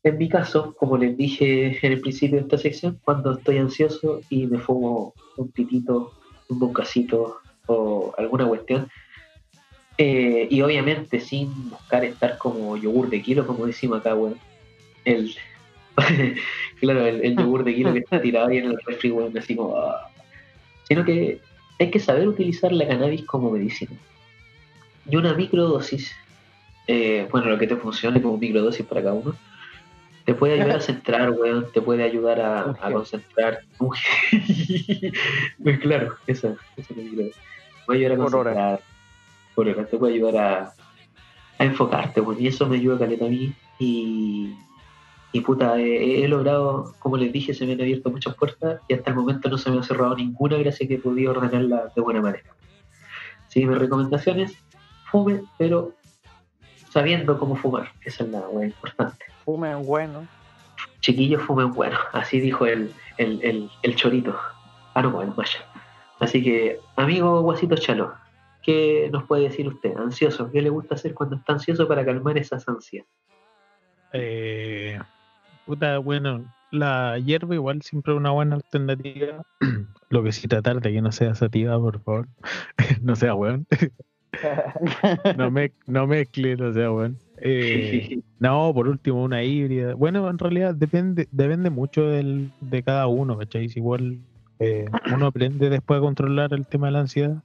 En 0.03 0.17
mi 0.17 0.27
caso, 0.27 0.75
como 0.75 0.97
les 0.97 1.15
dije 1.17 1.79
en 1.81 1.93
el 1.93 2.01
principio 2.01 2.37
de 2.37 2.43
esta 2.43 2.57
sección, 2.57 2.99
cuando 3.03 3.31
estoy 3.31 3.57
ansioso 3.57 4.19
y 4.29 4.47
me 4.47 4.59
fumo 4.59 5.13
un 5.37 5.49
pitito, 5.51 6.11
un 6.49 6.59
bucacito 6.59 7.37
o 7.67 8.13
alguna 8.17 8.45
cuestión, 8.45 8.89
eh, 9.97 10.47
y 10.49 10.61
obviamente 10.61 11.19
sin 11.19 11.69
buscar 11.69 12.03
estar 12.03 12.37
como 12.37 12.77
yogur 12.77 13.09
de 13.09 13.21
kilo, 13.21 13.45
como 13.45 13.65
decimos 13.65 13.99
acá, 13.99 14.15
weón. 14.15 14.37
El, 15.05 15.35
claro, 16.79 17.05
el, 17.05 17.23
el 17.23 17.37
yogur 17.37 17.63
de 17.63 17.75
kilo 17.75 17.93
que 17.93 17.99
está 17.99 18.21
tirado 18.21 18.47
ahí 18.47 18.57
en 18.57 18.65
el 18.65 18.79
refri, 18.85 19.11
weón, 19.11 19.37
así 19.37 19.55
como... 19.55 19.77
ah. 19.77 20.09
Sino 20.87 21.05
que 21.05 21.39
hay 21.79 21.91
que 21.91 21.99
saber 21.99 22.27
utilizar 22.27 22.71
la 22.71 22.87
cannabis 22.87 23.23
como 23.25 23.51
medicina. 23.51 23.91
Y 25.09 25.15
una 25.15 25.33
microdosis, 25.33 26.13
eh, 26.87 27.27
bueno, 27.31 27.49
lo 27.49 27.57
que 27.57 27.67
te 27.67 27.75
funcione 27.75 28.21
como 28.21 28.37
microdosis 28.37 28.85
para 28.85 29.01
cada 29.01 29.13
uno, 29.13 29.35
te 30.25 30.33
puede 30.33 30.53
ayudar 30.53 30.77
a 30.77 30.81
centrar, 30.81 31.31
weón, 31.31 31.71
te 31.71 31.81
puede 31.81 32.03
ayudar 32.03 32.41
a, 32.41 32.91
concentrar. 32.91 33.59
Pues 35.63 35.79
claro, 35.79 36.15
esa, 36.27 36.55
esa 36.77 36.93
es 36.93 36.97
la 36.97 37.03
microdosis. 37.03 37.35
Te 37.35 37.85
puede 37.85 37.99
ayudar 37.99 38.13
a 38.13 38.23
Por 38.23 38.35
hora. 38.35 38.51
concentrar. 38.53 38.92
Por. 39.55 39.73
Te 39.85 39.97
puede 39.97 40.13
ayudar 40.13 40.37
a, 40.37 40.73
a 41.59 41.63
enfocarte, 41.63 42.21
weón. 42.21 42.41
Y 42.41 42.47
eso 42.47 42.67
me 42.67 42.77
ayuda 42.77 42.99
caleta 42.99 43.25
a 43.25 43.29
mí. 43.29 43.53
Y, 43.79 44.55
y 45.31 45.41
puta, 45.41 45.79
he, 45.79 46.23
he 46.23 46.27
logrado, 46.27 46.93
como 46.99 47.17
les 47.17 47.33
dije, 47.33 47.53
se 47.53 47.65
me 47.65 47.73
han 47.73 47.81
abierto 47.81 48.09
muchas 48.09 48.35
puertas 48.35 48.81
y 48.87 48.93
hasta 48.93 49.09
el 49.09 49.15
momento 49.15 49.49
no 49.49 49.57
se 49.57 49.71
me 49.71 49.79
ha 49.79 49.83
cerrado 49.83 50.15
ninguna 50.15 50.57
gracias 50.57 50.85
a 50.85 50.87
que 50.87 50.95
he 50.95 50.99
podido 50.99 51.31
ordenarla 51.31 51.91
de 51.95 52.01
buena 52.01 52.21
manera. 52.21 52.49
Sí, 53.47 53.65
mis 53.65 53.77
recomendaciones, 53.77 54.57
fume, 55.11 55.41
pero 55.57 55.93
sabiendo 56.89 57.37
cómo 57.37 57.55
fumar. 57.55 57.91
Esa 58.03 58.23
es 58.23 58.29
la 58.29 58.41
weá 58.41 58.67
importante. 58.67 59.25
Fumen 59.45 59.83
bueno. 59.85 60.27
Chiquillos 61.01 61.41
fumen 61.41 61.73
bueno, 61.73 61.97
así 62.13 62.39
dijo 62.39 62.65
el, 62.65 62.93
el, 63.17 63.43
el, 63.43 63.69
el 63.81 63.95
chorito. 63.95 64.35
Ah, 64.93 65.01
no, 65.01 65.21
el 65.21 65.33
maya. 65.35 65.59
Así 66.19 66.41
que, 66.43 66.79
amigo 66.95 67.41
Guasito 67.41 67.75
Chalo, 67.75 68.13
¿qué 68.63 69.09
nos 69.11 69.25
puede 69.25 69.43
decir 69.43 69.67
usted? 69.67 69.95
Ansioso, 69.95 70.49
¿qué 70.51 70.61
le 70.61 70.69
gusta 70.69 70.95
hacer 70.95 71.13
cuando 71.13 71.35
está 71.35 71.53
ansioso 71.53 71.87
para 71.87 72.05
calmar 72.05 72.37
esas 72.37 72.67
ansias? 72.67 73.05
Eh, 74.13 74.99
puta, 75.65 75.97
bueno, 75.99 76.45
la 76.71 77.19
hierba 77.19 77.55
igual 77.55 77.81
siempre 77.81 78.13
es 78.13 78.17
una 78.17 78.31
buena 78.31 78.55
alternativa. 78.55 79.43
Lo 80.09 80.23
que 80.23 80.31
sí 80.31 80.47
tratar 80.47 80.81
de 80.81 80.91
que 80.91 81.01
no 81.01 81.11
sea 81.11 81.35
sativa, 81.35 81.79
por 81.79 81.99
favor. 82.01 82.27
no 83.01 83.15
sea 83.15 83.35
weón. 83.35 83.67
no, 85.37 85.51
me, 85.51 85.71
no 85.85 86.07
mezcle, 86.07 86.55
no 86.55 86.73
sea 86.73 86.91
weón. 86.91 87.17
Eh, 87.37 88.21
no, 88.39 88.71
por 88.73 88.87
último, 88.87 89.23
una 89.23 89.43
híbrida. 89.43 89.95
Bueno, 89.95 90.29
en 90.29 90.37
realidad 90.39 90.73
depende, 90.73 91.27
depende 91.31 91.69
mucho 91.69 92.03
del, 92.07 92.51
de 92.61 92.83
cada 92.83 93.07
uno, 93.07 93.37
¿cachai? 93.37 93.69
Igual 93.75 94.19
eh, 94.59 94.85
uno 95.13 95.27
aprende 95.27 95.69
después 95.69 95.97
a 95.97 96.01
controlar 96.01 96.53
el 96.53 96.65
tema 96.65 96.87
de 96.87 96.93
la 96.93 96.99
ansiedad. 97.01 97.43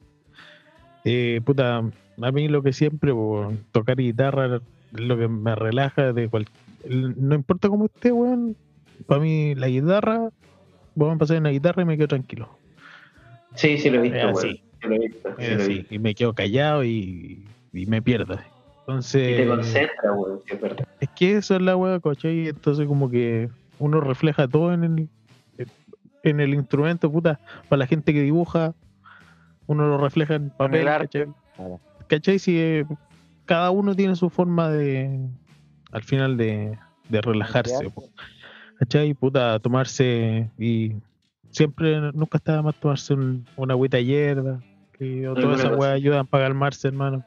Eh, 1.10 1.40
puta, 1.44 1.78
a 1.78 2.32
mí 2.32 2.48
lo 2.48 2.62
que 2.62 2.72
siempre, 2.74 3.12
tocar 3.72 3.96
guitarra 3.96 4.60
lo 4.92 5.16
que 5.18 5.26
me 5.28 5.54
relaja 5.54 6.12
de 6.12 6.28
cual, 6.28 6.46
no 6.86 7.34
importa 7.34 7.68
cómo 7.68 7.86
esté, 7.86 8.12
weón. 8.12 8.56
Para 9.06 9.20
mí 9.20 9.54
la 9.54 9.68
guitarra, 9.68 10.28
vamos 10.94 11.16
a 11.16 11.18
pasar 11.18 11.38
una 11.38 11.50
guitarra 11.50 11.82
y 11.82 11.84
me 11.86 11.96
quedo 11.96 12.08
tranquilo. 12.08 12.48
Sí, 13.54 13.78
sí 13.78 13.88
lo 13.90 13.98
he 13.98 14.02
visto, 14.02 14.18
weón. 14.18 14.36
Sí 14.40 14.62
lo 14.82 14.94
he 14.94 14.98
visto, 14.98 15.28
sí 15.38 15.44
Es 15.44 15.48
lo 15.48 15.54
he 15.54 15.62
así, 15.62 15.74
visto. 15.74 15.94
y 15.94 15.98
me 15.98 16.14
quedo 16.14 16.32
callado 16.34 16.84
y, 16.84 17.42
y 17.72 17.86
me 17.86 18.02
pierdo. 18.02 18.34
Y 18.34 18.36
te 18.36 18.42
Entonces, 18.80 19.46
concentra, 19.48 20.12
weón, 20.14 20.40
sí, 20.46 20.54
es 20.54 20.60
verdad. 20.60 20.88
es 21.00 21.08
que 21.10 21.36
eso 21.36 21.56
es 21.56 21.62
la 21.62 21.76
weá, 21.76 22.00
¿cachai? 22.00 22.48
Entonces 22.48 22.86
como 22.86 23.08
que 23.10 23.48
uno 23.78 24.00
refleja 24.00 24.46
todo 24.48 24.72
en 24.74 24.84
el, 24.84 25.08
en 26.24 26.40
el 26.40 26.54
instrumento, 26.54 27.10
puta. 27.10 27.38
Para 27.68 27.78
la 27.80 27.86
gente 27.86 28.12
que 28.12 28.22
dibuja, 28.22 28.74
uno 29.68 29.86
lo 29.86 29.98
refleja 29.98 30.34
en 30.34 30.50
papel, 30.50 30.80
el 30.80 30.88
arte. 30.88 31.28
¿cachai? 32.08 32.38
Si 32.40 32.58
eh, 32.58 32.84
cada 33.44 33.70
uno 33.70 33.94
tiene 33.94 34.16
su 34.16 34.28
forma 34.30 34.68
de, 34.70 35.20
al 35.92 36.02
final, 36.02 36.36
de, 36.36 36.76
de 37.08 37.20
relajarse, 37.20 37.88
po. 37.90 38.02
¿cachai? 38.80 39.14
Puta, 39.14 39.58
tomarse 39.60 40.50
y 40.58 40.94
siempre, 41.50 42.00
nunca 42.12 42.38
está 42.38 42.56
de 42.56 42.62
más 42.62 42.74
tomarse 42.76 43.14
un- 43.14 43.46
una 43.56 43.74
agüita 43.74 44.00
hierba, 44.00 44.60
que 44.98 45.28
o 45.28 45.34
todas 45.34 45.60
esas 45.60 45.76
weas 45.78 45.94
ayudan 45.94 46.26
para 46.26 46.44
calmarse, 46.44 46.88
hermano. 46.88 47.24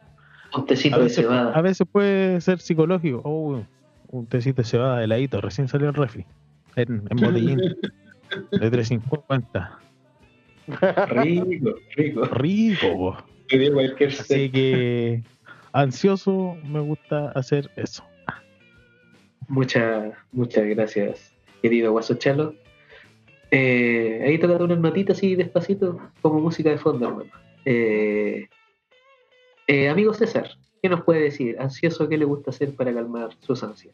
Un 0.55 0.65
tecito 0.65 0.97
A 0.97 0.99
de 0.99 1.09
cebada. 1.09 1.53
a 1.53 1.61
veces 1.61 1.87
puede 1.89 2.41
ser 2.41 2.59
psicológico. 2.59 3.21
Oh, 3.23 3.63
un 4.09 4.25
tecito 4.27 4.61
de 4.61 4.67
cebada 4.67 4.97
de 4.97 5.05
heladito, 5.05 5.39
recién 5.39 5.67
salió 5.69 5.87
el 5.87 5.93
refri. 5.95 6.25
En, 6.75 7.03
en 7.09 7.17
botellín. 7.17 7.59
de 8.51 8.71
350. 8.71 9.79
Rico, 11.07 11.75
rico. 11.95 12.23
Rico, 12.25 13.17
Así 14.19 14.49
que 14.49 15.23
ansioso 15.73 16.57
me 16.63 16.79
gusta 16.79 17.31
hacer 17.31 17.69
eso. 17.75 18.03
Muchas, 19.47 20.13
muchas 20.31 20.65
gracias, 20.65 21.33
querido 21.61 21.91
Guaso 21.91 22.15
Chalo. 22.15 22.55
Eh, 23.51 24.23
ahí 24.25 24.39
tócate 24.39 24.63
unas 24.63 24.79
notitas 24.79 25.17
así 25.17 25.35
despacito, 25.35 25.99
como 26.21 26.39
música 26.39 26.69
de 26.69 26.77
fondo, 26.77 27.07
hermano. 27.07 27.31
Eh, 27.65 28.47
eh, 29.67 29.89
amigo 29.89 30.13
César, 30.13 30.49
¿qué 30.81 30.87
nos 30.87 31.03
puede 31.03 31.21
decir? 31.21 31.57
Ansioso, 31.59 32.07
¿qué 32.07 32.17
le 32.17 32.25
gusta 32.25 32.51
hacer 32.51 32.73
para 32.75 32.93
calmar 32.93 33.29
sus 33.41 33.61
ansias? 33.63 33.93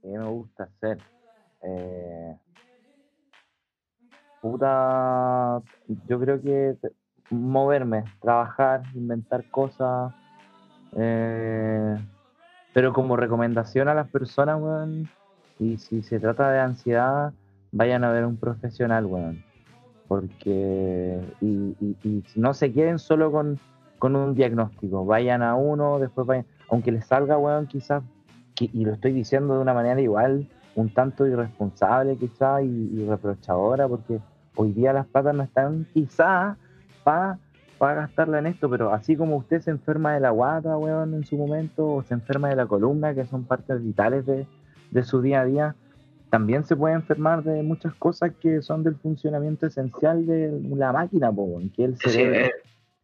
¿Qué 0.00 0.08
me 0.08 0.24
gusta 0.24 0.64
hacer? 0.64 0.98
Eh, 1.62 2.34
puta, 4.40 5.60
yo 6.08 6.20
creo 6.20 6.40
que 6.40 6.76
moverme, 7.30 8.04
trabajar, 8.20 8.82
inventar 8.94 9.44
cosas. 9.50 10.12
eh, 10.96 11.96
pero 12.72 12.92
como 12.92 13.16
recomendación 13.16 13.88
a 13.88 13.94
las 13.94 14.08
personas, 14.10 14.60
weón, 14.60 15.08
y 15.58 15.76
si 15.78 16.02
se 16.02 16.20
trata 16.20 16.50
de 16.50 16.60
ansiedad, 16.60 17.32
vayan 17.72 18.04
a 18.04 18.12
ver 18.12 18.24
un 18.26 18.36
profesional, 18.36 19.06
weón. 19.06 19.42
Porque, 20.08 21.20
y, 21.40 21.76
y- 21.80 21.96
y 22.04 22.24
no 22.36 22.54
se 22.54 22.72
queden 22.72 22.98
solo 22.98 23.30
con, 23.30 23.58
con 23.98 24.16
un 24.16 24.34
diagnóstico, 24.34 25.04
vayan 25.04 25.42
a 25.42 25.54
uno, 25.54 25.98
después 25.98 26.26
vayan, 26.26 26.46
aunque 26.68 26.92
les 26.92 27.06
salga, 27.06 27.38
weón, 27.38 27.66
quizás 27.66 28.02
y 28.60 28.84
lo 28.84 28.92
estoy 28.92 29.12
diciendo 29.12 29.54
de 29.54 29.60
una 29.60 29.72
manera 29.74 30.00
igual, 30.00 30.46
un 30.74 30.92
tanto 30.92 31.26
irresponsable 31.26 32.16
quizá 32.16 32.62
y, 32.62 32.66
y 32.68 33.06
reprochadora, 33.08 33.88
porque 33.88 34.20
hoy 34.60 34.72
día 34.72 34.92
las 34.92 35.06
plata 35.06 35.32
no 35.32 35.42
están 35.42 35.86
quizá 35.94 36.56
para 37.02 37.38
gastarla 37.78 38.40
en 38.40 38.46
esto, 38.46 38.68
pero 38.68 38.92
así 38.92 39.16
como 39.16 39.36
usted 39.36 39.62
se 39.62 39.70
enferma 39.70 40.12
de 40.12 40.20
la 40.20 40.30
guata, 40.30 40.76
weón, 40.76 41.14
en 41.14 41.24
su 41.24 41.36
momento, 41.38 41.86
o 41.86 42.02
se 42.02 42.12
enferma 42.12 42.50
de 42.50 42.56
la 42.56 42.66
columna, 42.66 43.14
que 43.14 43.24
son 43.24 43.44
partes 43.44 43.82
vitales 43.82 44.26
de, 44.26 44.46
de 44.90 45.02
su 45.02 45.22
día 45.22 45.40
a 45.40 45.44
día, 45.46 45.74
también 46.28 46.64
se 46.64 46.76
puede 46.76 46.94
enfermar 46.94 47.42
de 47.42 47.62
muchas 47.62 47.94
cosas 47.94 48.32
que 48.38 48.60
son 48.60 48.84
del 48.84 48.96
funcionamiento 48.96 49.66
esencial 49.66 50.26
de 50.26 50.60
la 50.76 50.92
máquina, 50.92 51.32
po, 51.32 51.58
que 51.74 51.84
el 51.84 51.94
Así 51.94 52.10
cerebro. 52.10 52.40
es, 52.40 52.52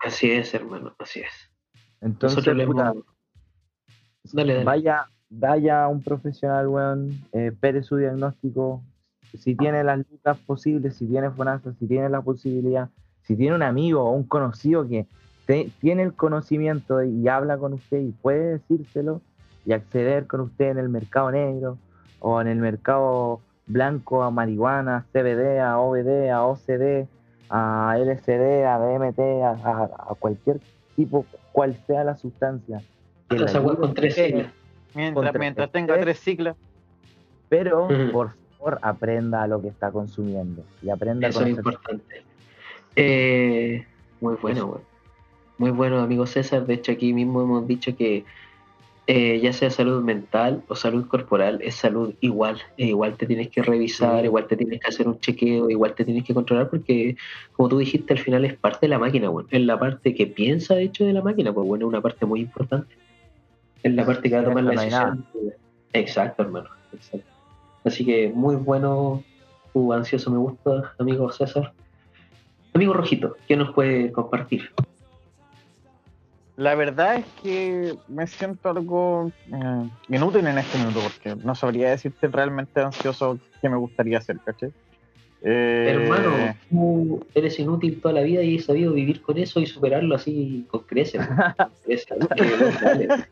así 0.00 0.30
es, 0.30 0.54
hermano, 0.54 0.94
así 0.98 1.20
es. 1.20 1.50
Entonces, 2.02 2.44
puta. 2.66 2.92
Dale, 4.32 4.52
dale. 4.52 4.64
vaya, 4.64 5.06
vaya 5.30 5.84
a 5.84 5.88
un 5.88 6.02
profesional, 6.02 6.68
weón, 6.68 7.12
eh, 7.32 7.48
espere 7.52 7.82
su 7.82 7.96
diagnóstico. 7.96 8.82
Si 9.34 9.54
tiene 9.54 9.84
las 9.84 9.98
lucas 10.10 10.38
posibles, 10.46 10.96
si 10.96 11.06
tiene 11.06 11.30
finanzas, 11.30 11.74
si 11.78 11.86
tiene 11.86 12.08
la 12.08 12.20
posibilidad, 12.22 12.88
si 13.22 13.36
tiene 13.36 13.54
un 13.56 13.62
amigo 13.62 14.02
o 14.04 14.10
un 14.12 14.24
conocido 14.24 14.86
que 14.88 15.06
te- 15.46 15.70
tiene 15.80 16.02
el 16.02 16.14
conocimiento 16.14 17.02
y 17.02 17.28
habla 17.28 17.58
con 17.58 17.72
usted 17.74 18.00
y 18.00 18.12
puede 18.12 18.52
decírselo 18.58 19.20
y 19.64 19.72
acceder 19.72 20.26
con 20.26 20.40
usted 20.40 20.70
en 20.70 20.78
el 20.78 20.88
mercado 20.88 21.30
negro 21.30 21.78
o 22.20 22.40
en 22.40 22.46
el 22.46 22.58
mercado 22.58 23.40
blanco 23.66 24.22
a 24.22 24.30
marihuana, 24.30 25.06
CBD, 25.12 25.60
a 25.60 25.78
OBD, 25.78 26.30
a 26.30 26.44
OCD, 26.46 27.06
a 27.50 27.96
LSD, 27.98 28.64
a 28.64 28.78
DMT, 28.78 29.18
a, 29.42 29.50
a- 29.50 29.84
a 30.10 30.14
cualquier 30.18 30.60
tipo, 30.94 31.26
cual 31.52 31.76
sea 31.86 32.04
la 32.04 32.16
sustancia. 32.16 32.80
que 33.28 33.38
la 33.38 33.52
con 33.76 33.92
tres 33.94 34.16
a 34.18 34.24
siglas. 34.24 34.52
Mientras, 34.94 35.34
mientras 35.38 35.70
tenga 35.72 35.94
tres 36.00 36.18
siglas. 36.20 36.56
Pero 37.48 37.88
por 38.12 38.30
favor 38.66 38.78
aprenda 38.82 39.42
a 39.42 39.46
lo 39.46 39.60
que 39.62 39.68
está 39.68 39.90
consumiendo 39.90 40.62
y 40.82 40.90
aprenda 40.90 41.28
Eso 41.28 41.40
a 41.40 41.42
es 41.44 41.56
importante. 41.56 42.22
Eh, 42.96 43.84
muy 44.20 44.34
bueno. 44.40 44.80
Muy 45.58 45.70
bueno, 45.70 46.00
amigo 46.00 46.26
César. 46.26 46.66
De 46.66 46.74
hecho, 46.74 46.92
aquí 46.92 47.12
mismo 47.12 47.42
hemos 47.42 47.66
dicho 47.66 47.96
que 47.96 48.24
eh, 49.06 49.38
ya 49.40 49.52
sea 49.52 49.70
salud 49.70 50.02
mental 50.02 50.62
o 50.68 50.74
salud 50.74 51.06
corporal, 51.06 51.60
es 51.62 51.76
salud 51.76 52.12
igual. 52.20 52.58
E 52.76 52.86
igual 52.86 53.16
te 53.16 53.26
tienes 53.26 53.48
que 53.48 53.62
revisar, 53.62 54.20
Sí. 54.20 54.26
igual 54.26 54.46
te 54.48 54.56
tienes 54.56 54.80
que 54.80 54.88
hacer 54.88 55.06
un 55.06 55.20
chequeo, 55.20 55.70
igual 55.70 55.94
te 55.94 56.04
tienes 56.04 56.24
que 56.24 56.34
controlar, 56.34 56.68
porque, 56.68 57.16
como 57.52 57.68
tú 57.68 57.78
dijiste, 57.78 58.12
al 58.14 58.18
final 58.18 58.44
es 58.44 58.54
parte 58.54 58.80
de 58.82 58.88
la 58.88 58.98
máquina, 58.98 59.28
güey. 59.28 59.46
Es 59.50 59.62
la 59.62 59.78
parte 59.78 60.14
que 60.14 60.26
piensa, 60.26 60.74
de 60.74 60.84
hecho, 60.84 61.04
de 61.04 61.12
la 61.12 61.22
máquina, 61.22 61.52
pues 61.52 61.66
bueno, 61.66 61.86
es 61.86 61.88
una 61.88 62.00
parte 62.00 62.26
muy 62.26 62.40
importante. 62.40 62.94
Es 63.82 63.94
la 63.94 64.04
parte 64.04 64.28
que 64.28 64.34
va 64.34 64.40
a 64.42 64.44
tomar 64.44 64.64
la 64.64 64.70
decisión. 64.72 65.24
Exacto, 65.92 66.42
hermano. 66.42 66.68
Exacto. 66.92 67.35
Así 67.86 68.04
que 68.04 68.28
muy 68.34 68.56
bueno, 68.56 69.22
tu 69.72 69.92
ansioso 69.92 70.30
me 70.30 70.38
gusta, 70.38 70.92
amigo 70.98 71.30
César. 71.30 71.72
Amigo 72.74 72.92
Rojito, 72.92 73.36
¿qué 73.46 73.56
nos 73.56 73.72
puede 73.72 74.10
compartir? 74.10 74.70
La 76.56 76.74
verdad 76.74 77.16
es 77.16 77.24
que 77.42 77.94
me 78.08 78.26
siento 78.26 78.70
algo 78.70 79.30
eh, 79.52 79.88
inútil 80.08 80.46
en 80.48 80.58
este 80.58 80.78
minuto 80.78 81.00
porque 81.00 81.36
no 81.44 81.54
sabría 81.54 81.90
decirte 81.90 82.26
realmente 82.26 82.80
ansioso 82.80 83.38
qué 83.62 83.68
me 83.68 83.76
gustaría 83.76 84.18
hacer, 84.18 84.40
¿cachai? 84.44 84.72
Eh, 85.42 85.86
Hermano, 85.88 86.56
tú 86.68 87.24
eres 87.34 87.58
inútil 87.60 88.00
toda 88.00 88.14
la 88.14 88.22
vida 88.22 88.42
y 88.42 88.58
has 88.58 88.64
sabido 88.64 88.94
vivir 88.94 89.22
con 89.22 89.38
eso 89.38 89.60
y 89.60 89.66
superarlo 89.66 90.16
así 90.16 90.66
con 90.68 90.80
creces. 90.80 91.24
con 91.24 92.18
creces. 92.26 93.28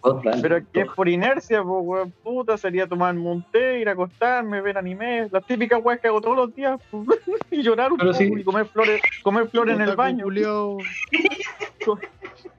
Vos 0.00 0.22
dale. 0.22 0.42
Pero 0.42 0.56
es 0.58 0.64
que 0.72 0.80
es 0.82 0.88
por 0.88 1.08
inercia, 1.08 1.62
pues, 1.62 1.80
weón, 1.82 2.12
puta, 2.22 2.56
sería 2.56 2.86
tomarme 2.86 3.28
un 3.28 3.42
té, 3.42 3.80
ir 3.80 3.88
a 3.88 3.92
acostarme, 3.92 4.60
ver 4.60 4.78
anime, 4.78 5.28
las 5.30 5.44
típicas 5.44 5.80
weas 5.82 6.00
que 6.00 6.08
hago 6.08 6.20
todos 6.20 6.36
los 6.36 6.54
días, 6.54 6.80
pues, 6.90 7.06
y 7.50 7.62
llorar 7.62 7.92
un 7.92 7.98
Pero 7.98 8.12
poco 8.12 8.22
sí. 8.22 8.32
y 8.36 8.44
comer 8.44 8.66
flores, 8.66 9.02
comer 9.22 9.48
flores 9.48 9.74
en 9.74 9.82
el 9.82 9.96
baño. 9.96 10.26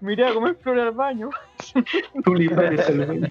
Miré 0.02 0.28
a 0.28 0.34
comer 0.34 0.56
flores 0.56 0.84
al 0.86 0.91
baño. 0.91 1.30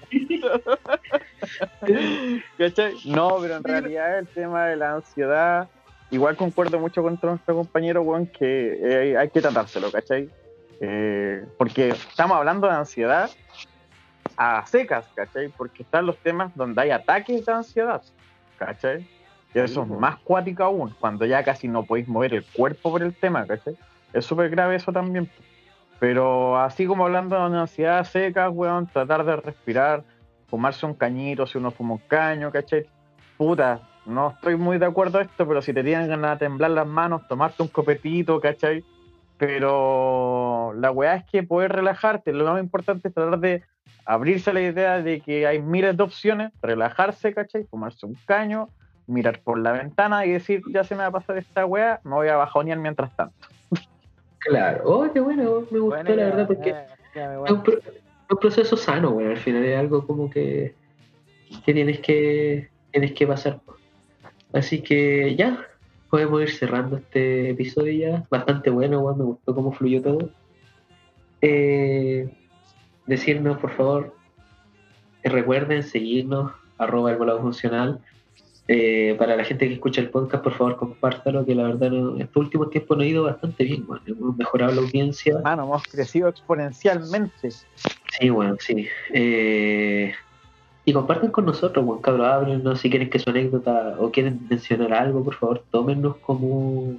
¿Cachai? 2.57 2.95
No, 3.05 3.37
pero 3.41 3.57
en 3.57 3.63
realidad 3.63 4.19
el 4.19 4.27
tema 4.27 4.67
de 4.67 4.75
la 4.75 4.93
ansiedad, 4.95 5.67
igual 6.11 6.35
concuerdo 6.35 6.79
mucho 6.79 7.01
con 7.01 7.19
nuestro 7.21 7.55
compañero, 7.55 8.01
weón, 8.03 8.27
que 8.27 8.79
eh, 8.81 9.17
hay 9.17 9.29
que 9.29 9.41
tratárselo, 9.41 9.91
¿cachai? 9.91 10.29
Eh, 10.81 11.43
porque 11.57 11.89
estamos 11.89 12.37
hablando 12.37 12.67
de 12.67 12.73
ansiedad 12.73 13.29
a 14.39 14.65
secas, 14.65 15.05
¿cachai? 15.13 15.49
Porque 15.49 15.83
están 15.83 16.05
los 16.05 16.17
temas 16.19 16.55
donde 16.55 16.81
hay 16.81 16.91
ataques 16.91 17.45
de 17.45 17.51
ansiedad, 17.51 18.01
¿cachai? 18.57 19.05
Y 19.53 19.59
eso 19.59 19.83
es 19.83 19.89
más 19.89 20.17
cuático 20.19 20.63
aún, 20.63 20.95
cuando 20.97 21.25
ya 21.25 21.43
casi 21.43 21.67
no 21.67 21.83
podéis 21.83 22.07
mover 22.07 22.33
el 22.33 22.45
cuerpo 22.45 22.89
por 22.89 23.03
el 23.03 23.13
tema, 23.13 23.45
¿cachai? 23.45 23.75
Es 24.13 24.25
súper 24.25 24.49
grave 24.49 24.77
eso 24.77 24.93
también. 24.93 25.29
Pero 25.99 26.57
así 26.57 26.85
como 26.85 27.05
hablando 27.05 27.35
de 27.35 27.57
ansiedad 27.57 28.05
seca, 28.05 28.49
weón, 28.49 28.87
tratar 28.87 29.25
de 29.25 29.35
respirar, 29.35 30.05
fumarse 30.47 30.85
un 30.85 30.93
cañito, 30.93 31.45
si 31.45 31.57
uno 31.57 31.71
fuma 31.71 31.95
un 31.95 32.01
caño, 32.07 32.49
¿cachai? 32.49 32.85
Puta, 33.37 33.81
no 34.05 34.29
estoy 34.29 34.55
muy 34.55 34.77
de 34.77 34.85
acuerdo 34.85 35.19
a 35.19 35.23
esto, 35.23 35.45
pero 35.45 35.61
si 35.61 35.73
te 35.73 35.83
tienen 35.83 36.07
ganas 36.07 36.39
de 36.39 36.45
temblar 36.45 36.71
las 36.71 36.87
manos, 36.87 37.27
tomarte 37.27 37.61
un 37.61 37.67
copetito, 37.67 38.39
¿cachai? 38.39 38.85
Pero 39.37 40.71
la 40.77 40.91
weá 40.91 41.15
es 41.15 41.25
que 41.25 41.43
poder 41.43 41.73
relajarte, 41.73 42.31
lo 42.31 42.45
más 42.45 42.63
importante 42.63 43.09
es 43.09 43.13
tratar 43.13 43.39
de 43.39 43.63
abrirse 44.05 44.49
a 44.49 44.53
la 44.53 44.61
idea 44.61 45.01
de 45.01 45.21
que 45.21 45.45
hay 45.45 45.61
miles 45.61 45.95
de 45.95 46.03
opciones, 46.03 46.51
relajarse, 46.61 47.33
¿cachai? 47.33 47.65
Fumarse 47.65 48.05
un 48.05 48.15
caño, 48.25 48.69
mirar 49.07 49.39
por 49.43 49.59
la 49.59 49.71
ventana 49.71 50.25
y 50.25 50.31
decir, 50.31 50.61
ya 50.71 50.83
se 50.83 50.95
me 50.95 51.01
va 51.01 51.07
a 51.07 51.11
pasar 51.11 51.37
esta 51.37 51.65
weá, 51.65 51.99
me 52.03 52.15
voy 52.15 52.27
a 52.27 52.37
bajonear 52.37 52.77
mientras 52.77 53.15
tanto. 53.15 53.47
Claro. 54.39 54.83
Oh, 54.85 55.11
qué 55.11 55.19
bueno, 55.19 55.67
me 55.69 55.79
gustó 55.79 56.15
la 56.15 56.25
verdad 56.25 56.47
porque 56.47 56.69
es 56.69 57.51
un, 57.51 57.61
pro- 57.61 57.79
un 58.29 58.37
proceso 58.37 58.77
sano, 58.77 59.11
güey. 59.11 59.27
Al 59.27 59.37
final 59.37 59.63
es 59.65 59.77
algo 59.77 60.07
como 60.07 60.29
que, 60.29 60.73
que 61.65 61.73
tienes 61.73 61.99
que 61.99 62.69
tienes 62.91 63.11
que 63.11 63.27
pasar. 63.27 63.59
Así 64.53 64.81
que 64.81 65.35
ya, 65.35 65.65
podemos 66.09 66.41
ir 66.41 66.51
cerrando 66.51 66.97
este 66.97 67.49
episodio 67.51 67.91
ya. 67.91 68.25
Bastante 68.31 68.69
bueno, 68.69 69.01
güey. 69.01 69.15
Me 69.17 69.23
gustó 69.25 69.53
cómo 69.53 69.71
fluyó 69.71 70.01
todo. 70.01 70.29
Eh, 71.41 72.29
decirnos, 73.09 73.57
por 73.57 73.71
favor, 73.71 74.15
recuerden 75.23 75.83
seguirnos, 75.83 76.51
arroba 76.77 77.11
el 77.11 77.17
volado 77.17 77.41
funcional. 77.41 77.99
Eh, 78.71 79.15
para 79.17 79.35
la 79.35 79.43
gente 79.43 79.67
que 79.67 79.73
escucha 79.73 79.99
el 79.99 80.11
podcast, 80.11 80.43
por 80.43 80.53
favor, 80.53 80.77
compártalo, 80.77 81.43
que 81.43 81.55
la 81.55 81.63
verdad 81.63 81.89
no, 81.89 82.19
estos 82.19 82.43
últimos 82.43 82.69
tiempos 82.69 82.97
nos 82.97 83.05
ha 83.05 83.09
ido 83.09 83.23
bastante 83.23 83.63
bien, 83.63 83.83
güey. 83.83 83.99
Hemos 84.05 84.37
mejorado 84.37 84.75
la 84.75 84.81
audiencia. 84.81 85.39
Mano, 85.43 85.63
hemos 85.63 85.83
crecido 85.83 86.29
exponencialmente. 86.29 87.49
Sí, 87.49 88.29
bueno, 88.29 88.57
sí. 88.59 88.87
Eh, 89.11 90.13
y 90.85 90.93
compartan 90.93 91.31
con 91.31 91.45
nosotros, 91.45 91.83
buen 91.83 91.99
cabros, 91.99 92.27
háblenos 92.27 92.79
si 92.79 92.91
quieren 92.91 93.09
que 93.09 93.17
su 93.17 93.31
anécdota 93.31 93.95
o 93.97 94.11
quieren 94.11 94.39
mencionar 94.47 94.93
algo, 94.93 95.23
por 95.23 95.33
favor, 95.33 95.63
tómennos 95.71 96.17
como, 96.17 96.93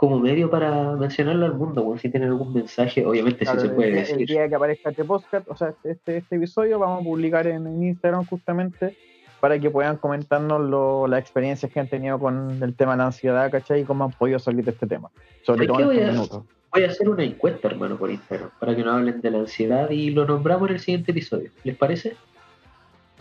como 0.00 0.18
medio 0.18 0.48
para 0.48 0.92
mencionarlo 0.96 1.44
al 1.44 1.52
mundo, 1.54 1.82
bueno, 1.82 2.00
si 2.00 2.08
tienen 2.08 2.30
algún 2.30 2.54
mensaje, 2.54 3.04
obviamente 3.04 3.44
Claro, 3.44 3.60
sí 3.60 3.68
se 3.68 3.74
puede 3.74 3.90
el, 3.90 3.98
el 3.98 4.06
decir. 4.06 4.26
día 4.28 4.48
que 4.48 4.54
aparezca 4.54 4.88
este 4.88 5.04
podcast, 5.04 5.46
o 5.46 5.54
sea, 5.54 5.74
este, 5.84 6.16
este 6.16 6.36
episodio, 6.36 6.78
vamos 6.78 7.02
a 7.02 7.04
publicar 7.04 7.46
en, 7.46 7.66
en 7.66 7.82
Instagram 7.82 8.24
justamente 8.24 8.96
para 9.40 9.58
que 9.58 9.68
puedan 9.68 9.98
comentarnos 9.98 10.58
lo- 10.70 11.06
las 11.06 11.20
experiencias 11.20 11.70
que 11.70 11.80
han 11.80 11.88
tenido 11.88 12.18
con 12.18 12.62
el 12.62 12.74
tema 12.74 12.92
de 12.92 12.98
la 12.98 13.06
ansiedad, 13.06 13.50
¿cachai? 13.50 13.82
Y 13.82 13.84
cómo 13.84 14.04
han 14.04 14.12
podido 14.12 14.38
salir 14.38 14.64
de 14.64 14.70
este 14.70 14.86
tema. 14.86 15.10
Sobre 15.42 15.66
¿Sabes 15.66 15.68
todo 15.68 15.80
en 15.80 15.86
voy 15.86 15.96
estos 15.98 16.08
a- 16.08 16.12
minutos. 16.12 16.44
Voy 16.72 16.84
a 16.84 16.86
hacer 16.86 17.08
una 17.10 17.24
encuesta, 17.24 17.68
hermano, 17.68 17.96
por 17.96 18.10
Instagram, 18.10 18.48
para 18.58 18.74
que 18.74 18.82
nos 18.82 18.94
hablen 18.94 19.20
de 19.20 19.30
la 19.30 19.38
ansiedad 19.40 19.90
y 19.90 20.10
lo 20.12 20.24
nombramos 20.24 20.68
en 20.70 20.76
el 20.76 20.80
siguiente 20.80 21.10
episodio. 21.10 21.50
¿Les 21.64 21.76
parece? 21.76 22.16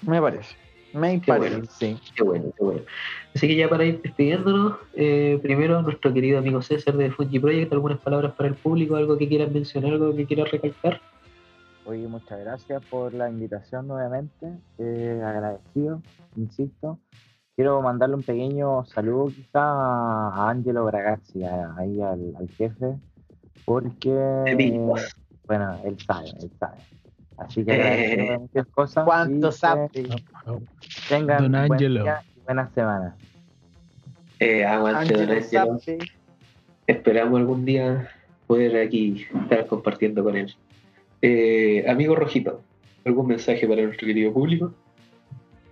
Me 0.04 0.22
parece. 0.22 0.56
Me 0.92 1.22
Qué 1.22 1.32
parece, 1.32 1.56
bueno. 1.56 1.66
sí. 1.70 2.00
Qué 2.16 2.24
bueno, 2.24 2.46
qué 2.58 2.64
bueno. 2.64 2.82
Así 3.36 3.48
que 3.48 3.56
ya 3.56 3.70
para 3.70 3.86
ir 3.86 4.02
despidiéndonos, 4.02 4.78
eh, 4.94 5.40
primero 5.42 5.82
nuestro 5.82 6.12
querido 6.14 6.40
amigo 6.40 6.62
César 6.62 6.96
de 6.98 7.12
Fungi 7.12 7.40
Project, 7.40 7.72
algunas 7.72 8.00
palabras 8.00 8.34
para 8.36 8.50
el 8.50 8.56
público, 8.56 8.96
algo 8.96 9.18
que 9.18 9.28
quieran 9.28 9.54
mencionar, 9.54 9.94
algo 9.94 10.16
que 10.16 10.26
quieran 10.26 10.48
recalcar. 10.52 11.00
Oye, 11.86 12.08
muchas 12.08 12.40
gracias 12.40 12.84
por 12.90 13.14
la 13.14 13.30
invitación 13.30 13.88
nuevamente. 13.88 14.48
eh, 14.78 15.22
agradecido, 15.24 16.02
insisto. 16.36 17.00
Quiero 17.56 17.82
mandarle 17.82 18.16
un 18.16 18.24
pequeño 18.24 18.86
saludo 18.86 19.34
quizá 19.36 19.62
a 19.62 20.50
Angelo 20.50 20.86
Bragazzi, 20.86 21.44
a- 21.44 21.76
ahí 21.78 22.02
al, 22.02 22.34
al 22.38 22.50
jefe, 22.58 22.96
porque, 23.66 24.54
Bigos. 24.58 25.14
bueno, 25.48 25.82
él 25.86 25.98
sabe, 26.00 26.30
él 26.42 26.52
sabe. 26.60 26.78
Así 27.40 27.64
que 27.64 27.72
Eh. 28.34 28.38
muchas 28.38 28.68
cosas. 28.68 29.06
¿Cuánto 29.06 29.50
y 29.50 29.52
sabe? 29.52 29.90
que 29.94 30.08
Tengan 31.08 31.38
Don 31.44 31.46
un 31.46 31.52
buen 31.68 31.72
Angelo. 31.74 32.04
día 32.04 32.22
y 32.36 32.40
buenas 32.46 32.72
semanas. 32.74 33.14
Eh, 34.40 34.66
aguante, 34.66 35.26
don. 35.26 35.42
Zappi. 35.44 35.98
Esperamos 36.88 37.40
algún 37.40 37.66
día 37.66 38.10
poder 38.48 38.78
aquí 38.88 39.26
estar 39.44 39.68
compartiendo 39.68 40.24
con 40.24 40.36
él. 40.36 40.54
Eh, 41.22 41.86
amigo 41.90 42.16
Rojito, 42.16 42.62
¿algún 43.06 43.28
mensaje 43.28 43.68
para 43.68 43.82
nuestro 43.82 44.08
querido 44.08 44.34
público? 44.34 44.74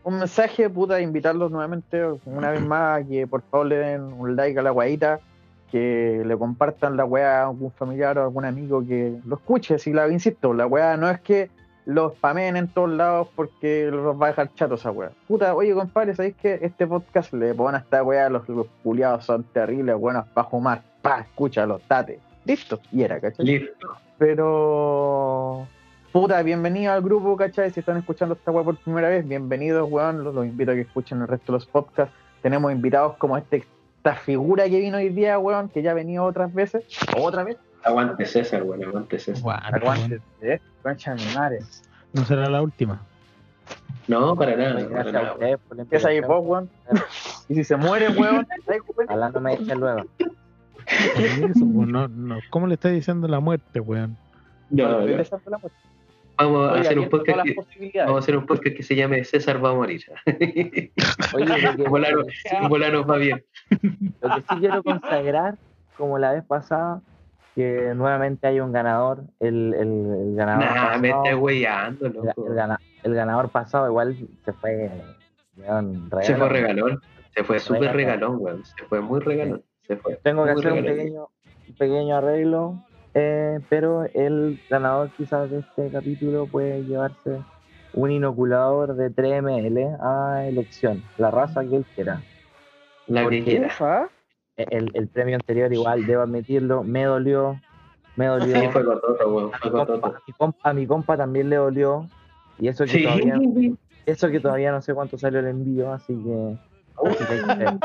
un 0.03 0.19
mensaje, 0.19 0.69
puta, 0.69 1.01
invitarlos 1.01 1.51
nuevamente 1.51 2.01
una 2.23 2.51
vez 2.51 2.61
más 2.61 3.01
a 3.01 3.05
que 3.05 3.27
por 3.27 3.41
favor 3.41 3.67
le 3.67 3.75
den 3.75 4.03
un 4.03 4.37
like 4.37 4.57
a 4.57 4.61
la 4.61 4.69
guayita, 4.71 5.19
que 5.71 6.23
le 6.25 6.37
compartan 6.37 6.97
la 6.97 7.05
weá 7.05 7.41
a 7.41 7.47
algún 7.47 7.71
familiar 7.71 8.17
o 8.17 8.23
algún 8.23 8.45
amigo 8.45 8.85
que 8.85 9.17
lo 9.25 9.35
escuche. 9.35 9.79
Si 9.79 9.93
la 9.93 10.07
insisto, 10.09 10.53
la 10.53 10.67
weá 10.67 10.97
no 10.97 11.09
es 11.09 11.19
que 11.21 11.49
los 11.85 12.13
spamen 12.15 12.57
en 12.57 12.67
todos 12.67 12.89
lados 12.89 13.29
porque 13.33 13.89
los 13.89 14.21
va 14.21 14.27
a 14.27 14.29
dejar 14.29 14.53
chatos 14.55 14.81
esa 14.81 14.91
weá. 14.91 15.11
Puta, 15.27 15.55
oye 15.55 15.73
compadre, 15.73 16.15
¿sabéis 16.15 16.35
que 16.35 16.59
este 16.61 16.85
podcast 16.85 17.33
le 17.33 17.53
ponen 17.53 17.75
a 17.75 17.77
esta 17.79 18.03
weá, 18.03 18.29
los, 18.29 18.47
los 18.49 18.67
culiados 18.83 19.25
son 19.25 19.43
terribles, 19.45 19.95
buenos 19.97 20.27
para 20.27 20.49
fumar? 20.49 20.83
Pa, 21.01 21.21
escúchalo, 21.21 21.79
date. 21.87 22.19
Listo, 22.43 22.79
y 22.91 23.03
era, 23.03 23.19
¿cachai? 23.19 23.45
Listo. 23.45 23.89
Pero. 24.17 25.67
Puta, 26.11 26.41
bienvenido 26.41 26.91
al 26.91 27.01
grupo, 27.01 27.37
¿cachai? 27.37 27.71
Si 27.71 27.79
están 27.79 27.97
escuchando 27.97 28.35
esta 28.35 28.51
weá 28.51 28.63
por 28.63 28.77
primera 28.77 29.07
vez, 29.09 29.27
bienvenidos, 29.27 29.89
weón. 29.89 30.23
Los, 30.23 30.33
los 30.33 30.45
invito 30.45 30.71
a 30.71 30.75
que 30.75 30.81
escuchen 30.81 31.21
el 31.21 31.27
resto 31.27 31.51
de 31.51 31.59
los 31.59 31.65
podcasts. 31.65 32.13
Tenemos 32.41 32.71
invitados 32.71 33.15
como 33.17 33.37
este, 33.37 33.65
esta 34.07 34.21
figura 34.21 34.69
que 34.69 34.79
vino 34.79 34.97
hoy 34.97 35.09
día, 35.09 35.37
weón, 35.37 35.67
que 35.69 35.81
ya 35.81 35.91
ha 35.91 35.93
venido 35.93 36.23
otras 36.23 36.53
veces. 36.53 36.85
¿Otra 37.17 37.43
vez? 37.43 37.57
Aguante 37.83 38.25
César, 38.25 38.63
bueno, 38.63 38.87
aguante 38.87 39.19
César. 39.19 39.61
Aguante, 39.61 39.75
Aguante, 39.75 40.21
¿eh? 40.41 40.61
Concha 40.81 41.15
de. 41.15 41.59
No 42.13 42.23
será 42.25 42.49
la 42.49 42.61
última. 42.61 43.01
No, 44.07 44.35
para 44.37 44.55
nada, 44.55 44.75
Oye, 44.75 44.85
para 44.85 45.03
Gracias 45.03 45.15
a 45.15 45.19
nada. 45.19 45.33
ustedes 45.33 45.57
por 45.67 45.77
la 45.77 45.83
Empieza 45.83 46.07
ahí 46.07 46.21
vos, 46.21 46.45
weón. 46.45 46.69
Y 47.49 47.55
si 47.55 47.63
se 47.65 47.75
muere, 47.75 48.07
weón, 48.09 48.47
¿sabes, 48.65 48.81
weón? 48.95 49.09
Ojalá 49.09 49.29
no 49.29 49.41
me 49.41 49.53
echen 49.53 49.79
luego. 49.79 50.05
Eso, 50.87 51.65
no, 51.65 52.07
no. 52.07 52.39
¿Cómo 52.49 52.67
le 52.67 52.75
está 52.75 52.87
diciendo 52.89 53.27
la 53.27 53.41
muerte, 53.41 53.81
weón? 53.81 54.15
No, 54.69 55.01
Estoy 55.01 55.41
no. 55.49 55.59
Vamos 56.37 56.69
a 56.71 56.79
hacer 56.81 56.99
un 56.99 57.09
podcast 57.09 57.41
que, 57.41 57.47
las 57.47 57.55
posibilidades. 57.55 58.07
vamos 58.07 58.21
a 58.21 58.23
hacer 58.23 58.37
un 58.37 58.45
podcast 58.45 58.75
que 58.75 58.83
se 58.83 58.95
llame 58.95 59.23
César 59.23 59.63
va 59.63 59.71
a 59.71 59.73
morir. 59.73 60.01
Oye, 61.33 61.77
Volano, 62.69 63.05
va 63.05 63.17
bien. 63.17 63.43
lo 64.21 64.29
que 64.35 64.41
sí 64.41 64.55
quiero 64.59 64.83
consagrar, 64.83 65.57
como 65.97 66.17
la 66.19 66.33
vez 66.33 66.43
pasada, 66.45 67.01
que 67.55 67.93
nuevamente 67.95 68.45
hay 68.47 68.59
un 68.59 68.71
ganador. 68.71 69.23
El, 69.39 69.73
el, 69.73 70.27
el 70.29 70.35
ganador 70.35 70.65
Nah, 70.65 70.97
me 70.97 71.09
pasado- 71.09 71.23
estás 71.25 71.39
weyando, 71.41 72.05
el, 72.05 72.13
loco. 72.13 72.47
el 72.47 72.53
gana- 72.55 72.79
el 73.03 73.13
ganador 73.13 73.49
pasado 73.49 73.87
igual 73.87 74.15
se 74.45 74.53
fue. 74.53 74.91
weón, 75.57 76.09
Se 76.21 76.35
fue 76.35 76.49
regalón. 76.49 77.01
Se 77.33 77.43
fue 77.43 77.59
súper 77.59 77.93
Regalón. 77.93 77.97
regalón, 77.97 78.35
weón. 78.39 78.65
Se 78.65 78.85
fue 78.85 79.01
muy 79.01 79.19
regalón. 79.19 79.63
Se 79.87 79.95
fue. 79.97 80.15
Tengo 80.23 80.43
que 80.45 80.51
hacer 80.51 80.71
un 80.71 80.77
regalón. 80.83 80.97
pequeño, 80.97 81.27
un 81.69 81.75
pequeño 81.75 82.15
arreglo, 82.17 82.83
eh, 83.19 83.59
pero 83.69 84.03
el 84.13 84.59
ganador 84.69 85.09
quizás 85.17 85.49
de 85.49 85.59
este 85.59 85.89
capítulo 85.91 86.45
puede 86.45 86.83
llevarse 86.83 87.39
un 87.93 88.11
inoculador 88.11 88.95
de 88.95 89.09
3ml 89.09 89.97
a 89.99 90.45
elección, 90.47 91.01
la 91.17 91.31
raza 91.31 91.61
que 91.61 91.77
él 91.77 91.85
quiera. 91.95 92.21
La 93.07 93.27
que 93.27 93.43
quiera. 93.43 93.69
¿Ah? 93.79 94.07
El, 94.57 94.91
el 94.93 95.07
premio 95.07 95.35
anterior 95.35 95.71
igual, 95.73 96.05
debo 96.05 96.21
admitirlo, 96.23 96.83
me 96.83 97.05
dolió, 97.05 97.57
me 98.15 98.25
dolió. 98.27 98.59
Sí, 98.59 98.67
fue 98.71 98.83
cototo, 98.85 99.23
a, 99.53 99.57
Fue 99.57 99.69
mi 99.69 99.71
compa, 99.71 99.85
cototo. 99.85 100.07
a 100.07 100.21
mi 100.27 100.33
compa- 100.33 100.57
a 100.63 100.73
mi 100.73 100.87
compa 100.87 101.17
también 101.17 101.49
le 101.49 101.55
dolió, 101.55 102.07
y 102.59 102.67
eso 102.67 102.83
que, 102.85 102.91
Sí. 102.91 103.03
todavía, 103.03 103.35
eso 104.05 104.29
que 104.29 104.39
todavía 104.39 104.71
no 104.71 104.81
sé 104.81 104.93
cuánto 104.93 105.17
salió 105.17 105.39
el 105.39 105.47
envío, 105.47 105.91
así 105.91 106.13
que... 106.13 106.57
así 107.09 107.25
que. 107.25 107.79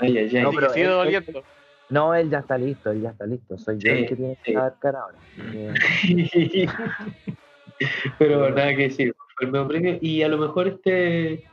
Ay, 0.00 0.18
ay, 0.18 0.36
ay. 0.36 0.42
No, 0.42 0.50
pero 0.52 0.70
Sigue 0.70 0.86
él- 0.86 0.90
doliendo. 0.92 1.42
No, 1.90 2.14
él 2.14 2.30
ya 2.30 2.38
está 2.38 2.56
listo, 2.56 2.90
él 2.90 3.02
ya 3.02 3.10
está 3.10 3.26
listo. 3.26 3.58
Soy 3.58 3.78
yo 3.78 3.92
el 3.92 4.06
que 4.06 4.16
tiene 4.16 4.38
que 4.42 4.54
cara 4.80 5.00
ahora. 5.00 5.18
pero 8.18 8.50
nada 8.50 8.74
que 8.74 8.82
decir, 8.84 9.14
fue 9.36 9.46
el 9.46 9.52
nuevo 9.52 9.68
premio. 9.68 9.98
Y 10.00 10.22
a 10.22 10.28
lo 10.28 10.38
mejor 10.38 10.68
este. 10.68 11.44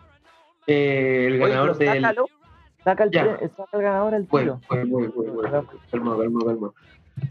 eh, 0.68 1.26
el 1.28 1.42
Oye, 1.42 1.54
ganador 1.54 1.78
pero 1.78 1.92
del. 1.92 2.02
saca 2.84 3.04
el, 3.04 3.12
saca 3.12 3.78
el 3.78 3.82
ganador 3.82 4.16
al 4.16 4.28
tiro. 4.28 4.62
bueno, 4.70 4.88
bueno, 4.90 5.12
bueno, 5.14 5.34
bueno. 5.34 5.68
Calma, 5.92 6.18
calma, 6.18 6.40
calma. 6.46 6.72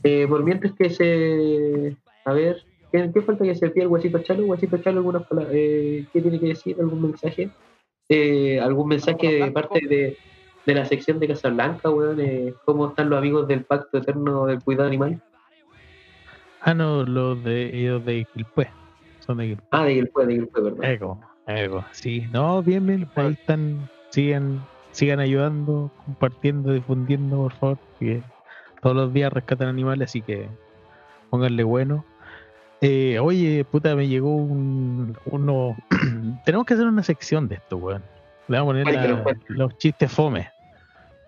Eh, 0.02 0.26
por 0.28 0.44
mientras 0.44 0.72
que 0.74 0.90
se, 0.90 1.96
A 2.24 2.32
ver, 2.32 2.62
¿qué, 2.92 3.10
qué 3.12 3.22
falta 3.22 3.44
que 3.44 3.54
se 3.54 3.70
pida 3.70 3.84
el 3.84 3.88
Guasito 3.88 4.18
Chalo? 4.20 4.44
Guasito 4.44 4.78
Chalo, 4.78 4.98
algunas 4.98 5.26
pala- 5.26 5.48
eh, 5.50 6.06
¿qué 6.12 6.20
tiene 6.20 6.38
que 6.38 6.48
decir? 6.48 6.76
¿Algún 6.78 7.02
mensaje? 7.02 7.50
Eh, 8.08 8.60
¿Algún 8.60 8.88
mensaje 8.88 9.44
de 9.44 9.50
parte 9.52 9.80
de, 9.86 10.16
de 10.66 10.74
la 10.74 10.84
sección 10.84 11.18
de 11.18 11.28
Casablanca, 11.28 11.90
weón? 11.90 12.20
Eh, 12.20 12.54
¿Cómo 12.64 12.88
están 12.88 13.10
los 13.10 13.18
amigos 13.18 13.48
del 13.48 13.64
Pacto 13.64 13.98
Eterno 13.98 14.46
del 14.46 14.62
Cuidado 14.62 14.88
Animal? 14.88 15.20
Ah, 16.60 16.74
no, 16.74 17.04
los 17.04 17.42
de 17.42 17.76
ellos 17.76 18.04
de 18.04 18.26
Quilpue. 18.32 18.68
Son 19.20 19.38
de 19.38 19.48
Quilpue. 19.48 19.66
Ah, 19.70 19.84
de 19.84 19.94
Gilpue, 19.94 20.26
de 20.26 20.34
Gilpue, 20.34 20.62
perdón. 20.62 20.84
Ego, 20.84 21.20
ego. 21.46 21.84
Sí, 21.92 22.26
no, 22.32 22.62
bien, 22.62 22.86
bien. 22.86 23.08
Ahí 23.14 23.32
están, 23.32 23.88
sigan, 24.10 24.64
sigan 24.92 25.20
ayudando, 25.20 25.90
compartiendo, 26.04 26.72
difundiendo, 26.72 27.36
por 27.38 27.52
favor. 27.52 27.78
Que 27.98 28.22
todos 28.82 28.94
los 28.94 29.12
días 29.12 29.32
rescatan 29.32 29.68
animales, 29.68 30.10
así 30.10 30.20
que 30.20 30.48
pónganle 31.30 31.64
bueno. 31.64 32.04
Eh, 32.82 33.18
oye, 33.20 33.64
puta, 33.64 33.94
me 33.94 34.08
llegó 34.08 34.34
un, 34.36 35.16
uno. 35.26 35.76
Tenemos 36.44 36.66
que 36.66 36.74
hacer 36.74 36.86
una 36.86 37.02
sección 37.02 37.48
de 37.48 37.56
esto, 37.56 37.76
weón. 37.76 38.02
Le 38.50 38.58
vamos 38.58 38.74
a 38.74 38.82
poner 38.82 38.94
la- 39.24 39.36
los 39.48 39.78
chistes 39.78 40.10
fome. 40.12 40.50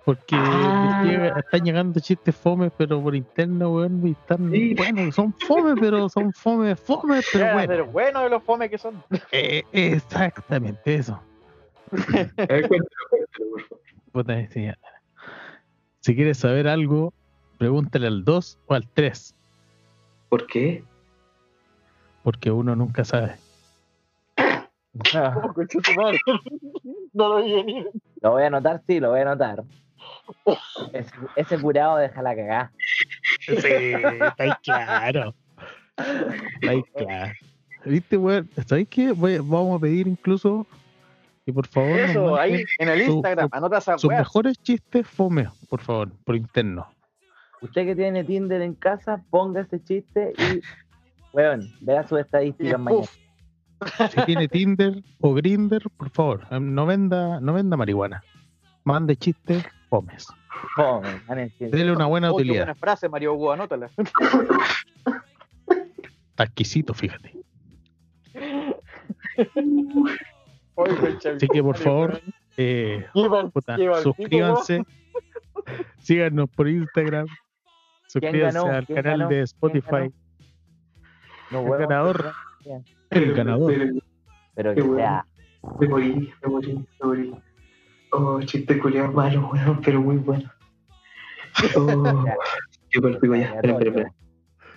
Porque 0.05 0.35
Ah. 0.37 1.03
llega- 1.07 1.39
están 1.39 1.63
llegando 1.65 2.01
chistes 2.01 2.35
fome, 2.35 2.69
pero 2.77 3.01
por 3.01 3.15
interno, 3.15 3.71
weón, 3.75 4.05
y 4.05 4.11
están, 4.11 4.51
Sí. 4.51 4.75
bueno, 4.75 5.13
son 5.13 5.33
fome, 5.47 5.75
pero 5.81 6.09
son 6.09 6.33
fome, 6.33 6.75
fome, 6.75 7.21
pero 7.33 7.53
bueno. 7.55 7.73
ser 7.73 7.83
bueno 7.85 8.23
de 8.25 8.31
los 8.31 8.43
fomes 8.43 8.69
que 8.71 8.79
son. 8.79 9.01
Eh, 9.31 9.63
exactamente 9.71 10.97
eso. 10.97 11.23
A 12.39 12.47
ver, 12.47 12.69
cuéntalo. 12.69 12.91
Si 16.01 16.17
quieres 16.17 16.39
saber 16.39 16.67
algo, 16.67 17.13
pregúntale 17.59 18.09
al 18.09 18.25
2 18.25 18.59
o 18.67 18.75
al 18.75 18.89
3, 18.89 19.37
¿Por 20.29 20.49
qué? 20.49 20.83
porque 22.25 22.51
uno 22.51 22.75
nunca 22.75 23.05
sabe. 23.05 23.37
Madre. 25.97 26.19
No 27.13 27.29
lo 27.29 27.43
vi 27.45 27.53
venir. 27.53 27.91
Lo 28.21 28.31
voy 28.33 28.43
a 28.45 28.47
anotar, 28.47 28.83
sí, 28.87 29.01
lo 29.01 29.11
voy 29.11 29.21
a 29.21 29.23
anotar. 29.23 29.63
Ese, 30.93 31.13
ese 31.37 31.59
curado 31.61 31.97
deja 31.99 32.23
la 32.23 32.35
cagada. 32.35 32.73
Sí, 33.41 33.53
está 33.57 34.35
ahí 34.39 34.53
claro. 34.63 35.35
Está 35.97 36.71
ahí 36.71 36.83
claro. 36.95 37.33
¿Viste, 37.85 38.17
weón? 38.17 38.49
¿Sabéis 38.67 38.89
qué? 38.89 39.13
Voy- 39.13 39.39
vamos 39.39 39.77
a 39.77 39.81
pedir 39.81 40.07
incluso 40.07 40.67
que 41.45 41.53
por 41.53 41.67
favor 41.67 41.99
Eso, 41.99 42.37
ahí 42.37 42.65
en 42.79 42.89
el 42.89 43.05
su- 43.07 43.13
Instagram, 43.15 43.49
anota 43.51 43.79
esa 43.79 43.99
sus 43.99 44.09
mejores 44.11 44.57
chistes 44.63 45.07
fome, 45.07 45.49
por 45.69 45.81
favor, 45.81 46.13
por 46.25 46.37
interno. 46.37 46.87
Usted 47.61 47.85
que 47.85 47.97
tiene 47.97 48.23
Tinder 48.25 48.63
en 48.63 48.75
casa, 48.75 49.23
ponga 49.31 49.63
ese 49.63 49.83
chiste 49.83 50.33
y, 50.39 50.61
weón, 51.37 51.69
vea 51.81 52.07
sus 52.07 52.19
Y 52.19 52.23
estadísticas 52.23 52.79
mañana. 52.79 53.03
puff, 53.03 53.17
Si 54.11 54.23
tiene 54.27 54.49
Tinder 54.49 55.03
o 55.21 55.35
Grinder, 55.35 55.83
por 55.97 56.11
favor, 56.11 56.61
no 56.61 56.87
venda, 56.87 57.41
no 57.41 57.53
venda 57.53 57.77
marihuana. 57.77 58.23
Mande 58.85 59.17
chistes 59.17 59.65
fomes. 59.89 60.27
Fome, 60.77 61.21
ganen 61.27 61.53
Dele 61.59 61.93
una 61.93 62.07
buena 62.07 62.31
oh, 62.31 62.37
qué 62.37 62.43
utilidad. 62.43 62.65
buena 62.65 62.75
frase, 62.75 63.09
Mario 63.09 63.35
Hugo, 63.35 63.53
anótala. 63.53 63.91
Está 66.31 66.45
exquisito, 66.45 66.95
fíjate. 66.95 67.35
Así 71.37 71.49
que, 71.49 71.63
por 71.63 71.77
favor. 71.77 72.21
Eh, 72.57 73.07
puta, 73.13 73.77
suscríbanse, 74.03 74.83
síganos 75.99 76.51
por 76.51 76.69
Instagram, 76.69 77.27
suscríbanse 78.09 78.59
ganó? 78.59 78.71
al 78.71 78.87
¿Quién 78.87 78.97
canal 78.97 79.19
ganó? 79.21 79.29
de 79.31 79.35
¿Quién 79.37 79.45
Spotify. 79.45 80.15
No, 81.51 81.75
El 81.75 81.81
ganador. 81.81 82.33
bien. 82.65 82.85
El 83.13 83.35
ganador. 83.35 83.73
Pero 84.55 84.75
Qué 84.75 84.81
que 84.81 84.83
bueno. 84.87 84.97
sea. 84.97 85.27
Me 85.81 85.89
morí, 85.89 86.33
me 86.43 86.49
morí, 86.51 86.75
me 86.75 87.07
morí. 87.07 87.35
Oh, 88.11 88.41
chiste 88.43 88.79
culiado 88.79 89.13
malo, 89.13 89.49
weón, 89.53 89.81
pero 89.83 90.01
muy 90.01 90.17
bueno. 90.17 90.51
Oh, 91.77 92.25
qué 92.91 93.01
pico 93.01 93.35
ya. 93.37 93.55
Espera, 93.55 93.73
espera, 93.75 93.91
espera. 93.91 94.13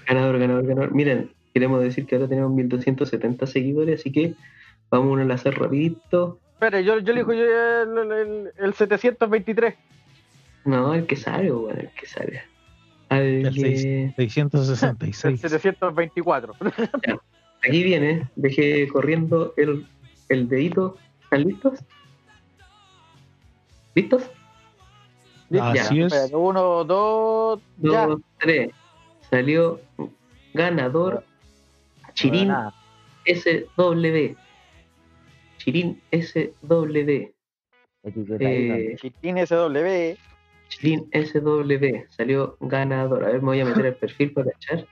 Ganador, 0.08 0.40
ganador, 0.40 0.66
ganador. 0.68 0.92
Miren, 0.94 1.32
queremos 1.54 1.82
decir 1.82 2.06
que 2.06 2.16
ahora 2.16 2.28
tenemos 2.28 2.52
1270 2.54 3.46
seguidores, 3.48 4.00
así 4.00 4.12
que 4.12 4.36
vamos 4.90 5.18
a 5.18 5.22
enlazar 5.24 5.58
rapidito. 5.60 6.40
Espera, 6.54 6.80
yo, 6.82 7.00
yo 7.00 7.12
elijo 7.14 7.34
yo 7.34 7.44
el, 7.44 7.98
el, 7.98 8.12
el- 8.12 8.52
el 8.58 8.74
723. 8.74 9.76
No, 10.66 10.94
el 10.94 11.06
que 11.06 11.16
sabe, 11.16 11.52
weón, 11.52 11.78
el 11.80 11.90
que 11.90 12.06
sabe. 12.06 12.42
Al 13.10 13.22
El 13.22 13.54
que- 13.54 14.04
El 14.06 14.14
666. 14.16 15.42
724. 15.42 16.54
Aquí 17.68 17.84
viene, 17.84 18.30
dejé 18.36 18.88
corriendo 18.88 19.54
el, 19.58 19.88
el 20.30 20.48
dedito. 20.48 20.98
¿Están 21.24 21.44
listos? 21.44 21.80
¿Listos? 23.96 24.30
Así 25.60 26.02
es. 26.02 26.14
Espérate, 26.14 26.36
uno, 26.36 26.84
dos, 26.84 27.62
ya. 27.78 28.08
Dos, 28.08 28.22
tres. 28.40 28.72
Salió 29.30 29.80
ganador 30.54 31.24
Chirín 32.14 32.50
Nada. 32.50 32.74
SW. 33.26 34.36
Chirín 35.58 36.02
SW. 36.12 37.34
¿no? 38.04 38.38
Eh, 38.40 38.96
Chitín 38.98 39.38
SW. 39.46 40.18
Chirín 40.70 41.10
SW. 41.12 42.06
Salió 42.10 42.58
ganador. 42.60 43.24
A 43.24 43.28
ver, 43.28 43.42
me 43.42 43.48
voy 43.48 43.60
a 43.62 43.66
meter 43.66 43.88
el 43.88 43.96
perfil 43.96 44.34
para 44.34 44.52
cachar. 44.52 44.88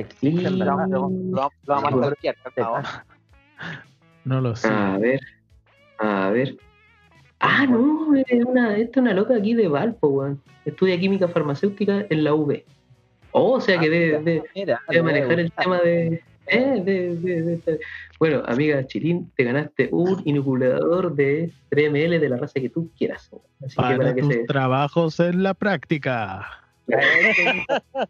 Existen, 0.00 0.54
Y- 0.54 0.58
¿verdad? 0.58 0.88
Lo, 0.88 1.08
lo- 1.08 1.32
lo 1.32 1.50
vamos 1.66 1.92
a 1.92 1.96
bloquear, 1.96 2.36
calmado. 2.54 2.82
No 4.24 4.40
lo 4.40 4.54
sé. 4.56 4.68
A 4.68 4.98
ver. 4.98 5.20
A 5.98 6.30
ver. 6.30 6.56
Ah, 7.40 7.66
no, 7.66 8.14
es 8.14 8.44
una, 8.44 8.76
esta 8.76 9.00
es 9.00 9.02
una 9.02 9.14
loca 9.14 9.36
aquí 9.36 9.54
de 9.54 9.68
Valpo, 9.68 10.08
weón. 10.08 10.42
Estudia 10.64 10.98
química 10.98 11.28
farmacéutica 11.28 12.06
en 12.10 12.24
la 12.24 12.34
UV. 12.34 12.62
Oh, 13.30 13.52
o 13.52 13.60
sea 13.60 13.78
que 13.78 13.88
debe, 13.90 14.18
debe- 14.54 15.02
manejar 15.02 15.38
el 15.40 15.52
tema 15.52 15.78
de, 15.80 16.22
eh, 16.46 16.82
de- 16.82 17.16
de- 17.16 17.42
de- 17.42 17.56
de- 17.58 17.80
Bueno, 18.18 18.42
amiga 18.46 18.84
Chirín, 18.86 19.30
te 19.36 19.44
ganaste 19.44 19.88
un 19.92 20.22
inoculador 20.24 21.14
de 21.14 21.52
3 21.68 21.90
ml 21.90 22.18
de 22.18 22.28
la 22.28 22.36
raza 22.38 22.54
que 22.60 22.70
tú 22.70 22.90
quieras. 22.98 23.30
Así 23.64 23.76
que 23.76 23.82
Para 23.82 23.96
para 23.98 24.14
que 24.14 24.22
tus 24.22 24.32
se. 24.32 24.44
trabajos 24.44 25.20
en 25.20 25.42
la 25.42 25.54
práctica. 25.54 26.46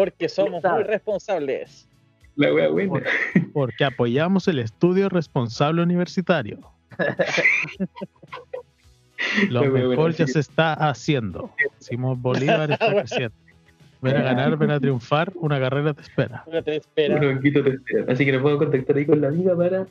Porque 0.00 0.28
somos 0.28 0.62
muy 0.64 0.82
responsables. 0.84 1.88
La 2.36 2.54
wea 2.54 2.68
buena. 2.68 3.02
Porque 3.52 3.84
apoyamos 3.84 4.48
el 4.48 4.58
estudio 4.60 5.08
responsable 5.08 5.82
universitario. 5.82 6.58
Lo 9.50 9.64
mejor 9.64 10.12
ya 10.12 10.24
que- 10.24 10.32
se 10.32 10.40
está 10.40 10.72
haciendo. 10.72 11.50
Simón 11.78 12.20
Bolívar 12.22 12.70
está 12.70 12.90
creciendo. 12.94 13.34
Ven 14.02 14.16
a 14.16 14.22
ganar, 14.22 14.56
ven 14.56 14.70
a 14.70 14.80
triunfar, 14.80 15.30
una 15.34 15.60
carrera 15.60 15.92
te 15.92 16.00
espera. 16.00 16.42
Una 16.46 16.62
te 16.62 16.76
espera. 16.76 17.16
Un 17.16 17.34
banquito 17.34 17.62
te 17.62 17.70
espera. 17.70 18.10
Así 18.10 18.24
que 18.24 18.32
nos 18.32 18.40
podemos 18.40 18.62
contactar 18.64 18.96
ahí 18.96 19.04
con 19.04 19.20
la 19.20 19.28
amiga 19.28 19.54
para 19.54 19.86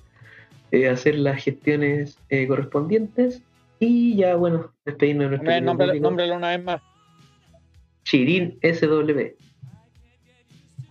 eh, 0.71 0.89
hacer 0.89 1.19
las 1.19 1.43
gestiones 1.43 2.17
eh, 2.29 2.47
correspondientes. 2.47 3.43
Y 3.79 4.15
ya, 4.15 4.35
bueno, 4.35 4.73
despedirnos 4.83 5.25
de 5.29 5.37
nuestro 5.37 5.61
Nombre- 5.61 5.99
nómbralo- 6.01 6.37
una 6.37 6.49
vez 6.49 6.63
más. 6.63 6.81
Chirín 8.03 8.57
SW. 8.63 9.35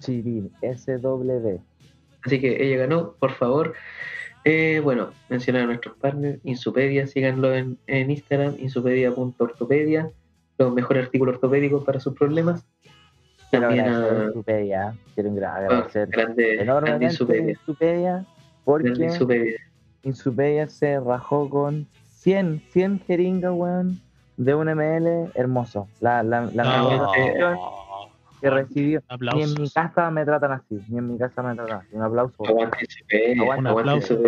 Chirín, 0.01 0.51
SW. 0.63 1.59
Así 2.25 2.41
que 2.41 2.63
ella 2.65 2.79
ganó, 2.87 3.15
por 3.19 3.33
favor. 3.33 3.75
Eh, 4.45 4.81
bueno, 4.83 5.11
mencionar 5.29 5.63
a 5.63 5.67
nuestros 5.67 5.97
partners, 5.97 6.39
Insupedia, 6.45 7.07
síganlo 7.07 7.55
en, 7.55 7.79
en 7.87 8.11
Instagram, 8.11 8.55
insupedia.ortopedia, 8.59 10.11
los 10.59 10.73
mejores 10.73 11.07
artículos 11.07 11.35
ortopédicos 11.37 11.85
para 11.85 12.01
sus 12.01 12.15
problemas. 12.15 12.65
También 13.51 13.87
a 13.89 14.25
Insupedia. 14.27 14.95
Quiero 15.15 15.31
agra- 15.31 15.53
ah, 15.53 15.57
agradecer 15.57 16.09
grande, 16.09 16.61
enormemente 16.61 17.05
Insupedia. 17.07 17.51
Insupedia 17.51 18.27
porque 18.65 18.89
Insupedia. 18.91 19.59
Insupedia 20.03 20.69
se 20.69 21.01
rajó 21.01 21.49
con 21.49 21.87
100, 22.11 22.63
100 22.71 23.01
jeringas, 23.07 23.53
weón, 23.55 24.01
de 24.37 24.55
un 24.55 24.69
ml 24.69 25.31
hermoso. 25.35 25.89
La, 26.01 26.23
la, 26.23 26.43
la 26.55 26.63
No. 26.65 27.11
atención 27.11 27.59
que 28.41 28.51
recibió. 28.51 29.03
Ni 29.35 29.43
en 29.43 29.55
mi 29.55 29.71
casa 29.71 30.11
me 30.11 30.25
tratan 30.25 30.53
así, 30.53 30.81
ni 30.89 30.99
en 30.99 31.13
mi 31.13 31.19
casa 31.19 31.43
me 31.43 31.55
tratan 31.55 31.81
así. 31.81 31.89
Un 31.93 32.03
aplauso. 32.03 32.47
Aguante 32.47 32.79
Insupedia, 32.81 33.43
Aguante, 33.43 33.71
un 33.71 33.79
aplauso. 33.79 34.23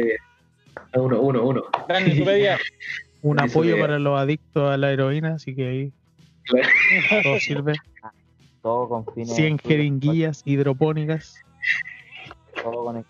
Uno, 0.95 1.21
uno, 1.21 1.43
uno. 1.45 1.63
Un 3.23 3.39
apoyo 3.39 3.79
para 3.79 3.99
los 3.99 4.19
adictos 4.19 4.73
a 4.73 4.79
la 4.79 4.93
heroína, 4.93 5.35
así 5.35 5.55
que 5.55 5.69
ahí 5.69 5.93
todo 7.23 7.39
sirve. 7.39 7.75
Todo 8.63 8.89
con 8.91 9.07
fines. 9.15 9.35
100 9.35 9.59
jeringuillas 9.59 10.43
hidropónicas. 10.45 11.35
Todo 12.63 12.85
con. 12.85 13.07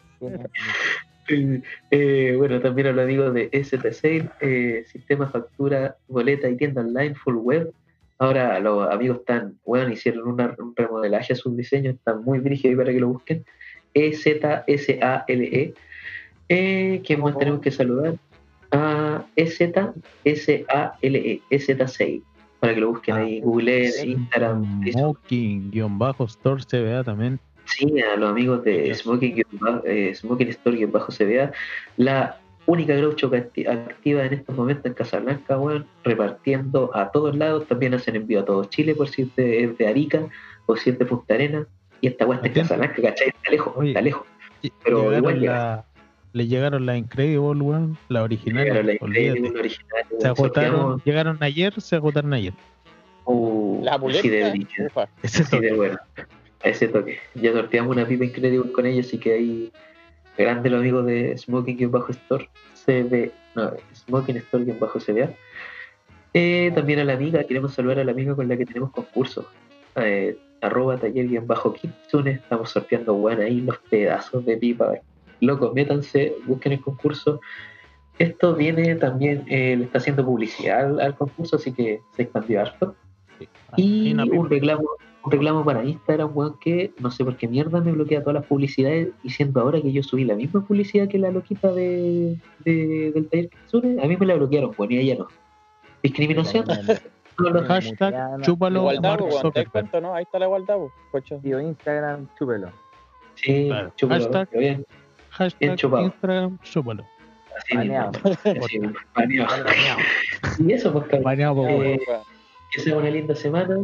Eh, 1.29 1.63
eh, 1.91 2.35
bueno, 2.37 2.61
también 2.61 2.89
a 2.89 2.93
los 2.93 3.05
amigos 3.05 3.35
de 3.35 3.51
ST 3.53 3.93
Sale, 3.93 4.31
eh, 4.41 4.85
sistema 4.87 5.29
factura, 5.29 5.97
boleta 6.07 6.49
y 6.49 6.57
tienda 6.57 6.83
online 6.83 7.17
full 7.17 7.35
web 7.35 7.73
Ahora 8.21 8.61
los 8.61 8.89
amigos 8.91 9.21
están, 9.21 9.59
bueno, 9.65 9.91
hicieron 9.91 10.29
una, 10.29 10.55
un 10.59 10.75
remodelaje 10.77 11.33
a 11.33 11.37
sus 11.37 11.57
diseños, 11.57 11.95
están 11.95 12.23
muy 12.23 12.39
brígidos 12.39 12.73
ahí 12.73 12.77
para 12.77 12.93
que 12.93 13.01
lo 13.01 13.09
busquen. 13.09 13.47
E 13.95 14.09
E-Z-S-A-L-E. 14.09 15.75
Eh, 16.51 17.03
¿Quién 17.05 17.21
más 17.21 17.39
tenemos 17.39 17.61
que 17.61 17.71
saludar? 17.71 18.17
A 18.73 19.25
E 19.35 19.45
E-Z-S-A-L-E, 19.45 21.41
EZ6, 21.51 22.23
para 22.61 22.75
que 22.75 22.81
lo 22.81 22.91
busquen 22.91 23.15
ahí, 23.15 23.41
Google, 23.41 23.91
Instagram. 24.05 24.83
Smoking-Store 24.93 26.63
CBA 26.63 27.03
también. 27.03 27.41
Sí, 27.65 28.01
a 28.01 28.17
los 28.17 28.31
amigos 28.31 28.65
de 28.65 28.95
Smoking, 28.95 29.45
eh, 29.85 30.15
Smoking 30.15 30.49
Store 30.49 30.87
bajo 30.87 31.13
CBA, 31.13 31.53
la 31.97 32.40
única 32.71 32.95
groucho 32.95 33.31
que 33.31 33.39
acti- 33.53 33.67
activa 33.69 34.25
en 34.25 34.33
estos 34.35 34.57
momentos 34.57 34.87
en 34.87 34.95
Casablanca, 34.95 35.59
weón, 35.59 35.87
repartiendo 36.05 36.91
a 36.95 37.11
todos 37.11 37.37
lados, 37.37 37.67
también 37.67 37.95
hacen 37.95 38.17
envío 38.17 38.41
a 38.41 38.45
todo 38.45 38.65
Chile 38.65 38.95
por 38.95 39.09
si 39.09 39.23
es 39.23 39.77
de 39.79 39.87
Arica 39.87 40.27
o 40.67 40.77
si 40.77 40.91
es 40.91 40.99
de 40.99 41.05
Punta 41.05 41.35
Arena, 41.35 41.67
y 42.01 42.07
esta 42.09 42.27
weá 42.27 42.37
está 42.37 42.49
en. 42.49 42.55
Casablanca, 42.55 43.03
¿cachai? 43.03 43.29
Está 43.29 43.51
lejos, 43.51 43.73
Oye, 43.77 43.91
está 43.91 44.01
lejos. 44.03 44.27
Pero 44.85 44.99
llegaron 45.03 45.19
igual 45.19 45.43
la- 45.45 45.85
le 46.33 46.47
llegaron 46.47 46.87
la 46.87 46.97
Incredible, 46.97 47.39
weón, 47.39 47.99
la 48.09 48.23
original. 48.23 48.65
Llegaron 48.65 48.87
la. 48.87 48.93
Incredible 48.95 49.59
original, 49.61 50.05
Se 50.19 50.27
agotaron, 50.29 50.71
sorteamos- 50.81 51.05
llegaron 51.05 51.39
ayer, 51.43 51.81
se 51.81 51.97
agotaron 51.97 52.33
ayer. 52.35 52.53
uh, 53.25 53.81
La 53.85 53.95
así 53.95 54.29
de. 54.29 54.67
Ese 55.23 55.73
bueno. 55.75 55.99
Ese 56.63 56.89
toque. 56.89 57.19
Ya 57.35 57.53
sorteamos 57.53 57.97
una 57.97 58.07
pipa 58.07 58.25
increíble 58.25 58.71
con 58.73 58.85
ellos, 58.87 59.07
así 59.07 59.19
que 59.19 59.33
ahí 59.33 59.73
grande 60.37 60.71
los 60.71 60.81
amigos 60.81 61.07
de 61.07 61.37
Smoking-Store 61.37 62.49
CB, 62.85 63.33
no, 63.55 63.73
Smoking 63.95 64.37
Store-CBA. 64.37 65.35
Eh, 66.33 66.71
también 66.75 67.01
a 67.01 67.05
la 67.05 67.15
amiga, 67.15 67.45
queremos 67.45 67.75
saludar 67.75 67.99
a 67.99 68.05
la 68.05 68.13
amiga 68.13 68.35
con 68.35 68.49
la 68.49 68.57
que 68.57 68.67
tenemos 68.67 68.91
concurso. 68.91 69.47
Eh, 69.97 70.39
arroba 70.61 70.99
taller-kitsune, 70.99 72.33
estamos 72.33 72.71
sorteando 72.71 73.15
bueno 73.15 73.43
ahí 73.43 73.61
los 73.61 73.79
pedazos 73.79 74.45
de 74.45 74.57
pipa. 74.57 74.95
Locos, 75.41 75.73
métanse, 75.75 76.35
busquen 76.47 76.73
el 76.73 76.81
concurso. 76.81 77.41
Esto 78.19 78.55
viene 78.55 78.95
también, 78.97 79.45
eh, 79.49 79.75
le 79.77 79.85
está 79.85 79.99
haciendo 79.99 80.25
publicidad 80.25 80.87
al, 80.87 81.01
al 81.01 81.15
concurso, 81.15 81.57
así 81.57 81.73
que 81.73 82.01
se 82.15 82.23
expandió 82.23 82.61
harto. 82.61 82.95
Y 83.77 84.13
un 84.13 84.51
reclamo, 84.51 84.91
un 85.23 85.31
reclamo 85.33 85.65
para 85.65 85.85
Instagram, 85.85 86.31
weón, 86.35 86.59
que 86.61 86.93
no 86.99 87.11
sé 87.11 87.25
por 87.25 87.37
qué 87.37 87.47
mierda 87.47 87.81
me 87.81 87.93
bloquea 87.93 88.21
todas 88.21 88.35
las 88.35 88.47
publicidades, 88.47 89.09
diciendo 89.23 89.61
ahora 89.61 89.81
que 89.81 89.93
yo 89.93 90.03
subí 90.03 90.25
la 90.25 90.35
misma 90.35 90.65
publicidad 90.65 91.09
que 91.09 91.19
la 91.19 91.31
loquita 91.31 91.73
de, 91.73 92.37
de- 92.65 93.13
del 93.13 93.29
taller 93.29 93.49
Kitsune, 93.51 94.03
a 94.03 94.07
mí 94.07 94.17
me 94.17 94.27
la 94.27 94.35
bloquearon, 94.37 94.73
weón, 94.79 94.93
y 94.93 94.97
a 94.99 95.01
ella 95.01 95.17
no. 95.19 95.29
Discriminación. 96.03 96.65
Hashtag 97.69 98.43
chúpalo 98.43 98.81
Igualdad, 98.81 99.19
pues, 99.19 99.35
weón, 99.35 99.53
¿te 99.53 99.67
cuenta, 99.67 100.01
no? 100.01 100.15
Ahí 100.15 100.23
está 100.25 100.39
la 100.39 100.47
igualdad, 100.47 100.77
pues, 100.77 100.93
cocho. 101.11 101.39
Tío, 101.43 101.61
Instagram, 101.61 102.27
chúpelo. 102.39 102.71
sí, 103.35 103.67
Claro. 103.69 103.93
chúpalo, 103.97 104.25
Hashtag- 104.31 104.59
bien, 104.59 104.87
Hashtag 105.31 105.59
Bien 105.61 105.77
chupado. 105.77 106.03
Instagram, 106.05 106.59
chúpalo. 106.63 107.05
así. 107.57 107.77
Baneado. 107.77 108.11
Así 108.65 108.79
baneado. 109.15 109.67
Y 110.59 110.73
eso, 110.73 110.93
pues, 110.93 111.05
cabrón. 111.05 111.23
Baneado 111.25 111.55
por 111.57 111.71
Eh, 111.71 111.75
weón. 111.79 111.99
Weón. 112.09 112.21
que 112.73 112.81
sea 112.81 112.97
una 112.97 113.11
linda 113.11 113.35
semana. 113.35 113.79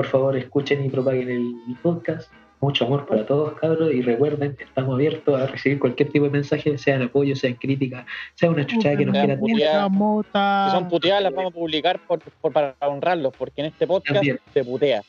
Por 0.00 0.06
favor, 0.06 0.34
escuchen 0.34 0.82
y 0.82 0.88
propaguen 0.88 1.28
el 1.28 1.76
podcast. 1.82 2.32
Mucho 2.62 2.86
amor 2.86 3.04
para 3.04 3.26
todos, 3.26 3.52
cabros. 3.58 3.92
Y 3.92 4.00
recuerden, 4.00 4.56
estamos 4.58 4.94
abiertos 4.94 5.38
a 5.38 5.46
recibir 5.46 5.78
cualquier 5.78 6.10
tipo 6.10 6.24
de 6.24 6.30
mensaje, 6.30 6.78
sean 6.78 7.02
apoyo, 7.02 7.36
sean 7.36 7.52
críticas, 7.52 8.06
sea 8.34 8.48
una 8.48 8.64
chuchada 8.64 8.96
que 8.96 9.04
nos 9.04 9.14
quieran 9.14 9.92
mota. 9.92 10.68
Si 10.70 10.76
son 10.78 10.88
puteadas, 10.88 11.22
las 11.22 11.34
vamos 11.34 11.52
a 11.52 11.54
publicar 11.54 12.00
por, 12.06 12.18
por- 12.40 12.50
para 12.50 12.74
honrarlos, 12.80 13.34
porque 13.36 13.60
en 13.60 13.66
este 13.66 13.86
podcast 13.86 14.14
También. 14.14 14.38
se 14.54 14.64
putea. 14.64 15.02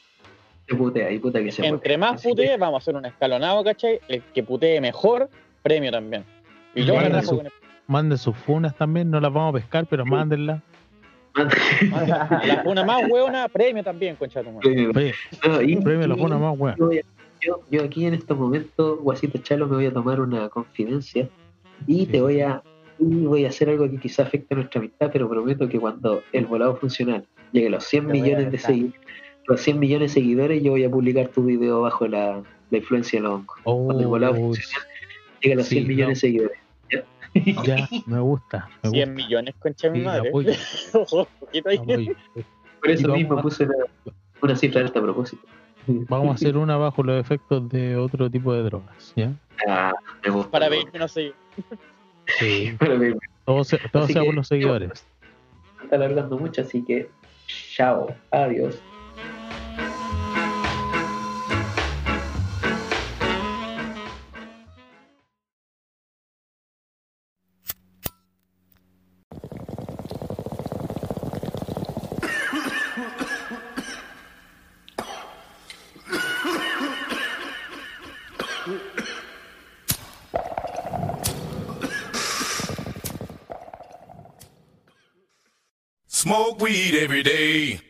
Se 0.67 0.75
putea 0.75 1.09
y 1.09 1.19
puta 1.19 1.41
que 1.41 1.53
se 1.53 1.61
Entre 1.65 1.77
putea. 1.77 1.97
más 1.97 2.13
Así 2.15 2.23
que, 2.23 2.29
putee, 2.31 2.57
vamos 2.57 2.75
a 2.75 2.77
hacer 2.79 2.95
un 2.97 3.05
escalonado, 3.05 3.63
¿cachai? 3.63 4.01
El 4.09 4.21
que 4.23 4.43
putee 4.43 4.81
mejor, 4.81 5.29
premio 5.63 5.89
también. 5.89 6.25
Y 6.75 6.83
yo 6.83 6.95
su- 7.23 7.39
el- 7.39 7.49
Manden 7.87 8.17
sus 8.17 8.35
funas 8.35 8.75
también, 8.75 9.09
no 9.09 9.21
las 9.21 9.31
vamos 9.31 9.55
a 9.55 9.57
pescar, 9.57 9.85
pero 9.89 10.05
mándenlas. 10.05 10.59
La 11.35 12.61
funa 12.63 12.83
más 12.85 13.03
hueona, 13.09 13.47
premio 13.49 13.83
también, 13.83 14.15
concha 14.15 14.43
tu 14.43 14.51
madre. 14.51 14.87
Oye, 14.95 15.13
No, 15.47 15.61
y- 15.61 15.75
premio 15.77 16.05
a 16.05 16.07
la 16.07 16.15
y- 16.15 16.19
funa 16.19 16.37
más 16.37 16.57
weón. 16.57 16.75
yo, 17.71 17.83
aquí 17.83 18.05
en 18.05 18.13
estos 18.13 18.37
momentos, 18.37 18.99
Guasito 18.99 19.37
Chalo, 19.39 19.67
me 19.67 19.75
voy 19.77 19.85
a 19.87 19.93
tomar 19.93 20.19
una 20.19 20.49
confidencia 20.49 21.27
y 21.87 22.05
te 22.05 22.21
voy 22.21 22.41
a 22.41 22.61
y 22.99 23.25
voy 23.25 23.45
a 23.45 23.49
hacer 23.49 23.67
algo 23.69 23.89
que 23.89 23.97
quizá 23.97 24.21
afecte 24.21 24.53
a 24.53 24.57
nuestra 24.57 24.77
amistad, 24.79 25.09
pero 25.11 25.27
prometo 25.27 25.67
que 25.67 25.79
cuando 25.79 26.21
el 26.33 26.45
volado 26.45 26.75
funcional 26.75 27.25
llegue 27.51 27.65
a 27.67 27.71
los 27.71 27.83
100 27.85 28.03
Te 28.05 28.09
voy 28.11 28.19
a 28.19 28.21
millones 28.23 28.51
de 28.51 28.57
seguidores, 28.59 29.01
los 29.47 29.61
100 29.61 29.79
millones 29.79 30.13
de 30.13 30.21
seguidores, 30.21 30.61
yo 30.61 30.71
voy 30.71 30.83
a 30.83 30.89
publicar 30.91 31.27
tu 31.29 31.43
video 31.43 31.81
bajo 31.81 32.07
la, 32.07 32.43
la 32.69 32.77
influencia 32.77 33.19
de 33.19 33.23
los 33.23 33.33
hongos. 33.39 33.57
Cuando 33.63 33.99
el 33.99 34.05
volado 34.07 34.33
Oh, 34.33 34.35
funcione, 34.35 34.85
llegue 35.41 35.53
a 35.53 35.57
los 35.57 35.65
sí, 35.65 35.75
100 35.77 35.87
millones 35.87 36.05
no. 36.05 36.09
de 36.09 36.15
seguidores. 36.17 36.57
ya, 37.65 37.87
me 38.05 38.19
gusta. 38.19 38.69
Me 38.83 38.89
100 38.89 39.09
gusta. 39.09 39.23
millones, 39.27 39.55
concha 39.59 39.87
de 39.87 39.91
mi 39.93 39.99
Sí, 39.99 40.05
madre. 40.05 40.29
apoyo. 40.29 40.51
Ojo, 40.93 41.27
poquito 41.39 41.69
ahí. 41.69 41.77
Apoyo. 41.77 42.13
Por 42.81 42.89
eso 42.89 43.07
mismo 43.09 43.39
a- 43.39 43.41
puse 43.41 43.63
una, 43.65 43.75
una 44.41 44.55
cifra 44.55 44.81
alta 44.81 44.99
a 44.99 45.03
propósito. 45.03 45.41
Vamos 45.87 46.29
a 46.29 46.33
hacer 46.35 46.57
una 46.57 46.77
bajo 46.77 47.01
los 47.03 47.19
efectos 47.19 47.67
de 47.69 47.95
otro 47.97 48.29
tipo 48.29 48.53
de 48.53 48.63
drogas, 48.63 49.13
¿ya? 49.15 49.31
Ah, 49.67 49.91
me 50.23 50.29
gusta. 50.31 50.51
Para 50.51 50.69
me 50.69 50.77
ver 50.77 50.91
que 50.91 50.99
no 50.99 51.07
sé. 51.07 51.33
Sí. 52.39 52.75
Para 52.79 52.95
ver- 52.95 53.17
Todo, 53.45 53.63
se- 53.63 53.79
todo 53.91 54.03
Así 54.03 54.13
sea 54.13 54.21
que- 54.21 54.27
por 54.27 54.35
los 54.35 54.47
seguidores. 54.47 55.05
Se 55.79 55.83
está 55.85 55.95
alargando 55.95 56.37
mucho, 56.37 56.61
así 56.61 56.83
que 56.83 57.09
chao, 57.75 58.13
adiós. 58.29 58.79
Weed 86.61 86.95
every 86.95 87.23
day. 87.23 87.81